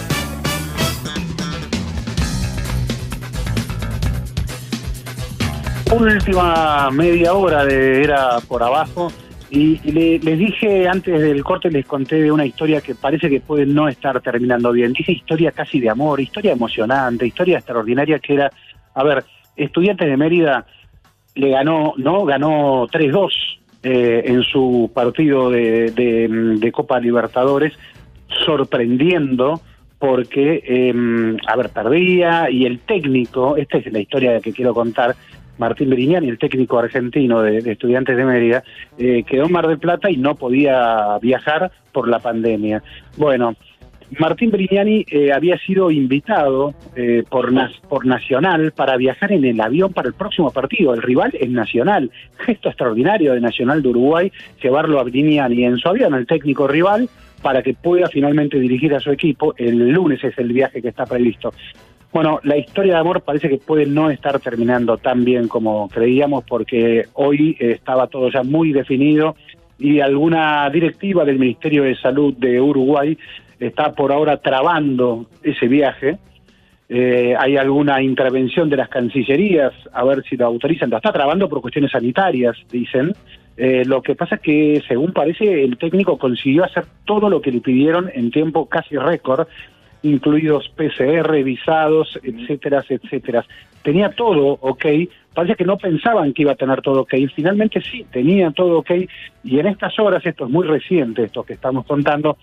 Última 5.92 6.90
media 6.90 7.34
hora 7.34 7.64
de 7.64 8.02
Era 8.02 8.38
por 8.48 8.62
Abajo 8.62 9.12
y, 9.50 9.78
le, 9.90 10.18
les 10.18 10.38
dije 10.38 10.88
antes 10.88 11.20
del 11.20 11.44
corte, 11.44 11.70
les 11.70 11.84
conté 11.84 12.16
de 12.22 12.32
una 12.32 12.46
historia 12.46 12.80
que 12.80 12.94
parece 12.94 13.28
que 13.28 13.40
puede 13.40 13.66
no 13.66 13.86
estar 13.86 14.18
terminando 14.22 14.72
bien. 14.72 14.94
Dije 14.94 15.12
historia 15.12 15.52
casi 15.52 15.78
de 15.78 15.90
amor, 15.90 16.20
historia 16.20 16.52
emocionante, 16.52 17.26
historia 17.26 17.58
extraordinaria 17.58 18.18
que 18.18 18.34
era, 18.34 18.50
a 18.94 19.04
ver, 19.04 19.24
Estudiantes 19.54 20.08
de 20.08 20.16
Mérida 20.16 20.66
le 21.34 21.50
ganó, 21.50 21.92
¿no? 21.98 22.24
Ganó 22.24 22.86
3-2 22.88 23.30
eh, 23.82 24.22
en 24.24 24.42
su 24.42 24.90
partido 24.94 25.50
de, 25.50 25.90
de, 25.90 26.28
de, 26.58 26.72
Copa 26.72 26.98
Libertadores, 26.98 27.74
sorprendiendo 28.46 29.60
porque, 29.98 30.62
eh, 30.66 31.36
a 31.46 31.56
ver, 31.56 31.68
perdía 31.68 32.50
y 32.50 32.64
el 32.64 32.80
técnico, 32.80 33.56
esta 33.56 33.78
es 33.78 33.92
la 33.92 34.00
historia 34.00 34.40
que 34.40 34.52
quiero 34.52 34.72
contar, 34.72 35.14
Martín 35.58 35.90
Berignani, 35.90 36.28
el 36.28 36.38
técnico 36.38 36.78
argentino 36.78 37.42
de, 37.42 37.58
Estudiantes 37.58 38.16
de 38.16 38.24
Mérida, 38.24 38.64
eh, 38.98 39.22
quedó 39.24 39.44
en 39.44 39.52
Mar 39.52 39.68
del 39.68 39.78
Plata 39.78 40.10
y 40.10 40.16
no 40.16 40.34
podía 40.34 41.18
viajar 41.20 41.70
por 41.92 42.08
la 42.08 42.18
pandemia. 42.18 42.82
Bueno, 43.16 43.54
Martín 44.18 44.50
Berignani 44.50 45.06
eh, 45.10 45.32
había 45.32 45.58
sido 45.58 45.90
invitado 45.90 46.74
eh, 46.96 47.24
por, 47.28 47.50
por 47.88 48.04
Nacional 48.04 48.72
para 48.72 48.96
viajar 48.96 49.32
en 49.32 49.44
el 49.44 49.60
avión 49.60 49.92
para 49.92 50.08
el 50.08 50.14
próximo 50.14 50.50
partido. 50.50 50.92
El 50.92 51.02
rival 51.02 51.32
es 51.38 51.50
Nacional. 51.50 52.10
Gesto 52.38 52.68
extraordinario 52.68 53.32
de 53.32 53.40
Nacional 53.40 53.82
de 53.82 53.88
Uruguay, 53.88 54.32
llevarlo 54.62 55.00
a 55.00 55.04
Berignani 55.04 55.64
en 55.64 55.78
su 55.78 55.88
avión, 55.88 56.14
el 56.14 56.26
técnico 56.26 56.68
rival, 56.68 57.08
para 57.40 57.62
que 57.62 57.74
pueda 57.74 58.08
finalmente 58.08 58.58
dirigir 58.58 58.94
a 58.94 59.00
su 59.00 59.10
equipo. 59.10 59.54
El 59.56 59.90
lunes 59.90 60.22
es 60.22 60.36
el 60.38 60.52
viaje 60.52 60.82
que 60.82 60.88
está 60.88 61.06
previsto. 61.06 61.52
Bueno, 62.12 62.40
la 62.42 62.58
historia 62.58 62.94
de 62.94 63.00
amor 63.00 63.22
parece 63.22 63.48
que 63.48 63.56
puede 63.56 63.86
no 63.86 64.10
estar 64.10 64.38
terminando 64.38 64.98
tan 64.98 65.24
bien 65.24 65.48
como 65.48 65.88
creíamos 65.88 66.44
porque 66.44 67.06
hoy 67.14 67.56
estaba 67.58 68.06
todo 68.06 68.30
ya 68.30 68.42
muy 68.42 68.72
definido 68.72 69.34
y 69.78 70.00
alguna 70.00 70.68
directiva 70.70 71.24
del 71.24 71.38
Ministerio 71.38 71.84
de 71.84 71.96
Salud 71.96 72.34
de 72.34 72.60
Uruguay 72.60 73.16
está 73.58 73.92
por 73.92 74.12
ahora 74.12 74.36
trabando 74.36 75.26
ese 75.42 75.66
viaje. 75.68 76.18
Eh, 76.88 77.34
hay 77.38 77.56
alguna 77.56 78.02
intervención 78.02 78.68
de 78.68 78.76
las 78.76 78.88
cancillerías, 78.90 79.72
a 79.92 80.04
ver 80.04 80.22
si 80.28 80.36
lo 80.36 80.46
autorizan. 80.46 80.90
Lo 80.90 80.98
está 80.98 81.12
trabando 81.12 81.48
por 81.48 81.62
cuestiones 81.62 81.92
sanitarias, 81.92 82.56
dicen. 82.70 83.12
Eh, 83.56 83.84
lo 83.86 84.02
que 84.02 84.14
pasa 84.14 84.36
es 84.36 84.40
que, 84.40 84.82
según 84.86 85.12
parece, 85.12 85.64
el 85.64 85.76
técnico 85.78 86.18
consiguió 86.18 86.64
hacer 86.64 86.84
todo 87.04 87.28
lo 87.28 87.40
que 87.40 87.52
le 87.52 87.60
pidieron 87.60 88.10
en 88.14 88.30
tiempo 88.30 88.66
casi 88.66 88.96
récord 88.96 89.46
incluidos 90.02 90.68
PCR, 90.70 91.42
visados, 91.42 92.18
etcétera, 92.22 92.84
etcétera. 92.88 93.44
Tenía 93.82 94.10
todo 94.10 94.58
ok, 94.60 94.84
parece 95.34 95.56
que 95.56 95.64
no 95.64 95.76
pensaban 95.76 96.32
que 96.32 96.42
iba 96.42 96.52
a 96.52 96.56
tener 96.56 96.80
todo 96.82 97.02
ok, 97.02 97.14
finalmente 97.34 97.80
sí, 97.80 98.04
tenía 98.10 98.50
todo 98.50 98.78
ok, 98.78 98.90
y 99.44 99.58
en 99.58 99.66
estas 99.66 99.98
horas, 99.98 100.24
esto 100.24 100.44
es 100.44 100.50
muy 100.50 100.66
reciente, 100.66 101.24
esto 101.24 101.42
que 101.42 101.54
estamos 101.54 101.86
contando, 101.86 102.36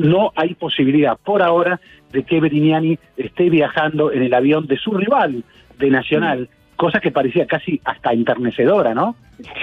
no 0.00 0.32
hay 0.36 0.54
posibilidad 0.54 1.18
por 1.18 1.42
ahora 1.42 1.80
de 2.12 2.22
que 2.24 2.40
Berignani 2.40 2.98
esté 3.16 3.50
viajando 3.50 4.12
en 4.12 4.22
el 4.22 4.34
avión 4.34 4.66
de 4.66 4.76
su 4.76 4.92
rival 4.92 5.42
de 5.78 5.90
Nacional, 5.90 6.48
cosa 6.80 6.98
que 6.98 7.10
parecía 7.10 7.44
casi 7.44 7.78
hasta 7.84 8.10
enternecedora, 8.10 8.94
¿no? 8.94 9.14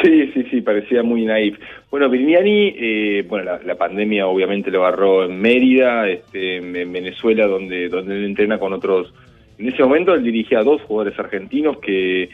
Sí, 0.03 0.29
sí, 0.35 0.43
sí, 0.51 0.61
parecía 0.61 1.01
muy 1.01 1.25
naif. 1.25 1.57
Bueno, 1.89 2.09
Vignani, 2.11 2.75
eh, 2.77 3.25
bueno, 3.27 3.45
la, 3.45 3.59
la, 3.63 3.73
pandemia 3.73 4.27
obviamente 4.27 4.69
lo 4.69 4.85
agarró 4.85 5.25
en 5.25 5.41
Mérida, 5.41 6.07
este, 6.07 6.57
en 6.57 6.93
Venezuela, 6.93 7.47
donde, 7.47 7.89
donde 7.89 8.17
él 8.17 8.25
entrena 8.25 8.59
con 8.59 8.71
otros. 8.71 9.11
En 9.57 9.67
ese 9.67 9.81
momento 9.81 10.13
él 10.13 10.23
dirigía 10.23 10.59
a 10.59 10.63
dos 10.63 10.83
jugadores 10.83 11.17
argentinos 11.17 11.79
que 11.79 12.29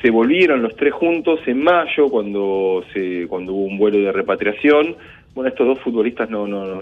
se 0.00 0.10
volvieron 0.10 0.62
los 0.62 0.74
tres 0.74 0.92
juntos 0.92 1.38
en 1.46 1.62
mayo 1.62 2.08
cuando 2.08 2.84
se 2.92 3.28
cuando 3.28 3.52
hubo 3.52 3.66
un 3.66 3.78
vuelo 3.78 3.98
de 3.98 4.10
repatriación. 4.10 4.96
Bueno, 5.32 5.48
estos 5.48 5.64
dos 5.64 5.78
futbolistas 5.78 6.28
no 6.28 6.48
no 6.48 6.66
no, 6.66 6.80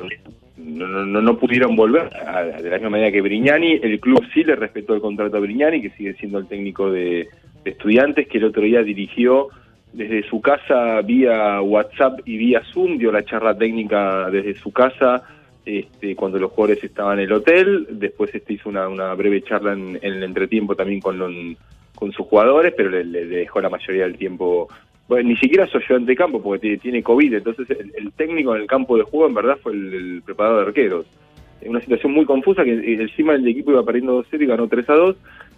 no, 0.64 1.04
no 1.22 1.38
pudieron 1.38 1.76
volver 1.76 2.10
de 2.10 2.70
la 2.70 2.76
misma 2.76 2.90
manera 2.90 3.12
que 3.12 3.20
Brignani. 3.20 3.80
El 3.82 4.00
club 4.00 4.24
sí 4.32 4.44
le 4.44 4.56
respetó 4.56 4.94
el 4.94 5.00
contrato 5.00 5.36
a 5.36 5.40
Brignani, 5.40 5.80
que 5.80 5.90
sigue 5.90 6.14
siendo 6.14 6.38
el 6.38 6.46
técnico 6.46 6.90
de, 6.90 7.28
estudiantes, 7.64 8.28
que 8.28 8.38
el 8.38 8.44
otro 8.44 8.62
día 8.62 8.82
dirigió 8.82 9.48
desde 9.92 10.22
su 10.28 10.40
casa 10.40 11.00
vía 11.02 11.60
WhatsApp 11.60 12.20
y 12.24 12.36
vía 12.36 12.62
Zoom, 12.72 12.96
dio 12.96 13.10
la 13.12 13.24
charla 13.24 13.56
técnica 13.56 14.30
desde 14.30 14.54
su 14.54 14.72
casa 14.72 15.22
este, 15.66 16.16
cuando 16.16 16.38
los 16.38 16.52
jugadores 16.52 16.82
estaban 16.82 17.18
en 17.18 17.26
el 17.26 17.32
hotel, 17.32 17.86
después 17.90 18.34
este 18.34 18.54
hizo 18.54 18.68
una, 18.68 19.14
breve 19.14 19.42
charla 19.42 19.72
en, 19.72 19.98
en 20.00 20.14
el 20.14 20.22
entretiempo 20.22 20.74
también 20.74 21.00
con, 21.00 21.18
con 22.00 22.12
sus 22.12 22.26
jugadores, 22.26 22.72
pero 22.74 22.88
le, 22.88 23.26
dejó 23.26 23.60
la 23.60 23.68
mayoría 23.68 24.04
del 24.04 24.16
tiempo, 24.16 24.68
ni 25.24 25.36
siquiera 25.36 25.66
soy 25.66 25.82
yo 25.88 25.96
ante 25.96 26.14
campo 26.14 26.42
porque 26.42 26.78
tiene 26.78 27.02
COVID, 27.02 27.34
entonces 27.34 27.66
el, 27.70 28.12
técnico 28.12 28.54
en 28.54 28.62
el 28.62 28.68
campo 28.68 28.96
de 28.96 29.02
juego 29.02 29.26
en 29.26 29.34
verdad 29.34 29.58
fue 29.62 29.72
el, 29.72 29.94
el 29.94 30.22
preparador 30.22 30.62
de 30.62 30.68
arqueros. 30.68 31.06
Una 31.66 31.80
situación 31.80 32.12
muy 32.12 32.24
confusa 32.24 32.64
que 32.64 32.72
encima 32.72 33.34
el 33.34 33.46
equipo 33.46 33.72
iba 33.72 33.84
perdiendo 33.84 34.22
2-0 34.24 34.42
y 34.42 34.46
ganó 34.46 34.68
3-2. 34.68 35.16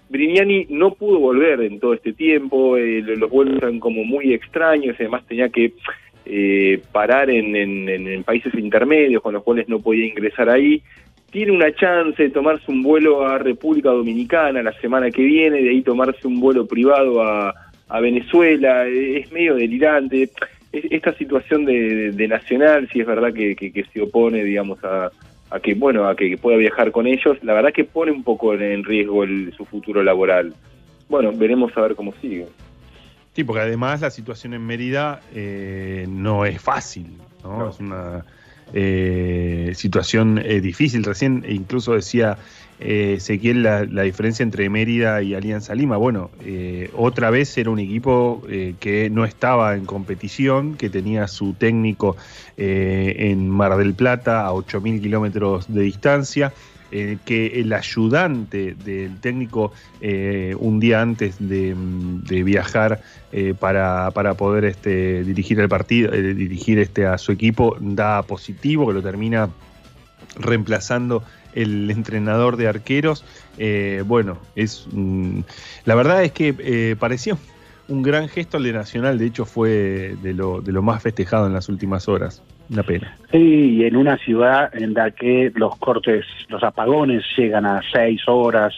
Brignani 0.08 0.66
no 0.68 0.94
pudo 0.94 1.18
volver 1.18 1.60
en 1.62 1.80
todo 1.80 1.94
este 1.94 2.12
tiempo, 2.12 2.76
eh, 2.76 3.02
los 3.02 3.30
vuelos 3.30 3.56
eran 3.58 3.78
como 3.80 4.04
muy 4.04 4.34
extraños, 4.34 4.96
además 4.98 5.26
tenía 5.26 5.48
que 5.48 5.72
eh, 6.26 6.82
parar 6.92 7.30
en, 7.30 7.56
en, 7.56 7.88
en, 7.88 8.22
países 8.22 8.52
intermedios 8.54 9.22
con 9.22 9.32
los 9.32 9.42
cuales 9.42 9.68
no 9.68 9.80
podía 9.80 10.06
ingresar 10.06 10.50
ahí. 10.50 10.82
Tiene 11.30 11.52
una 11.52 11.74
chance 11.74 12.22
de 12.22 12.28
tomarse 12.28 12.70
un 12.70 12.82
vuelo 12.82 13.26
a 13.26 13.38
República 13.38 13.90
Dominicana 13.90 14.62
la 14.62 14.72
semana 14.80 15.10
que 15.10 15.22
viene, 15.22 15.62
de 15.62 15.70
ahí 15.70 15.82
tomarse 15.82 16.26
un 16.26 16.40
vuelo 16.40 16.66
privado 16.66 17.22
a, 17.22 17.54
a 17.92 18.00
Venezuela, 18.00 18.86
es 18.86 19.30
medio 19.30 19.54
delirante. 19.54 20.30
Esta 20.72 21.12
situación 21.14 21.66
de, 21.66 22.26
Nacional, 22.26 22.88
si 22.90 23.00
es 23.00 23.06
verdad 23.06 23.32
que, 23.34 23.54
que, 23.54 23.70
que 23.70 23.84
se 23.92 24.00
opone, 24.00 24.42
digamos, 24.42 24.82
a, 24.82 25.10
a 25.50 25.60
que 25.60 25.74
bueno 25.74 26.08
a 26.08 26.16
que 26.16 26.38
pueda 26.38 26.56
viajar 26.56 26.90
con 26.92 27.06
ellos 27.06 27.36
la 27.42 27.52
verdad 27.52 27.72
que 27.72 27.84
pone 27.84 28.10
un 28.10 28.24
poco 28.24 28.54
en 28.54 28.84
riesgo 28.84 29.22
el, 29.22 29.52
su 29.54 29.66
futuro 29.66 30.02
laboral 30.02 30.54
bueno 31.08 31.30
veremos 31.32 31.76
a 31.76 31.82
ver 31.82 31.94
cómo 31.94 32.14
sigue 32.20 32.46
sí 33.34 33.44
porque 33.44 33.60
además 33.60 34.00
la 34.00 34.10
situación 34.10 34.54
en 34.54 34.66
Mérida 34.66 35.20
eh, 35.34 36.06
no 36.08 36.46
es 36.46 36.60
fácil 36.60 37.18
¿no? 37.44 37.58
no. 37.58 37.70
es 37.70 37.80
una 37.80 38.24
eh, 38.72 39.72
situación 39.74 40.40
eh, 40.42 40.62
difícil 40.62 41.04
recién 41.04 41.44
incluso 41.46 41.92
decía 41.92 42.38
eh, 42.84 43.54
la, 43.54 44.02
diferencia 44.02 44.42
entre 44.42 44.68
Mérida 44.68 45.22
y 45.22 45.34
Alianza 45.34 45.74
Lima. 45.74 45.96
Bueno, 45.96 46.30
eh, 46.44 46.90
otra 46.96 47.30
vez 47.30 47.56
era 47.56 47.70
un 47.70 47.78
equipo 47.78 48.42
eh, 48.48 48.74
que 48.80 49.08
no 49.10 49.24
estaba 49.24 49.76
en 49.76 49.86
competición, 49.86 50.74
que 50.74 50.90
tenía 50.90 51.28
su 51.28 51.54
técnico 51.54 52.16
eh, 52.56 53.14
en 53.18 53.48
Mar 53.48 53.76
del 53.76 53.94
Plata 53.94 54.46
a 54.46 54.52
8.000 54.52 55.00
kilómetros 55.00 55.72
de 55.72 55.82
distancia. 55.82 56.52
Que 57.24 57.58
el 57.58 57.72
ayudante 57.72 58.74
del 58.74 59.18
técnico 59.18 59.72
un 60.02 60.78
día 60.78 61.00
antes 61.00 61.36
de, 61.38 61.74
viajar 62.44 63.00
para, 63.58 64.10
para, 64.10 64.34
poder 64.34 64.66
este, 64.66 65.24
dirigir 65.24 65.58
el 65.60 65.70
partido, 65.70 66.10
dirigir 66.10 66.78
este, 66.78 67.06
a 67.06 67.16
su 67.16 67.32
equipo, 67.32 67.78
da 67.80 68.22
positivo, 68.24 68.88
que 68.88 68.92
lo 68.92 69.00
termina 69.00 69.48
reemplazando 70.36 71.24
el 71.54 71.90
entrenador 71.90 72.56
de 72.56 72.68
arqueros. 72.68 73.24
Eh, 73.58 74.02
bueno, 74.06 74.38
es 74.56 74.86
mm, 74.92 75.40
la 75.84 75.94
verdad 75.94 76.22
es 76.24 76.32
que 76.32 76.54
eh, 76.58 76.96
parecía 76.98 77.36
un 77.88 78.02
gran 78.02 78.28
gesto 78.28 78.56
al 78.56 78.62
de 78.62 78.72
Nacional, 78.72 79.18
de 79.18 79.26
hecho 79.26 79.44
fue 79.44 80.16
de 80.22 80.34
lo, 80.34 80.60
de 80.60 80.72
lo 80.72 80.82
más 80.82 81.02
festejado 81.02 81.46
en 81.46 81.52
las 81.52 81.68
últimas 81.68 82.08
horas. 82.08 82.42
Una 82.70 82.82
pena. 82.84 83.16
Sí, 83.30 83.76
y 83.76 83.84
en 83.84 83.96
una 83.96 84.16
ciudad 84.16 84.74
en 84.74 84.94
la 84.94 85.10
que 85.10 85.52
los 85.54 85.76
cortes, 85.76 86.24
los 86.48 86.62
apagones 86.62 87.24
llegan 87.36 87.66
a 87.66 87.82
seis 87.92 88.22
horas 88.26 88.74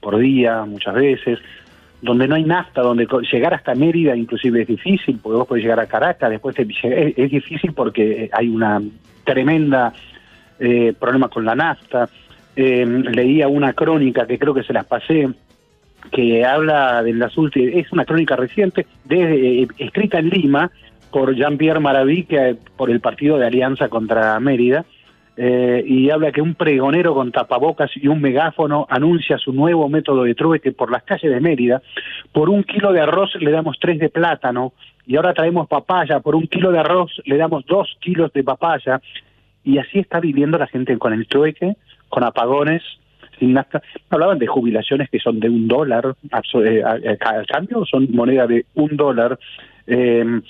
por 0.00 0.18
día 0.18 0.64
muchas 0.64 0.94
veces, 0.94 1.38
donde 2.02 2.28
no 2.28 2.34
hay 2.34 2.44
nafta, 2.44 2.82
donde 2.82 3.06
llegar 3.32 3.54
hasta 3.54 3.74
Mérida 3.74 4.14
inclusive 4.14 4.62
es 4.62 4.68
difícil, 4.68 5.18
porque 5.20 5.38
vos 5.38 5.48
podés 5.48 5.64
llegar 5.64 5.80
a 5.80 5.86
Caracas, 5.86 6.30
después 6.30 6.56
es, 6.58 6.68
es 7.16 7.30
difícil 7.30 7.72
porque 7.72 8.28
hay 8.32 8.48
una 8.48 8.80
tremenda 9.24 9.92
eh, 10.58 10.92
problema 10.98 11.28
con 11.28 11.44
la 11.44 11.54
nafta. 11.54 12.08
Eh, 12.54 12.84
leía 12.86 13.48
una 13.48 13.72
crónica 13.72 14.26
que 14.26 14.38
creo 14.38 14.52
que 14.52 14.62
se 14.62 14.72
las 14.72 14.84
pasé, 14.84 15.28
que 16.10 16.44
habla 16.44 17.02
de 17.02 17.14
las 17.14 17.36
últimas, 17.38 17.74
es 17.74 17.92
una 17.92 18.04
crónica 18.04 18.36
reciente, 18.36 18.86
eh, 19.08 19.66
escrita 19.78 20.18
en 20.18 20.28
Lima 20.28 20.70
por 21.10 21.34
Jean-Pierre 21.34 21.80
Maraví, 21.80 22.24
que, 22.24 22.56
por 22.76 22.90
el 22.90 23.00
partido 23.00 23.38
de 23.38 23.46
Alianza 23.46 23.88
contra 23.88 24.38
Mérida, 24.40 24.84
eh, 25.36 25.82
y 25.86 26.10
habla 26.10 26.30
que 26.30 26.42
un 26.42 26.54
pregonero 26.54 27.14
con 27.14 27.32
tapabocas 27.32 27.90
y 27.96 28.06
un 28.08 28.20
megáfono 28.20 28.86
anuncia 28.90 29.38
su 29.38 29.52
nuevo 29.52 29.88
método 29.88 30.24
de 30.24 30.34
trueque 30.34 30.72
por 30.72 30.90
las 30.90 31.04
calles 31.04 31.32
de 31.32 31.40
Mérida. 31.40 31.80
Por 32.32 32.50
un 32.50 32.64
kilo 32.64 32.92
de 32.92 33.00
arroz 33.00 33.34
le 33.36 33.50
damos 33.50 33.78
tres 33.80 33.98
de 33.98 34.10
plátano 34.10 34.74
y 35.06 35.16
ahora 35.16 35.32
traemos 35.32 35.68
papaya. 35.68 36.20
Por 36.20 36.34
un 36.34 36.46
kilo 36.46 36.70
de 36.70 36.80
arroz 36.80 37.10
le 37.24 37.38
damos 37.38 37.64
dos 37.64 37.96
kilos 38.00 38.30
de 38.34 38.44
papaya 38.44 39.00
y 39.64 39.78
así 39.78 39.98
está 39.98 40.20
viviendo 40.20 40.58
la 40.58 40.66
gente 40.66 40.96
con 40.98 41.12
el 41.12 41.26
trueque, 41.26 41.76
con 42.08 42.24
apagones, 42.24 42.82
sin 43.38 43.52
nafta. 43.52 43.82
Hablaban 44.10 44.38
de 44.38 44.46
jubilaciones 44.46 45.08
que 45.10 45.18
son 45.18 45.40
de 45.40 45.48
un 45.48 45.68
dólar 45.68 46.14
eh, 46.64 46.82
al 46.84 47.46
cambio, 47.46 47.84
son 47.84 48.08
moneda 48.12 48.46
de 48.46 48.66
un 48.74 48.96
dólar. 48.96 49.38
Eh, 49.86 50.40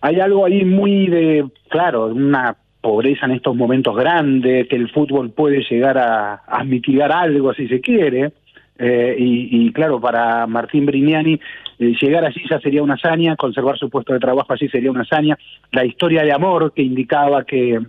hay 0.00 0.20
algo 0.20 0.46
ahí 0.46 0.64
muy 0.64 1.06
de, 1.08 1.46
claro, 1.68 2.06
una 2.06 2.56
pobreza 2.80 3.26
en 3.26 3.32
estos 3.32 3.54
momentos 3.54 3.94
grande, 3.94 4.66
que 4.68 4.76
el 4.76 4.90
fútbol 4.90 5.30
puede 5.30 5.62
llegar 5.68 5.98
a, 5.98 6.64
mitigar 6.64 7.12
algo 7.12 7.52
si 7.54 7.68
se 7.68 7.80
quiere. 7.80 8.32
Eh, 8.78 9.14
y, 9.18 9.66
y, 9.66 9.72
claro, 9.72 10.00
para 10.00 10.46
Martín 10.46 10.86
Brignani, 10.86 11.38
eh, 11.78 11.94
llegar 12.00 12.24
allí 12.24 12.42
ya 12.48 12.58
sería 12.60 12.82
una 12.82 12.94
hazaña, 12.94 13.36
conservar 13.36 13.78
su 13.78 13.90
puesto 13.90 14.12
de 14.12 14.20
trabajo 14.20 14.52
allí 14.52 14.68
sería 14.68 14.90
una 14.90 15.02
hazaña. 15.02 15.38
La 15.72 15.84
historia 15.84 16.22
de 16.22 16.32
amor 16.32 16.72
que 16.74 16.82
indicaba 16.82 17.44
que 17.44 17.80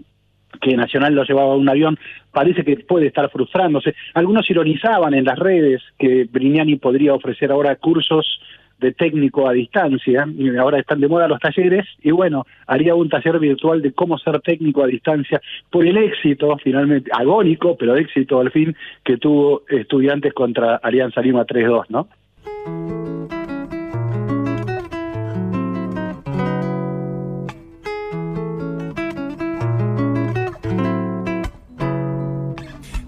que 0.60 0.76
Nacional 0.76 1.14
lo 1.14 1.24
llevaba 1.24 1.54
a 1.54 1.58
un 1.58 1.70
avión, 1.70 1.98
parece 2.32 2.64
que 2.64 2.78
puede 2.78 3.08
estar 3.08 3.30
frustrándose. 3.30 3.96
Algunos 4.14 4.50
ironizaban 4.50 5.14
en 5.14 5.26
las 5.26 5.38
redes 5.38 5.82
que 5.98 6.26
Brignani 6.26 6.76
podría 6.76 7.14
ofrecer 7.14 7.52
ahora 7.52 7.76
cursos 7.76 8.40
de 8.80 8.94
técnico 8.94 9.48
a 9.48 9.54
distancia, 9.54 10.28
y 10.36 10.56
ahora 10.58 10.80
están 10.80 11.00
de 11.00 11.08
moda 11.08 11.28
los 11.28 11.40
talleres, 11.40 11.86
y 12.02 12.10
bueno, 12.10 12.48
haría 12.66 12.96
un 12.96 13.10
taller 13.10 13.38
virtual 13.38 13.80
de 13.82 13.92
cómo 13.92 14.18
ser 14.18 14.42
técnico 14.42 14.84
a 14.84 14.88
distancia 14.88 15.40
por 15.70 15.86
el 15.86 15.98
éxito, 15.98 16.58
finalmente, 16.64 17.12
agónico, 17.14 17.78
pero 17.78 17.96
éxito 17.96 18.40
al 18.40 18.52
fin, 18.52 18.76
que 19.04 19.18
tuvo 19.18 19.62
estudiantes 19.70 20.34
contra 20.34 20.78
Alianza 20.78 21.22
Lima 21.22 21.46
3-2, 21.46 21.86
¿no? 21.90 22.08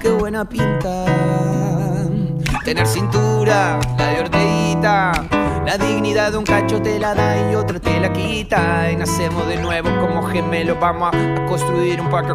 Qué 0.00 0.10
buena 0.10 0.48
pinta. 0.48 1.04
Tener 2.64 2.86
cintura, 2.86 3.80
la 3.98 4.06
de 4.06 4.20
orteguita. 4.20 5.12
La 5.66 5.76
dignidad 5.76 6.32
de 6.32 6.38
un 6.38 6.44
cacho 6.44 6.80
te 6.80 6.98
la 6.98 7.14
da 7.14 7.50
y 7.50 7.54
otra 7.56 7.80
te 7.80 7.98
la 7.98 8.12
quita. 8.12 8.90
Y 8.92 8.96
nacemos 8.96 9.46
de 9.48 9.56
nuevo 9.56 9.88
como 10.00 10.22
gemelos. 10.28 10.78
Vamos 10.78 11.10
a, 11.12 11.46
construir 11.46 12.00
un 12.00 12.08
parque. 12.08 12.32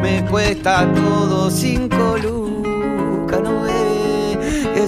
Me 0.00 0.24
cuesta 0.30 0.86
todo 0.94 1.50
cinco 1.50 2.16
ve. 2.22 2.47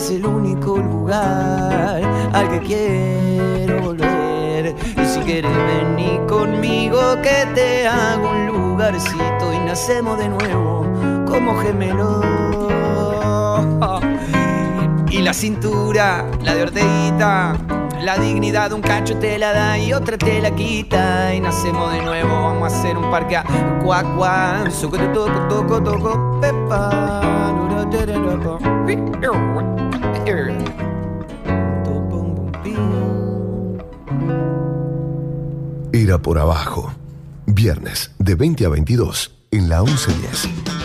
Es 0.01 0.09
el 0.09 0.24
único 0.24 0.78
lugar 0.78 2.01
al 2.32 2.48
que 2.48 2.60
quiero 2.60 3.82
volver. 3.82 4.74
Y 4.97 5.05
si 5.05 5.20
quieres 5.20 5.55
venir 5.55 6.24
conmigo, 6.27 6.98
que 7.22 7.47
te 7.55 7.86
hago 7.86 8.31
un 8.31 8.47
lugarcito 8.47 9.52
y 9.52 9.59
nacemos 9.59 10.18
de 10.18 10.31
nuevo 10.31 10.86
como 11.27 11.55
gemelos. 11.60 12.24
Y 15.10 15.20
la 15.20 15.35
cintura, 15.35 16.24
la 16.44 16.55
de 16.55 16.62
orteguita, 16.62 17.59
la 18.02 18.18
dignidad 18.18 18.70
de 18.70 18.74
un 18.74 18.82
cacho 18.82 19.16
te 19.18 19.39
la 19.39 19.52
da 19.52 19.78
y 19.78 19.93
otra 19.93 20.16
te 20.16 20.40
la 20.40 20.55
quita. 20.55 21.35
Y 21.35 21.40
nacemos 21.40 21.93
de 21.93 22.02
nuevo, 22.02 22.28
vamos 22.28 22.72
a 22.72 22.78
hacer 22.78 22.97
un 22.97 23.10
parque 23.10 23.36
a 23.36 23.44
cuac 23.82 24.16
cuac, 24.16 24.70
soco 24.70 24.98
toco, 24.98 25.48
toco, 25.48 25.82
toco, 25.82 26.40
pepa. 26.40 27.20
Era 35.93 36.18
por 36.18 36.39
abajo. 36.39 36.93
Viernes 37.47 38.12
de 38.18 38.35
20 38.35 38.64
a 38.64 38.68
22 38.68 39.32
en 39.51 39.68
la 39.68 39.82
1110. 39.82 40.80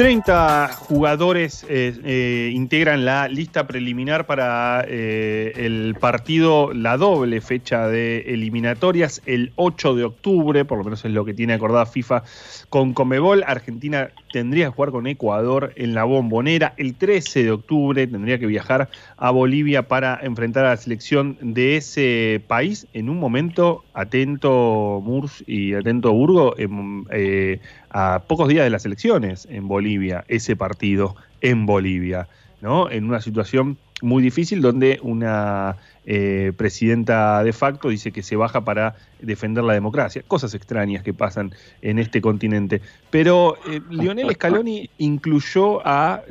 Treinta 0.00 0.68
jugadores 0.72 1.62
eh, 1.68 1.94
eh, 2.04 2.50
integran 2.54 3.04
la 3.04 3.28
lista 3.28 3.66
preliminar 3.66 4.24
para 4.24 4.82
eh, 4.88 5.52
el 5.56 5.94
partido, 6.00 6.72
la 6.72 6.96
doble 6.96 7.42
fecha 7.42 7.86
de 7.86 8.20
eliminatorias, 8.28 9.20
el 9.26 9.52
8 9.56 9.96
de 9.96 10.04
octubre, 10.04 10.64
por 10.64 10.78
lo 10.78 10.84
menos 10.84 11.04
es 11.04 11.10
lo 11.10 11.26
que 11.26 11.34
tiene 11.34 11.52
acordada 11.52 11.84
FIFA 11.84 12.22
con 12.70 12.94
Comebol. 12.94 13.44
Argentina 13.46 14.08
tendría 14.32 14.68
que 14.68 14.70
jugar 14.70 14.90
con 14.90 15.06
Ecuador 15.06 15.74
en 15.76 15.92
la 15.92 16.04
bombonera. 16.04 16.72
El 16.78 16.94
13 16.94 17.44
de 17.44 17.50
octubre 17.50 18.06
tendría 18.06 18.38
que 18.38 18.46
viajar 18.46 18.88
a 19.18 19.30
Bolivia 19.30 19.86
para 19.86 20.18
enfrentar 20.22 20.64
a 20.64 20.70
la 20.70 20.76
selección 20.78 21.36
de 21.42 21.76
ese 21.76 22.42
país 22.46 22.86
en 22.94 23.10
un 23.10 23.20
momento 23.20 23.84
atento 23.94 25.00
Murs 25.04 25.44
y 25.46 25.74
atento 25.74 26.12
Burgo. 26.12 26.54
Eh, 27.10 27.60
a 27.90 28.22
pocos 28.26 28.48
días 28.48 28.64
de 28.64 28.70
las 28.70 28.84
elecciones 28.86 29.46
en 29.50 29.68
Bolivia, 29.68 30.24
ese 30.28 30.56
partido 30.56 31.16
en 31.40 31.66
Bolivia, 31.66 32.28
¿no? 32.60 32.90
En 32.90 33.04
una 33.04 33.20
situación 33.20 33.78
muy 34.02 34.22
difícil 34.22 34.62
donde 34.62 34.98
una 35.02 35.76
eh, 36.06 36.52
presidenta 36.56 37.44
de 37.44 37.52
facto 37.52 37.90
dice 37.90 38.12
que 38.12 38.22
se 38.22 38.36
baja 38.36 38.64
para 38.64 38.96
defender 39.20 39.62
la 39.64 39.74
democracia. 39.74 40.22
Cosas 40.26 40.54
extrañas 40.54 41.02
que 41.02 41.12
pasan 41.12 41.52
en 41.82 41.98
este 41.98 42.20
continente. 42.20 42.80
Pero 43.10 43.58
eh, 43.68 43.80
Lionel 43.90 44.30
Scaloni 44.32 44.88
incluyó 44.98 45.86
a, 45.86 46.22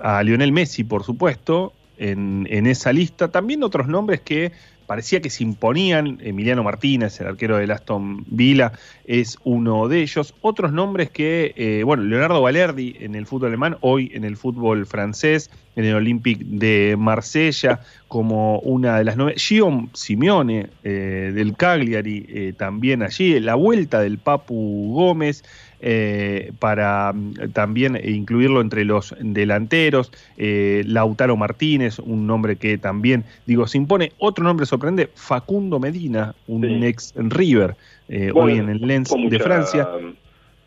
a 0.00 0.22
Lionel 0.22 0.52
Messi, 0.52 0.84
por 0.84 1.04
supuesto, 1.04 1.72
en, 1.96 2.46
en 2.50 2.66
esa 2.66 2.92
lista. 2.92 3.28
También 3.28 3.62
otros 3.62 3.88
nombres 3.88 4.20
que 4.20 4.52
parecía 4.90 5.20
que 5.20 5.30
se 5.30 5.44
imponían. 5.44 6.18
Emiliano 6.20 6.64
Martínez, 6.64 7.20
el 7.20 7.28
arquero 7.28 7.58
del 7.58 7.70
Aston 7.70 8.24
Villa, 8.26 8.72
es 9.04 9.38
uno 9.44 9.86
de 9.86 10.02
ellos. 10.02 10.34
Otros 10.40 10.72
nombres 10.72 11.10
que, 11.10 11.54
eh, 11.54 11.84
bueno, 11.84 12.02
Leonardo 12.02 12.42
Valerdi 12.42 12.96
en 12.98 13.14
el 13.14 13.24
fútbol 13.24 13.50
alemán, 13.50 13.76
hoy 13.82 14.10
en 14.14 14.24
el 14.24 14.36
fútbol 14.36 14.86
francés, 14.86 15.48
en 15.76 15.84
el 15.84 15.94
Olympique 15.94 16.44
de 16.44 16.96
Marsella, 16.98 17.78
como 18.08 18.58
una 18.58 18.98
de 18.98 19.04
las 19.04 19.16
nueve. 19.16 19.36
Guillaume 19.36 19.90
Simeone 19.92 20.70
eh, 20.82 21.30
del 21.36 21.56
Cagliari, 21.56 22.26
eh, 22.28 22.52
también 22.58 23.04
allí. 23.04 23.38
La 23.38 23.54
vuelta 23.54 24.00
del 24.00 24.18
Papu 24.18 24.92
Gómez. 24.92 25.44
Eh, 25.82 26.52
para 26.58 27.10
mm, 27.14 27.52
también 27.54 27.98
incluirlo 28.04 28.60
entre 28.60 28.84
los 28.84 29.14
delanteros. 29.18 30.12
Eh, 30.36 30.82
Lautaro 30.86 31.36
Martínez, 31.36 31.98
un 31.98 32.26
nombre 32.26 32.56
que 32.56 32.76
también, 32.76 33.24
digo, 33.46 33.66
se 33.66 33.78
impone. 33.78 34.12
Otro 34.18 34.44
nombre 34.44 34.66
sorprende, 34.66 35.08
Facundo 35.14 35.80
Medina, 35.80 36.34
un 36.48 36.64
ex 36.84 37.14
River, 37.16 37.76
eh, 38.08 38.30
Bueno, 38.30 38.52
hoy 38.52 38.58
en 38.58 38.68
el 38.68 38.86
Lens 38.86 39.08
de 39.10 39.16
mucha- 39.18 39.38
Francia. 39.42 39.88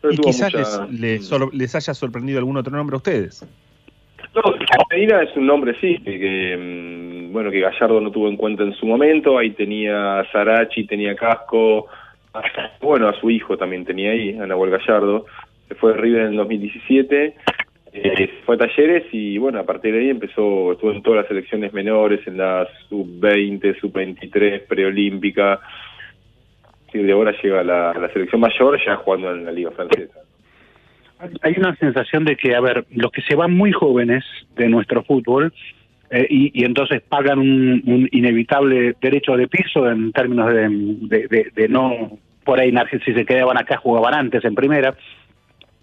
pero 0.00 0.14
Y 0.14 0.18
quizás 0.18 0.52
mucha- 0.52 0.86
les, 0.86 1.00
les 1.00 1.26
sor- 1.26 1.54
les 1.54 1.74
haya 1.76 1.94
sorprendido 1.94 2.38
algún 2.40 2.56
otro 2.56 2.76
nombre 2.76 2.94
a 2.94 2.98
ustedes. 2.98 3.46
No, 4.34 4.42
Medina 4.90 5.22
es 5.22 5.36
un 5.36 5.46
nombre, 5.46 5.76
sí, 5.80 5.96
que, 6.04 6.18
que, 6.18 6.56
mm, 7.28 7.32
bueno, 7.32 7.52
que 7.52 7.60
Gallardo 7.60 8.00
no 8.00 8.10
tuvo 8.10 8.28
en 8.28 8.36
cuenta 8.36 8.64
en 8.64 8.74
su 8.74 8.84
momento. 8.84 9.38
Ahí 9.38 9.50
tenía 9.52 10.24
Sarachi, 10.32 10.86
tenía 10.86 11.14
Casco. 11.14 11.86
Bueno, 12.80 13.08
a 13.08 13.18
su 13.20 13.30
hijo 13.30 13.56
también 13.56 13.84
tenía 13.84 14.10
ahí, 14.10 14.36
a 14.38 14.46
Nahuel 14.46 14.70
Gallardo. 14.70 15.26
Se 15.68 15.74
fue 15.74 15.92
de 15.92 15.98
River 15.98 16.22
en 16.22 16.28
el 16.32 16.36
2017. 16.36 17.34
eh, 17.92 18.30
fue 18.44 18.56
a 18.56 18.58
Talleres 18.58 19.04
y 19.12 19.38
bueno, 19.38 19.60
a 19.60 19.64
partir 19.64 19.94
de 19.94 20.00
ahí 20.00 20.10
empezó, 20.10 20.72
estuvo 20.72 20.92
en 20.92 21.02
todas 21.02 21.18
las 21.20 21.28
selecciones 21.28 21.72
menores, 21.72 22.26
en 22.26 22.36
la 22.36 22.68
sub-20, 22.88 23.80
sub-23, 23.80 24.66
preolímpica. 24.66 25.60
Y 26.92 26.98
de 26.98 27.12
ahora 27.12 27.32
llega 27.42 27.60
a 27.60 27.64
la, 27.64 27.92
la 27.94 28.12
selección 28.12 28.40
mayor 28.40 28.78
ya 28.84 28.96
jugando 28.96 29.32
en 29.32 29.44
la 29.44 29.52
liga 29.52 29.70
francesa. 29.72 30.20
hay 31.42 31.54
una 31.56 31.74
sensación 31.76 32.24
de 32.24 32.36
que, 32.36 32.54
a 32.54 32.60
ver, 32.60 32.84
los 32.90 33.10
que 33.10 33.22
se 33.22 33.34
van 33.34 33.52
muy 33.52 33.72
jóvenes 33.72 34.24
de 34.56 34.68
nuestro 34.68 35.02
fútbol 35.02 35.52
eh, 36.10 36.26
y, 36.28 36.60
y 36.60 36.64
entonces 36.64 37.00
pagan 37.02 37.38
un, 37.38 38.08
inevitable 38.12 38.94
derecho 39.00 39.36
de 39.36 39.48
piso 39.48 39.88
en 39.90 40.12
términos 40.12 40.52
de- 40.52 41.50
de 41.54 41.68
no, 41.68 42.18
por 42.44 42.60
ahí 42.60 42.72
si 43.04 43.12
se 43.12 43.24
quedaban 43.24 43.58
acá 43.58 43.76
jugaban 43.78 44.14
antes 44.14 44.44
en 44.44 44.54
primera, 44.54 44.94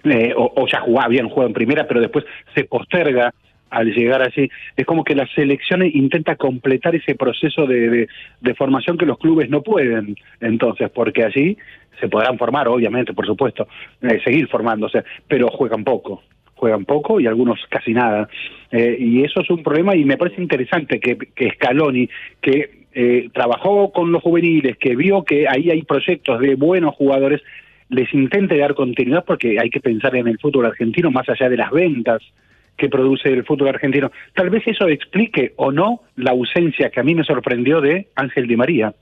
eh, 0.04 0.34
o, 0.36 0.68
ya 0.68 0.82
jugaba 0.82 1.08
bien, 1.10 1.30
juega 1.30 1.48
en 1.48 1.54
primera, 1.54 1.88
pero 1.88 2.00
después 2.00 2.26
se 2.56 2.64
posterga 2.64 3.34
al 3.70 3.94
llegar 3.94 4.22
allí. 4.22 4.50
Es 4.76 4.86
como 4.86 5.04
que 5.04 5.16
la 5.16 5.28
selección 5.28 5.86
intenta 5.86 6.36
completar 6.36 6.96
ese 6.96 7.16
proceso 7.16 7.66
de, 7.66 7.90
de, 7.90 8.08
de 8.42 8.56
formación 8.56 8.98
que 8.98 9.06
los 9.06 9.18
clubes 9.18 9.50
no 9.50 9.62
pueden, 9.62 10.16
entonces, 10.40 10.90
porque 10.90 11.24
allí 11.24 11.58
se 12.00 12.10
podrán 12.10 12.38
formar, 12.38 12.68
obviamente, 12.68 13.14
por 13.14 13.26
supuesto, 13.26 13.68
eh, 14.02 14.20
seguir 14.24 14.48
formándose, 14.48 15.04
pero 15.28 15.48
juegan 15.50 15.84
poco 15.84 16.22
juegan 16.62 16.86
poco 16.86 17.20
y 17.20 17.26
algunos 17.26 17.60
casi 17.70 17.92
nada. 17.92 18.30
Eh, 18.70 18.96
y 19.00 19.24
eso 19.24 19.42
es 19.42 19.50
un 19.50 19.64
problema 19.64 19.96
y 19.96 20.06
me 20.06 20.16
parece 20.16 20.40
interesante 20.40 21.00
que, 21.00 21.18
que 21.18 21.54
Scaloni, 21.54 22.08
que 22.40 22.81
eh, 22.94 23.30
trabajó 23.34 23.92
con 23.92 24.12
los 24.12 24.22
juveniles, 24.22 24.78
que 24.78 24.96
vio 24.96 25.24
que 25.24 25.48
ahí 25.48 25.70
hay 25.70 25.84
proyectos 25.84 26.40
de 26.40 26.56
buenos 26.56 26.96
jugadores, 26.96 27.42
les 27.90 28.14
intente 28.14 28.58
dar 28.58 28.74
continuidad 28.74 29.26
porque 29.26 29.60
hay 29.60 29.70
que 29.70 29.80
pensar 29.80 30.16
en 30.16 30.28
el 30.28 30.40
fútbol 30.40 30.66
argentino 30.66 31.12
más 31.12 31.28
allá 31.30 31.50
de 31.50 31.58
las 31.58 31.72
ventas 31.72 32.22
que 32.78 32.90
produce 32.90 33.30
el 33.30 33.46
fútbol 33.46 33.70
argentino. 33.70 34.12
Tal 34.34 34.50
vez 34.50 34.64
eso 34.66 34.88
explique 34.88 35.54
o 35.58 35.72
no 35.72 36.02
la 36.16 36.32
ausencia 36.32 36.90
que 36.90 37.00
a 37.00 37.04
mí 37.04 37.14
me 37.16 37.24
sorprendió 37.24 37.80
de 37.82 38.08
Ángel 38.16 38.48
Di 38.48 38.56
María. 38.56 38.94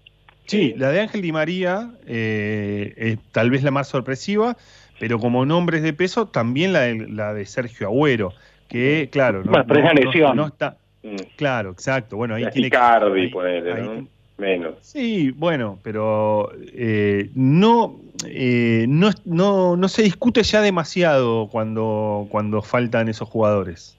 Sí, 0.45 0.73
la 0.77 0.91
de 0.91 1.01
Ángel 1.01 1.21
Di 1.21 1.31
María 1.31 1.91
eh, 2.07 2.93
es 2.97 3.19
tal 3.31 3.51
vez 3.51 3.63
la 3.63 3.71
más 3.71 3.87
sorpresiva, 3.87 4.57
pero 4.99 5.19
como 5.19 5.45
nombres 5.45 5.83
de 5.83 5.93
peso, 5.93 6.27
también 6.27 6.73
la 6.73 6.81
de, 6.81 7.07
la 7.07 7.33
de 7.33 7.45
Sergio 7.45 7.87
Agüero, 7.87 8.33
que 8.67 9.09
claro, 9.11 9.43
no, 9.43 9.51
Bueno, 9.63 10.47
está, 10.47 10.77
Claro, 11.35 11.71
exacto. 11.71 12.17
Bueno, 12.17 12.35
ahí 12.35 12.43
La 12.43 12.51
tiene 12.51 12.67
Icardi, 12.67 13.21
ahí- 13.21 13.29
ponele, 13.29 13.73
ahí- 13.73 13.81
¿no? 13.83 14.07
Menos. 14.37 14.75
Sí, 14.81 15.31
bueno, 15.31 15.79
pero 15.83 16.49
eh, 16.73 17.29
no, 17.35 17.99
eh, 18.25 18.85
no, 18.87 19.09
no, 19.25 19.75
no 19.75 19.87
se 19.89 20.01
discute 20.03 20.43
ya 20.43 20.61
demasiado 20.61 21.49
cuando, 21.49 22.27
cuando 22.31 22.61
faltan 22.61 23.09
esos 23.09 23.27
jugadores. 23.27 23.97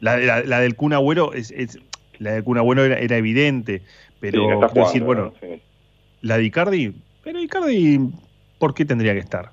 La, 0.00 0.16
la- 0.18 0.42
la 0.42 0.60
del 0.60 0.74
Kun 0.76 0.92
Agüero 0.92 1.32
es, 1.32 1.50
es- 1.52 1.78
la 2.18 2.32
del 2.32 2.44
Kun 2.44 2.58
Agüero 2.58 2.84
era, 2.84 2.98
era 2.98 3.16
evidente, 3.16 3.82
pero 4.20 4.40
Sí, 4.42 4.46
no 4.48 4.60
quiero 4.68 4.86
decir, 4.86 5.02
jugando, 5.02 5.06
bueno, 5.06 5.24
¿no? 5.40 5.48
Sí. 5.56 5.62
la 6.22 6.38
de 6.38 6.44
Icardi, 6.44 6.92
pero 7.22 7.40
Icardi, 7.40 8.00
¿por 8.58 8.74
qué 8.74 8.84
tendría 8.84 9.12
que 9.12 9.20
estar? 9.20 9.52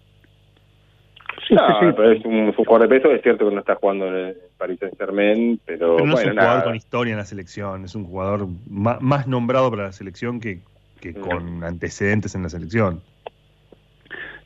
No, 1.49 1.95
pero 1.95 2.11
es 2.11 2.23
un, 2.25 2.33
es 2.49 2.57
un 2.57 2.65
jugador 2.65 2.87
de 2.87 2.95
peso, 2.99 3.11
es 3.11 3.21
cierto 3.21 3.47
que 3.47 3.53
no 3.55 3.59
está 3.61 3.75
jugando 3.75 4.07
en 4.07 4.15
el 4.15 4.35
Paris 4.57 4.79
Saint 4.79 4.97
Germain, 4.97 5.59
pero, 5.65 5.97
Pero 5.97 6.05
no 6.07 6.13
es 6.13 6.23
bueno, 6.23 6.31
un 6.31 6.37
jugador 6.37 6.53
nada. 6.57 6.63
con 6.63 6.75
historia 6.75 7.11
en 7.11 7.17
la 7.17 7.25
selección, 7.25 7.85
es 7.85 7.95
un 7.95 8.05
jugador 8.05 8.47
más 8.67 9.27
nombrado 9.27 9.69
para 9.69 9.83
la 9.83 9.91
selección 9.91 10.39
que, 10.39 10.55
Mm. 10.55 10.99
que 11.01 11.13
con 11.15 11.63
antecedentes 11.65 12.33
en 12.35 12.43
la 12.43 12.49
selección. 12.49 13.01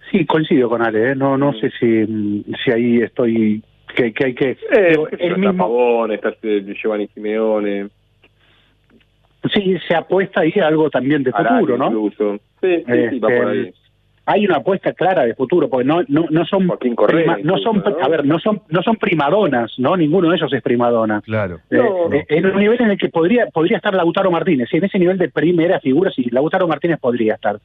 Sí, 0.10 0.26
coincido 0.26 0.70
con 0.70 0.82
Ale, 0.82 1.12
¿eh? 1.12 1.16
no 1.16 1.38
no 1.38 1.54
sé 1.54 1.70
si, 1.80 2.44
si 2.64 2.72
ahí 2.72 3.02
estoy, 3.02 3.62
que, 3.96 4.14
que 4.14 4.26
hay 4.26 4.34
que... 4.34 4.50
Eh, 4.72 4.90
digo, 4.92 5.08
el 5.10 5.20
está 5.22 5.38
mismo, 5.38 5.58
Pavón, 5.58 6.12
está 6.14 6.30
este 6.30 6.62
Giovanni 6.82 7.08
Simeone, 7.10 7.90
sí, 9.54 9.78
se 9.88 9.96
apuesta 9.96 10.42
ahí 10.42 10.54
a 10.62 10.68
algo 10.68 10.90
también 10.90 11.24
de 11.24 11.32
futuro, 11.32 11.78
¿no? 11.78 11.88
incluso. 11.88 12.38
Sí, 12.62 12.78
sí, 12.78 12.84
sí, 12.86 13.20
va 13.20 13.30
Este, 13.30 13.38
por 13.38 13.48
ahí. 13.50 13.74
Hay 14.28 14.46
una 14.46 14.58
apuesta 14.58 14.94
clara 14.94 15.26
de 15.26 15.34
futuro, 15.34 15.70
porque 15.70 15.86
no 15.86 16.02
no, 16.08 16.26
no 16.30 16.46
son 16.46 16.68
Correa 16.96 17.36
prima- 17.36 17.38
no 17.44 17.58
son 17.58 17.84
a 18.02 18.08
ver, 18.10 18.26
no 18.26 18.38
son 18.40 18.62
no 18.70 18.84
son 18.84 18.98
primadonas, 18.98 19.74
¿no? 19.80 19.98
Ninguno 19.98 20.30
de 20.30 20.36
ellos 20.36 20.54
es 20.54 20.62
primadona. 20.62 21.22
Claro. 21.22 21.60
Eh, 21.72 21.80
eh, 22.12 22.26
en 22.30 22.46
un 22.46 22.58
nivel 22.60 22.80
en 22.82 22.92
el 22.92 22.98
que 22.98 23.10
podría 23.10 23.48
podría 23.48 23.78
estar 23.78 23.94
Lautaro 23.96 24.30
Martínez, 24.30 24.68
sí, 24.70 24.78
en 24.78 24.84
ese 24.86 25.00
nivel 25.00 25.18
de 25.18 25.30
primera 25.30 25.80
figura 25.80 26.12
sí, 26.12 26.28
Lautaro 26.30 26.68
Martínez 26.68 27.00
podría 27.00 27.34
estar. 27.36 27.58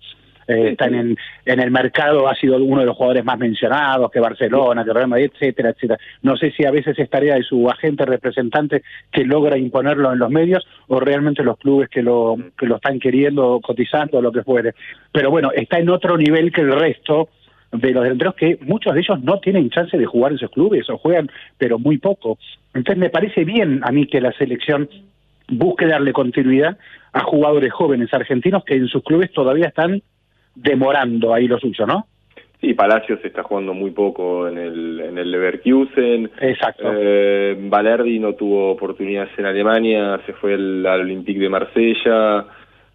Eh, 0.46 0.70
está 0.72 0.86
en 0.86 0.94
el, 0.94 1.18
en 1.44 1.60
el 1.60 1.70
mercado, 1.70 2.28
ha 2.28 2.34
sido 2.34 2.56
uno 2.56 2.80
de 2.80 2.86
los 2.86 2.96
jugadores 2.96 3.24
más 3.24 3.38
mencionados, 3.38 4.10
que 4.10 4.20
Barcelona, 4.20 4.84
que 4.84 4.92
Real 4.92 5.08
Madrid, 5.08 5.30
etcétera, 5.32 5.70
etcétera. 5.70 5.98
No 6.22 6.36
sé 6.36 6.50
si 6.52 6.64
a 6.64 6.70
veces 6.70 6.98
es 6.98 7.10
tarea 7.10 7.36
de 7.36 7.42
su 7.42 7.68
agente 7.68 8.04
representante 8.04 8.82
que 9.10 9.24
logra 9.24 9.56
imponerlo 9.56 10.12
en 10.12 10.18
los 10.18 10.30
medios 10.30 10.66
o 10.88 11.00
realmente 11.00 11.42
los 11.42 11.58
clubes 11.58 11.88
que 11.88 12.02
lo, 12.02 12.36
que 12.58 12.66
lo 12.66 12.76
están 12.76 12.98
queriendo, 12.98 13.60
cotizando, 13.62 14.20
lo 14.20 14.32
que 14.32 14.42
fuere. 14.42 14.74
Pero 15.12 15.30
bueno, 15.30 15.50
está 15.54 15.78
en 15.78 15.90
otro 15.90 16.16
nivel 16.16 16.52
que 16.52 16.62
el 16.62 16.72
resto 16.72 17.28
de 17.72 17.90
los 17.90 18.02
delanteros 18.02 18.34
que 18.34 18.58
muchos 18.62 18.92
de 18.92 19.00
ellos 19.00 19.22
no 19.22 19.40
tienen 19.40 19.70
chance 19.70 19.96
de 19.96 20.04
jugar 20.04 20.32
en 20.32 20.36
esos 20.36 20.50
clubes 20.50 20.88
o 20.90 20.98
juegan 20.98 21.30
pero 21.56 21.78
muy 21.78 21.98
poco. 21.98 22.38
Entonces 22.74 22.98
me 22.98 23.10
parece 23.10 23.44
bien 23.44 23.80
a 23.82 23.90
mí 23.90 24.06
que 24.06 24.20
la 24.20 24.32
selección 24.32 24.88
busque 25.48 25.86
darle 25.86 26.12
continuidad 26.12 26.78
a 27.12 27.20
jugadores 27.20 27.72
jóvenes 27.72 28.12
argentinos 28.12 28.64
que 28.64 28.74
en 28.74 28.88
sus 28.88 29.02
clubes 29.02 29.32
todavía 29.32 29.68
están 29.68 30.02
demorando 30.54 31.32
ahí 31.34 31.48
lo 31.48 31.58
suyo, 31.58 31.86
¿no? 31.86 32.06
Sí, 32.60 32.74
Palacios 32.74 33.18
está 33.24 33.42
jugando 33.42 33.74
muy 33.74 33.90
poco 33.90 34.46
en 34.46 34.56
el, 34.56 35.00
en 35.00 35.18
el 35.18 35.30
Leverkusen. 35.32 36.30
Exacto. 36.40 36.92
Eh, 36.94 37.56
Valerdi 37.58 38.20
no 38.20 38.34
tuvo 38.34 38.70
oportunidades 38.70 39.30
en 39.36 39.46
Alemania, 39.46 40.20
se 40.26 40.32
fue 40.34 40.54
al, 40.54 40.86
al 40.86 41.00
Olympique 41.00 41.40
de 41.40 41.48
Marsella. 41.48 42.44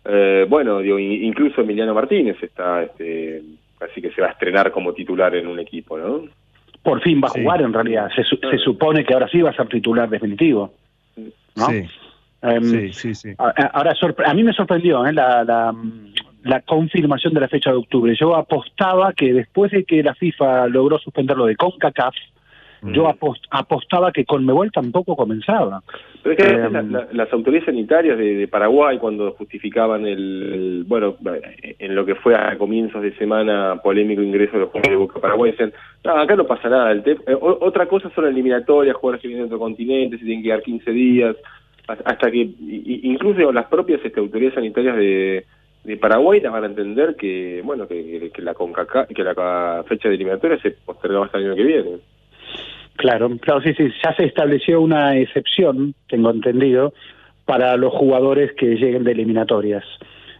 Eh, 0.05 0.45
bueno, 0.47 0.79
digo, 0.79 0.97
in- 0.97 1.21
incluso 1.25 1.59
Emiliano 1.61 1.93
Martínez 1.93 2.41
está, 2.41 2.83
este, 2.83 3.41
así 3.81 4.01
que 4.01 4.09
se 4.11 4.21
va 4.21 4.27
a 4.27 4.31
estrenar 4.31 4.71
como 4.71 4.93
titular 4.93 5.35
en 5.35 5.47
un 5.47 5.59
equipo, 5.59 5.97
¿no? 5.97 6.21
Por 6.81 7.01
fin 7.01 7.19
va 7.21 7.27
a 7.27 7.31
jugar 7.31 7.61
en 7.61 7.73
realidad. 7.73 8.09
Se, 8.15 8.23
su- 8.23 8.37
se 8.37 8.57
supone 8.59 9.03
que 9.03 9.13
ahora 9.13 9.27
sí 9.27 9.41
va 9.41 9.49
a 9.49 9.53
ser 9.53 9.67
titular 9.67 10.09
definitivo. 10.09 10.71
¿no? 11.57 11.65
Sí. 11.65 11.83
Em, 12.41 12.63
Sí, 12.63 12.93
sí, 12.93 13.15
sí. 13.15 13.33
Ahora, 13.37 13.93
a 14.25 14.33
mí 14.33 14.43
me 14.43 14.53
sorprendió 14.53 15.05
¿eh? 15.05 15.11
la, 15.11 15.43
la, 15.43 15.73
la 16.43 16.61
confirmación 16.61 17.33
de 17.33 17.39
la 17.41 17.47
fecha 17.47 17.71
de 17.71 17.77
octubre. 17.77 18.15
Yo 18.19 18.35
apostaba 18.35 19.13
que 19.13 19.33
después 19.33 19.71
de 19.71 19.83
que 19.83 20.03
la 20.03 20.13
FIFA 20.15 20.67
logró 20.67 20.97
suspenderlo 20.99 21.45
de 21.45 21.55
CONCACAF, 21.55 22.15
yo 22.93 23.07
apos- 23.07 23.41
apostaba 23.49 24.11
que 24.11 24.23
Conmebol 24.23 24.71
tampoco 24.71 25.15
comenzaba. 25.15 25.81
Pero 26.21 26.35
es 26.35 26.37
que 26.37 26.57
la- 26.69 26.81
la- 26.83 27.07
las 27.11 27.33
autoridades 27.33 27.65
sanitarias 27.65 28.19
de, 28.19 28.35
de 28.35 28.47
Paraguay, 28.47 28.99
cuando 28.99 29.31
justificaban 29.31 30.05
el, 30.05 30.53
el- 30.53 30.83
bueno, 30.87 31.15
en 31.79 31.95
lo 31.95 32.05
que 32.05 32.13
fue 32.13 32.35
a 32.35 32.55
comienzos 32.55 33.01
de 33.01 33.15
semana 33.17 33.79
polémico 33.83 34.21
ingreso 34.21 34.53
de 34.53 34.59
los 34.59 34.69
jugadores 34.69 34.91
de 34.91 34.95
Boca 34.97 35.19
Paraguay, 35.19 35.51
decían, 35.51 35.73
no, 36.05 36.11
acá 36.17 36.35
no 36.35 36.45
pasa 36.45 36.69
nada. 36.69 36.91
El 36.91 37.01
te- 37.01 37.13
eh, 37.13 37.33
o- 37.33 37.57
otra 37.65 37.87
cosa 37.87 38.11
son 38.13 38.27
eliminatorias, 38.27 38.95
jugadores 38.95 39.23
que 39.23 39.27
vienen 39.27 39.45
de 39.49 39.55
otro 39.55 39.59
continente, 39.59 40.19
se 40.19 40.25
tienen 40.25 40.43
que 40.43 40.49
dar 40.49 40.61
15 40.61 40.91
días, 40.91 41.35
hasta- 41.87 42.29
que 42.31 42.47
incluso 42.61 43.51
las 43.51 43.65
propias 43.65 44.01
este, 44.05 44.19
autoridades 44.19 44.53
sanitarias 44.53 44.95
de, 44.97 45.45
de 45.87 45.95
Paraguay 45.95 46.41
la 46.41 46.49
van 46.49 46.65
a 46.65 46.67
entender 46.67 47.15
que, 47.15 47.61
bueno, 47.63 47.87
que, 47.87 48.29
que 48.33 48.41
la 48.41 48.53
CONCACAF, 48.53 49.07
que 49.07 49.23
la 49.23 49.83
fecha 49.87 50.09
de 50.09 50.15
eliminatoria 50.15 50.59
se 50.59 50.71
postergaba 50.71 51.25
hasta 51.25 51.37
el 51.37 51.45
año 51.45 51.55
que 51.55 51.63
viene. 51.63 51.91
Claro, 52.97 53.29
claro, 53.39 53.61
sí, 53.61 53.73
sí. 53.73 53.89
Ya 54.03 54.13
se 54.15 54.25
estableció 54.25 54.81
una 54.81 55.15
excepción, 55.17 55.95
tengo 56.09 56.29
entendido, 56.29 56.93
para 57.45 57.77
los 57.77 57.93
jugadores 57.93 58.51
que 58.53 58.75
lleguen 58.75 59.05
de 59.05 59.13
eliminatorias 59.13 59.85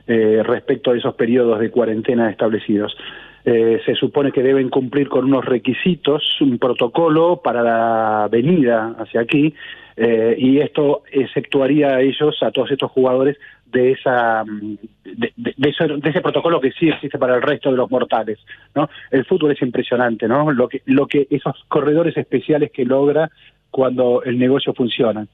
eh, 0.07 0.43
respecto 0.43 0.91
a 0.91 0.97
esos 0.97 1.15
periodos 1.15 1.59
de 1.59 1.71
cuarentena 1.71 2.29
establecidos. 2.29 2.97
Eh, 3.45 3.79
se 3.85 3.95
supone 3.95 4.33
que 4.33 4.43
deben 4.43 4.67
cumplir 4.69 5.07
con 5.07 5.23
unos 5.23 5.45
requisitos, 5.45 6.41
un 6.41 6.57
protocolo 6.59 7.41
para 7.41 7.63
la 7.63 8.27
venida 8.29 8.95
hacia 8.99 9.21
aquí, 9.21 9.53
eh, 9.95 10.35
y 10.37 10.59
esto 10.59 11.03
exceptuaría 11.11 11.95
a 11.95 12.01
ellos, 12.01 12.37
a 12.43 12.51
todos 12.51 12.69
estos 12.71 12.91
jugadores, 12.91 13.37
de 13.71 13.91
esa 13.91 14.43
mm, 14.45 14.77
de, 15.03 15.33
de- 15.35 15.53
de 15.57 15.69
ese, 15.69 15.87
de 15.87 16.09
ese 16.09 16.21
protocolo 16.21 16.59
que 16.61 16.71
sí 16.71 16.89
existe 16.89 17.17
para 17.19 17.35
el 17.35 17.41
resto 17.41 17.69
de 17.71 17.77
los 17.77 17.89
mortales 17.91 18.39
no 18.75 18.89
el 19.11 19.25
fútbol 19.25 19.51
es 19.51 19.61
impresionante 19.61 20.27
no 20.27 20.51
lo 20.51 20.67
que 20.69 20.81
lo 20.85 21.05
que 21.07 21.27
esos 21.29 21.55
corredores 21.67 22.15
especiales 22.17 22.71
que 22.71 22.85
logra 22.85 23.29
cuando 23.69 24.23
el 24.23 24.39
negocio 24.39 24.73
funciona 24.73 25.27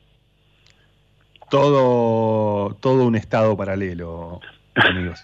Todo, 1.49 2.75
todo 2.81 3.05
un 3.05 3.15
estado 3.15 3.55
paralelo, 3.55 4.39
amigos. 4.75 5.23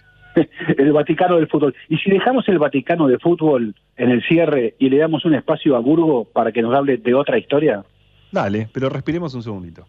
el 0.78 0.92
Vaticano 0.94 1.38
del 1.38 1.48
fútbol 1.48 1.74
y 1.90 1.98
si 1.98 2.12
dejamos 2.12 2.48
el 2.48 2.60
Vaticano 2.60 3.08
de 3.08 3.18
fútbol 3.18 3.74
en 3.98 4.12
el 4.12 4.22
cierre 4.24 4.76
y 4.78 4.90
le 4.90 4.98
damos 5.00 5.26
un 5.26 5.34
espacio 5.34 5.76
a 5.76 5.80
Burgo 5.80 6.26
para 6.26 6.52
que 6.52 6.62
nos 6.62 6.76
hable 6.76 6.98
de 6.98 7.14
otra 7.16 7.38
historia 7.40 7.84
Dale, 8.32 8.70
pero 8.72 8.90
respiremos 8.90 9.34
un 9.34 9.42
segundito. 9.42 9.88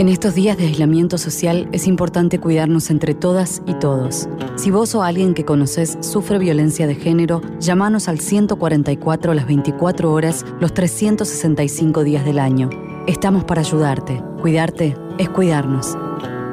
En 0.01 0.09
estos 0.09 0.33
días 0.33 0.57
de 0.57 0.65
aislamiento 0.65 1.19
social 1.19 1.69
es 1.73 1.85
importante 1.85 2.39
cuidarnos 2.39 2.89
entre 2.89 3.13
todas 3.13 3.61
y 3.67 3.75
todos. 3.75 4.27
Si 4.55 4.71
vos 4.71 4.95
o 4.95 5.03
alguien 5.03 5.35
que 5.35 5.45
conoces 5.45 5.95
sufre 6.01 6.39
violencia 6.39 6.87
de 6.87 6.95
género, 6.95 7.43
llámanos 7.59 8.07
al 8.07 8.19
144 8.19 9.35
las 9.35 9.45
24 9.45 10.11
horas, 10.11 10.43
los 10.59 10.73
365 10.73 12.03
días 12.03 12.25
del 12.25 12.39
año. 12.39 12.71
Estamos 13.05 13.43
para 13.43 13.61
ayudarte. 13.61 14.23
Cuidarte 14.41 14.97
es 15.19 15.29
cuidarnos. 15.29 15.95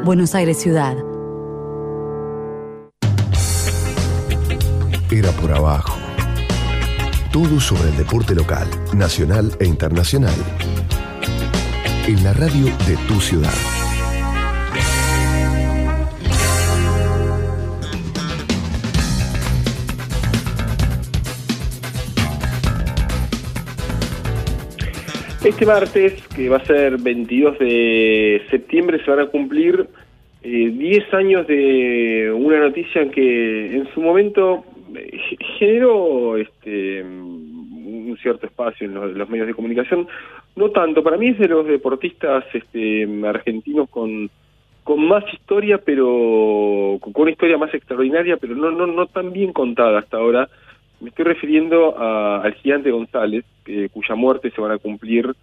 Buenos 0.05 0.35
Aires 0.35 0.59
Ciudad. 0.59 0.99
Era 5.11 5.31
por 5.41 5.53
abajo. 5.53 5.97
Todo 7.33 7.61
sobre 7.61 7.89
el 7.89 7.97
deporte 7.97 8.35
local, 8.35 8.69
nacional 8.93 9.57
e 9.59 9.65
internacional. 9.65 10.37
En 12.09 12.25
la 12.25 12.33
radio 12.33 12.65
de 12.65 12.97
tu 13.07 13.21
ciudad. 13.21 13.53
Este 25.45 25.67
martes, 25.67 26.27
que 26.35 26.49
va 26.49 26.57
a 26.57 26.65
ser 26.65 26.97
22 26.97 27.59
de 27.59 28.41
septiembre, 28.51 29.05
se 29.05 29.11
van 29.11 29.21
a 29.21 29.27
cumplir 29.27 29.87
eh, 30.43 30.71
10 30.73 31.13
años 31.13 31.47
de 31.47 32.33
una 32.35 32.59
noticia 32.61 33.11
que 33.11 33.77
en 33.77 33.87
su 33.93 34.01
momento 34.01 34.65
eh, 34.95 35.21
generó 35.59 36.39
este 36.39 37.03
un 37.03 38.17
cierto 38.23 38.47
espacio 38.47 38.87
en 38.87 38.95
los, 38.95 39.13
los 39.15 39.29
medios 39.29 39.47
de 39.47 39.53
comunicación, 39.53 40.09
no 40.59 40.71
tanto, 40.71 41.03
para 41.03 41.17
mí 41.17 41.29
es 41.29 41.39
de 41.39 41.49
los 41.49 41.67
deportistas 41.67 42.45
este, 42.53 43.09
argentinos 43.27 43.89
con 43.89 44.29
con 44.85 45.07
más 45.07 45.23
historia, 45.35 45.77
pero 45.85 46.97
con 47.01 47.13
una 47.15 47.31
historia 47.31 47.59
más 47.59 47.75
extraordinaria, 47.75 48.39
pero 48.39 48.55
no 48.55 48.71
no 48.71 48.87
no 48.87 49.07
tan 49.07 49.33
bien 49.33 49.53
contada 49.53 49.99
hasta 49.99 50.17
ahora. 50.17 50.49
Me 51.01 51.11
estoy 51.11 51.27
refiriendo 51.27 51.97
a- 51.99 52.41
al 52.43 52.55
gigante 52.55 52.91
González, 52.91 53.45
eh, 53.67 53.89
cuya 53.93 54.15
muerte 54.15 54.51
se 54.51 54.61
van 54.61 54.73
a 54.73 54.79
cumplir 54.79 55.35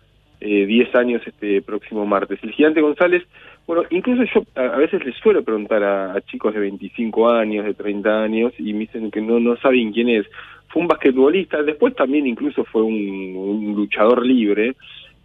eh, 0.42 0.66
10 0.66 0.94
años 0.96 1.22
este 1.26 1.62
próximo 1.62 2.06
martes. 2.06 2.40
El 2.44 2.52
gigante 2.52 2.82
González, 2.82 3.24
bueno, 3.68 3.84
incluso 3.92 4.24
yo 4.34 4.44
a, 4.56 4.78
veces 4.78 5.06
les 5.06 5.16
suelo 5.18 5.44
preguntar 5.44 5.82
a, 5.84 6.20
chicos 6.22 6.54
de 6.54 6.60
25 6.60 7.30
años, 7.30 7.66
de 7.66 7.74
30 7.74 8.24
años, 8.24 8.52
y 8.58 8.74
me 8.74 8.80
dicen 8.80 9.12
que 9.12 9.22
no, 9.22 9.40
no 9.40 9.56
saben 9.58 9.94
quién 9.94 10.10
es. 10.10 10.26
Fue 10.70 10.82
un 10.82 10.88
basquetbolista, 10.88 11.64
después 11.64 11.96
también 11.96 12.28
incluso 12.28 12.66
fue 12.66 12.82
un 12.82 13.74
luchador 13.76 14.26
libre, 14.26 14.76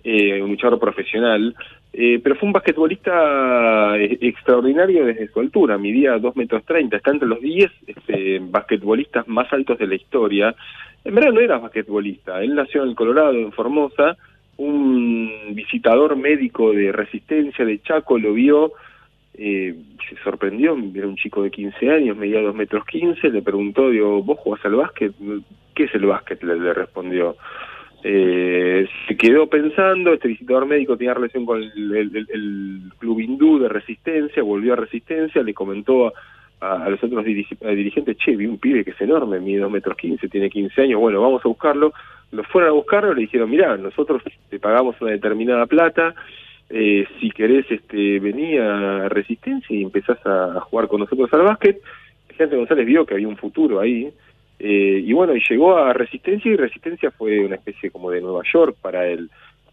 eh, 0.05 0.43
un 0.43 0.51
luchador 0.51 0.78
profesional, 0.78 1.55
eh, 1.93 2.20
pero 2.22 2.36
fue 2.36 2.47
un 2.47 2.52
basquetbolista 2.52 3.98
eh, 3.98 4.18
extraordinario 4.20 5.05
desde 5.05 5.28
su 5.28 5.40
altura, 5.40 5.77
midía 5.77 6.18
2 6.18 6.36
metros 6.36 6.64
30, 6.64 6.97
está 6.97 7.10
entre 7.10 7.28
los 7.28 7.40
10 7.40 7.70
este, 7.86 8.39
basquetbolistas 8.40 9.27
más 9.28 9.52
altos 9.52 9.78
de 9.78 9.86
la 9.86 9.97
historia. 9.97 10.55
En 11.05 11.14
verdad 11.14 11.32
no 11.32 11.40
era 11.40 11.59
basquetbolista, 11.59 12.43
él 12.43 12.55
nació 12.55 12.85
en 12.85 12.94
Colorado, 12.94 13.32
en 13.32 13.52
Formosa, 13.52 14.16
un 14.56 15.32
visitador 15.52 16.16
médico 16.16 16.72
de 16.72 16.93
resistencia 16.93 17.64
de 17.64 17.81
Chaco 17.81 18.18
lo 18.18 18.35
vio, 18.35 18.72
eh, 19.35 19.74
se 20.09 20.16
sorprendió, 20.22 20.77
era 20.94 21.06
un 21.06 21.16
chico 21.16 21.43
de 21.43 21.51
15 21.51 21.90
años, 21.90 22.16
medía 22.16 22.43
2 22.43 22.55
metros 22.55 22.85
15, 22.85 23.31
le 23.31 23.40
preguntó, 23.43 23.89
digo, 23.89 24.22
¿vos 24.22 24.39
jugás 24.39 24.62
al 24.66 24.74
básquet? 24.74 25.12
¿Qué 25.74 25.85
es 25.85 25.94
el 25.94 26.05
básquet? 26.05 26.43
Le 26.43 26.74
respondió. 26.74 27.36
Eh, 28.02 28.89
se 29.06 29.16
quedó 29.16 29.47
pensando, 29.48 30.14
este 30.14 30.28
visitador 30.28 30.66
médico 30.66 30.97
tenía 30.97 31.14
relación 31.14 31.44
con 31.44 31.62
el, 31.62 31.93
el- 31.94 32.82
club 32.98 33.20
hindú 33.20 33.59
de 33.59 33.68
resistencia, 33.68 34.43
volvió 34.43 34.72
a 34.72 34.77
resistencia, 34.77 35.43
le 35.43 35.55
comentó 35.55 36.12
a, 36.60 36.89
los 36.90 37.02
otros 37.02 37.24
dirigentes, 37.24 38.16
che, 38.18 38.36
vi 38.36 38.47
un 38.47 38.59
pibe 38.59 38.85
que 38.85 38.90
es 38.90 39.01
enorme, 39.01 39.40
mide 39.40 39.60
2 39.60 39.70
metros 39.70 39.97
15, 39.97 40.28
tiene 40.28 40.51
15 40.51 40.82
años, 40.82 41.01
bueno, 41.01 41.20
vamos 41.20 41.43
a 41.44 41.48
buscarlo. 41.48 41.93
Lo 42.32 42.44
fueron 42.44 42.70
a 42.70 42.74
buscarlo, 42.74 43.12
le 43.14 43.22
dijeron, 43.22 43.51
mirá, 43.51 43.77
nosotros 43.77 44.22
te 44.48 44.59
pagamos 44.59 45.01
una 45.01 45.10
determinada 45.10 45.66
plata, 45.66 46.14
eh, 46.68 47.05
si 47.18 47.31
querés 47.31 47.68
este, 47.70 48.20
venir 48.20 48.60
a 48.60 49.09
Resistencia 49.09 49.74
y 49.74 49.82
empezás 49.82 50.24
a, 50.24 50.59
a 50.59 50.60
jugar 50.60 50.86
con 50.89 51.01
nosotros 51.01 51.32
al 51.32 51.43
básquet. 51.43 51.81
Gente 52.36 52.56
González 52.56 52.86
vio 52.86 53.05
que 53.05 53.14
había 53.14 53.27
un 53.28 53.36
futuro 53.36 53.81
ahí, 53.81 54.10
eh, 54.61 55.03
y 55.05 55.12
bueno, 55.12 55.35
y 55.35 55.43
llegó 55.49 55.77
a 55.77 55.93
Resistencia 55.93 56.53
y 56.53 56.57
Resistencia 56.57 57.11
fue 57.11 57.41
una 57.41 57.57
especie 57.57 57.91
como 57.91 58.11
de 58.11 58.20
Nueva 58.20 58.43
York 58.53 58.77
para 58.81 59.07
él. 59.07 59.31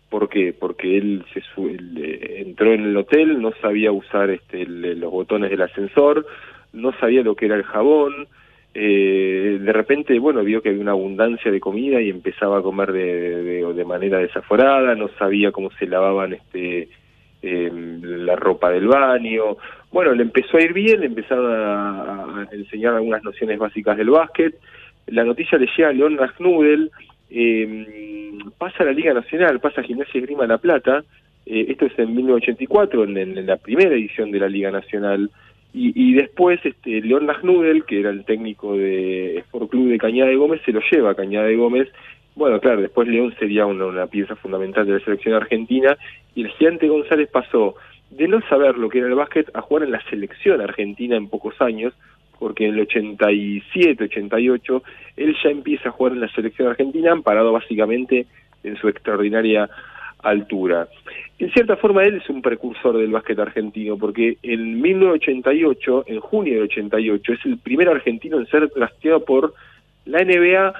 ¿Por 0.09 0.29
qué? 0.29 0.55
Porque 0.57 0.97
él, 0.97 1.25
se 1.33 1.39
eh, 1.39 2.43
entró 2.45 2.73
en 2.73 2.85
el 2.85 2.97
hotel, 2.97 3.41
no 3.41 3.51
sabía 3.61 3.91
usar 3.91 4.29
este, 4.29 4.65
los 4.65 5.11
botones 5.11 5.51
del 5.51 5.61
ascensor, 5.61 6.25
no 6.71 6.93
sabía 6.99 7.21
lo 7.21 7.35
que 7.35 7.47
era 7.47 7.55
el 7.55 7.63
jabón, 7.63 8.27
eh, 8.73 9.57
de 9.59 9.73
repente, 9.73 10.17
bueno, 10.19 10.43
vio 10.43 10.61
que 10.61 10.69
había 10.69 10.81
una 10.81 10.91
abundancia 10.91 11.51
de 11.51 11.59
comida 11.59 11.99
y 11.99 12.09
empezaba 12.09 12.59
a 12.59 12.61
comer 12.61 12.91
de, 12.93 13.43
de, 13.43 13.73
de 13.73 13.85
manera 13.85 14.19
desaforada, 14.19 14.95
no 14.95 15.09
sabía 15.19 15.51
cómo 15.51 15.71
se 15.71 15.87
lavaban 15.87 16.33
este 16.33 16.87
eh, 17.41 17.71
la 17.71 18.35
ropa 18.35 18.69
del 18.69 18.87
baño. 18.87 19.57
Bueno, 19.91 20.13
le 20.13 20.23
empezó 20.23 20.57
a 20.57 20.61
ir 20.61 20.73
bien, 20.73 20.99
le 20.99 21.07
empezaron 21.07 21.51
a 21.51 22.47
enseñar 22.51 22.93
algunas 22.93 23.23
nociones 23.23 23.57
básicas 23.57 23.97
del 23.97 24.09
básquet. 24.09 24.55
La 25.07 25.23
noticia 25.23 25.57
le 25.57 25.67
llega 25.75 25.89
a 25.89 25.93
León 25.93 26.17
Rasnudel, 26.17 26.91
eh, 27.29 28.37
pasa 28.57 28.83
a 28.83 28.85
la 28.85 28.91
Liga 28.91 29.13
Nacional, 29.13 29.59
pasa 29.59 29.81
a 29.81 29.83
Gimnasia 29.83 30.19
y 30.19 30.21
Grima 30.21 30.47
La 30.47 30.57
Plata, 30.57 31.03
eh, 31.45 31.65
esto 31.69 31.85
es 31.85 31.97
en 31.97 32.15
1984, 32.15 33.05
en, 33.05 33.17
en 33.17 33.45
la 33.45 33.57
primera 33.57 33.95
edición 33.95 34.31
de 34.31 34.39
la 34.39 34.49
Liga 34.49 34.71
Nacional, 34.71 35.29
y, 35.73 35.91
y 35.95 36.13
después 36.13 36.59
este 36.63 37.01
León 37.01 37.27
Rasnudel, 37.27 37.85
que 37.85 37.99
era 37.99 38.09
el 38.09 38.25
técnico 38.25 38.75
de 38.75 39.37
Sport 39.39 39.69
Club 39.69 39.89
de 39.89 39.97
Cañada 39.97 40.29
de 40.29 40.35
Gómez, 40.35 40.61
se 40.65 40.71
lo 40.71 40.81
lleva 40.91 41.11
a 41.11 41.15
Cañada 41.15 41.47
de 41.47 41.55
Gómez. 41.55 41.89
Bueno, 42.35 42.59
claro, 42.59 42.81
después 42.81 43.07
León 43.07 43.33
sería 43.39 43.65
una 43.65 44.07
pieza 44.07 44.35
fundamental 44.35 44.85
de 44.85 44.93
la 44.93 44.99
selección 44.99 45.35
argentina, 45.35 45.97
y 46.35 46.43
el 46.43 46.49
gigante 46.49 46.87
González 46.87 47.29
pasó 47.31 47.75
de 48.09 48.27
no 48.27 48.41
saber 48.47 48.77
lo 48.77 48.89
que 48.89 48.99
era 48.99 49.07
el 49.07 49.15
básquet 49.15 49.49
a 49.53 49.61
jugar 49.61 49.83
en 49.83 49.91
la 49.91 50.03
selección 50.09 50.61
argentina 50.61 51.15
en 51.15 51.29
pocos 51.29 51.59
años, 51.61 51.93
porque 52.39 52.65
en 52.65 52.75
el 52.75 52.81
87, 52.81 54.03
88, 54.03 54.83
él 55.17 55.35
ya 55.43 55.49
empieza 55.49 55.89
a 55.89 55.91
jugar 55.91 56.13
en 56.13 56.21
la 56.21 56.29
selección 56.29 56.67
argentina, 56.67 57.11
amparado 57.11 57.51
básicamente 57.51 58.25
en 58.63 58.75
su 58.77 58.87
extraordinaria 58.87 59.69
altura. 60.23 60.87
En 61.39 61.51
cierta 61.51 61.77
forma 61.77 62.03
él 62.03 62.15
es 62.15 62.29
un 62.29 62.41
precursor 62.41 62.97
del 62.97 63.11
básquet 63.11 63.37
argentino, 63.39 63.97
porque 63.97 64.37
en 64.41 64.81
1988, 64.81 66.05
en 66.07 66.19
junio 66.19 66.55
del 66.55 66.63
88, 66.63 67.33
es 67.33 67.45
el 67.45 67.57
primer 67.59 67.89
argentino 67.89 68.39
en 68.39 68.47
ser 68.47 68.69
trasteado 68.69 69.23
por 69.23 69.53
la 70.05 70.23
NBA, 70.23 70.73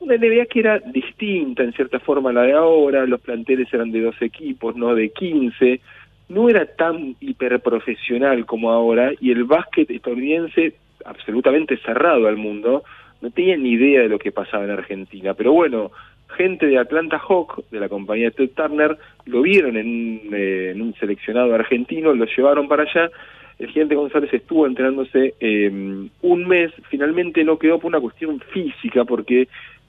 una 0.00 0.16
NBA 0.16 0.46
que 0.46 0.60
era 0.60 0.78
distinta 0.78 1.62
en 1.62 1.72
cierta 1.72 1.98
forma 1.98 2.30
a 2.30 2.32
la 2.32 2.42
de 2.42 2.52
ahora, 2.52 3.04
los 3.06 3.20
planteles 3.20 3.72
eran 3.72 3.90
de 3.90 4.02
dos 4.02 4.20
equipos, 4.22 4.76
no 4.76 4.94
de 4.94 5.10
15, 5.10 5.80
no 6.28 6.48
era 6.48 6.66
tan 6.66 7.16
hiperprofesional 7.20 8.46
como 8.46 8.70
ahora, 8.70 9.12
y 9.20 9.30
el 9.32 9.44
básquet 9.44 9.90
estadounidense, 9.90 10.74
absolutamente 11.04 11.76
cerrado 11.78 12.26
al 12.28 12.36
mundo, 12.36 12.82
no 13.20 13.30
tenía 13.30 13.56
ni 13.56 13.70
idea 13.70 14.02
de 14.02 14.08
lo 14.08 14.18
que 14.18 14.32
pasaba 14.32 14.64
en 14.64 14.70
Argentina. 14.70 15.34
Pero 15.34 15.52
bueno, 15.52 15.90
gente 16.36 16.66
de 16.66 16.78
Atlanta 16.78 17.18
Hawk, 17.18 17.64
de 17.70 17.80
la 17.80 17.88
compañía 17.88 18.30
Ted 18.30 18.50
Turner, 18.54 18.96
lo 19.26 19.42
vieron 19.42 19.76
en 19.76 20.20
eh, 20.32 20.70
en 20.72 20.82
un 20.82 20.94
seleccionado 20.94 21.54
argentino, 21.54 22.12
lo 22.12 22.26
llevaron 22.26 22.68
para 22.68 22.84
allá. 22.84 23.10
El 23.58 23.68
gigante 23.68 23.96
González 23.96 24.32
estuvo 24.32 24.66
entrenándose 24.66 25.34
eh, 25.40 25.68
un 26.22 26.46
mes, 26.46 26.72
finalmente 26.88 27.42
no 27.42 27.58
quedó 27.58 27.80
por 27.80 27.88
una 27.88 28.00
cuestión 28.00 28.40
física, 28.52 29.04
porque 29.04 29.48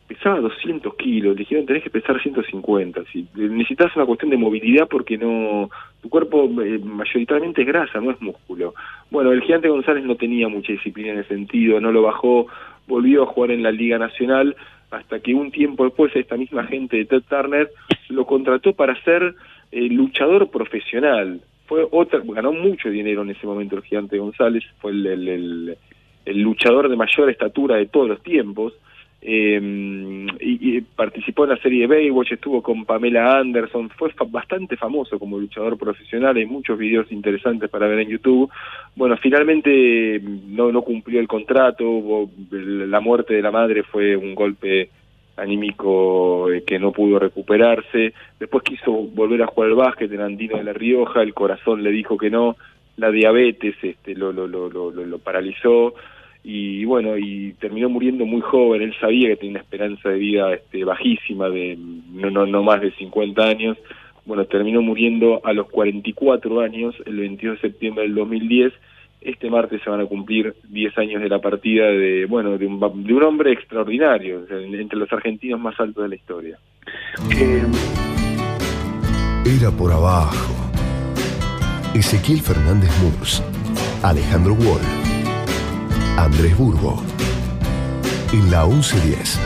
pesaba 0.09 0.39
200 0.39 0.95
kilos, 0.95 1.35
le 1.35 1.39
dijeron 1.39 1.67
tenés 1.67 1.83
que 1.83 1.91
pesar 1.91 2.21
150, 2.21 3.03
si 3.13 3.27
necesitas 3.35 3.95
una 3.95 4.07
cuestión 4.07 4.31
de 4.31 4.37
movilidad 4.37 4.87
porque 4.89 5.17
no, 5.17 5.69
tu 6.01 6.09
cuerpo 6.09 6.49
eh, 6.63 6.79
mayoritariamente 6.79 7.61
es 7.61 7.67
grasa, 7.67 8.01
no 8.01 8.09
es 8.09 8.19
músculo. 8.19 8.73
Bueno, 9.11 9.31
el 9.31 9.41
gigante 9.43 9.69
González 9.69 10.03
no 10.03 10.15
tenía 10.15 10.49
mucha 10.49 10.73
disciplina 10.73 11.11
en 11.11 11.19
ese 11.19 11.29
sentido, 11.29 11.79
no 11.79 11.91
lo 11.91 12.01
bajó, 12.01 12.47
volvió 12.87 13.23
a 13.23 13.27
jugar 13.27 13.51
en 13.51 13.61
la 13.61 13.71
Liga 13.71 13.99
Nacional, 13.99 14.55
hasta 14.91 15.19
que 15.19 15.35
un 15.35 15.51
tiempo 15.51 15.85
después 15.85 16.15
esta 16.15 16.35
misma 16.35 16.65
gente 16.65 16.97
de 16.97 17.05
Ted 17.05 17.21
Turner 17.29 17.69
lo 18.09 18.25
contrató 18.25 18.73
para 18.73 19.01
ser 19.03 19.35
eh, 19.71 19.81
luchador 19.89 20.49
profesional. 20.49 21.41
Fue 21.67 21.87
otra, 21.91 22.19
ganó 22.25 22.51
mucho 22.51 22.89
dinero 22.89 23.21
en 23.21 23.29
ese 23.29 23.45
momento 23.45 23.75
el 23.75 23.83
gigante 23.83 24.17
González, 24.17 24.63
fue 24.79 24.91
el, 24.91 25.77
luchador 26.25 26.89
de 26.89 26.95
mayor 26.95 27.29
estatura 27.29 27.75
de 27.75 27.85
todos 27.85 28.09
los 28.09 28.23
tiempos. 28.23 28.73
Eh, 29.21 30.27
y, 30.39 30.81
participó 30.81 31.43
en 31.43 31.49
la 31.51 31.57
serie 31.57 31.87
Baywatch, 31.87 32.31
estuvo 32.33 32.61
con 32.61 32.85
Pamela 32.85 33.37
Anderson, 33.39 33.89
fue 33.89 34.11
fa- 34.11 34.25
bastante 34.29 34.77
famoso 34.77 35.19
como 35.19 35.37
luchador 35.37 35.77
profesional, 35.77 36.37
hay 36.37 36.45
muchos 36.45 36.77
videos 36.77 37.11
interesantes 37.11 37.69
para 37.69 37.87
ver 37.87 37.99
en 37.99 38.09
YouTube. 38.09 38.49
Bueno, 38.95 39.17
finalmente 39.17 40.19
mm, 40.19 40.55
no, 40.55 40.71
no 40.71 40.81
cumplió 40.83 41.19
el 41.19 41.27
contrato, 41.27 42.29
la 42.51 42.99
muerte 43.01 43.33
de 43.33 43.41
la 43.41 43.51
madre 43.51 43.83
fue 43.83 44.15
un 44.15 44.35
golpe 44.35 44.89
anímico 45.37 46.51
eh, 46.51 46.63
que 46.65 46.79
no 46.79 46.91
pudo 46.91 47.17
recuperarse, 47.19 48.13
después 48.39 48.63
quiso 48.63 48.91
volver 48.91 49.41
a 49.43 49.47
jugar 49.47 49.69
al 49.69 49.75
básquet 49.75 50.11
en 50.11 50.21
Andino 50.21 50.57
de 50.57 50.63
la 50.63 50.73
Rioja, 50.73 51.21
el 51.21 51.33
corazón 51.33 51.81
le 51.83 51.91
dijo 51.91 52.17
que 52.17 52.29
no, 52.29 52.55
la 52.97 53.09
diabetes 53.11 53.75
este, 53.81 54.15
lo, 54.15 54.31
lo, 54.33 54.47
lo, 54.47 54.69
lo- 54.69 54.91
lo 54.91 55.19
paralizó 55.19 55.93
y 56.43 56.85
bueno, 56.85 57.17
y 57.17 57.53
terminó 57.59 57.89
muriendo 57.89 58.25
muy 58.25 58.41
joven, 58.41 58.81
él 58.81 58.95
sabía 58.99 59.29
que 59.29 59.35
tenía 59.37 59.51
una 59.51 59.61
esperanza 59.61 60.09
de 60.09 60.17
vida 60.17 60.53
este, 60.53 60.83
bajísima, 60.83 61.49
de 61.49 61.77
no, 61.77 62.29
no, 62.29 62.45
no 62.45 62.63
más 62.63 62.81
de 62.81 62.91
50 62.91 63.43
años, 63.43 63.77
bueno, 64.25 64.45
terminó 64.45 64.81
muriendo 64.81 65.41
a 65.43 65.53
los 65.53 65.69
44 65.69 66.61
años, 66.61 66.95
el 67.05 67.17
22 67.17 67.61
de 67.61 67.69
septiembre 67.69 68.03
del 68.03 68.15
2010, 68.15 68.73
este 69.21 69.49
martes 69.49 69.81
se 69.83 69.89
van 69.89 69.99
a 69.99 70.05
cumplir 70.05 70.55
10 70.69 70.97
años 70.97 71.21
de 71.21 71.29
la 71.29 71.39
partida 71.39 71.87
de, 71.87 72.25
bueno, 72.25 72.57
de 72.57 72.65
un, 72.65 72.79
de 72.79 73.13
un 73.13 73.23
hombre 73.23 73.51
extraordinario, 73.51 74.45
entre 74.49 74.97
los 74.97 75.11
argentinos 75.11 75.59
más 75.59 75.77
altos 75.79 76.03
de 76.03 76.09
la 76.09 76.15
historia. 76.15 76.57
Era 79.45 79.71
por 79.71 79.91
abajo. 79.91 80.55
Ezequiel 81.95 82.39
Fernández 82.39 82.91
Murs, 83.01 83.43
Alejandro 84.03 84.53
Wall, 84.53 84.81
Andrés 86.19 86.57
Burgo. 86.57 87.01
En 88.33 88.51
la 88.51 88.65
1110. 88.65 89.39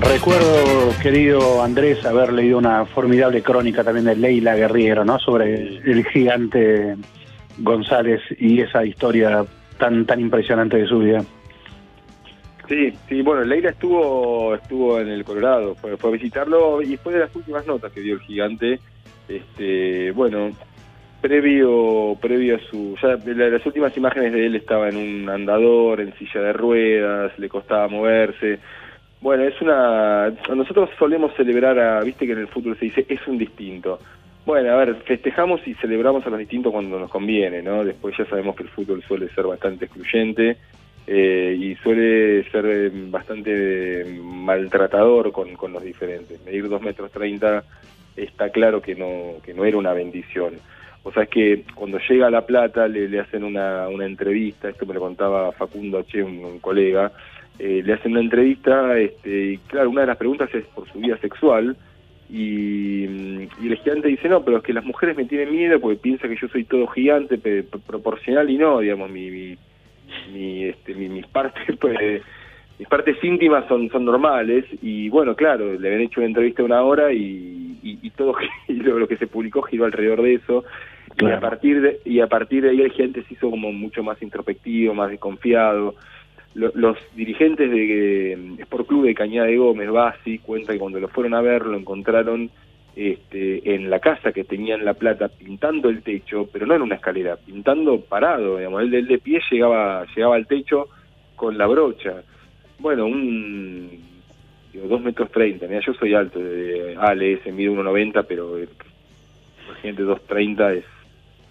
Recuerdo, 0.00 0.92
querido 1.00 1.62
Andrés, 1.62 2.04
haber 2.04 2.32
leído 2.32 2.58
una 2.58 2.84
formidable 2.84 3.40
crónica 3.42 3.84
también 3.84 4.06
de 4.06 4.16
Leila 4.16 4.56
Guerriero, 4.56 5.04
¿no? 5.04 5.20
Sobre 5.20 5.78
el 5.78 6.04
gigante 6.06 6.96
González 7.58 8.22
y 8.40 8.60
esa 8.60 8.84
historia 8.84 9.44
tan 9.78 10.04
tan 10.04 10.18
impresionante 10.18 10.78
de 10.78 10.88
su 10.88 10.98
vida. 10.98 11.24
Sí, 12.68 12.92
sí, 13.08 13.22
bueno, 13.22 13.44
Leila 13.44 13.70
estuvo 13.70 14.54
estuvo 14.54 15.00
en 15.00 15.08
el 15.08 15.24
Colorado, 15.24 15.74
fue, 15.74 15.92
a 15.92 16.12
visitarlo 16.12 16.82
y 16.82 16.90
después 16.90 17.14
de 17.14 17.20
las 17.20 17.34
últimas 17.34 17.66
notas 17.66 17.90
que 17.92 18.00
dio 18.02 18.14
el 18.14 18.20
gigante, 18.20 18.78
este, 19.26 20.10
bueno, 20.12 20.50
previo 21.22 22.14
previo 22.20 22.56
a 22.56 22.58
su 22.70 22.94
ya 23.02 23.16
de 23.16 23.34
la- 23.34 23.48
las 23.48 23.64
últimas 23.64 23.96
imágenes 23.96 24.32
de 24.34 24.46
él 24.46 24.54
estaba 24.56 24.88
en 24.90 24.96
un 24.96 25.30
andador, 25.30 26.00
en 26.00 26.12
silla 26.18 26.42
de 26.42 26.52
ruedas, 26.52 27.38
le 27.38 27.48
costaba 27.48 27.88
moverse. 27.88 28.58
Bueno, 29.22 29.44
es 29.44 29.60
una 29.62 30.30
nosotros 30.54 30.90
solemos 30.98 31.34
celebrar 31.36 31.78
a, 31.78 32.00
viste 32.02 32.26
que 32.26 32.32
en 32.32 32.38
el 32.40 32.48
fútbol 32.48 32.76
se 32.78 32.84
dice 32.84 33.06
es 33.08 33.26
un 33.26 33.38
distinto. 33.38 33.98
Bueno, 34.44 34.70
a 34.72 34.76
ver, 34.76 34.94
festejamos 35.06 35.66
y 35.66 35.74
celebramos 35.74 36.24
a 36.26 36.30
los 36.30 36.38
distintos 36.38 36.72
cuando 36.72 36.98
nos 36.98 37.10
conviene, 37.10 37.62
¿no? 37.62 37.82
Después 37.84 38.14
ya 38.16 38.26
sabemos 38.26 38.54
que 38.56 38.62
el 38.64 38.68
fútbol 38.68 39.02
suele 39.02 39.28
ser 39.30 39.46
bastante 39.46 39.86
excluyente 39.86 40.58
eh, 41.10 41.56
y 41.58 41.74
suele 41.76 42.44
ser 42.50 42.66
eh, 42.66 42.90
bastante 42.92 44.02
eh, 44.02 44.20
maltratador 44.22 45.32
con, 45.32 45.54
con 45.54 45.72
los 45.72 45.82
diferentes. 45.82 46.44
Medir 46.44 46.68
2 46.68 46.82
metros 46.82 47.10
30 47.10 47.64
está 48.14 48.50
claro 48.50 48.82
que 48.82 48.94
no, 48.94 49.40
que 49.42 49.54
no 49.54 49.64
era 49.64 49.78
una 49.78 49.94
bendición. 49.94 50.56
O 51.04 51.10
sea, 51.10 51.22
es 51.22 51.30
que 51.30 51.64
cuando 51.74 51.98
llega 51.98 52.26
a 52.26 52.30
La 52.30 52.44
Plata 52.44 52.86
le, 52.88 53.08
le 53.08 53.20
hacen 53.20 53.42
una, 53.42 53.88
una 53.88 54.04
entrevista, 54.04 54.68
esto 54.68 54.84
me 54.84 54.92
lo 54.92 55.00
contaba 55.00 55.50
Facundo 55.52 56.02
Che, 56.02 56.22
un, 56.22 56.58
colega, 56.58 57.10
eh, 57.58 57.80
le 57.82 57.94
hacen 57.94 58.12
una 58.12 58.20
entrevista 58.20 58.98
este, 58.98 59.52
y 59.52 59.56
claro, 59.66 59.88
una 59.88 60.02
de 60.02 60.08
las 60.08 60.18
preguntas 60.18 60.54
es 60.54 60.66
por 60.66 60.86
su 60.92 60.98
vida 60.98 61.16
sexual 61.16 61.74
y, 62.28 63.04
y 63.04 63.66
el 63.66 63.76
gigante 63.78 64.08
dice, 64.08 64.28
no, 64.28 64.44
pero 64.44 64.58
es 64.58 64.62
que 64.62 64.74
las 64.74 64.84
mujeres 64.84 65.16
me 65.16 65.24
tienen 65.24 65.52
miedo 65.52 65.80
porque 65.80 65.96
piensa 65.96 66.28
que 66.28 66.36
yo 66.36 66.48
soy 66.48 66.64
todo 66.64 66.86
gigante, 66.88 67.38
proporcional 67.38 68.50
y 68.50 68.58
no, 68.58 68.80
digamos, 68.80 69.10
mi, 69.10 69.30
mi, 69.30 69.56
mi, 70.32 70.64
este, 70.64 70.94
mi- 70.94 71.08
mis 71.08 71.26
partes 71.26 71.62
pues, 71.80 72.22
mis 72.78 72.88
partes 72.88 73.16
íntimas 73.24 73.66
son, 73.68 73.88
son 73.90 74.04
normales 74.04 74.64
y 74.82 75.08
bueno, 75.08 75.34
claro, 75.34 75.74
le 75.74 75.88
habían 75.88 76.02
hecho 76.02 76.20
una 76.20 76.28
entrevista 76.28 76.62
de 76.62 76.66
una 76.66 76.82
hora 76.82 77.12
y, 77.12 77.78
y, 77.82 77.98
y 78.02 78.10
todo 78.10 78.34
y 78.68 78.74
lo, 78.74 78.98
lo 78.98 79.08
que 79.08 79.16
se 79.16 79.26
publicó 79.26 79.62
giró 79.62 79.84
alrededor 79.84 80.22
de 80.22 80.34
eso 80.34 80.64
y 81.20 81.24
a 81.26 81.40
partir 81.40 81.80
de 81.80 82.00
y 82.04 82.20
a 82.20 82.26
partir 82.28 82.62
de 82.62 82.70
ahí 82.70 82.80
el 82.82 82.92
gigante 82.92 83.22
se 83.24 83.34
hizo 83.34 83.50
como 83.50 83.72
mucho 83.72 84.02
más 84.04 84.20
introspectivo, 84.22 84.94
más 84.94 85.10
desconfiado. 85.10 85.94
Lo- 86.54 86.72
los 86.74 86.96
dirigentes 87.14 87.70
de 87.70 88.32
eh, 88.32 88.38
Sport 88.60 88.86
Club 88.86 89.06
de 89.06 89.14
Cañada 89.14 89.46
de 89.48 89.56
Gómez, 89.56 89.90
Basi, 89.90 90.38
cuenta 90.38 90.72
que 90.72 90.78
cuando 90.78 90.98
lo 91.00 91.08
fueron 91.08 91.34
a 91.34 91.40
ver 91.40 91.66
lo 91.66 91.76
encontraron 91.76 92.50
este, 92.98 93.76
en 93.76 93.90
la 93.90 94.00
casa 94.00 94.32
que 94.32 94.42
tenía 94.42 94.74
en 94.74 94.84
La 94.84 94.94
Plata 94.94 95.28
pintando 95.28 95.88
el 95.88 96.02
techo, 96.02 96.48
pero 96.52 96.66
no 96.66 96.74
en 96.74 96.82
una 96.82 96.96
escalera, 96.96 97.36
pintando 97.36 98.00
parado, 98.00 98.56
digamos, 98.56 98.82
él, 98.82 98.92
él 98.92 99.06
de 99.06 99.18
pie 99.18 99.40
llegaba, 99.48 100.04
llegaba 100.16 100.34
al 100.34 100.48
techo 100.48 100.88
con 101.36 101.56
la 101.56 101.68
brocha. 101.68 102.24
Bueno, 102.80 103.06
un 103.06 104.02
digo, 104.72 104.88
2 104.88 105.00
metros 105.00 105.30
30, 105.30 105.68
mira, 105.68 105.80
yo 105.80 105.94
soy 105.94 106.14
alto, 106.14 106.40
de 106.40 106.96
ALS, 106.98 107.46
mido 107.54 107.72
1,90, 107.72 108.26
pero 108.26 108.58
el 108.58 108.68
gente 109.80 110.02
2,30 110.02 110.78
es, 110.78 110.84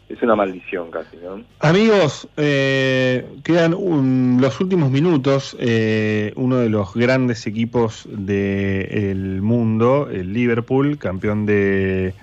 es 0.10 0.22
una 0.22 0.36
maldición 0.36 0.90
casi, 0.90 1.18
¿no? 1.18 1.44
Amigos, 1.60 2.30
eh, 2.38 3.26
quedan 3.44 3.74
un- 3.74 4.38
los 4.42 4.60
últimos 4.62 4.90
minutos. 4.90 5.56
eh, 5.60 6.32
uno 6.36 6.58
de 6.58 6.70
los 6.70 6.94
grandes 6.94 7.46
equipos 7.48 8.08
del 8.10 9.42
mundo, 9.42 10.10
el 10.12 10.32
Liverpool, 10.34 10.98
campeón 10.98 11.46
de 11.46 12.14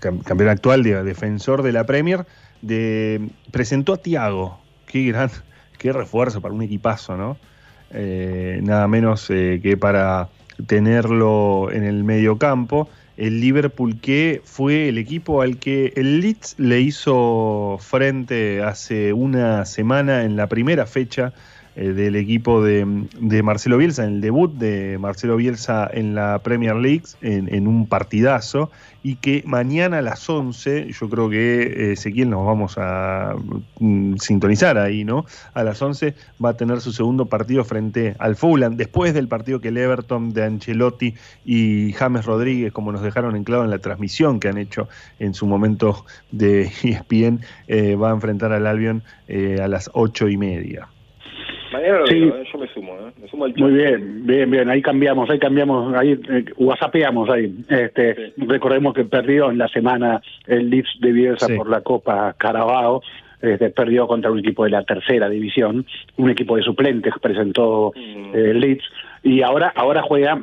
campeón 0.00 0.48
actual, 0.48 0.82
de, 0.82 1.02
defensor 1.02 1.62
de 1.62 1.72
la 1.72 1.84
Premier, 1.86 2.26
de, 2.60 3.28
presentó 3.50 3.94
a 3.94 3.96
Thiago. 3.98 4.58
Qué 4.86 5.04
gran, 5.04 5.30
qué 5.78 5.92
refuerzo 5.92 6.40
para 6.40 6.52
un 6.52 6.62
equipazo, 6.62 7.16
¿no? 7.16 7.36
Eh, 7.92 8.60
nada 8.62 8.86
menos 8.88 9.30
eh, 9.30 9.60
que 9.62 9.76
para 9.76 10.28
tenerlo 10.66 11.70
en 11.72 11.84
el 11.84 12.04
medio 12.04 12.36
campo. 12.38 12.88
El 13.20 13.38
Liverpool 13.42 14.00
que 14.00 14.40
fue 14.46 14.88
el 14.88 14.96
equipo 14.96 15.42
al 15.42 15.58
que 15.58 15.92
el 15.94 16.20
Leeds 16.20 16.54
le 16.58 16.80
hizo 16.80 17.76
frente 17.78 18.62
hace 18.62 19.12
una 19.12 19.66
semana 19.66 20.24
en 20.24 20.36
la 20.36 20.48
primera 20.48 20.86
fecha 20.86 21.34
eh, 21.76 21.92
del 21.92 22.16
equipo 22.16 22.62
de, 22.62 23.06
de 23.20 23.42
Marcelo 23.42 23.76
Bielsa, 23.76 24.04
en 24.04 24.14
el 24.14 24.20
debut 24.20 24.52
de 24.52 24.98
Marcelo 24.98 25.36
Bielsa 25.36 25.88
en 25.92 26.14
la 26.14 26.40
Premier 26.40 26.76
League, 26.76 27.04
en, 27.20 27.66
un 27.66 27.86
partidazo, 27.86 28.70
y 29.02 29.16
que 29.16 29.42
mañana 29.46 29.98
a 29.98 30.02
las 30.02 30.28
11, 30.28 30.90
yo 30.92 31.08
creo 31.08 31.30
que 31.30 31.62
eh, 31.62 31.92
Ezequiel 31.92 32.28
nos 32.28 32.44
vamos 32.44 32.74
a 32.76 33.34
mm, 33.78 34.16
sintonizar 34.16 34.78
ahí, 34.78 35.04
¿no? 35.04 35.24
A 35.54 35.62
las 35.62 35.80
11 35.80 36.14
va 36.44 36.50
a 36.50 36.56
tener 36.56 36.80
su 36.80 36.92
segundo 36.92 37.26
partido 37.26 37.64
frente 37.64 38.14
al 38.18 38.36
Fulham, 38.36 38.76
después 38.76 39.14
del 39.14 39.28
partido 39.28 39.60
que 39.60 39.68
el 39.68 39.78
Everton 39.78 40.32
de 40.32 40.44
Ancelotti 40.44 41.14
y 41.44 41.92
James 41.92 42.24
Rodríguez, 42.26 42.72
como 42.72 42.92
nos 42.92 43.02
dejaron 43.02 43.36
en 43.36 43.44
claro 43.44 43.64
en 43.64 43.70
la 43.70 43.78
transmisión 43.78 44.40
que 44.40 44.48
han 44.48 44.58
hecho 44.58 44.88
en 45.18 45.34
su 45.34 45.46
momento 45.46 46.04
de 46.30 46.62
ESPN, 46.82 47.40
eh, 47.68 47.94
va 47.94 48.10
a 48.10 48.14
enfrentar 48.14 48.52
al 48.52 48.66
Albion 48.66 49.02
eh, 49.28 49.60
a 49.62 49.68
las 49.68 49.90
ocho 49.94 50.28
y 50.28 50.36
media. 50.36 50.88
Mañana 51.72 51.98
lo 52.00 52.06
Sí. 52.06 52.20
veo, 52.20 52.36
¿eh? 52.36 52.44
yo 52.52 52.58
me 52.58 52.68
sumo, 52.68 52.94
¿eh? 52.94 53.12
me 53.20 53.28
sumo 53.28 53.44
al 53.44 53.54
Muy 53.56 53.72
bien, 53.72 54.26
bien, 54.26 54.50
bien, 54.50 54.68
ahí 54.68 54.82
cambiamos, 54.82 55.28
ahí 55.30 55.38
cambiamos, 55.38 55.94
ahí 55.94 56.12
eh, 56.28 56.44
whatsappeamos 56.56 57.28
ahí. 57.30 57.52
Este, 57.68 58.32
Recordemos 58.36 58.94
que 58.94 59.04
perdió 59.04 59.50
en 59.50 59.58
la 59.58 59.68
semana 59.68 60.20
el 60.46 60.68
Leeds 60.70 60.98
de 61.00 61.12
Bielsa 61.12 61.46
Sí. 61.46 61.56
por 61.56 61.68
la 61.70 61.80
Copa 61.82 62.34
Carabao, 62.38 63.02
este, 63.40 63.70
perdió 63.70 64.06
contra 64.06 64.30
un 64.30 64.40
equipo 64.40 64.64
de 64.64 64.70
la 64.70 64.82
tercera 64.84 65.28
división, 65.28 65.86
un 66.16 66.30
equipo 66.30 66.56
de 66.56 66.62
suplentes 66.62 67.14
presentó 67.22 67.92
eh, 67.96 68.30
el 68.50 68.60
Leeds, 68.60 68.84
y 69.22 69.42
ahora, 69.42 69.72
ahora 69.74 70.02
juega 70.02 70.40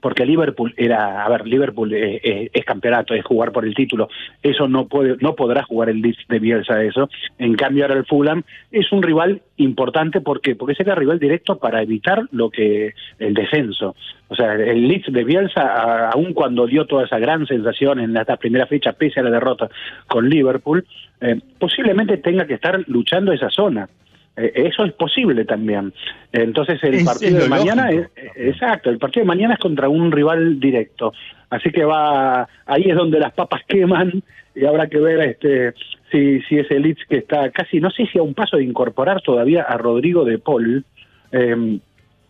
porque 0.00 0.24
Liverpool 0.26 0.74
era, 0.76 1.24
a 1.24 1.28
ver, 1.28 1.46
Liverpool 1.46 1.92
es, 1.94 2.20
es- 2.22 2.50
es 2.52 2.64
campeonato, 2.64 3.14
es 3.14 3.24
jugar 3.24 3.52
por 3.52 3.64
el 3.64 3.74
título, 3.74 4.08
eso 4.42 4.66
no 4.68 4.86
puede, 4.88 5.16
no 5.20 5.34
podrá 5.34 5.62
jugar 5.62 5.88
el 5.90 6.00
Leeds 6.00 6.26
de 6.28 6.38
Bielsa 6.38 6.82
eso. 6.82 7.08
En 7.38 7.54
cambio 7.54 7.84
ahora 7.84 7.96
el 7.98 8.06
Fulham 8.06 8.42
es 8.72 8.90
un 8.92 9.02
rival 9.02 9.42
importante 9.56 10.20
porque 10.20 10.54
porque 10.56 10.74
será 10.74 10.94
rival 10.94 11.18
directo 11.18 11.58
para 11.58 11.82
evitar 11.82 12.22
lo 12.32 12.50
que 12.50 12.94
el 13.18 13.34
descenso. 13.34 13.94
O 14.28 14.34
sea, 14.36 14.54
el 14.54 14.86
Leeds 14.88 15.12
de 15.12 15.24
Bielsa, 15.24 16.10
aun 16.10 16.32
cuando 16.32 16.66
dio 16.66 16.86
toda 16.86 17.04
esa 17.04 17.18
gran 17.18 17.46
sensación 17.46 17.98
en 18.00 18.16
esta 18.16 18.36
primera 18.36 18.66
fecha, 18.66 18.92
pese 18.92 19.20
a 19.20 19.22
la 19.24 19.30
derrota 19.30 19.68
con 20.06 20.28
Liverpool, 20.28 20.86
eh, 21.20 21.40
posiblemente 21.58 22.16
tenga 22.18 22.46
que 22.46 22.54
estar 22.54 22.82
luchando 22.86 23.32
esa 23.32 23.50
zona. 23.50 23.88
Eh, 24.36 24.52
eso 24.54 24.84
es 24.84 24.92
posible 24.92 25.44
también. 25.44 25.92
Entonces 26.32 26.82
el 26.82 26.94
Es- 26.94 27.04
partido 27.04 27.38
es 27.38 27.42
de 27.44 27.48
mañana 27.48 27.90
es, 27.90 28.06
eh, 28.16 28.30
exacto, 28.36 28.90
el 28.90 28.98
partido 28.98 29.24
de 29.24 29.28
mañana 29.28 29.54
es 29.54 29.60
contra 29.60 29.88
un 29.88 30.12
rival 30.12 30.60
directo. 30.60 31.12
Así 31.50 31.70
que 31.70 31.84
va 31.84 32.48
ahí 32.66 32.84
es 32.86 32.96
donde 32.96 33.18
las 33.18 33.32
papas 33.32 33.62
queman 33.66 34.22
y 34.54 34.64
habrá 34.64 34.86
que 34.88 34.98
ver 34.98 35.20
este 35.20 35.74
si 36.10 36.40
si 36.42 36.58
ese 36.58 36.78
Leeds 36.78 37.04
que 37.08 37.18
está 37.18 37.50
casi 37.50 37.80
no 37.80 37.90
sé 37.90 38.06
si 38.06 38.18
a 38.18 38.22
un 38.22 38.34
paso 38.34 38.56
de 38.56 38.64
incorporar 38.64 39.20
todavía 39.22 39.62
a 39.62 39.76
Rodrigo 39.76 40.24
de 40.24 40.38
Paul 40.38 40.84
eh, 41.32 41.78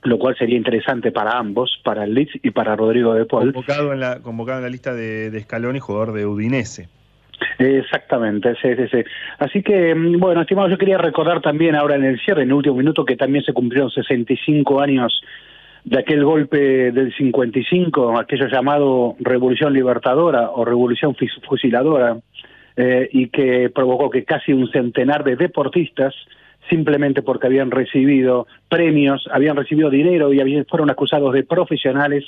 lo 0.02 0.18
cual 0.18 0.34
sería 0.38 0.56
interesante 0.56 1.12
para 1.12 1.32
ambos, 1.38 1.78
para 1.84 2.04
el 2.04 2.14
Leeds 2.14 2.32
y 2.42 2.50
para 2.52 2.74
Rodrigo 2.74 3.12
de 3.12 3.26
Paul. 3.26 3.52
Convocado 3.52 3.92
en 3.92 4.00
la, 4.00 4.20
convocado 4.20 4.58
en 4.58 4.64
la 4.64 4.70
lista 4.70 4.94
de, 4.94 5.30
de 5.30 5.40
Scaloni, 5.42 5.78
jugador 5.78 6.14
de 6.14 6.24
Udinese. 6.24 6.88
Exactamente, 7.58 8.54
sí, 8.60 8.68
sí, 8.76 8.88
sí. 8.90 9.04
Así 9.38 9.62
que, 9.62 9.94
mm, 9.94 10.18
bueno, 10.18 10.42
estimado, 10.42 10.68
yo 10.68 10.78
quería 10.78 10.98
recordar 10.98 11.40
también 11.40 11.74
ahora 11.74 11.96
en 11.96 12.04
el 12.04 12.20
cierre, 12.20 12.42
en 12.42 12.48
el 12.48 12.54
último 12.54 12.76
minuto, 12.76 13.04
que 13.04 13.16
también 13.16 13.44
se 13.44 13.52
cumplieron 13.52 13.90
65 13.90 14.80
años 14.80 15.20
de 15.84 15.98
aquel 15.98 16.24
golpe 16.24 16.92
del 16.92 17.14
55, 17.16 18.18
aquello 18.18 18.46
llamado 18.48 19.16
Revolución 19.18 19.72
Libertadora 19.72 20.50
o 20.50 20.64
Revolución 20.64 21.16
Fusiladora, 21.48 22.18
eh, 22.76 23.08
y 23.12 23.28
que 23.28 23.70
provocó 23.70 24.10
que 24.10 24.24
casi 24.24 24.52
un 24.52 24.70
centenar 24.70 25.24
de 25.24 25.36
deportistas, 25.36 26.14
simplemente 26.68 27.22
porque 27.22 27.46
habían 27.46 27.70
recibido 27.70 28.46
premios, 28.68 29.28
habían 29.32 29.56
recibido 29.56 29.90
dinero 29.90 30.32
y 30.32 30.64
fueron 30.64 30.90
acusados 30.90 31.32
de 31.32 31.42
profesionales, 31.42 32.24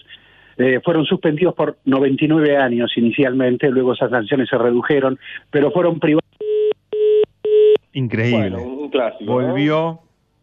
eh, 0.62 0.80
fueron 0.84 1.04
suspendidos 1.04 1.54
por 1.54 1.78
99 1.84 2.56
años 2.56 2.92
inicialmente, 2.96 3.70
luego 3.70 3.94
esas 3.94 4.10
sanciones 4.10 4.48
se 4.48 4.56
redujeron, 4.58 5.18
pero 5.50 5.70
fueron 5.70 5.98
privados. 6.00 6.22
Increíble. 7.92 8.50
Bueno, 8.50 8.62
un 8.62 8.90
clásico. 8.90 9.24
¿no? 9.24 9.48
Volvió, 9.48 10.00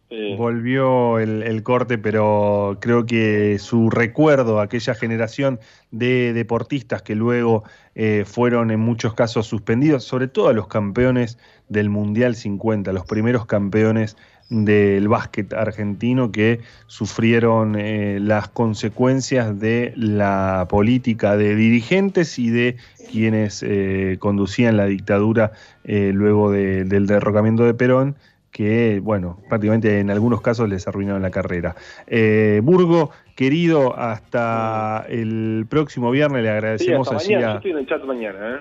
Sí. 0.08 0.34
volvió 0.36 1.20
el, 1.20 1.44
el 1.44 1.62
corte, 1.62 1.96
pero 1.96 2.78
creo 2.80 3.06
que 3.06 3.60
su 3.60 3.90
recuerdo 3.90 4.58
a 4.58 4.64
aquella 4.64 4.94
generación 4.96 5.60
de 5.92 6.32
deportistas 6.32 7.02
que 7.02 7.14
luego 7.14 7.62
eh, 7.94 8.24
fueron 8.26 8.72
en 8.72 8.80
muchos 8.80 9.14
casos 9.14 9.46
suspendidos, 9.46 10.02
sobre 10.02 10.26
todo 10.26 10.48
a 10.48 10.52
los 10.52 10.66
campeones 10.66 11.38
del 11.68 11.90
Mundial 11.90 12.34
50, 12.34 12.92
los 12.92 13.06
primeros 13.06 13.46
campeones 13.46 14.16
del 14.50 15.06
básquet 15.08 15.52
argentino 15.54 16.32
que 16.32 16.60
sufrieron 16.86 17.76
eh, 17.78 18.18
las 18.20 18.48
consecuencias 18.48 19.58
de 19.58 19.92
la 19.96 20.66
política 20.68 21.36
de 21.36 21.54
dirigentes 21.54 22.38
y 22.38 22.50
de 22.50 22.76
quienes 23.10 23.62
eh, 23.66 24.16
conducían 24.18 24.76
la 24.76 24.86
dictadura 24.86 25.52
eh, 25.84 26.10
luego 26.12 26.50
de- 26.50 26.84
del 26.84 27.06
derrocamiento 27.06 27.64
de 27.64 27.74
Perón 27.74 28.16
que, 28.50 28.98
bueno, 29.00 29.38
prácticamente 29.48 30.00
en 30.00 30.10
algunos 30.10 30.40
casos 30.40 30.68
les 30.68 30.88
arruinaron 30.88 31.22
la 31.22 31.30
carrera. 31.30 31.76
Eh, 32.08 32.60
Burgo, 32.64 33.12
querido, 33.36 33.96
hasta 33.96 35.06
el 35.08 35.66
próximo 35.70 36.10
viernes 36.10 36.42
le 36.42 36.48
Sí, 36.48 36.52
agradecemos 36.52 37.06
hasta 37.12 37.20
allí 37.22 37.34
mañana. 37.34 37.46
Yo 37.46 37.52
a... 37.52 37.56
estoy 37.58 37.70
en 37.70 37.78
el 37.78 37.86
chat 37.86 38.04
mañana, 38.04 38.38
¿eh? 38.56 38.60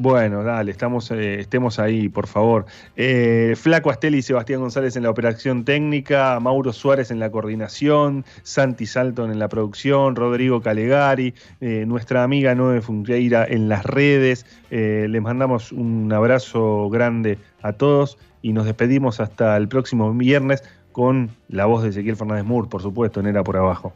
Bueno, 0.00 0.44
dale, 0.44 0.70
estamos, 0.70 1.10
eh, 1.10 1.40
estemos 1.40 1.80
ahí, 1.80 2.08
por 2.08 2.28
favor. 2.28 2.66
Eh, 2.94 3.54
Flaco 3.56 3.90
Asteli 3.90 4.18
y 4.18 4.22
Sebastián 4.22 4.60
González 4.60 4.94
en 4.94 5.02
la 5.02 5.10
operación 5.10 5.64
técnica, 5.64 6.38
Mauro 6.38 6.72
Suárez 6.72 7.10
en 7.10 7.18
la 7.18 7.32
coordinación, 7.32 8.24
Santi 8.44 8.86
Salton 8.86 9.32
en 9.32 9.40
la 9.40 9.48
producción, 9.48 10.14
Rodrigo 10.14 10.62
Calegari, 10.62 11.34
eh, 11.60 11.84
nuestra 11.84 12.22
amiga 12.22 12.54
Noe 12.54 12.80
Funqueira 12.80 13.44
en 13.44 13.68
las 13.68 13.84
redes. 13.84 14.46
Les 14.70 15.20
mandamos 15.20 15.72
un 15.72 16.12
abrazo 16.12 16.88
grande 16.90 17.36
a 17.62 17.72
todos 17.72 18.18
y 18.40 18.52
nos 18.52 18.66
despedimos 18.66 19.18
hasta 19.18 19.56
el 19.56 19.66
próximo 19.66 20.14
viernes 20.14 20.62
con 20.92 21.30
la 21.48 21.66
voz 21.66 21.82
de 21.82 21.88
Ezequiel 21.88 22.14
Fernández 22.14 22.44
Mur, 22.44 22.68
por 22.68 22.82
supuesto, 22.82 23.18
en 23.18 23.26
Era 23.26 23.42
por 23.42 23.56
Abajo. 23.56 23.92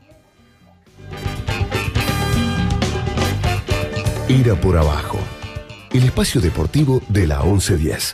Era 4.29 4.55
por 4.57 4.77
abajo. 4.77 5.12
El 5.95 6.05
espacio 6.05 6.41
deportivo 6.41 7.03
de 7.09 7.27
la 7.27 7.43
1110. 7.43 8.11